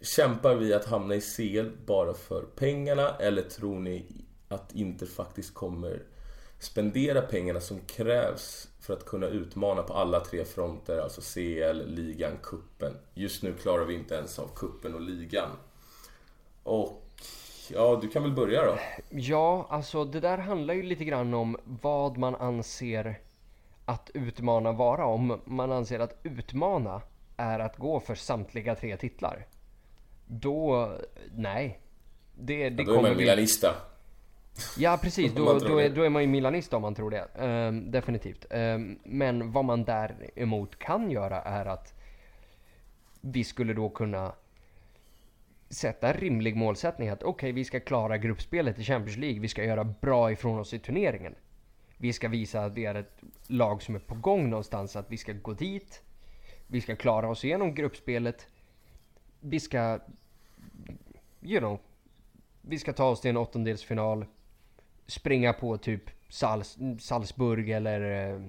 Kämpar 0.00 0.54
vi 0.54 0.74
att 0.74 0.84
hamna 0.84 1.14
i 1.14 1.20
CL 1.20 1.70
bara 1.86 2.14
för 2.14 2.42
pengarna 2.42 3.16
eller 3.16 3.42
tror 3.42 3.80
ni 3.80 4.06
att 4.48 4.74
Inter 4.74 5.06
faktiskt 5.06 5.54
kommer 5.54 6.02
spendera 6.58 7.22
pengarna 7.22 7.60
som 7.60 7.80
krävs 7.80 8.68
för 8.80 8.94
att 8.94 9.06
kunna 9.06 9.26
utmana 9.26 9.82
på 9.82 9.94
alla 9.94 10.20
tre 10.20 10.44
fronter, 10.44 10.98
alltså 10.98 11.20
CL, 11.20 11.82
ligan, 11.86 12.32
kuppen. 12.42 12.96
Just 13.14 13.42
nu 13.42 13.52
klarar 13.52 13.84
vi 13.84 13.94
inte 13.94 14.14
ens 14.14 14.38
av 14.38 14.48
kuppen 14.54 14.94
och 14.94 15.00
ligan. 15.00 15.50
Och 16.62 17.02
ja, 17.70 17.98
du 18.02 18.08
kan 18.08 18.22
väl 18.22 18.32
börja 18.32 18.64
då? 18.64 18.78
Ja, 19.10 19.66
alltså 19.70 20.04
det 20.04 20.20
där 20.20 20.38
handlar 20.38 20.74
ju 20.74 20.82
lite 20.82 21.04
grann 21.04 21.34
om 21.34 21.56
vad 21.64 22.18
man 22.18 22.34
anser 22.34 23.20
att 23.84 24.10
utmana 24.14 24.72
vara. 24.72 25.06
Om 25.06 25.40
man 25.44 25.72
anser 25.72 25.98
att 25.98 26.18
utmana 26.22 27.02
är 27.36 27.58
att 27.58 27.76
gå 27.76 28.00
för 28.00 28.14
samtliga 28.14 28.74
tre 28.74 28.96
titlar. 28.96 29.46
Då, 30.26 30.92
nej. 31.36 31.80
Det, 32.34 32.70
det 32.70 32.82
ja, 32.82 32.92
då 32.92 32.98
är 32.98 33.02
man 33.02 33.16
milanista. 33.16 33.74
Ja 34.78 34.98
precis, 35.02 35.32
då, 35.36 35.58
då, 35.58 35.78
är, 35.78 35.90
då 35.90 36.02
är 36.02 36.08
man 36.08 36.22
ju 36.22 36.28
milanista 36.28 36.76
om 36.76 36.82
man 36.82 36.94
tror 36.94 37.10
det. 37.10 37.28
Um, 37.44 37.90
definitivt. 37.90 38.46
Um, 38.50 38.98
men 39.04 39.52
vad 39.52 39.64
man 39.64 39.84
däremot 39.84 40.78
kan 40.78 41.10
göra 41.10 41.42
är 41.42 41.66
att 41.66 41.94
vi 43.20 43.44
skulle 43.44 43.74
då 43.74 43.88
kunna 43.88 44.32
sätta 45.68 46.08
en 46.08 46.20
rimlig 46.20 46.56
målsättning 46.56 47.08
att 47.08 47.22
okej, 47.22 47.30
okay, 47.30 47.52
vi 47.52 47.64
ska 47.64 47.80
klara 47.80 48.18
gruppspelet 48.18 48.78
i 48.78 48.84
Champions 48.84 49.16
League. 49.18 49.40
Vi 49.40 49.48
ska 49.48 49.64
göra 49.64 49.84
bra 49.84 50.32
ifrån 50.32 50.58
oss 50.58 50.74
i 50.74 50.78
turneringen. 50.78 51.34
Vi 51.96 52.12
ska 52.12 52.28
visa 52.28 52.64
att 52.64 52.72
vi 52.72 52.84
är 52.84 52.94
ett 52.94 53.22
lag 53.46 53.82
som 53.82 53.94
är 53.94 53.98
på 53.98 54.14
gång 54.14 54.50
någonstans, 54.50 54.96
att 54.96 55.10
vi 55.10 55.16
ska 55.16 55.32
gå 55.32 55.52
dit. 55.52 56.02
Vi 56.66 56.80
ska 56.80 56.96
klara 56.96 57.28
oss 57.28 57.44
igenom 57.44 57.74
gruppspelet. 57.74 58.46
Vi 59.40 59.60
ska, 59.60 59.98
you 61.42 61.58
know, 61.58 61.78
vi 62.60 62.78
ska 62.78 62.92
ta 62.92 63.04
oss 63.08 63.20
till 63.20 63.30
en 63.30 63.36
åttondelsfinal 63.36 64.24
springa 65.06 65.52
på 65.52 65.78
typ 65.78 66.02
Salz, 66.28 66.78
Salzburg 66.98 67.70
eller 67.70 68.30
eh, 68.30 68.40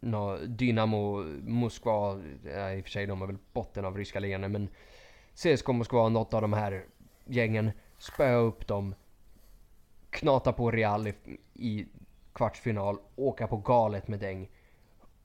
no, 0.00 0.38
Dynamo 0.46 1.24
Moskva. 1.42 2.20
Ja, 2.44 2.72
I 2.72 2.80
och 2.80 2.84
för 2.84 2.90
sig 2.90 3.06
de 3.06 3.20
har 3.20 3.26
väl 3.26 3.38
botten 3.52 3.84
av 3.84 3.96
ryska 3.96 4.20
ligan 4.20 4.52
men 4.52 4.68
CSKA 5.34 5.72
Moskva, 5.72 6.08
något 6.08 6.34
av 6.34 6.42
de 6.42 6.52
här 6.52 6.84
gängen. 7.24 7.70
Spöa 7.98 8.36
upp 8.36 8.66
dem. 8.66 8.94
Knata 10.10 10.52
på 10.52 10.70
Real 10.70 11.08
i, 11.08 11.14
i 11.54 11.86
kvartsfinal. 12.32 12.98
Åka 13.16 13.46
på 13.46 13.56
galet 13.56 14.08
med 14.08 14.20
däng. 14.20 14.50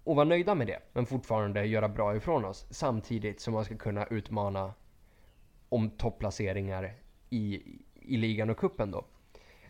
Och 0.04 0.16
vara 0.16 0.26
nöjda 0.26 0.56
med 0.56 0.68
det. 0.68 0.80
Men 0.94 1.06
fortfarande 1.06 1.66
göra 1.66 1.90
bra 1.90 2.16
ifrån 2.16 2.46
oss. 2.46 2.66
Samtidigt 2.70 3.42
som 3.42 3.54
man 3.54 3.66
ska 3.66 3.78
kunna 3.78 4.06
utmana 4.06 4.74
om 5.70 5.90
topplaceringar 5.90 6.94
i, 7.30 7.62
i 7.94 8.18
ligan 8.18 8.50
och 8.50 8.58
kuppen 8.58 8.92
då. 8.92 9.06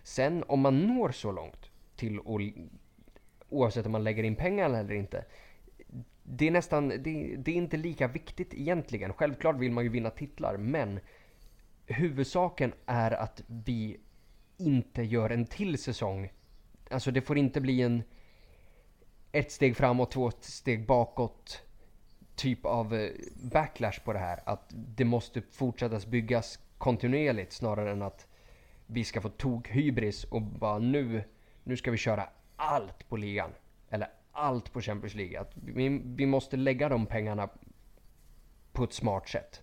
Sen 0.03 0.43
om 0.47 0.59
man 0.59 0.87
når 0.87 1.11
så 1.11 1.31
långt 1.31 1.71
till 1.95 2.19
att, 2.19 2.69
oavsett 3.49 3.85
om 3.85 3.91
man 3.91 4.03
lägger 4.03 4.23
in 4.23 4.35
pengar 4.35 4.69
eller 4.69 4.93
inte. 4.93 5.25
Det 6.23 6.47
är 6.47 6.51
nästan, 6.51 6.89
det, 6.89 7.35
det, 7.37 7.51
är 7.51 7.55
inte 7.55 7.77
lika 7.77 8.07
viktigt 8.07 8.53
egentligen. 8.53 9.13
Självklart 9.13 9.57
vill 9.57 9.71
man 9.71 9.83
ju 9.83 9.89
vinna 9.89 10.09
titlar 10.09 10.57
men 10.57 10.99
huvudsaken 11.85 12.73
är 12.85 13.11
att 13.11 13.43
vi 13.47 13.97
inte 14.57 15.03
gör 15.03 15.29
en 15.29 15.45
till 15.45 15.77
säsong. 15.77 16.31
Alltså 16.89 17.11
det 17.11 17.21
får 17.21 17.37
inte 17.37 17.61
bli 17.61 17.81
en 17.81 18.03
ett 19.31 19.51
steg 19.51 19.77
framåt, 19.77 20.11
två 20.11 20.31
steg 20.39 20.85
bakåt 20.85 21.61
typ 22.37 22.65
av 22.65 22.95
eh, 22.95 23.11
backlash 23.35 23.99
på 24.05 24.13
det 24.13 24.19
här. 24.19 24.39
Att 24.45 24.69
det 24.69 25.05
måste 25.05 25.41
fortsättas 25.41 26.05
byggas 26.05 26.59
kontinuerligt 26.77 27.53
snarare 27.53 27.91
än 27.91 28.01
att 28.01 28.27
vi 28.85 29.03
ska 29.03 29.21
få 29.21 29.29
tok-hybris 29.29 30.25
och 30.29 30.41
bara 30.41 30.79
nu, 30.79 31.23
nu 31.63 31.77
ska 31.77 31.91
vi 31.91 31.97
köra 31.97 32.29
allt 32.55 33.09
på 33.09 33.17
ligan. 33.17 33.51
Eller 33.89 34.09
allt 34.31 34.73
på 34.73 34.81
Champions 34.81 35.15
League. 35.15 35.39
Att 35.39 35.51
vi, 35.55 36.01
vi 36.05 36.25
måste 36.25 36.57
lägga 36.57 36.89
de 36.89 37.05
pengarna 37.05 37.49
på 38.71 38.83
ett 38.83 38.93
smart 38.93 39.29
sätt. 39.29 39.61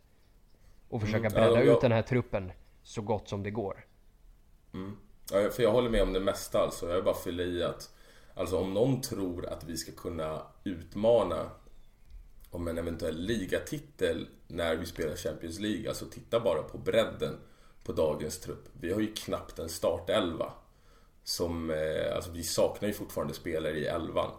Och 0.89 1.01
försöka 1.01 1.27
mm, 1.27 1.33
bredda 1.33 1.65
ja, 1.65 1.75
ut 1.75 1.81
den 1.81 1.93
här 1.93 2.03
truppen 2.03 2.53
så 2.83 3.03
gott 3.03 3.29
som 3.29 3.43
det 3.43 3.51
går. 3.51 3.87
Mm. 4.75 4.97
Ja, 5.33 5.51
för 5.51 5.63
jag 5.63 5.73
håller 5.73 5.91
med 5.91 6.03
om 6.03 6.13
det 6.13 6.21
mesta 6.21 6.59
alltså. 6.59 6.89
Jag 6.89 6.95
vill 6.95 7.05
bara 7.05 7.15
fylla 7.15 7.43
i 7.43 7.63
att 7.63 7.91
Alltså 8.35 8.59
om 8.59 8.75
någon 8.75 9.01
tror 9.01 9.47
att 9.47 9.65
vi 9.65 9.77
ska 9.77 9.93
kunna 9.93 10.43
utmana 10.65 11.51
om 12.55 12.69
en 12.69 12.79
eventuell 12.79 13.21
ligatitel 13.21 14.27
när 14.47 14.77
vi 14.77 14.87
spelar 14.87 15.17
Champions 15.17 15.59
League. 15.59 15.89
Alltså 15.89 16.07
titta 16.07 16.41
bara 16.41 16.63
på 16.63 16.79
bredden 16.79 17.37
på 17.85 17.93
dagens 17.93 18.41
trupp. 18.41 18.69
Vi 18.81 18.93
har 18.93 19.01
ju 19.01 19.15
knappt 19.15 19.59
en 19.59 19.69
startelva. 19.69 20.53
Som, 21.25 21.71
eh, 21.71 22.17
alltså 22.17 22.31
vi 22.31 22.43
saknar 22.43 22.89
ju 22.89 22.95
fortfarande 22.95 23.35
spelare 23.35 23.79
i 23.79 23.87
elvan. 23.87 24.31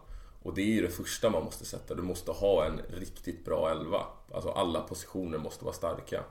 Och 0.44 0.54
det 0.54 0.62
är 0.62 0.74
ju 0.74 0.82
det 0.82 0.90
första 0.90 1.30
man 1.30 1.44
måste 1.44 1.66
sätta. 1.66 1.96
Du 1.96 2.02
måste 2.02 2.32
ha 2.32 2.66
en 2.66 2.82
riktigt 3.00 3.46
bra 3.46 3.72
elva. 3.72 4.06
Alltså 4.32 4.50
alla 4.50 4.82
positioner 4.82 5.38
måste 5.38 5.66
vara 5.66 5.76
starka. 5.76 6.24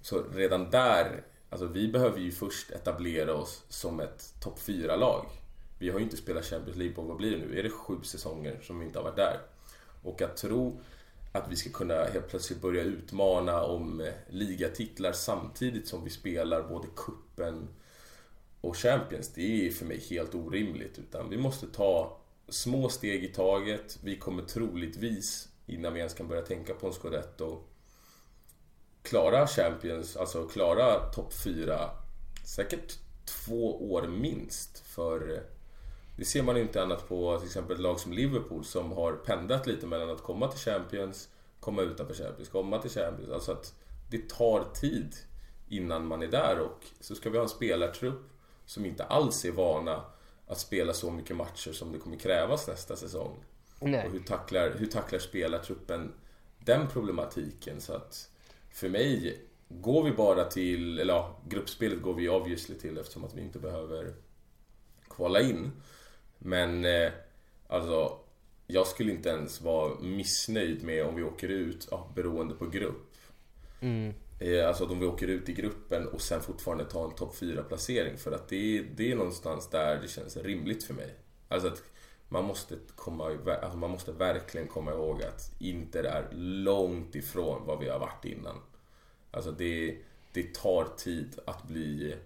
Så 0.00 0.22
redan 0.34 0.70
där, 0.70 1.24
alltså 1.50 1.66
vi 1.66 1.88
behöver 1.88 2.18
ju 2.18 2.32
först 2.32 2.70
etablera 2.70 3.34
oss 3.34 3.64
som 3.68 4.00
ett 4.00 4.34
topp 4.40 4.58
4-lag. 4.58 5.26
Vi 5.78 5.90
har 5.90 5.98
ju 5.98 6.04
inte 6.04 6.16
spelat 6.16 6.44
Champions 6.44 6.76
League 6.76 6.94
på, 6.94 7.02
vad 7.02 7.16
blir 7.16 7.30
det 7.30 7.46
nu? 7.46 7.58
Är 7.58 7.62
det 7.62 7.70
sju 7.70 8.02
säsonger 8.02 8.60
som 8.62 8.78
vi 8.78 8.86
inte 8.86 8.98
har 8.98 9.04
varit 9.04 9.16
där? 9.16 9.40
Och 10.06 10.22
att 10.22 10.36
tro 10.36 10.80
att 11.32 11.50
vi 11.50 11.56
ska 11.56 11.70
kunna 11.70 12.04
helt 12.04 12.28
plötsligt 12.28 12.60
börja 12.60 12.82
utmana 12.82 13.62
om 13.62 14.00
eh, 14.00 14.12
ligatitlar 14.28 15.12
samtidigt 15.12 15.88
som 15.88 16.04
vi 16.04 16.10
spelar 16.10 16.68
både 16.68 16.86
kuppen 16.96 17.68
och 18.60 18.76
Champions. 18.76 19.28
Det 19.28 19.66
är 19.66 19.70
för 19.70 19.84
mig 19.84 20.00
helt 20.10 20.34
orimligt. 20.34 20.98
Utan 20.98 21.30
vi 21.30 21.36
måste 21.36 21.66
ta 21.66 22.20
små 22.48 22.88
steg 22.88 23.24
i 23.24 23.28
taget. 23.28 23.98
Vi 24.02 24.18
kommer 24.18 24.42
troligtvis, 24.42 25.48
innan 25.66 25.92
vi 25.92 25.98
ens 25.98 26.14
kan 26.14 26.28
börja 26.28 26.42
tänka 26.42 26.74
på 26.74 26.86
en 26.86 26.92
scudetto, 26.92 27.62
klara 29.02 29.46
Champions, 29.46 30.16
alltså 30.16 30.48
klara 30.48 31.12
topp 31.12 31.32
4, 31.44 31.90
säkert 32.44 32.98
två 33.24 33.92
år 33.92 34.06
minst. 34.06 34.78
För 34.78 35.34
eh, 35.34 35.55
det 36.16 36.24
ser 36.24 36.42
man 36.42 36.56
inte 36.56 36.82
annat 36.82 37.08
på 37.08 37.38
till 37.38 37.46
exempel 37.46 37.76
ett 37.76 37.82
lag 37.82 38.00
som 38.00 38.12
Liverpool 38.12 38.64
som 38.64 38.92
har 38.92 39.12
pendlat 39.12 39.66
lite 39.66 39.86
mellan 39.86 40.10
att 40.10 40.22
komma 40.22 40.48
till 40.48 40.60
Champions, 40.60 41.28
komma 41.60 41.82
utanför 41.82 42.14
Champions, 42.14 42.48
komma 42.48 42.78
till 42.78 42.90
Champions. 42.90 43.30
Alltså 43.30 43.52
att 43.52 43.74
det 44.10 44.28
tar 44.28 44.64
tid 44.74 45.16
innan 45.68 46.06
man 46.06 46.22
är 46.22 46.28
där 46.28 46.60
och 46.60 46.84
så 47.00 47.14
ska 47.14 47.30
vi 47.30 47.36
ha 47.36 47.42
en 47.42 47.48
spelartrupp 47.48 48.30
som 48.64 48.86
inte 48.86 49.04
alls 49.04 49.44
är 49.44 49.52
vana 49.52 50.04
att 50.46 50.58
spela 50.58 50.92
så 50.92 51.10
mycket 51.10 51.36
matcher 51.36 51.72
som 51.72 51.92
det 51.92 51.98
kommer 51.98 52.16
krävas 52.16 52.68
nästa 52.68 52.96
säsong. 52.96 53.44
Nej. 53.80 54.06
Och 54.06 54.12
hur 54.12 54.20
tacklar, 54.20 54.74
hur 54.78 54.86
tacklar 54.86 55.18
spelartruppen 55.18 56.12
den 56.58 56.88
problematiken? 56.88 57.80
Så 57.80 57.92
att 57.92 58.30
för 58.70 58.88
mig, 58.88 59.40
går 59.68 60.04
vi 60.04 60.12
bara 60.12 60.44
till, 60.44 60.98
eller 60.98 61.14
ja, 61.14 61.40
gruppspelet 61.48 62.02
går 62.02 62.14
vi 62.14 62.28
obviously 62.28 62.74
till 62.74 62.98
eftersom 62.98 63.24
att 63.24 63.34
vi 63.34 63.40
inte 63.40 63.58
behöver 63.58 64.14
kvala 65.08 65.40
in. 65.40 65.72
Men 66.38 66.84
eh, 66.84 67.12
alltså, 67.68 68.18
jag 68.66 68.86
skulle 68.86 69.12
inte 69.12 69.28
ens 69.28 69.60
vara 69.60 70.00
missnöjd 70.00 70.82
med 70.82 71.04
om 71.04 71.14
vi 71.14 71.22
åker 71.22 71.48
ut, 71.48 71.88
ja, 71.90 72.12
beroende 72.14 72.54
på 72.54 72.66
grupp. 72.66 73.14
Mm. 73.80 74.14
Eh, 74.38 74.68
alltså 74.68 74.86
om 74.86 75.00
vi 75.00 75.06
åker 75.06 75.28
ut 75.28 75.48
i 75.48 75.52
gruppen 75.52 76.08
och 76.08 76.20
sen 76.20 76.40
fortfarande 76.40 76.84
tar 76.84 77.04
en 77.04 77.14
topp 77.14 77.36
4 77.36 77.62
placering. 77.62 78.16
För 78.16 78.32
att 78.32 78.48
det, 78.48 78.82
det 78.96 79.12
är 79.12 79.16
någonstans 79.16 79.70
där 79.70 80.00
det 80.02 80.08
känns 80.08 80.36
rimligt 80.36 80.84
för 80.84 80.94
mig. 80.94 81.14
Alltså 81.48 81.68
att 81.68 81.82
man 82.28 82.44
måste, 82.44 82.76
komma, 82.94 83.38
alltså 83.62 83.78
man 83.78 83.90
måste 83.90 84.12
verkligen 84.12 84.68
komma 84.68 84.92
ihåg 84.92 85.22
att 85.22 85.52
Inter 85.58 86.04
är 86.04 86.28
långt 86.32 87.14
ifrån 87.14 87.62
vad 87.66 87.80
vi 87.80 87.88
har 87.88 87.98
varit 87.98 88.24
innan. 88.24 88.56
Alltså 89.30 89.50
det, 89.50 89.98
det 90.32 90.54
tar 90.54 90.88
tid 90.96 91.38
att 91.44 91.68
bli, 91.68 92.16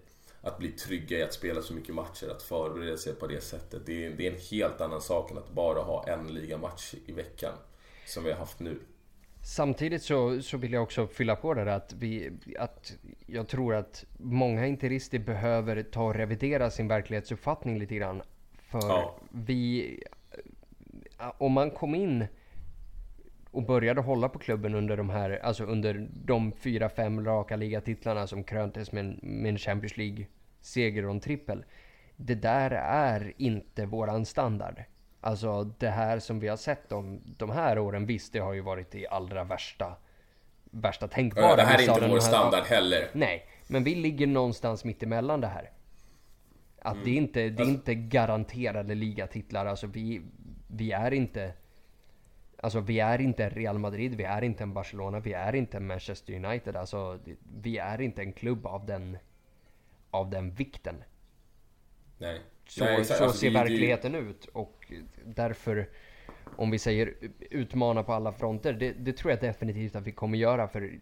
att 0.41 0.57
bli 0.57 0.71
trygga 0.71 1.17
i 1.17 1.23
att 1.23 1.33
spela 1.33 1.61
så 1.61 1.73
mycket 1.73 1.95
matcher, 1.95 2.29
att 2.29 2.43
förbereda 2.43 2.97
sig 2.97 3.15
på 3.15 3.27
det 3.27 3.41
sättet. 3.41 3.85
Det 3.85 4.05
är, 4.05 4.09
det 4.09 4.27
är 4.27 4.31
en 4.31 4.39
helt 4.51 4.81
annan 4.81 5.01
sak 5.01 5.31
än 5.31 5.37
att 5.37 5.51
bara 5.51 5.79
ha 5.81 6.07
en 6.07 6.27
ligamatch 6.27 6.93
i 7.05 7.11
veckan. 7.11 7.53
Som 8.05 8.23
vi 8.23 8.31
har 8.31 8.37
haft 8.37 8.59
nu. 8.59 8.79
Samtidigt 9.43 10.03
så, 10.03 10.41
så 10.41 10.57
vill 10.57 10.73
jag 10.73 10.83
också 10.83 11.07
fylla 11.07 11.35
på 11.35 11.53
det 11.53 11.75
att, 11.75 11.93
vi, 11.93 12.31
att 12.59 12.93
jag 13.25 13.47
tror 13.47 13.75
att 13.75 14.05
många 14.17 14.67
interister 14.67 15.19
behöver 15.19 15.83
ta 15.83 16.03
och 16.03 16.15
revidera 16.15 16.71
sin 16.71 16.87
verklighetsuppfattning 16.87 17.79
lite 17.79 17.95
grann. 17.95 18.21
För 18.53 18.79
ja. 18.79 19.15
vi... 19.31 19.99
Om 21.37 21.51
man 21.51 21.71
kom 21.71 21.95
in 21.95 22.25
och 23.51 23.63
började 23.63 24.01
hålla 24.01 24.29
på 24.29 24.39
klubben 24.39 24.75
under 24.75 24.97
de 24.97 25.09
här, 25.09 25.39
alltså 25.43 25.63
under 25.63 26.07
de 26.11 26.51
fyra, 26.51 26.89
fem 26.89 27.25
raka 27.25 27.55
ligatitlarna 27.55 28.27
som 28.27 28.43
kröntes 28.43 28.91
med 28.91 29.05
en, 29.05 29.19
med 29.21 29.49
en 29.49 29.57
Champions 29.57 29.97
League-seger 29.97 31.05
och 31.05 31.11
en 31.11 31.19
trippel. 31.19 31.65
Det 32.15 32.35
där 32.35 32.71
är 32.71 33.33
inte 33.37 33.85
våran 33.85 34.25
standard. 34.25 34.83
Alltså 35.21 35.63
det 35.63 35.89
här 35.89 36.19
som 36.19 36.39
vi 36.39 36.47
har 36.47 36.57
sett 36.57 36.89
de, 36.89 37.21
de 37.37 37.49
här 37.49 37.79
åren, 37.79 38.05
visst 38.05 38.33
det 38.33 38.39
har 38.39 38.53
ju 38.53 38.61
varit 38.61 38.91
det 38.91 39.07
allra 39.07 39.43
värsta, 39.43 39.95
värsta 40.63 41.07
tänkbara. 41.07 41.45
Ja, 41.45 41.55
det 41.55 41.61
här 41.61 41.79
är 41.79 41.95
inte 41.95 42.07
vår 42.07 42.19
standard 42.19 42.63
heller. 42.63 43.09
Nej, 43.13 43.45
men 43.67 43.83
vi 43.83 43.95
ligger 43.95 44.27
någonstans 44.27 44.83
mitt 44.83 45.03
emellan 45.03 45.41
det 45.41 45.47
här. 45.47 45.71
Att 46.81 46.93
mm. 46.93 47.05
det, 47.05 47.11
är 47.11 47.15
inte, 47.15 47.39
det 47.39 47.47
är 47.47 47.49
alltså- 47.49 47.69
inte 47.73 47.95
garanterade 47.95 48.95
ligatitlar, 48.95 49.65
alltså 49.65 49.87
vi, 49.87 50.21
vi 50.67 50.91
är 50.91 51.11
inte 51.11 51.53
Alltså 52.61 52.79
vi 52.79 52.99
är 52.99 53.21
inte 53.21 53.49
Real 53.49 53.79
Madrid, 53.79 54.15
vi 54.15 54.23
är 54.23 54.41
inte 54.41 54.63
en 54.63 54.73
Barcelona, 54.73 55.19
vi 55.19 55.33
är 55.33 55.55
inte 55.55 55.77
en 55.77 55.87
Manchester 55.87 56.45
United. 56.45 56.75
Alltså 56.75 57.19
vi 57.61 57.77
är 57.77 58.01
inte 58.01 58.21
en 58.21 58.33
klubb 58.33 58.65
av 58.65 58.85
den, 58.85 59.17
av 60.11 60.29
den 60.29 60.51
vikten. 60.51 60.95
Nej. 62.17 62.41
Så, 62.67 62.83
Nej, 62.83 63.05
så 63.05 63.23
alltså, 63.23 63.39
ser 63.39 63.47
det, 63.47 63.53
verkligheten 63.53 64.11
det... 64.11 64.17
ut 64.17 64.45
och 64.45 64.93
därför 65.25 65.89
om 66.55 66.71
vi 66.71 66.79
säger 66.79 67.13
utmana 67.39 68.03
på 68.03 68.13
alla 68.13 68.31
fronter, 68.31 68.73
det, 68.73 68.91
det, 68.91 69.13
tror 69.13 69.31
jag 69.31 69.39
definitivt 69.39 69.95
att 69.95 70.03
vi 70.03 70.11
kommer 70.11 70.37
göra 70.37 70.67
för 70.67 70.99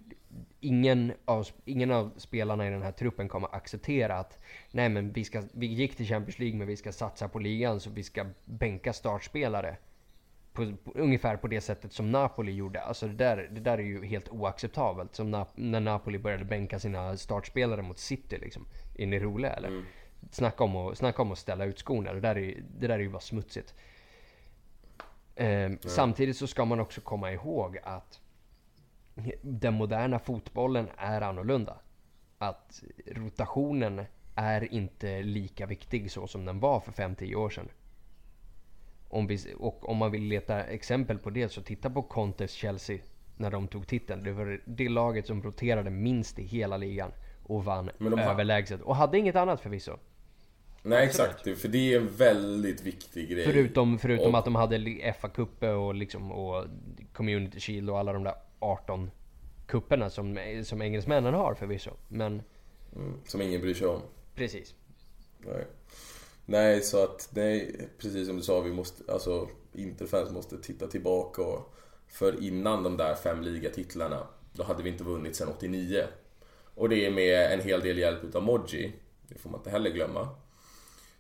ingen 0.60 1.14
av, 1.26 1.48
ingen 1.66 1.92
av 1.92 2.12
spelarna 2.18 2.68
i 2.68 2.70
den 2.70 2.82
här 2.82 2.92
truppen 2.92 3.28
kommer 3.28 3.56
acceptera 3.56 4.16
att 4.16 4.40
nej 4.72 4.90
men 4.90 5.12
vi, 5.12 5.24
ska, 5.24 5.44
vi 5.54 5.66
gick 5.66 5.96
till 5.96 6.06
Champions 6.08 6.40
League 6.40 6.58
men 6.58 6.68
vi 6.68 6.76
ska 6.76 6.92
satsa 6.92 7.28
på 7.28 7.40
ligan 7.40 7.80
så 7.80 7.90
vi 7.90 8.04
ska 8.04 8.26
bänka 8.46 8.94
startspelare. 8.94 9.78
På, 10.60 10.92
på, 10.92 11.00
ungefär 11.00 11.38
på 11.38 11.48
det 11.48 11.62
sättet 11.62 11.94
som 11.94 12.12
Napoli 12.12 12.52
gjorde. 12.52 12.82
Alltså 12.82 13.08
det 13.08 13.14
där, 13.14 13.50
det 13.52 13.60
där 13.60 13.78
är 13.78 13.84
ju 13.84 14.06
helt 14.06 14.30
oacceptabelt. 14.30 15.16
Som 15.16 15.32
na, 15.32 15.46
när 15.56 15.80
Napoli 15.80 16.18
började 16.18 16.46
bänka 16.46 16.80
sina 16.80 17.18
startspelare 17.18 17.82
mot 17.82 17.98
City 17.98 18.38
liksom. 18.38 18.68
Är 18.98 19.08
ni 19.08 19.20
roliga 19.20 19.54
eller? 19.54 19.68
Mm. 19.68 19.86
Snacka 20.32 20.64
om, 20.64 20.76
att, 20.76 20.98
snacka 20.98 21.22
om 21.22 21.32
att 21.32 21.38
ställa 21.38 21.66
ut 21.66 21.80
skorna. 21.80 22.14
Det 22.14 22.20
där 22.20 22.38
är, 22.38 22.64
det 22.80 22.88
där 22.88 22.96
är 22.96 23.00
ju 23.00 23.10
bara 23.10 23.20
smutsigt. 23.20 23.76
Eh, 25.36 25.48
mm. 25.48 25.80
Samtidigt 25.82 26.38
så 26.38 26.48
ska 26.48 26.66
man 26.66 26.80
också 26.80 27.02
komma 27.02 27.32
ihåg 27.32 27.78
att 27.84 28.20
den 29.42 29.74
moderna 29.74 30.20
fotbollen 30.20 30.88
är 30.98 31.22
annorlunda. 31.22 31.78
Att 32.38 32.84
rotationen 33.06 34.06
är 34.36 34.74
inte 34.74 35.22
lika 35.22 35.66
viktig 35.66 36.12
så 36.12 36.28
som 36.28 36.46
den 36.46 36.60
var 36.60 36.80
för 36.80 36.92
5-10 36.92 37.36
år 37.36 37.50
sedan. 37.50 37.70
Om 39.10 39.28
vi, 39.28 39.54
och 39.58 39.90
om 39.90 39.98
man 39.98 40.12
vill 40.12 40.24
leta 40.24 40.64
exempel 40.64 41.18
på 41.18 41.30
det 41.30 41.50
så 41.50 41.62
titta 41.62 41.90
på 41.90 42.02
Contes 42.02 42.52
Chelsea 42.52 42.98
när 43.38 43.52
de 43.52 43.68
tog 43.68 43.88
titeln. 43.88 44.24
Det 44.24 44.32
var 44.32 44.62
det 44.66 44.90
laget 44.90 45.28
som 45.28 45.44
roterade 45.44 45.90
minst 45.90 46.40
i 46.40 46.44
hela 46.44 46.78
ligan 46.78 47.12
och 47.44 47.66
vann 47.66 47.90
överlägset. 48.00 48.82
Och 48.82 48.96
hade 48.96 49.18
inget 49.18 49.36
annat 49.36 49.62
förvisso. 49.62 49.98
Nej 50.84 51.06
exakt, 51.06 51.60
för 51.60 51.68
det 51.68 51.94
är 51.94 52.00
en 52.00 52.08
väldigt 52.08 52.82
viktig 52.82 53.30
grej. 53.30 53.46
Förutom, 53.46 54.00
förutom 54.00 54.34
och... 54.34 54.40
att 54.40 54.46
de 54.46 54.56
hade 54.56 54.78
FA-cuper 55.22 55.74
och, 55.74 55.96
liksom, 55.96 56.32
och 56.32 56.66
Community 57.14 57.60
Shield 57.60 57.90
och 57.90 58.00
alla 58.00 58.14
de 58.14 58.24
där 58.24 58.34
18 58.60 59.12
kupperna 59.68 60.10
som, 60.10 60.40
som 60.64 60.82
engelsmännen 60.82 61.34
har 61.34 61.54
förvisso. 61.54 61.92
Men... 62.08 62.42
Mm, 62.96 63.14
som 63.26 63.42
ingen 63.42 63.62
bryr 63.62 63.74
sig 63.74 63.88
om. 63.88 64.02
Precis. 64.36 64.76
Nej. 65.38 65.66
Nej, 66.50 66.82
så 66.82 67.04
att 67.04 67.30
nej, 67.34 67.90
precis 67.98 68.28
som 68.28 68.38
du 68.38 68.44
sa, 68.44 68.62
vi 68.62 68.72
måste, 68.72 69.14
alltså 69.14 69.50
Interfans 69.74 70.32
måste 70.32 70.58
titta 70.58 70.88
tillbaka 70.88 71.42
och 71.42 71.76
för 72.08 72.44
innan 72.44 72.84
de 72.84 72.98
där 72.98 73.16
fem 73.16 73.42
ligatitlarna, 73.42 74.28
då 74.54 74.64
hade 74.64 74.84
vi 74.84 74.90
inte 74.90 75.04
vunnit 75.04 75.36
sedan 75.36 75.48
89. 75.48 76.04
Och 76.76 76.90
det 76.90 77.06
är 77.06 77.12
med 77.12 77.54
en 77.54 77.62
hel 77.62 77.82
del 77.82 77.98
hjälp 77.98 78.24
utav 78.24 78.44
Moji, 78.44 78.94
det 79.28 79.40
får 79.40 79.50
man 79.50 79.60
inte 79.60 79.70
heller 79.70 79.90
glömma. 79.90 80.30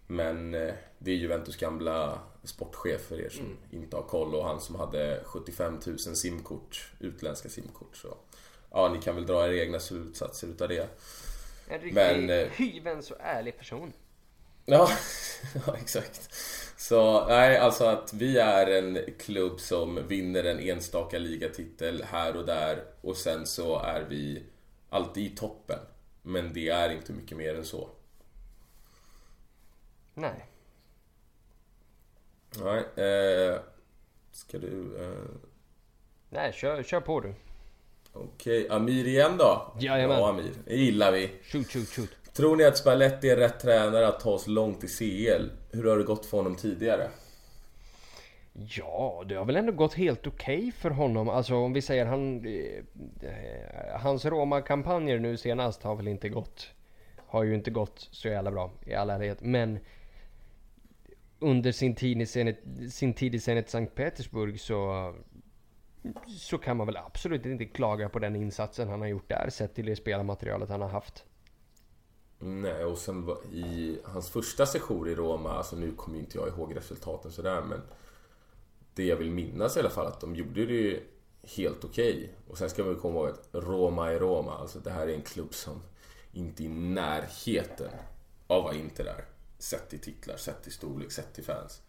Men 0.07 0.53
eh, 0.53 0.73
det 0.97 1.11
är 1.11 1.15
Juventus 1.15 1.57
gamla 1.57 2.19
sportchef 2.43 3.01
för 3.01 3.21
er 3.21 3.29
som 3.29 3.45
mm. 3.45 3.57
inte 3.71 3.95
har 3.95 4.03
koll 4.03 4.35
och 4.35 4.45
han 4.45 4.61
som 4.61 4.75
hade 4.75 5.21
75 5.25 5.79
000 5.85 5.99
simkort, 5.99 6.91
utländska 6.99 7.49
simkort. 7.49 7.97
Så 7.97 8.17
ja, 8.71 8.93
ni 8.93 9.01
kan 9.01 9.15
väl 9.15 9.25
dra 9.25 9.45
era 9.45 9.55
egna 9.55 9.79
slutsatser 9.79 10.47
utav 10.47 10.67
det. 10.67 10.89
En 11.67 11.81
riktig 11.81 11.93
Men, 11.93 12.29
eh, 12.29 12.47
hyvens 12.47 13.11
och 13.11 13.17
ärlig 13.19 13.57
person. 13.57 13.93
Ja, 14.69 14.89
ja, 15.65 15.77
exakt. 15.77 16.29
Så 16.77 17.27
nej, 17.27 17.57
alltså 17.57 17.85
att 17.85 18.13
vi 18.13 18.37
är 18.37 18.67
en 18.67 18.99
klubb 19.19 19.59
som 19.59 20.07
vinner 20.07 20.43
en 20.43 20.59
enstaka 20.59 21.19
ligatitel 21.19 22.03
här 22.03 22.37
och 22.37 22.45
där 22.45 22.83
och 23.01 23.17
sen 23.17 23.47
så 23.47 23.79
är 23.79 24.05
vi 24.09 24.43
alltid 24.89 25.23
i 25.31 25.35
toppen. 25.35 25.79
Men 26.21 26.53
det 26.53 26.69
är 26.69 26.89
inte 26.89 27.13
mycket 27.13 27.37
mer 27.37 27.55
än 27.55 27.65
så. 27.65 27.89
Nej. 30.13 30.45
Nej, 32.57 32.79
eh, 32.79 33.59
ska 34.31 34.57
du... 34.57 35.03
Eh... 35.03 35.41
Nej, 36.29 36.53
kör, 36.53 36.83
kör 36.83 37.01
på 37.01 37.19
du. 37.19 37.33
Okej, 38.13 38.69
Amir 38.69 39.07
igen 39.07 39.37
då? 39.37 39.73
Jajamän. 39.79 40.19
Ja, 40.19 40.29
Amir. 40.29 40.53
Det 40.65 40.75
gillar 40.75 41.11
vi. 41.11 41.31
Shoot, 41.43 41.71
shoot, 41.71 41.89
shoot. 41.89 42.18
Tror 42.33 42.55
ni 42.55 42.63
att 42.63 42.77
Spalletti 42.77 43.29
är 43.29 43.37
rätt 43.37 43.59
tränare 43.59 44.07
att 44.07 44.19
ta 44.19 44.29
oss 44.29 44.47
långt 44.47 44.83
i 44.83 44.87
CL? 44.87 45.49
Hur 45.71 45.89
har 45.89 45.97
det 45.97 46.03
gått 46.03 46.25
för 46.25 46.37
honom 46.37 46.55
tidigare? 46.55 47.09
Ja, 48.53 49.23
det 49.27 49.35
har 49.35 49.45
väl 49.45 49.55
ändå 49.55 49.71
gått 49.71 49.93
helt 49.93 50.27
okej 50.27 50.57
okay 50.57 50.71
för 50.71 50.89
honom. 50.89 51.29
Alltså 51.29 51.55
om 51.55 51.73
vi 51.73 51.81
säger 51.81 52.05
han... 52.05 52.45
Eh, 52.45 53.99
hans 53.99 54.25
Roma-kampanjer 54.25 55.19
nu 55.19 55.37
senast 55.37 55.83
har 55.83 55.95
väl 55.95 56.07
inte 56.07 56.29
gått... 56.29 56.67
Har 57.27 57.43
ju 57.43 57.55
inte 57.55 57.71
gått 57.71 58.07
så 58.11 58.27
jävla 58.27 58.51
bra 58.51 58.71
i 58.85 58.93
all 58.93 59.09
ärlighet. 59.09 59.41
Men 59.41 59.79
under 61.39 61.71
sin 61.71 61.95
tid 61.95 62.21
i 62.21 62.25
Zenit, 62.25 62.59
sin 62.91 63.13
tid 63.13 63.35
i 63.35 63.39
Zenit 63.39 63.69
Sankt 63.69 63.95
Petersburg 63.95 64.59
så 64.59 65.13
så 66.27 66.57
kan 66.57 66.77
man 66.77 66.87
väl 66.87 66.97
absolut 66.97 67.45
inte 67.45 67.65
klaga 67.65 68.09
på 68.09 68.19
den 68.19 68.35
insatsen 68.35 68.89
han 68.89 69.01
har 69.01 69.07
gjort 69.07 69.29
där 69.29 69.49
sett 69.49 69.75
till 69.75 69.85
det 69.85 69.95
spelarmaterialet 69.95 70.69
han 70.69 70.81
har 70.81 70.89
haft. 70.89 71.25
Nej, 72.39 72.85
och 72.85 72.97
sen 72.97 73.29
i 73.51 73.99
hans 74.03 74.29
första 74.29 74.65
session 74.65 75.07
i 75.07 75.15
Roma, 75.15 75.53
alltså 75.53 75.75
nu 75.75 75.91
kommer 75.91 76.19
inte 76.19 76.37
jag 76.37 76.47
ihåg 76.47 76.75
resultaten 76.75 77.31
sådär 77.31 77.61
men 77.61 77.81
det 78.93 79.05
jag 79.05 79.15
vill 79.15 79.31
minnas 79.31 79.77
i 79.77 79.79
alla 79.79 79.89
fall 79.89 80.07
att 80.07 80.21
de 80.21 80.35
gjorde 80.35 80.65
det 80.65 80.73
ju 80.73 81.03
helt 81.43 81.83
okej. 81.83 82.13
Okay. 82.13 82.29
Och 82.47 82.57
sen 82.57 82.69
ska 82.69 82.83
man 82.83 82.95
komma 82.95 83.19
ihåg 83.19 83.29
att 83.29 83.49
Roma 83.51 84.11
är 84.11 84.19
Roma, 84.19 84.57
alltså 84.57 84.79
det 84.79 84.91
här 84.91 85.07
är 85.07 85.13
en 85.13 85.21
klubb 85.21 85.53
som 85.53 85.81
inte 86.31 86.63
är 86.63 86.65
i 86.65 86.69
närheten 86.69 87.91
av 88.47 88.63
vad 88.63 88.75
Inter 88.75 89.05
är. 89.05 89.25
Sett 89.57 89.93
i 89.93 89.97
titlar, 89.97 90.37
sett 90.37 90.67
i 90.67 90.71
storlek, 90.71 91.11
sett 91.11 91.39
i 91.39 91.41
fans. 91.41 91.81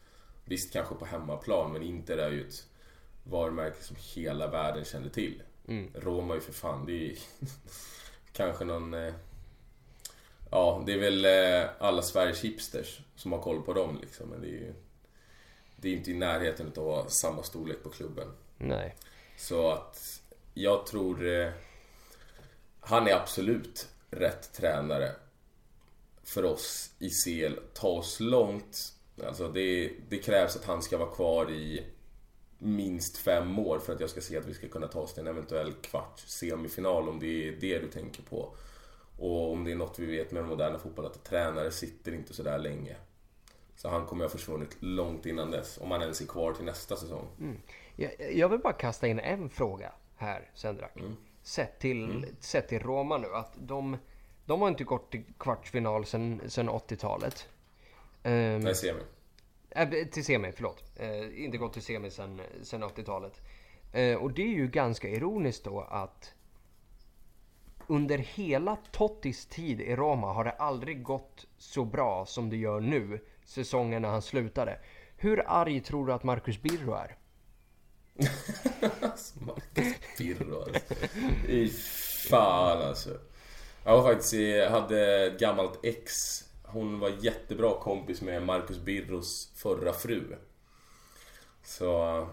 Visst 0.44 0.72
kanske 0.72 0.94
på 0.94 1.05
hemmaplan, 1.05 1.72
men 1.72 1.82
Inter 1.82 2.16
är 2.16 2.31
ju 2.31 2.48
ett 2.48 2.66
varumärke 3.24 3.82
som 3.82 3.97
hela 4.14 4.51
världen 4.51 4.85
känner 4.85 5.09
till. 5.09 5.43
Mm. 5.68 5.90
Roma 5.94 6.35
är 6.35 6.39
ju 6.39 6.40
för 6.40 6.52
fan, 6.52 6.86
det 6.86 7.10
är 7.10 7.18
kanske 8.32 8.64
någon... 8.64 8.94
Ja, 10.51 10.82
det 10.86 10.93
är 10.93 10.98
väl 10.98 11.24
eh, 11.24 11.70
alla 11.78 12.02
Sveriges 12.02 12.44
hipsters 12.44 13.01
som 13.16 13.32
har 13.32 13.43
koll 13.43 13.62
på 13.62 13.72
dem 13.72 13.98
liksom. 14.01 14.28
Men 14.28 14.40
det 14.40 14.47
är 14.47 14.51
ju... 14.51 14.74
Det 15.77 15.89
är 15.89 15.93
inte 15.93 16.10
i 16.10 16.14
närheten 16.14 16.72
av 16.77 16.89
att 16.89 17.05
ha 17.05 17.10
samma 17.10 17.43
storlek 17.43 17.82
på 17.82 17.90
klubben. 17.90 18.28
Nej. 18.59 18.97
Så 19.36 19.70
att 19.70 20.22
jag 20.55 20.86
tror... 20.86 21.28
Eh, 21.28 21.51
han 22.81 23.06
är 23.06 23.14
absolut 23.14 23.89
rätt 24.10 24.52
tränare 24.52 25.12
för 26.24 26.44
oss 26.44 26.90
i 26.98 27.10
CL. 27.10 27.59
Ta 27.74 27.89
oss 27.89 28.20
långt. 28.20 28.94
Alltså 29.27 29.48
det, 29.48 29.93
det 30.09 30.18
krävs 30.18 30.56
att 30.56 30.64
han 30.64 30.82
ska 30.82 30.98
vara 30.98 31.10
kvar 31.10 31.51
i 31.51 31.86
minst 32.59 33.16
fem 33.16 33.59
år 33.59 33.78
för 33.78 33.93
att 33.93 34.01
jag 34.01 34.10
ska 34.10 34.20
se 34.20 34.36
att 34.36 34.47
vi 34.47 34.55
ska 34.55 34.68
kunna 34.68 34.86
ta 34.86 35.01
oss 35.01 35.14
till 35.14 35.20
en 35.20 35.27
eventuell 35.27 35.72
kvart 35.72 36.20
semifinal 36.20 37.09
om 37.09 37.20
det 37.20 37.48
är 37.48 37.52
det 37.52 37.78
du 37.78 37.89
tänker 37.89 38.22
på. 38.22 38.55
Och 39.20 39.52
om 39.52 39.64
det 39.64 39.72
är 39.72 39.76
något 39.76 39.98
vi 39.98 40.06
vet 40.06 40.32
med 40.32 40.42
den 40.42 40.48
moderna 40.48 40.78
fotbollen 40.78 41.10
att 41.10 41.24
tränare 41.24 41.70
sitter 41.70 42.12
inte 42.12 42.34
sådär 42.34 42.59
länge. 42.59 42.97
Så 43.76 43.88
han 43.88 44.06
kommer 44.06 44.24
ha 44.24 44.30
försvunnit 44.30 44.76
långt 44.80 45.26
innan 45.26 45.51
dess. 45.51 45.78
Om 45.78 45.90
han 45.90 46.02
ens 46.02 46.20
är 46.20 46.26
kvar 46.26 46.52
till 46.52 46.64
nästa 46.64 46.97
säsong. 46.97 47.26
Mm. 47.40 47.60
Jag, 47.97 48.34
jag, 48.34 48.48
vill 48.48 48.59
bara 48.59 48.72
kasta 48.72 49.06
in 49.06 49.18
en 49.18 49.51
fråga 49.51 49.92
här, 50.16 50.51
Sendrak. 50.55 50.97
Mm. 50.97 51.16
Sett, 51.42 51.78
till, 51.78 52.05
mm. 52.05 52.24
sett 52.40 52.68
till 52.68 52.78
Roma 52.78 53.18
nu. 53.18 53.34
Att 53.34 53.52
de, 53.56 53.97
de 54.44 54.60
har 54.60 54.68
inte 54.68 54.84
gått 54.84 55.10
till 55.10 55.24
kvartsfinal 55.38 56.06
sedan, 56.06 56.40
sedan 56.47 56.70
80-talet. 56.70 57.48
Um, 58.22 58.32
ehm, 58.32 58.60
Nej, 58.60 58.74
semi. 58.74 59.01
Äh, 59.70 59.88
till 59.88 60.24
semi, 60.24 60.52
förlåt. 60.52 60.84
Uh, 61.01 61.44
inte 61.44 61.59
gått 61.59 61.72
till 61.72 61.82
semi 61.82 62.10
sedan 62.10 62.40
80-talet. 62.62 63.40
Uh, 63.97 64.14
och 64.14 64.32
det 64.32 64.42
är 64.42 64.55
ju 64.55 64.68
ganska 64.68 65.09
ironiskt 65.09 65.64
då 65.64 65.80
att 65.80 66.34
under 67.90 68.18
hela 68.18 68.76
Tottis 68.92 69.46
tid 69.46 69.80
i 69.80 69.96
Roma 69.96 70.32
har 70.32 70.44
det 70.44 70.50
aldrig 70.50 71.02
gått 71.02 71.46
så 71.58 71.84
bra 71.84 72.26
som 72.26 72.50
det 72.50 72.56
gör 72.56 72.80
nu, 72.80 73.20
säsongen 73.44 74.02
när 74.02 74.08
han 74.08 74.22
slutade. 74.22 74.78
Hur 75.16 75.44
arg 75.46 75.80
tror 75.80 76.06
du 76.06 76.12
att 76.12 76.24
Marcus 76.24 76.62
Birro 76.62 76.94
är? 76.94 77.16
Marcus 79.34 79.94
Birro 80.18 80.62
alltså. 80.62 80.94
I 81.48 81.68
fan 82.28 82.82
alltså. 82.82 83.18
Jag 83.84 83.96
var 83.96 84.12
faktiskt, 84.12 84.32
jag 84.32 84.70
hade 84.70 85.26
ett 85.26 85.40
gammalt 85.40 85.84
ex. 85.84 86.12
Hon 86.62 86.98
var 86.98 87.12
jättebra 87.20 87.80
kompis 87.80 88.22
med 88.22 88.42
Marcus 88.42 88.78
Birros 88.78 89.52
förra 89.56 89.92
fru. 89.92 90.36
Så... 91.64 92.26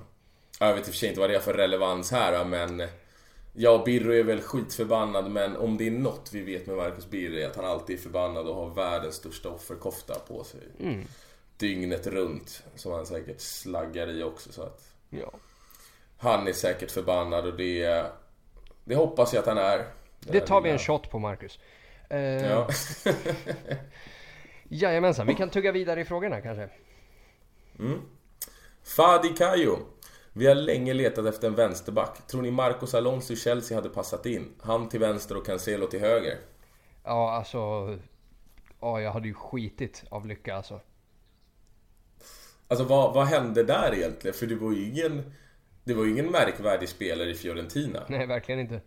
Jag 0.60 0.74
vet 0.74 0.80
i 0.80 0.82
och 0.82 0.86
för 0.86 0.94
sig 0.94 1.10
inte 1.10 1.22
vad 1.22 1.30
det 1.30 1.36
är 1.36 1.40
för 1.40 1.54
relevans 1.54 2.12
här 2.12 2.46
men 2.46 2.88
Ja, 3.60 3.84
Birro 3.86 4.14
är 4.14 4.24
väl 4.24 4.42
skitförbannad 4.42 5.32
men 5.32 5.58
om 5.58 5.78
det 5.78 5.88
är 5.88 5.92
något 5.92 6.30
vi 6.34 6.42
vet 6.42 6.68
med 6.68 6.78
Marcus 6.78 7.10
Birro 7.10 7.36
är 7.36 7.48
att 7.48 7.56
han 7.56 7.66
alltid 7.66 7.98
är 7.98 8.02
förbannad 8.02 8.48
och 8.48 8.56
har 8.56 8.70
världens 8.70 9.16
största 9.16 9.50
offerkofta 9.50 10.20
på 10.20 10.44
sig. 10.44 10.60
Mm. 10.80 11.06
Dygnet 11.58 12.08
runt. 12.08 12.64
Som 12.76 12.92
han 12.92 13.06
säkert 13.06 13.42
slaggar 13.42 14.10
i 14.10 14.24
också 14.24 14.52
så 14.52 14.64
att... 14.64 14.94
Ja. 15.10 15.32
Han 16.18 16.48
är 16.48 16.54
säkert 16.54 16.92
förbannad 16.92 17.46
och 17.46 17.58
det... 17.58 18.06
Det 18.84 18.96
hoppas 18.96 19.34
jag 19.34 19.42
att 19.42 19.48
han 19.48 19.58
är. 19.58 19.86
Det 20.20 20.40
tar 20.40 20.62
vi 20.62 20.70
en 20.70 20.80
shot 20.80 21.10
på 21.10 21.20
Marcus. 21.20 21.60
Uh, 22.14 22.20
ja. 22.20 22.68
Jajamensan, 24.64 25.28
vi 25.28 25.36
kan 25.36 25.50
tugga 25.50 25.72
vidare 25.72 26.02
i 26.02 26.06
frågorna 26.06 26.42
kanske. 26.42 26.70
Mm. 27.80 28.02
Fadi 28.84 29.30
Kayo. 29.30 29.78
Vi 30.38 30.48
har 30.48 30.56
länge 30.56 30.94
letat 30.94 31.26
efter 31.26 31.48
en 31.48 31.56
vänsterback. 31.56 32.28
Tror 32.28 32.42
ni 32.42 32.52
Marcos 32.52 32.94
Alonso 32.94 33.34
i 33.34 33.36
Chelsea 33.36 33.78
hade 33.78 33.90
passat 33.90 34.26
in? 34.26 34.54
Han 34.62 34.90
till 34.90 35.00
vänster 35.00 35.38
och 35.38 35.46
Cancelo 35.46 35.88
till 35.88 36.00
höger? 36.00 36.38
Ja, 37.04 37.32
alltså... 37.32 37.58
Ja, 38.80 39.02
jag 39.02 39.12
hade 39.12 39.28
ju 39.28 39.34
skitit 39.34 40.04
av 40.10 40.26
lycka 40.26 40.56
alltså. 40.56 40.80
Alltså 42.68 42.86
vad, 42.86 43.14
vad 43.14 43.28
hände 43.28 43.64
där 43.64 43.94
egentligen? 43.94 44.38
För 44.38 44.46
det 44.46 44.56
var 44.56 44.72
ju 44.72 44.90
ingen... 44.90 45.34
Det 45.84 45.94
var 45.94 46.04
ju 46.04 46.12
ingen 46.12 46.32
märkvärdig 46.32 46.90
spelare 46.90 47.30
i 47.30 47.36
Fiorentina. 47.36 48.04
Nej, 48.10 48.28
verkligen 48.28 48.62
inte. 48.62 48.82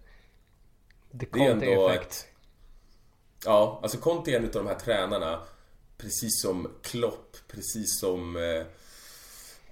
The 1.21 1.27
Conte-effekt. 1.27 2.27
Ja, 3.45 3.81
alltså 3.83 3.99
Conte 3.99 4.31
är 4.31 4.37
en 4.37 4.45
av 4.45 4.51
de 4.51 4.67
här 4.67 4.75
tränarna. 4.79 5.41
Precis 5.99 6.43
som 6.43 6.71
Klopp, 6.83 7.37
precis 7.49 8.01
som 8.01 8.37
eh, 8.37 8.67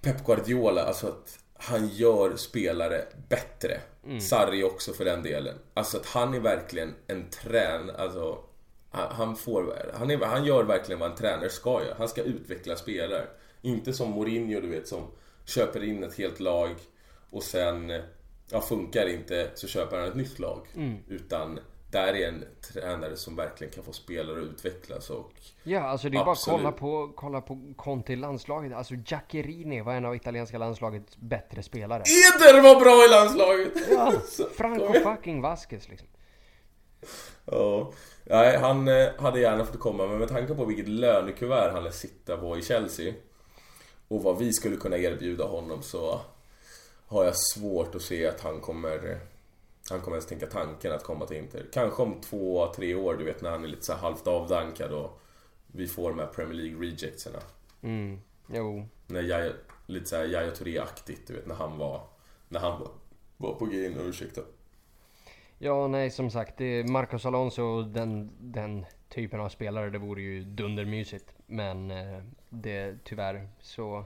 Pep 0.00 0.26
Guardiola. 0.26 0.82
Alltså 0.82 1.06
att 1.06 1.38
han 1.58 1.88
gör 1.88 2.36
spelare 2.36 3.04
bättre. 3.28 3.80
Mm. 4.04 4.20
Sarri 4.20 4.64
också 4.64 4.92
för 4.92 5.04
den 5.04 5.22
delen. 5.22 5.54
Alltså 5.74 5.96
att 5.96 6.06
han 6.06 6.34
är 6.34 6.40
verkligen 6.40 6.94
en 7.06 7.30
trän... 7.30 7.90
Alltså, 7.90 8.38
han, 8.90 9.36
får, 9.36 9.74
han, 9.94 10.10
är, 10.10 10.18
han 10.18 10.44
gör 10.44 10.64
verkligen 10.64 10.98
vad 10.98 11.10
en 11.10 11.16
tränare 11.16 11.50
ska 11.50 11.84
göra. 11.84 11.94
Han 11.98 12.08
ska 12.08 12.22
utveckla 12.22 12.76
spelare. 12.76 13.26
Inte 13.62 13.92
som 13.92 14.10
Mourinho, 14.10 14.60
du 14.60 14.68
vet, 14.68 14.88
som 14.88 15.06
köper 15.44 15.84
in 15.84 16.04
ett 16.04 16.14
helt 16.14 16.40
lag 16.40 16.74
och 17.30 17.42
sen, 17.42 17.92
ja, 18.50 18.60
funkar 18.60 19.08
inte 19.08 19.50
så 19.54 19.66
köper 19.66 19.98
han 19.98 20.08
ett 20.08 20.14
nytt 20.14 20.38
lag. 20.38 20.66
Mm. 20.76 20.96
Utan 21.08 21.60
där 21.90 22.14
är 22.14 22.28
en 22.28 22.44
tränare 22.72 23.16
som 23.16 23.36
verkligen 23.36 23.72
kan 23.72 23.84
få 23.84 23.92
spelare 23.92 24.38
att 24.38 24.44
utvecklas 24.44 25.10
och... 25.10 25.32
Ja, 25.62 25.80
alltså 25.80 26.08
det 26.08 26.16
är 26.16 26.30
absolut. 26.30 26.62
bara 26.62 26.72
att 26.72 26.76
kolla 26.78 27.06
på, 27.06 27.12
kolla 27.16 27.40
på 27.40 27.74
Conte 27.76 28.12
i 28.12 28.16
landslaget. 28.16 28.72
Alltså 28.72 28.94
Giaccherini 28.94 29.80
var 29.80 29.94
en 29.94 30.04
av 30.04 30.16
italienska 30.16 30.58
landslagets 30.58 31.16
bättre 31.16 31.62
spelare. 31.62 32.02
Eder 32.02 32.62
var 32.62 32.80
bra 32.80 33.04
i 33.04 33.08
landslaget! 33.08 33.88
Ja, 33.90 34.12
Franco 34.56 34.92
fucking 34.92 35.40
Vasquez 35.40 35.88
liksom. 35.88 36.08
Ja, 37.44 37.92
nej 38.24 38.58
han 38.58 38.88
eh, 38.88 39.08
hade 39.18 39.40
gärna 39.40 39.64
fått 39.64 39.80
komma 39.80 40.06
men 40.06 40.18
med 40.18 40.28
tanke 40.28 40.54
på 40.54 40.64
vilket 40.64 40.88
lönekuvert 40.88 41.72
han 41.72 41.84
lär 41.84 41.90
sitta 41.90 42.36
på 42.36 42.58
i 42.58 42.62
Chelsea 42.62 43.14
och 44.08 44.22
vad 44.22 44.38
vi 44.38 44.52
skulle 44.52 44.76
kunna 44.76 44.98
erbjuda 44.98 45.44
honom 45.44 45.82
så 45.82 46.20
har 47.06 47.24
jag 47.24 47.36
svårt 47.36 47.94
att 47.94 48.02
se 48.02 48.26
att 48.26 48.40
han 48.40 48.60
kommer 48.60 49.20
han 49.94 50.00
kommer 50.00 50.16
ens 50.16 50.26
tänka 50.26 50.46
tanken 50.46 50.92
att 50.92 51.04
komma 51.04 51.26
till 51.26 51.36
Inter. 51.36 51.66
Kanske 51.72 52.02
om 52.02 52.20
två, 52.20 52.72
tre 52.76 52.94
år, 52.94 53.14
du 53.14 53.24
vet 53.24 53.42
när 53.42 53.50
han 53.50 53.64
är 53.64 53.68
lite 53.68 53.84
så 53.84 53.92
halvt 53.92 54.26
avdankad 54.26 54.92
och 54.92 55.20
vi 55.66 55.86
får 55.86 56.10
de 56.10 56.18
här 56.18 56.26
Premier 56.26 56.54
League 56.54 56.86
rejectserna. 56.86 57.38
Mm, 57.82 58.20
jo. 58.46 58.88
När 59.06 59.22
jag, 59.22 59.52
lite 59.86 60.06
såhär 60.06 60.24
Yahya 60.24 60.50
Touré-aktigt, 60.50 61.26
du 61.26 61.34
vet 61.34 61.46
när 61.46 61.54
han 61.54 61.78
var, 61.78 62.06
när 62.48 62.60
han 62.60 62.80
var, 62.80 62.90
var 63.36 63.54
på 63.54 63.66
G 63.66 63.86
in, 63.86 64.00
ursäkta. 64.00 64.40
Ja, 65.58 65.88
nej 65.88 66.10
som 66.10 66.30
sagt, 66.30 66.58
det 66.58 66.64
är 66.64 66.84
Marcos 66.84 67.26
Alonso 67.26 67.82
den, 67.82 68.30
den 68.40 68.86
typen 69.08 69.40
av 69.40 69.48
spelare, 69.48 69.90
det 69.90 69.98
vore 69.98 70.22
ju 70.22 70.44
dundermysigt. 70.44 71.34
Men 71.46 71.90
eh, 71.90 72.22
det 72.48 72.98
tyvärr 73.04 73.48
så 73.60 74.04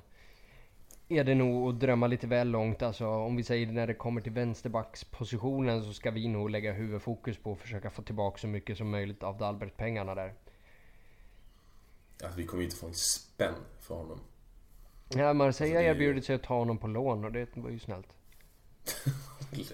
är 1.19 1.25
det 1.25 1.35
nog 1.35 1.69
att 1.69 1.81
drömma 1.81 2.07
lite 2.07 2.27
väl 2.27 2.49
långt. 2.49 2.83
Alltså 2.83 3.07
om 3.07 3.37
vi 3.37 3.43
säger 3.43 3.67
när 3.67 3.87
det 3.87 3.95
kommer 3.95 4.21
till 4.21 4.33
vänsterbackspositionen 4.33 5.85
så 5.85 5.93
ska 5.93 6.11
vi 6.11 6.29
nog 6.29 6.51
lägga 6.51 6.73
huvudfokus 6.73 7.39
på 7.39 7.53
att 7.53 7.59
försöka 7.59 7.91
få 7.91 8.03
tillbaka 8.03 8.39
så 8.39 8.47
mycket 8.47 8.79
som 8.79 8.91
möjligt 8.91 9.23
av 9.23 9.39
Dalbert-pengarna 9.39 10.15
där. 10.15 10.35
Alltså 12.23 12.39
vi 12.39 12.47
kommer 12.47 12.63
ju 12.63 12.65
inte 12.65 12.77
få 12.77 12.87
en 12.87 12.95
spänn 12.95 13.55
för 13.81 13.95
honom. 13.95 14.21
Ja, 15.09 15.33
Marseille 15.33 15.77
alltså, 15.77 15.91
erbjudit 15.91 16.25
sig 16.25 16.35
att 16.35 16.43
ta 16.43 16.59
honom 16.59 16.79
på 16.79 16.87
lån 16.87 17.25
och 17.25 17.33
det 17.33 17.57
var 17.57 17.71
ju 17.71 17.79
snällt. 17.79 18.09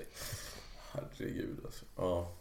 Herregud 0.93 1.61
alltså. 1.65 1.85
Ja. 1.97 2.33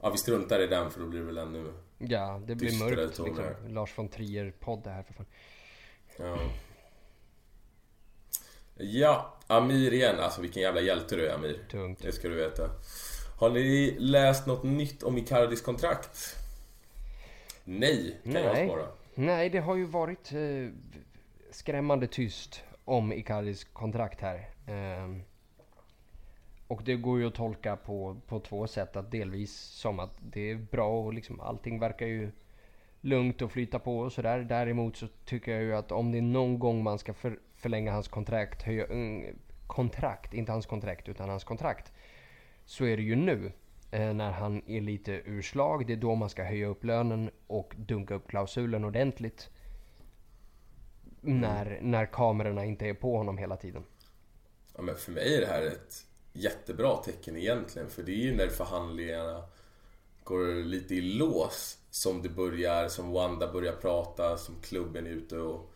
Ja, 0.00 0.10
vi 0.10 0.18
struntar 0.18 0.60
i 0.60 0.66
den 0.66 0.90
för 0.90 1.00
då 1.00 1.06
blir 1.06 1.20
det 1.20 1.26
väl 1.26 1.38
ännu 1.38 1.72
Ja, 1.98 2.42
det 2.46 2.54
blir 2.54 2.78
mörkt 2.78 3.18
liksom. 3.18 3.44
Lars 3.68 3.98
von 3.98 4.08
Trier-podd 4.08 4.84
det 4.84 4.90
här 4.90 5.02
för 5.02 5.14
fan. 5.14 5.26
Ja. 6.16 6.38
Ja, 8.82 9.34
Amir 9.46 9.92
igen. 9.92 10.20
Alltså 10.20 10.40
vilken 10.40 10.62
jävla 10.62 10.80
hjälte 10.80 11.16
du 11.16 11.26
är 11.28 11.34
Amir. 11.34 11.58
Tungt. 11.70 12.02
Det 12.02 12.12
ska 12.12 12.28
du 12.28 12.34
veta. 12.34 12.70
Har 13.38 13.50
ni 13.50 13.96
läst 13.98 14.46
något 14.46 14.62
nytt 14.62 15.02
om 15.02 15.18
Icardis 15.18 15.62
kontrakt? 15.62 16.36
Nej, 17.64 18.20
kan 18.24 18.32
Nej. 18.32 18.42
jag 18.42 18.68
svara. 18.68 18.86
Nej, 19.14 19.50
det 19.50 19.58
har 19.58 19.76
ju 19.76 19.84
varit 19.84 20.32
eh, 20.32 20.72
skrämmande 21.50 22.06
tyst 22.06 22.62
om 22.84 23.12
Icardis 23.12 23.64
kontrakt 23.64 24.20
här. 24.20 24.36
Eh, 24.66 25.16
och 26.66 26.82
det 26.84 26.96
går 26.96 27.20
ju 27.20 27.26
att 27.26 27.34
tolka 27.34 27.76
på, 27.76 28.20
på 28.26 28.40
två 28.40 28.66
sätt. 28.66 28.96
Att 28.96 29.10
delvis 29.10 29.56
som 29.56 30.00
att 30.00 30.16
det 30.20 30.50
är 30.50 30.56
bra 30.56 31.00
och 31.00 31.14
liksom 31.14 31.40
allting 31.40 31.80
verkar 31.80 32.06
ju 32.06 32.30
lugnt 33.00 33.42
och 33.42 33.52
flyta 33.52 33.78
på 33.78 33.98
och 33.98 34.12
sådär. 34.12 34.38
Däremot 34.38 34.96
så 34.96 35.06
tycker 35.24 35.52
jag 35.52 35.62
ju 35.62 35.76
att 35.76 35.92
om 35.92 36.12
det 36.12 36.18
är 36.18 36.22
någon 36.22 36.58
gång 36.58 36.82
man 36.82 36.98
ska 36.98 37.14
för, 37.14 37.38
förlänga 37.60 37.92
hans 37.92 38.08
kontrakt, 38.08 38.62
höja, 38.62 38.86
mm, 38.86 39.38
kontrakt, 39.66 40.34
inte 40.34 40.52
hans 40.52 40.66
kontrakt 40.66 41.08
utan 41.08 41.28
hans 41.28 41.44
kontrakt. 41.44 41.92
Så 42.64 42.84
är 42.84 42.96
det 42.96 43.02
ju 43.02 43.16
nu. 43.16 43.52
Eh, 43.90 44.12
när 44.12 44.30
han 44.30 44.62
är 44.66 44.80
lite 44.80 45.22
urslag. 45.24 45.86
Det 45.86 45.92
är 45.92 45.96
då 45.96 46.14
man 46.14 46.30
ska 46.30 46.44
höja 46.44 46.66
upp 46.66 46.84
lönen 46.84 47.30
och 47.46 47.74
dunka 47.76 48.14
upp 48.14 48.28
klausulen 48.28 48.84
ordentligt. 48.84 49.50
Mm. 51.22 51.40
När, 51.40 51.78
när 51.82 52.06
kamerorna 52.06 52.64
inte 52.64 52.86
är 52.86 52.94
på 52.94 53.16
honom 53.16 53.38
hela 53.38 53.56
tiden. 53.56 53.82
Ja 54.76 54.82
men 54.82 54.96
för 54.96 55.12
mig 55.12 55.36
är 55.36 55.40
det 55.40 55.46
här 55.46 55.66
ett 55.66 56.06
jättebra 56.32 56.96
tecken 56.96 57.36
egentligen. 57.36 57.90
För 57.90 58.02
det 58.02 58.12
är 58.12 58.24
ju 58.24 58.36
när 58.36 58.48
förhandlingarna 58.48 59.44
går 60.24 60.64
lite 60.64 60.94
i 60.94 61.00
lås 61.00 61.78
som 61.90 62.22
det 62.22 62.28
börjar, 62.28 62.88
som 62.88 63.12
Wanda 63.12 63.52
börjar 63.52 63.72
prata, 63.72 64.36
som 64.36 64.54
klubben 64.62 65.06
är 65.06 65.10
ute 65.10 65.38
och 65.38 65.69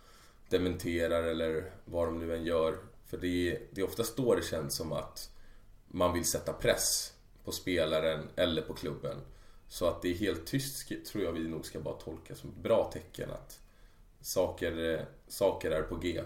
dementerar 0.54 1.22
eller 1.22 1.70
vad 1.84 2.08
de 2.08 2.18
nu 2.18 2.34
än 2.34 2.44
gör. 2.44 2.78
För 3.06 3.16
det 3.16 3.50
är, 3.50 3.60
det 3.70 3.80
är 3.80 3.84
oftast 3.84 4.16
då 4.16 4.34
det 4.34 4.42
känns 4.42 4.76
som 4.76 4.92
att 4.92 5.30
man 5.88 6.12
vill 6.12 6.24
sätta 6.24 6.52
press 6.52 7.12
på 7.44 7.52
spelaren 7.52 8.28
eller 8.36 8.62
på 8.62 8.74
klubben. 8.74 9.16
Så 9.68 9.86
att 9.86 10.02
det 10.02 10.08
är 10.08 10.14
helt 10.14 10.46
tyst 10.46 10.88
tror 11.06 11.24
jag 11.24 11.32
vi 11.32 11.48
nog 11.48 11.66
ska 11.66 11.80
bara 11.80 11.94
tolka 11.94 12.34
som 12.34 12.50
ett 12.50 12.56
bra 12.56 12.90
tecken 12.92 13.30
att 13.30 13.60
saker, 14.20 15.04
saker 15.28 15.70
är 15.70 15.82
på 15.82 15.96
G. 15.96 16.22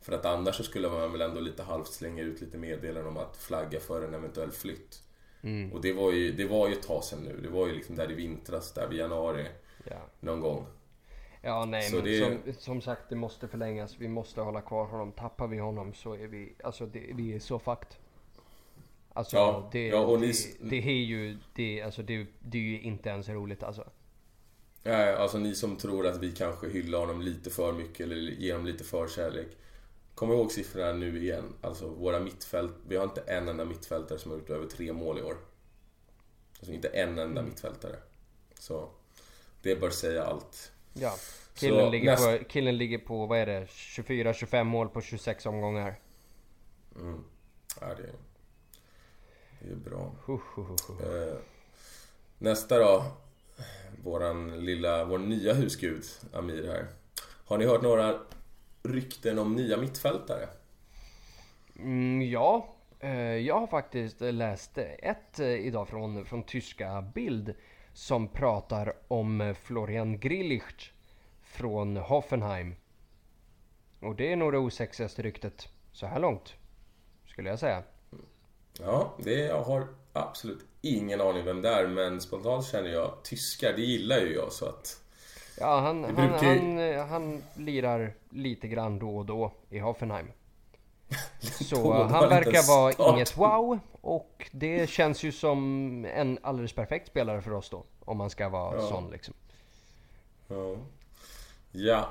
För 0.00 0.12
att 0.12 0.24
annars 0.24 0.56
så 0.56 0.62
skulle 0.62 0.88
man 0.88 1.12
väl 1.12 1.20
ändå 1.20 1.40
lite 1.40 1.62
halvt 1.62 1.92
slänga 1.92 2.22
ut 2.22 2.40
lite 2.40 2.58
meddelanden 2.58 3.06
om 3.06 3.16
att 3.16 3.36
flagga 3.36 3.80
för 3.80 4.02
en 4.02 4.14
eventuell 4.14 4.50
flytt. 4.50 5.02
Mm. 5.42 5.72
Och 5.72 5.80
det 5.80 5.92
var, 5.92 6.12
ju, 6.12 6.32
det 6.32 6.44
var 6.44 6.68
ju 6.68 6.74
ett 6.74 6.82
tag 6.82 7.04
sedan 7.04 7.18
nu. 7.18 7.40
Det 7.42 7.48
var 7.48 7.66
ju 7.66 7.74
liksom 7.74 7.96
där 7.96 8.10
i 8.10 8.14
vintras, 8.14 8.72
där 8.72 8.88
vid 8.88 8.98
januari. 8.98 9.46
Ja. 9.84 10.08
Någon 10.20 10.40
gång. 10.40 10.66
Ja 11.44 11.64
nej 11.64 11.82
Så 11.82 11.96
men 11.96 12.04
det- 12.04 12.18
som, 12.18 12.52
som 12.58 12.80
sagt 12.80 13.02
det 13.08 13.16
måste 13.16 13.48
förlängas. 13.48 13.96
Vi 13.98 14.08
måste 14.08 14.40
hålla 14.40 14.60
kvar 14.60 14.86
honom. 14.86 15.12
Tappar 15.12 15.46
vi 15.46 15.58
honom 15.58 15.94
så 15.94 16.12
är 16.14 16.26
vi, 16.26 16.54
alltså 16.64 16.86
det, 16.86 17.10
vi 17.14 17.34
är 17.34 17.38
så 17.40 17.58
fucked. 17.58 17.94
Alltså 19.12 19.36
Ja, 19.36 19.68
det, 19.72 19.86
ja, 19.86 20.16
ni- 20.16 20.26
det, 20.60 20.68
det 20.70 20.76
är 20.76 21.04
ju, 21.04 21.38
det, 21.54 21.82
alltså 21.82 22.02
det, 22.02 22.26
det 22.40 22.58
är 22.58 22.62
ju 22.62 22.80
inte 22.80 23.08
ens 23.08 23.28
roligt 23.28 23.62
alltså. 23.62 23.84
Nej, 24.82 25.14
alltså 25.14 25.38
ni 25.38 25.54
som 25.54 25.76
tror 25.76 26.06
att 26.06 26.22
vi 26.22 26.32
kanske 26.32 26.68
hyllar 26.68 26.98
honom 26.98 27.22
lite 27.22 27.50
för 27.50 27.72
mycket 27.72 28.00
eller 28.00 28.16
ger 28.16 28.52
honom 28.52 28.66
lite 28.66 28.84
för 28.84 29.08
kärlek. 29.08 29.46
Kom 30.14 30.32
ihåg 30.32 30.52
siffrorna 30.52 30.92
nu 30.92 31.18
igen. 31.22 31.44
Alltså 31.60 31.88
våra 31.88 32.20
mittfält, 32.20 32.72
vi 32.88 32.96
har 32.96 33.04
inte 33.04 33.20
en 33.20 33.48
enda 33.48 33.64
mittfältare 33.64 34.18
som 34.18 34.30
har 34.30 34.38
gjort 34.38 34.50
över 34.50 34.66
tre 34.66 34.92
mål 34.92 35.18
i 35.18 35.22
år. 35.22 35.36
Alltså 36.58 36.72
inte 36.72 36.88
en 36.88 37.18
enda 37.18 37.42
mittfältare. 37.42 37.96
Så 38.58 38.88
det 39.62 39.80
bör 39.80 39.90
säga 39.90 40.24
allt. 40.24 40.72
Ja. 40.94 41.16
Killen, 41.54 41.80
Så 41.84 41.90
ligger 41.90 42.10
näst- 42.12 42.38
på, 42.38 42.44
killen 42.44 42.76
ligger 42.78 42.98
på, 42.98 43.26
vad 43.26 43.38
är 43.38 43.46
det, 43.46 43.64
24-25 43.66 44.64
mål 44.64 44.88
på 44.88 45.00
26 45.00 45.46
omgångar. 45.46 45.94
Mm. 46.96 47.24
Ja, 47.80 47.86
det, 47.86 48.12
det 49.60 49.72
är 49.72 49.76
bra. 49.76 50.12
Huh, 50.26 50.40
huh, 50.56 50.76
huh. 50.88 51.22
Eh, 51.28 51.34
nästa 52.38 52.78
då. 52.78 53.04
Våran 54.04 54.64
lilla, 54.64 55.04
vår 55.04 55.18
nya 55.18 55.52
husgud 55.52 56.04
Amir 56.32 56.66
här. 56.66 56.86
Har 57.46 57.58
ni 57.58 57.64
hört 57.66 57.82
några 57.82 58.18
rykten 58.82 59.38
om 59.38 59.54
nya 59.56 59.76
mittfältare? 59.76 60.48
Mm, 61.78 62.22
ja, 62.30 62.74
eh, 63.00 63.12
jag 63.20 63.60
har 63.60 63.66
faktiskt 63.66 64.20
läst 64.20 64.78
ett 64.78 65.38
eh, 65.40 65.46
idag 65.48 65.88
från, 65.88 66.24
från 66.24 66.42
tyska 66.42 67.02
Bild 67.14 67.54
som 67.94 68.28
pratar 68.28 68.92
om 69.08 69.40
eh, 69.40 69.54
Florian 69.54 70.18
Grillitsch 70.18 70.90
från 71.42 71.96
Hoffenheim. 71.96 72.74
Och 74.00 74.16
det 74.16 74.32
är 74.32 74.36
nog 74.36 74.52
det 74.52 74.58
osexigaste 74.58 75.22
ryktet 75.22 75.68
så 75.92 76.06
här 76.06 76.20
långt. 76.20 76.54
Skulle 77.26 77.50
jag 77.50 77.58
säga. 77.58 77.82
Ja, 78.80 79.14
det, 79.18 79.34
jag 79.34 79.62
har 79.62 79.86
absolut 80.12 80.64
ingen 80.80 81.20
aning 81.20 81.44
vem 81.44 81.62
det 81.62 81.68
är 81.68 81.86
men 81.86 82.20
spontant 82.20 82.66
känner 82.66 82.88
jag 82.90 83.14
tyskar, 83.22 83.72
det 83.72 83.82
gillar 83.82 84.18
ju 84.18 84.34
jag 84.34 84.52
så 84.52 84.66
att... 84.66 85.00
Ja, 85.58 85.80
han, 85.80 86.04
han, 86.04 86.14
brukar 86.14 86.54
ju- 86.54 86.60
han, 86.60 86.78
eh, 86.78 87.06
han 87.06 87.42
lirar 87.56 88.14
lite 88.30 88.68
grann 88.68 88.98
då 88.98 89.16
och 89.16 89.26
då 89.26 89.52
i 89.70 89.78
Hoffenheim. 89.78 90.26
Så 91.40 91.92
han 92.02 92.28
verkar 92.28 92.68
vara 92.68 92.92
start. 92.92 93.14
inget 93.14 93.36
wow. 93.38 93.78
Och 94.00 94.48
det 94.52 94.90
känns 94.90 95.22
ju 95.22 95.32
som 95.32 96.04
en 96.04 96.38
alldeles 96.42 96.72
perfekt 96.72 97.06
spelare 97.06 97.42
för 97.42 97.52
oss 97.52 97.70
då. 97.70 97.84
Om 98.04 98.16
man 98.16 98.30
ska 98.30 98.48
vara 98.48 98.76
Ja. 98.76 98.82
sån 98.82 99.10
liksom. 99.10 99.34
Ja. 100.48 100.76
ja, 101.72 102.08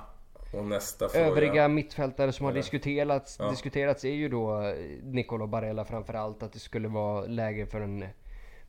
och 0.53 0.65
nästa 0.65 1.09
fråga. 1.09 1.25
Övriga 1.25 1.67
mittfältare 1.67 2.31
som 2.31 2.45
har 2.45 2.53
diskuterats, 2.53 3.37
Ja. 3.39 3.49
diskuterats 3.49 4.03
är 4.05 4.11
ju 4.13 4.29
då 4.29 4.61
eh, 4.61 4.75
Nicolo 5.03 5.47
Barella 5.47 5.85
framförallt. 5.85 6.43
Att 6.43 6.53
det 6.53 6.59
skulle 6.59 6.87
vara 6.87 7.25
läge 7.25 7.65
för 7.65 7.81
en, 7.81 8.05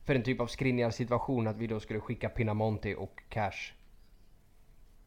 för 0.03 0.15
en 0.15 0.23
typ 0.23 0.39
av 0.39 0.47
Skriniar 0.47 0.89
situation. 0.91 1.47
Att 1.47 1.57
vi 1.57 1.67
då 1.67 1.79
skulle 1.79 1.99
skicka 1.99 2.29
Pinamonti 2.29 2.95
och 2.97 3.21
Cash. 3.29 3.73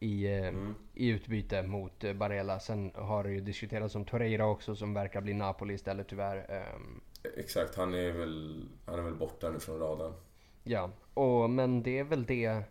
I, 0.01 0.27
eh, 0.27 0.49
Mm. 0.49 0.75
i 0.95 1.09
utbyte 1.09 1.63
mot 1.63 2.05
eh, 2.05 2.13
Barella. 2.13 2.61
Sen 2.61 2.91
har 2.95 3.25
det 3.25 3.31
ju 3.31 3.41
diskuterats 3.41 3.95
om 3.95 4.05
Torreira 4.05 4.47
också 4.47 4.77
som 4.77 4.95
verkar 4.95 5.21
bli 5.21 5.35
Napoli 5.35 5.75
istället 5.75 6.09
tyvärr. 6.09 6.51
Ehm, 6.51 7.01
Exakt, 7.37 7.75
han 7.75 7.95
är 7.95 8.13
väl, 8.13 8.69
han 8.87 8.99
är 8.99 9.03
väl 9.03 9.15
borta 9.15 9.51
nu 9.51 9.61
från 9.61 9.79
radarn. 9.79 10.13
Ja, 10.65 10.91
och, 11.15 11.51
men 11.51 11.83
det 11.83 11.99
är 11.99 12.05
väl 12.05 12.25
det 12.25 12.63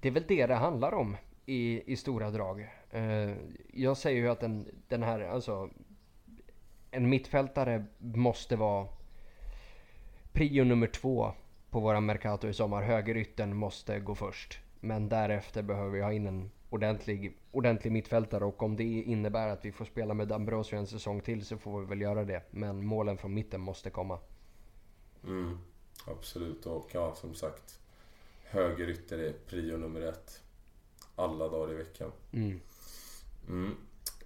det 0.00 0.08
är 0.08 0.12
väl 0.12 0.24
det 0.28 0.46
det 0.46 0.54
handlar 0.54 0.94
om 0.94 1.16
i, 1.46 1.92
i 1.92 1.96
stora 1.96 2.30
drag. 2.30 2.68
Eh, 2.90 3.32
jag 3.72 3.96
säger 3.96 4.20
ju 4.20 4.28
att 4.28 4.40
den, 4.40 4.68
den 4.88 5.02
här, 5.02 5.20
alltså 5.20 5.70
en 6.90 7.08
mittfältare 7.08 7.84
måste 7.98 8.56
vara 8.56 8.86
prio 10.32 10.64
nummer 10.64 10.86
två 10.86 11.32
på 11.70 11.80
våra 11.80 12.00
Mercato 12.00 12.48
i 12.48 12.52
sommar. 12.54 12.82
Högerytten 12.82 13.56
måste 13.56 14.00
gå 14.00 14.14
först. 14.14 14.58
Men 14.80 15.08
därefter 15.08 15.62
behöver 15.62 15.90
vi 15.90 16.02
ha 16.02 16.12
in 16.12 16.26
en 16.26 16.50
ordentlig, 16.70 17.38
ordentlig 17.50 17.92
mittfältare 17.92 18.44
och 18.44 18.62
om 18.62 18.76
det 18.76 18.84
innebär 18.84 19.48
att 19.48 19.64
vi 19.64 19.72
får 19.72 19.84
spela 19.84 20.14
med 20.14 20.32
Ambrosio 20.32 20.78
en 20.78 20.86
säsong 20.86 21.20
till 21.20 21.46
så 21.46 21.58
får 21.58 21.80
vi 21.80 21.86
väl 21.86 22.00
göra 22.00 22.24
det. 22.24 22.42
Men 22.50 22.86
målen 22.86 23.18
från 23.18 23.34
mitten 23.34 23.60
måste 23.60 23.90
komma. 23.90 24.18
Mm, 25.24 25.58
absolut, 26.06 26.66
och 26.66 26.90
ja, 26.92 27.14
som 27.14 27.34
sagt. 27.34 27.80
Högerytter 28.44 29.18
är 29.18 29.32
prio 29.32 29.76
nummer 29.76 30.00
ett. 30.00 30.42
Alla 31.16 31.48
dagar 31.48 31.72
i 31.72 31.76
veckan. 31.76 32.12
Mm. 32.32 32.60
Mm. 33.48 33.76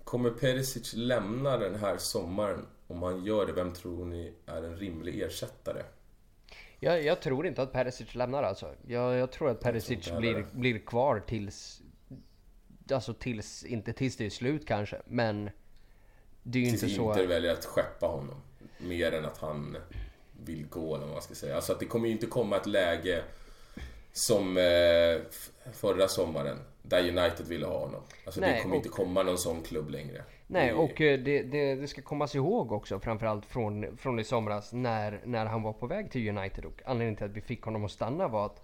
Kommer 0.04 0.30
Perisic 0.30 0.94
lämna 0.94 1.56
den 1.56 1.74
här 1.74 1.96
sommaren? 1.96 2.66
Om 2.86 3.02
han 3.02 3.24
gör 3.24 3.46
det, 3.46 3.52
vem 3.52 3.72
tror 3.72 4.06
ni 4.06 4.34
är 4.46 4.62
en 4.62 4.76
rimlig 4.76 5.22
ersättare? 5.22 5.82
Jag, 6.84 7.04
jag 7.04 7.20
tror 7.20 7.46
inte 7.46 7.62
att 7.62 7.72
Perisic 7.72 8.14
lämnar 8.14 8.42
alltså. 8.42 8.74
Jag, 8.86 9.14
jag 9.14 9.32
tror 9.32 9.50
att 9.50 9.60
Perisic 9.60 10.09
heller 10.09 10.20
blir, 10.20 10.46
blir 10.52 10.78
kvar 10.78 11.20
tills... 11.20 11.82
Alltså 12.92 13.14
tills, 13.14 13.64
inte 13.64 13.92
tills 13.92 14.16
det 14.16 14.26
är 14.26 14.30
slut 14.30 14.66
kanske, 14.66 15.02
men... 15.06 15.50
Det 16.42 16.59
är 16.59 16.62
ju 16.62 16.70
Tills 16.70 16.82
inte 16.82 16.94
så... 16.94 17.09
Inter 17.09 17.26
väljer 17.26 17.52
att 17.52 17.64
skeppa 17.64 18.06
honom. 18.06 18.42
Mer 18.78 19.12
än 19.12 19.24
att 19.24 19.38
han 19.38 19.76
vill 20.44 20.66
gå 20.66 20.94
eller 20.94 21.04
vad 21.06 21.14
man 21.14 21.22
ska 21.22 21.34
säga. 21.34 21.56
Alltså 21.56 21.72
att 21.72 21.80
det 21.80 21.86
kommer 21.86 22.06
ju 22.06 22.12
inte 22.12 22.26
komma 22.26 22.56
ett 22.56 22.66
läge 22.66 23.24
som 24.12 24.56
eh, 24.56 24.62
förra 25.72 26.09
sommaren. 26.09 26.59
Där 26.82 27.01
United 27.01 27.47
ville 27.47 27.66
ha 27.66 27.78
honom. 27.78 28.02
Alltså 28.26 28.40
Nej, 28.40 28.55
det 28.55 28.62
kommer 28.62 28.74
och- 28.74 28.76
inte 28.76 28.89
komma 28.89 29.22
någon 29.22 29.39
sån 29.39 29.62
klubb 29.62 29.90
längre. 29.90 30.24
Nej, 30.47 30.72
och 30.72 31.01
eh, 31.01 31.18
det, 31.18 31.43
det, 31.43 31.74
det 31.74 31.89
ska 31.89 32.02
kommas 32.02 32.34
ihåg 32.34 32.72
också 32.72 33.01
framförallt 33.01 33.47
från, 33.47 33.97
från 33.97 34.18
i 34.18 34.24
somras 34.24 34.72
när, 34.72 35.20
när 35.24 35.47
han 35.47 35.62
var 35.62 35.72
på 35.72 35.86
väg 35.86 36.10
till 36.10 36.28
United 36.39 36.64
och 36.64 36.82
anledningen 36.84 37.16
till 37.16 37.26
att 37.26 37.32
vi 37.36 37.40
fick 37.40 37.62
honom 37.62 37.84
att 37.84 37.90
stanna 37.90 38.28
var 38.28 38.47
att 38.47 38.62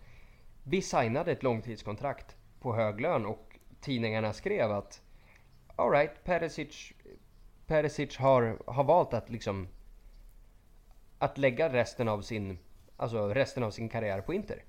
vi 0.64 0.82
signade 0.82 1.32
ett 1.32 1.42
långtidskontrakt 1.42 2.36
på 2.60 2.74
hög 2.74 3.00
lön 3.00 3.26
och 3.26 3.58
tidningarna 3.80 4.32
skrev 4.32 4.72
att 4.72 5.02
alright, 5.76 6.24
Perisic, 6.24 6.92
Perisic 7.66 8.16
har, 8.16 8.58
har 8.66 8.84
valt 8.84 9.14
att 9.14 9.30
liksom 9.30 9.68
att 11.18 11.38
lägga 11.38 11.72
resten 11.72 12.08
av 12.08 12.22
sin, 12.22 12.58
alltså 12.96 13.28
resten 13.28 13.62
av 13.62 13.70
sin 13.70 13.88
karriär 13.88 14.20
på 14.20 14.34
Inter. 14.34 14.64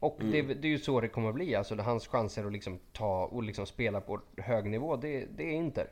Och 0.00 0.16
det, 0.18 0.42
det 0.42 0.68
är 0.68 0.70
ju 0.70 0.78
så 0.78 1.00
det 1.00 1.08
kommer 1.08 1.28
att 1.28 1.34
bli. 1.34 1.54
Alltså 1.54 1.76
hans 1.76 2.06
chanser 2.06 2.44
att 2.44 2.52
liksom 2.52 2.78
ta 2.92 3.24
och 3.24 3.42
liksom 3.42 3.66
spela 3.66 4.00
på 4.00 4.20
hög 4.36 4.70
nivå, 4.70 4.96
det, 4.96 5.26
det 5.36 5.42
är 5.42 5.52
Inter. 5.52 5.90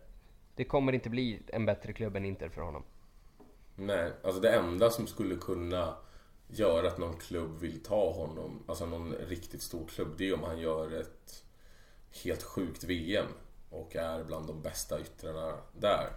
Det 0.55 0.65
kommer 0.65 0.93
inte 0.93 1.11
bli 1.11 1.43
en 1.47 1.67
bättre 1.67 1.93
klubb 1.93 2.17
än 2.17 2.25
Inter 2.25 2.49
för 2.49 2.63
honom. 2.63 2.83
Nej, 3.77 4.13
alltså 4.23 4.41
det 4.41 4.51
enda 4.51 4.91
som 4.91 5.07
skulle 5.07 5.37
kunna 5.37 5.95
göra 6.49 6.87
att 6.87 6.99
någon 6.99 7.17
klubb 7.17 7.61
vill 7.61 7.83
ta 7.83 8.13
honom, 8.13 8.63
alltså 8.67 8.87
någon 8.87 9.13
riktigt 9.13 9.63
stor 9.63 9.87
klubb, 9.87 10.09
det 10.19 10.29
är 10.29 10.35
om 10.35 10.43
han 10.43 10.59
gör 10.59 11.01
ett 11.01 11.45
helt 12.25 12.43
sjukt 12.43 12.85
VM 12.85 13.27
och 13.71 13.97
är 13.97 14.25
bland 14.25 14.47
de 14.47 14.63
bästa 14.63 15.01
yttrarna 15.01 15.55
där. 15.79 16.09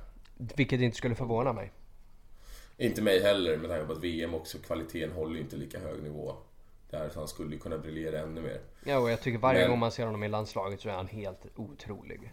Vilket 0.56 0.82
inte 0.82 0.98
skulle 0.98 1.16
förvåna 1.16 1.54
mig. 1.54 1.72
Inte 2.78 3.02
mig 3.02 3.22
heller 3.22 3.58
med 3.58 3.70
tanke 3.70 3.86
på 3.86 3.92
att 3.92 4.04
VM 4.04 4.34
också, 4.34 4.58
kvaliteten 4.58 5.12
håller 5.12 5.40
inte 5.40 5.56
lika 5.56 5.80
hög 5.80 6.04
nivå. 6.04 6.36
Där 6.92 7.10
så 7.10 7.20
han 7.20 7.28
skulle 7.28 7.58
kunna 7.58 7.78
briljera 7.78 8.20
ännu 8.20 8.42
mer. 8.42 8.62
Ja, 8.84 8.98
och 9.00 9.12
jag 9.12 9.22
tycker 9.22 9.40
varje 9.40 9.60
Men- 9.62 9.70
gång 9.70 9.80
man 9.80 9.92
ser 9.92 10.06
honom 10.06 10.24
i 10.24 10.28
landslaget 10.30 10.82
så 10.82 10.90
är 10.90 10.94
han 10.94 11.08
helt 11.08 11.40
otrolig. 11.56 12.32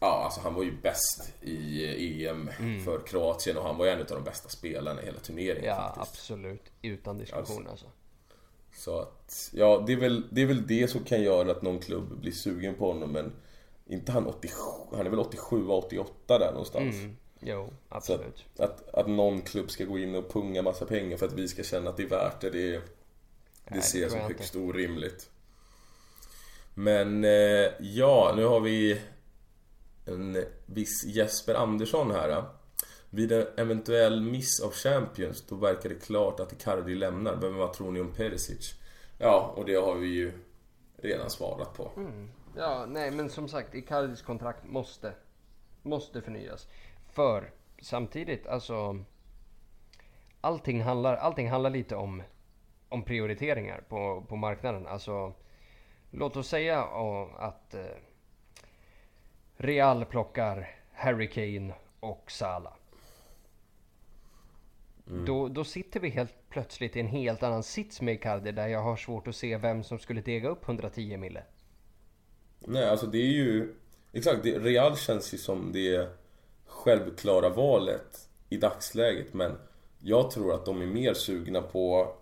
Ja, 0.00 0.24
alltså 0.24 0.40
han 0.40 0.54
var 0.54 0.62
ju 0.62 0.72
bäst 0.82 1.32
i 1.40 2.26
EM 2.26 2.50
för 2.84 3.06
Kroatien 3.06 3.56
och 3.56 3.64
han 3.64 3.76
var 3.78 3.84
ju 3.86 3.90
en 3.90 4.00
av 4.00 4.06
de 4.06 4.24
bästa 4.24 4.48
spelarna 4.48 5.02
i 5.02 5.04
hela 5.04 5.18
turneringen 5.18 5.64
Ja, 5.64 5.76
faktiskt. 5.96 6.08
absolut. 6.20 6.72
Utan 6.82 7.18
diskussion 7.18 7.66
alltså. 7.66 7.86
Så 8.76 8.98
att, 9.00 9.50
ja, 9.52 9.84
det 9.86 9.92
är, 9.92 9.96
väl, 9.96 10.26
det 10.30 10.42
är 10.42 10.46
väl 10.46 10.66
det 10.66 10.90
som 10.90 11.04
kan 11.04 11.22
göra 11.22 11.50
att 11.50 11.62
någon 11.62 11.78
klubb 11.78 12.20
blir 12.20 12.32
sugen 12.32 12.74
på 12.74 12.92
honom 12.92 13.12
men 13.12 13.32
inte 13.86 14.12
han 14.12 14.26
87, 14.26 14.54
han 14.96 15.06
är 15.06 15.10
väl 15.10 15.18
87, 15.20 15.68
88 15.68 16.38
där 16.38 16.50
någonstans. 16.50 16.96
Mm. 16.96 17.16
Jo, 17.40 17.68
Så 17.88 17.94
absolut. 17.94 18.44
att, 18.58 18.60
att, 18.60 18.94
att 18.94 19.06
någon 19.06 19.40
klubb 19.42 19.70
ska 19.70 19.84
gå 19.84 19.98
in 19.98 20.14
och 20.14 20.32
punga 20.32 20.62
massa 20.62 20.86
pengar 20.86 21.16
för 21.16 21.26
att 21.26 21.32
vi 21.32 21.48
ska 21.48 21.62
känna 21.62 21.90
att 21.90 21.96
det 21.96 22.02
är 22.02 22.08
värt 22.08 22.40
det, 22.40 22.50
det, 22.50 22.70
det 22.70 22.82
det 23.68 23.82
ser 23.82 24.02
jag 24.02 24.10
som 24.10 24.20
högst 24.20 24.56
orimligt. 24.56 25.30
Men 26.74 27.24
eh, 27.24 27.70
ja, 27.80 28.32
nu 28.36 28.44
har 28.44 28.60
vi 28.60 29.00
en 30.06 30.44
viss 30.66 31.04
Jesper 31.04 31.54
Andersson 31.54 32.10
här. 32.10 32.44
Vid 33.10 33.32
en 33.32 33.46
eventuell 33.56 34.20
miss 34.20 34.60
av 34.60 34.72
Champions, 34.72 35.46
då 35.46 35.54
verkar 35.54 35.88
det 35.88 35.94
klart 35.94 36.40
att 36.40 36.52
Icardi 36.52 36.94
lämnar. 36.94 37.36
Men 37.36 37.54
vad 37.56 37.72
tror 37.72 37.92
ni 37.92 38.00
om 38.00 38.12
Perisic? 38.12 38.74
Ja, 39.18 39.54
och 39.56 39.64
det 39.64 39.74
har 39.74 39.94
vi 39.94 40.06
ju 40.06 40.32
redan 40.96 41.30
svarat 41.30 41.74
på. 41.74 41.90
Ja, 42.56 42.86
nej 42.88 43.10
men 43.10 43.30
som 43.30 43.48
sagt, 43.48 43.74
Icardis 43.74 44.22
kontrakt 44.22 44.64
måste, 44.64 45.12
måste 45.82 46.22
förnyas. 46.22 46.68
För 47.12 47.50
samtidigt, 47.82 48.46
alltså. 48.46 49.04
Allting 50.40 50.82
handlar, 50.82 51.16
allting 51.16 51.50
handlar 51.50 51.70
lite 51.70 51.96
om, 51.96 52.22
om 52.94 53.02
prioriteringar 53.02 53.84
på, 53.88 54.24
på 54.28 54.36
marknaden. 54.36 54.86
Alltså, 54.86 55.32
låt 56.10 56.36
oss 56.36 56.48
säga 56.48 56.74
ja, 56.74 57.30
att, 57.38 57.74
eh, 57.74 57.84
Real 59.56 60.04
plockar 60.04 60.70
Harry 60.92 61.28
Kane 61.28 61.74
och 62.00 62.30
Salah. 62.30 62.72
Mm. 65.06 65.24
Då, 65.24 65.48
då 65.48 65.64
sitter 65.64 66.00
vi 66.00 66.08
helt 66.08 66.34
plötsligt 66.48 66.96
i 66.96 67.00
en 67.00 67.06
helt 67.06 67.42
annan 67.42 67.62
sits 67.62 68.00
med 68.00 68.14
Icardi 68.14 68.52
där 68.52 68.68
jag 68.68 68.82
har 68.82 68.96
svårt 68.96 69.28
att 69.28 69.36
se 69.36 69.56
vem 69.56 69.84
som 69.84 69.98
skulle 69.98 70.20
dega 70.20 70.48
upp 70.48 70.68
110 70.68 71.16
mille. 71.16 71.42
Nej, 72.58 72.88
alltså 72.88 73.06
det 73.06 73.18
är 73.18 73.32
ju... 73.32 73.74
Exakt, 74.12 74.42
det, 74.42 74.58
Real 74.58 74.96
känns 74.96 75.34
ju 75.34 75.38
som 75.38 75.72
det 75.72 76.08
självklara 76.66 77.48
valet 77.48 78.28
i 78.48 78.56
dagsläget. 78.56 79.34
Men 79.34 79.58
jag 79.98 80.30
tror 80.30 80.54
att 80.54 80.64
de 80.64 80.82
är 80.82 80.86
mer 80.86 81.14
sugna 81.14 81.62
på, 81.62 82.16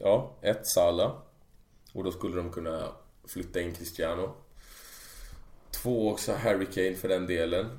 ja, 0.00 0.30
ett 0.42 0.66
Salah. 0.66 1.12
Och 1.92 2.04
då 2.04 2.12
skulle 2.12 2.36
de 2.36 2.50
kunna 2.50 2.88
flytta 3.24 3.60
in 3.60 3.74
Cristiano. 3.74 4.34
Två 5.70 6.10
också 6.10 6.32
Harry 6.32 6.66
Kane 6.66 6.94
för 6.94 7.08
den 7.08 7.26
delen. 7.26 7.78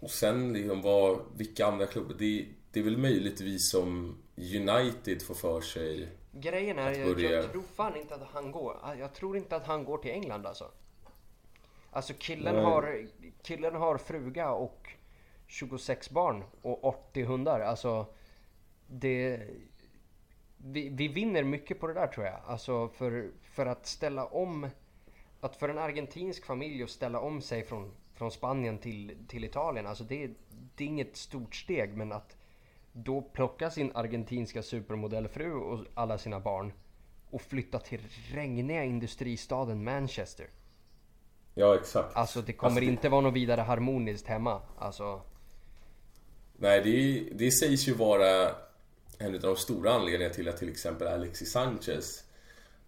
Och 0.00 0.10
sen 0.10 0.52
liksom 0.52 0.82
vad, 0.82 1.20
vilka 1.36 1.66
andra 1.66 1.86
klubbar? 1.86 2.14
Det, 2.18 2.48
det 2.72 2.80
är 2.80 2.84
väl 2.84 2.96
möjligtvis 2.96 3.70
som 3.70 4.16
United 4.36 5.22
får 5.22 5.34
för 5.34 5.60
sig 5.60 6.08
Grejen 6.32 6.78
är, 6.78 6.90
Att 6.90 7.16
börja- 7.16 7.30
jag 7.30 7.52
tror 7.52 7.62
fan 7.62 7.96
inte 7.96 8.14
att 8.14 8.28
han 8.32 8.52
går. 8.52 8.76
Jag 8.98 9.14
tror 9.14 9.36
inte 9.36 9.56
att 9.56 9.66
han 9.66 9.84
går 9.84 9.98
till 9.98 10.10
England 10.10 10.46
alltså. 10.46 10.70
Alltså 11.90 12.12
killen 12.18 12.54
Nej. 12.54 12.64
har, 12.64 13.06
killen 13.42 13.74
har 13.74 13.98
fruga 13.98 14.50
och 14.50 14.88
26 15.46 16.10
barn 16.10 16.44
och 16.62 16.84
80 16.84 17.24
hundar. 17.24 17.60
Alltså 17.60 18.06
det... 18.86 19.40
Vi, 20.66 20.88
vi 20.88 21.08
vinner 21.08 21.44
mycket 21.44 21.80
på 21.80 21.86
det 21.86 21.94
där 21.94 22.06
tror 22.06 22.26
jag. 22.26 22.40
Alltså 22.46 22.88
för, 22.88 23.30
för 23.42 23.66
att 23.66 23.86
ställa 23.86 24.26
om... 24.26 24.68
Att 25.40 25.56
för 25.56 25.68
en 25.68 25.78
argentinsk 25.78 26.44
familj 26.44 26.82
att 26.82 26.90
ställa 26.90 27.20
om 27.20 27.40
sig 27.40 27.62
från, 27.62 27.90
från 28.14 28.30
Spanien 28.30 28.78
till, 28.78 29.16
till 29.28 29.44
Italien. 29.44 29.86
Alltså 29.86 30.04
det, 30.04 30.30
det 30.76 30.84
är 30.84 30.88
inget 30.88 31.16
stort 31.16 31.54
steg 31.54 31.96
men 31.96 32.12
att 32.12 32.36
då 32.92 33.22
plocka 33.22 33.70
sin 33.70 33.90
argentinska 33.94 34.62
supermodellfru 34.62 35.52
och 35.52 35.86
alla 35.94 36.18
sina 36.18 36.40
barn 36.40 36.72
och 37.30 37.42
flytta 37.42 37.78
till 37.78 38.00
regniga 38.32 38.84
industristaden 38.84 39.84
Manchester. 39.84 40.46
Ja, 41.54 41.74
exakt. 41.74 42.16
Alltså 42.16 42.42
det 42.42 42.52
kommer 42.52 42.70
Alltså, 42.70 42.90
inte 42.90 43.08
vara 43.08 43.20
något 43.20 43.34
vidare 43.34 43.60
harmoniskt 43.60 44.26
hemma. 44.26 44.60
Alltså, 44.78 45.20
Nej, 46.56 46.82
det, 46.84 47.28
det 47.44 47.50
sägs 47.50 47.88
ju 47.88 47.94
vara 47.94 48.54
en 49.24 49.34
av 49.34 49.40
de 49.40 49.56
stora 49.56 49.92
anledningarna 49.92 50.34
till 50.34 50.48
att 50.48 50.56
till 50.56 50.68
exempel 50.68 51.08
Alexis 51.08 51.52
Sanchez 51.52 52.24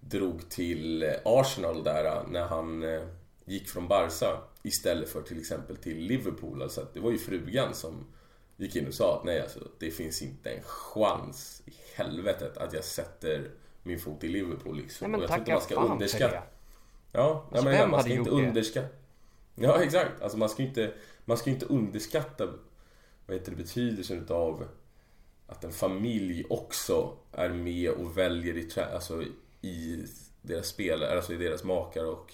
drog 0.00 0.48
till 0.48 1.14
Arsenal 1.24 1.84
där 1.84 2.24
när 2.28 2.46
han 2.46 2.82
eh, 2.82 3.02
gick 3.44 3.68
från 3.68 3.88
Barca 3.88 4.40
istället 4.62 5.08
för 5.08 5.22
till 5.22 5.38
exempel 5.38 5.76
till 5.76 5.98
Liverpool. 5.98 6.62
Alltså 6.62 6.86
det 6.92 7.00
var 7.00 7.10
ju 7.10 7.18
frugan 7.18 7.74
som 7.74 8.06
gick 8.56 8.76
in 8.76 8.86
och 8.86 8.94
sa 8.94 9.18
att 9.18 9.24
nej 9.24 9.40
alltså 9.40 9.60
det 9.78 9.90
finns 9.90 10.22
inte 10.22 10.50
en 10.50 10.62
chans 10.62 11.62
i 11.66 11.72
helvetet 11.94 12.56
att 12.56 12.72
jag 12.72 12.84
sätter 12.84 13.50
min 13.82 13.98
fot 13.98 14.24
i 14.24 14.28
Liverpool 14.28 14.76
liksom. 14.76 15.10
nej 15.10 15.20
men 15.20 15.20
Och 15.20 15.24
jag 15.24 15.30
tror 15.30 15.40
inte 15.40 15.52
man 15.52 15.62
ska 15.62 15.74
underskatta-. 15.74 16.42
Ja, 17.12 17.46
Alltså, 17.50 17.64
men 17.64 17.72
vem 17.72 17.90
man 17.90 18.02
ska 18.02 18.12
inte 18.12 18.30
underskatta... 18.30 18.88
Ja, 19.54 19.82
exakt. 19.82 20.22
Alltså 20.22 20.38
man 20.38 20.48
ska 20.48 20.62
ju 20.62 20.68
inte, 20.68 20.92
man 21.24 21.36
ska 21.38 21.50
inte 21.50 21.66
underskatta 21.66 22.46
vad 23.26 23.36
heter 23.36 23.50
det, 23.50 23.56
betydelsen 23.56 24.22
utav 24.22 24.68
att 25.47 25.64
en 25.64 25.73
familj 25.73 26.44
också 26.51 27.16
är 27.32 27.48
med 27.48 27.90
och 27.90 28.18
väljer 28.18 28.56
i, 28.56 28.68
alltså, 28.94 29.23
i 29.62 30.05
deras 30.43 30.66
spelare, 30.66 31.16
alltså 31.16 31.32
i 31.32 31.36
deras 31.36 31.64
makar 31.64 32.05
och 32.05 32.32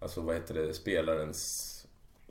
alltså 0.00 0.20
vad 0.20 0.34
heter 0.34 0.54
det, 0.54 0.74
spelarens 0.74 1.74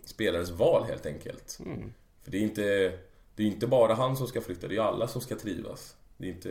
spelarens 0.04 0.50
val 0.50 0.84
helt 0.84 1.06
enkelt. 1.06 1.60
Mm. 1.66 1.94
För 2.24 2.32
det 2.32 2.38
är 2.38 2.42
inte 2.42 3.00
det 3.36 3.44
är 3.44 3.48
inte 3.48 3.68
bara 3.68 3.94
han 3.94 4.18
som 4.18 4.28
ska 4.28 4.42
flytta, 4.42 4.68
det 4.68 4.76
är 4.76 4.82
alla 4.82 5.08
som 5.08 5.22
ska 5.22 5.36
trivas. 5.36 5.96
Det 6.18 6.28
är 6.28 6.32
inte, 6.32 6.50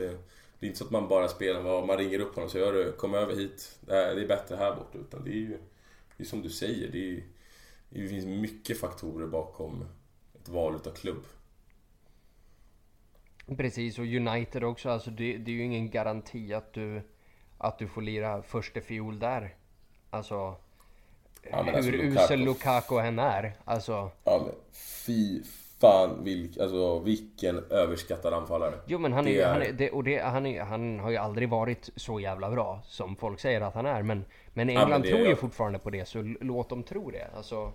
det 0.59 0.67
är 0.67 0.69
inte 0.69 0.79
så 0.79 0.85
att 0.85 0.91
man 0.91 1.09
bara 1.09 1.29
spelar, 1.29 1.61
vad 1.61 1.87
man 1.87 1.99
ringer 1.99 2.19
upp 2.19 2.35
honom 2.35 2.45
och 2.45 2.51
säger 2.51 2.67
"Hörru, 2.67 2.93
kom 2.93 3.15
över 3.15 3.37
hit, 3.37 3.79
det 3.81 3.97
är, 3.97 4.15
det 4.15 4.23
är 4.23 4.29
bättre 4.29 4.57
här 4.57 4.75
borta. 4.77 4.99
Utan 4.99 5.25
det 5.25 5.31
är 5.31 5.35
ju, 5.35 5.59
det 6.17 6.23
är 6.23 6.27
som 6.27 6.43
du 6.43 6.51
säger, 6.51 6.93
det, 6.93 7.11
är, 7.11 7.23
det 7.91 8.09
finns 8.09 8.25
mycket 8.25 8.79
faktorer 8.79 9.27
bakom 9.27 9.85
ett 10.43 10.49
val 10.49 10.77
utav 10.77 10.91
klubb. 10.91 11.23
Precis, 13.56 13.98
och 13.98 14.05
United 14.05 14.64
också. 14.64 14.90
Alltså 14.90 15.10
det, 15.10 15.36
det 15.39 15.51
är 15.51 15.55
ju 15.55 15.62
ingen 15.64 15.90
garanti 15.90 16.52
att 16.55 16.73
du, 16.73 17.02
att 17.59 17.78
du 17.78 17.89
får 17.89 18.02
lira 18.02 18.43
första 18.43 18.81
fiol 18.81 19.18
där. 19.18 19.55
Alltså, 20.10 20.55
Ja, 21.51 21.62
men 21.62 21.74
hur 21.74 21.77
alltså, 21.77 21.93
usel 22.23 22.40
Lukaku- 22.48 23.01
än 23.02 23.18
är. 23.18 23.52
Alltså, 23.64 24.10
Ja 24.24 24.43
men 24.47 24.55
fy 25.06 25.43
fan 25.81 26.24
vilk, 26.24 26.59
alltså, 26.59 26.98
vilken 26.98 27.64
överskattad 27.70 28.32
anfallare. 28.35 28.74
jo 28.86 28.98
men 28.98 29.12
han, 29.12 29.27
är, 29.27 29.31
är- 29.40 29.47
han, 29.52 29.62
är, 29.62 29.73
det, 29.73 29.90
och 29.90 30.05
det, 30.05 30.18
han, 30.18 30.47
är, 30.47 30.62
han 30.62 31.01
har 31.01 31.10
ju 31.10 31.16
aldrig 31.16 31.48
varit 31.48 31.90
så 31.97 32.20
jävla 32.20 32.51
bra 32.51 32.81
som 32.85 33.16
folk 33.16 33.40
säger 33.40 33.60
att 33.60 33.74
han 33.74 33.86
är. 33.86 34.02
Men, 34.02 34.24
men 34.55 34.66
men 34.66 34.68
England 34.68 35.02
det- 35.02 35.09
tror 35.09 35.27
ju 35.27 35.36
fortfarande 35.36 35.78
på 35.78 35.90
det, 35.90 36.09
så 36.09 36.23
låt 36.40 36.68
dem 36.68 36.82
tro 36.82 37.10
det. 37.10 37.28
Alltså, 37.36 37.73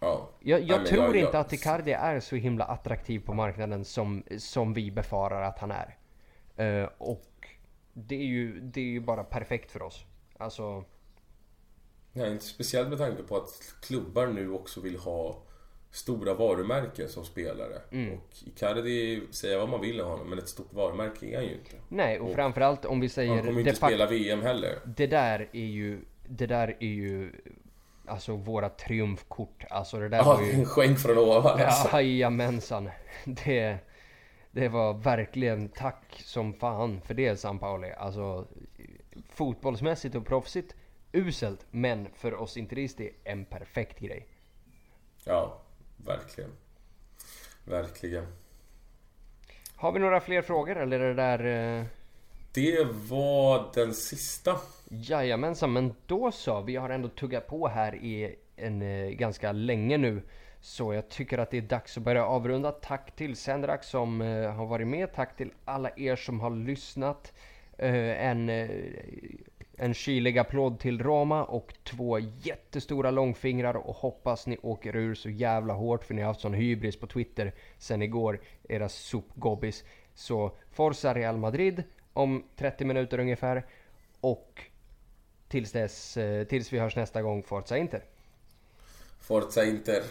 Ja. 0.00 0.28
jag 0.40 0.58
Nej, 0.60 0.68
jag 0.68 0.76
men 0.78 0.86
tror 0.86 1.04
jag- 1.04 1.08
inte 1.16 1.18
jag- 1.18 1.34
att 1.36 1.52
Icardi 1.52 1.92
är 1.92 2.20
så 2.20 2.36
himla 2.36 2.64
attraktiv 2.64 3.20
på 3.20 3.34
marknaden 3.34 3.84
som, 3.84 4.22
som 4.38 4.74
vi 4.74 4.90
befarar 4.90 5.42
att 5.42 5.58
han 5.58 5.70
är. 5.70 5.96
Eh, 6.56 6.88
och 6.98 7.26
det 7.92 8.14
är, 8.14 8.24
ju, 8.26 8.60
det 8.60 8.80
är 8.80 8.84
ju 8.84 9.00
bara 9.00 9.24
perfekt 9.24 9.70
för 9.70 9.82
oss. 9.82 10.04
Alltså, 10.38 10.84
Nej, 12.12 12.32
inte 12.32 12.44
speciellt 12.44 12.88
med 12.88 12.98
tanke 12.98 13.22
på 13.22 13.36
att 13.36 13.74
klubbar 13.82 14.26
nu 14.26 14.50
också 14.52 14.80
vill 14.80 14.98
ha 14.98 15.42
stora 15.90 16.34
varumärken 16.34 17.08
som 17.08 17.24
spelare. 17.24 17.80
Mm. 17.90 18.12
Och 18.14 18.28
Icardi, 18.46 19.22
säga 19.30 19.58
vad 19.58 19.68
man 19.68 19.80
vill 19.80 20.00
om 20.00 20.10
honom, 20.10 20.30
men 20.30 20.38
ett 20.38 20.48
stort 20.48 20.72
varumärke 20.72 21.26
är 21.26 21.36
han 21.36 21.44
ju 21.44 21.52
inte. 21.54 21.76
nej, 21.88 22.20
och 22.20 22.28
Och 22.28 22.34
framförallt 22.34 22.84
om 22.84 23.00
vi 23.00 23.06
Han 23.06 23.10
säger... 23.10 23.38
kommer 23.38 23.52
ju 23.52 23.60
inte 23.60 23.74
spela 23.74 24.06
VM 24.06 24.42
heller. 24.42 24.78
Det 24.96 25.06
där 25.06 25.48
är 25.52 25.64
ju, 25.64 26.00
det 26.28 26.46
där 26.46 26.76
är 26.80 26.86
ju, 26.88 27.32
alltså 28.08 28.36
våra 28.36 28.68
triumfkort. 28.68 29.64
Alltså 29.70 29.98
det 29.98 30.08
där 30.08 30.24
var 30.24 30.42
ju, 30.42 30.52
en 30.54 30.64
skänk 30.64 30.98
från 30.98 31.18
ovan 31.18 31.60
alltså. 31.60 32.00
jajamensan. 32.00 32.90
Det, 33.24 33.78
det 34.50 34.68
var 34.68 34.94
verkligen 34.94 35.68
tack 35.68 36.22
som 36.24 36.54
fan 36.54 37.00
för 37.00 37.14
det 37.14 37.36
San 37.36 37.58
Pauli. 37.58 37.90
Alltså 37.90 38.46
fotbollsmässigt 39.28 40.14
och 40.14 40.26
proffsigt 40.26 40.74
uselt, 41.12 41.66
men 41.70 42.08
för 42.14 42.34
oss 42.34 42.56
interister 42.56 43.10
en 43.24 43.44
perfekt 43.44 43.98
grej. 43.98 44.26
Ja, 45.24 45.60
verkligen. 45.96 46.50
Verkligen. 47.64 48.26
Har 49.76 49.92
vi 49.92 49.98
några 49.98 50.20
fler 50.20 50.42
frågor 50.42 50.76
eller 50.76 51.00
är 51.00 51.08
det 51.08 51.14
där... 51.14 51.78
Eh... 51.80 51.84
Det 52.56 52.86
var 53.08 53.70
den 53.74 53.94
sista. 53.94 54.56
Jajamensan, 54.90 55.72
men 55.72 55.94
då 56.06 56.32
så. 56.32 56.60
Vi 56.60 56.76
har 56.76 56.90
ändå 56.90 57.08
tuggat 57.08 57.46
på 57.46 57.68
här 57.68 57.94
i 57.94 58.36
en 58.56 58.82
eh, 58.82 59.08
ganska 59.10 59.52
länge 59.52 59.96
nu. 59.96 60.22
Så 60.60 60.94
jag 60.94 61.08
tycker 61.08 61.38
att 61.38 61.50
det 61.50 61.56
är 61.56 61.62
dags 61.62 61.96
att 61.96 62.02
börja 62.02 62.26
avrunda. 62.26 62.72
Tack 62.72 63.16
till 63.16 63.36
Sendrak 63.36 63.84
som 63.84 64.20
eh, 64.20 64.50
har 64.50 64.66
varit 64.66 64.86
med. 64.86 65.14
Tack 65.14 65.36
till 65.36 65.52
alla 65.64 65.90
er 65.96 66.16
som 66.16 66.40
har 66.40 66.50
lyssnat. 66.50 67.32
Eh, 67.78 68.26
en, 68.26 68.48
eh, 68.48 68.70
en 69.76 69.94
kylig 69.94 70.38
applåd 70.38 70.78
till 70.78 71.02
Roma 71.02 71.44
och 71.44 71.74
två 71.84 72.18
jättestora 72.18 73.10
långfingrar 73.10 73.74
och 73.74 73.96
hoppas 73.96 74.46
ni 74.46 74.58
åker 74.62 74.96
ur 74.96 75.14
så 75.14 75.30
jävla 75.30 75.74
hårt 75.74 76.04
för 76.04 76.14
ni 76.14 76.22
har 76.22 76.28
haft 76.28 76.40
sån 76.40 76.54
hybris 76.54 76.96
på 76.96 77.06
Twitter 77.06 77.54
sen 77.78 78.02
igår, 78.02 78.40
era 78.68 78.88
sopgobbis. 78.88 79.84
Så 80.14 80.56
Forza 80.70 81.14
Real 81.14 81.36
Madrid 81.36 81.82
om 82.16 82.44
30 82.56 82.84
minuter 82.84 83.20
ungefär 83.20 83.66
och 84.20 84.62
tills 85.48 85.72
dess, 85.72 86.16
eh, 86.16 86.44
tills 86.44 86.72
vi 86.72 86.78
hörs 86.78 86.96
nästa 86.96 87.22
gång, 87.22 87.42
Forza 87.42 87.76
Inter. 87.76 88.04
Forza 89.20 89.64
Inter. 89.64 90.02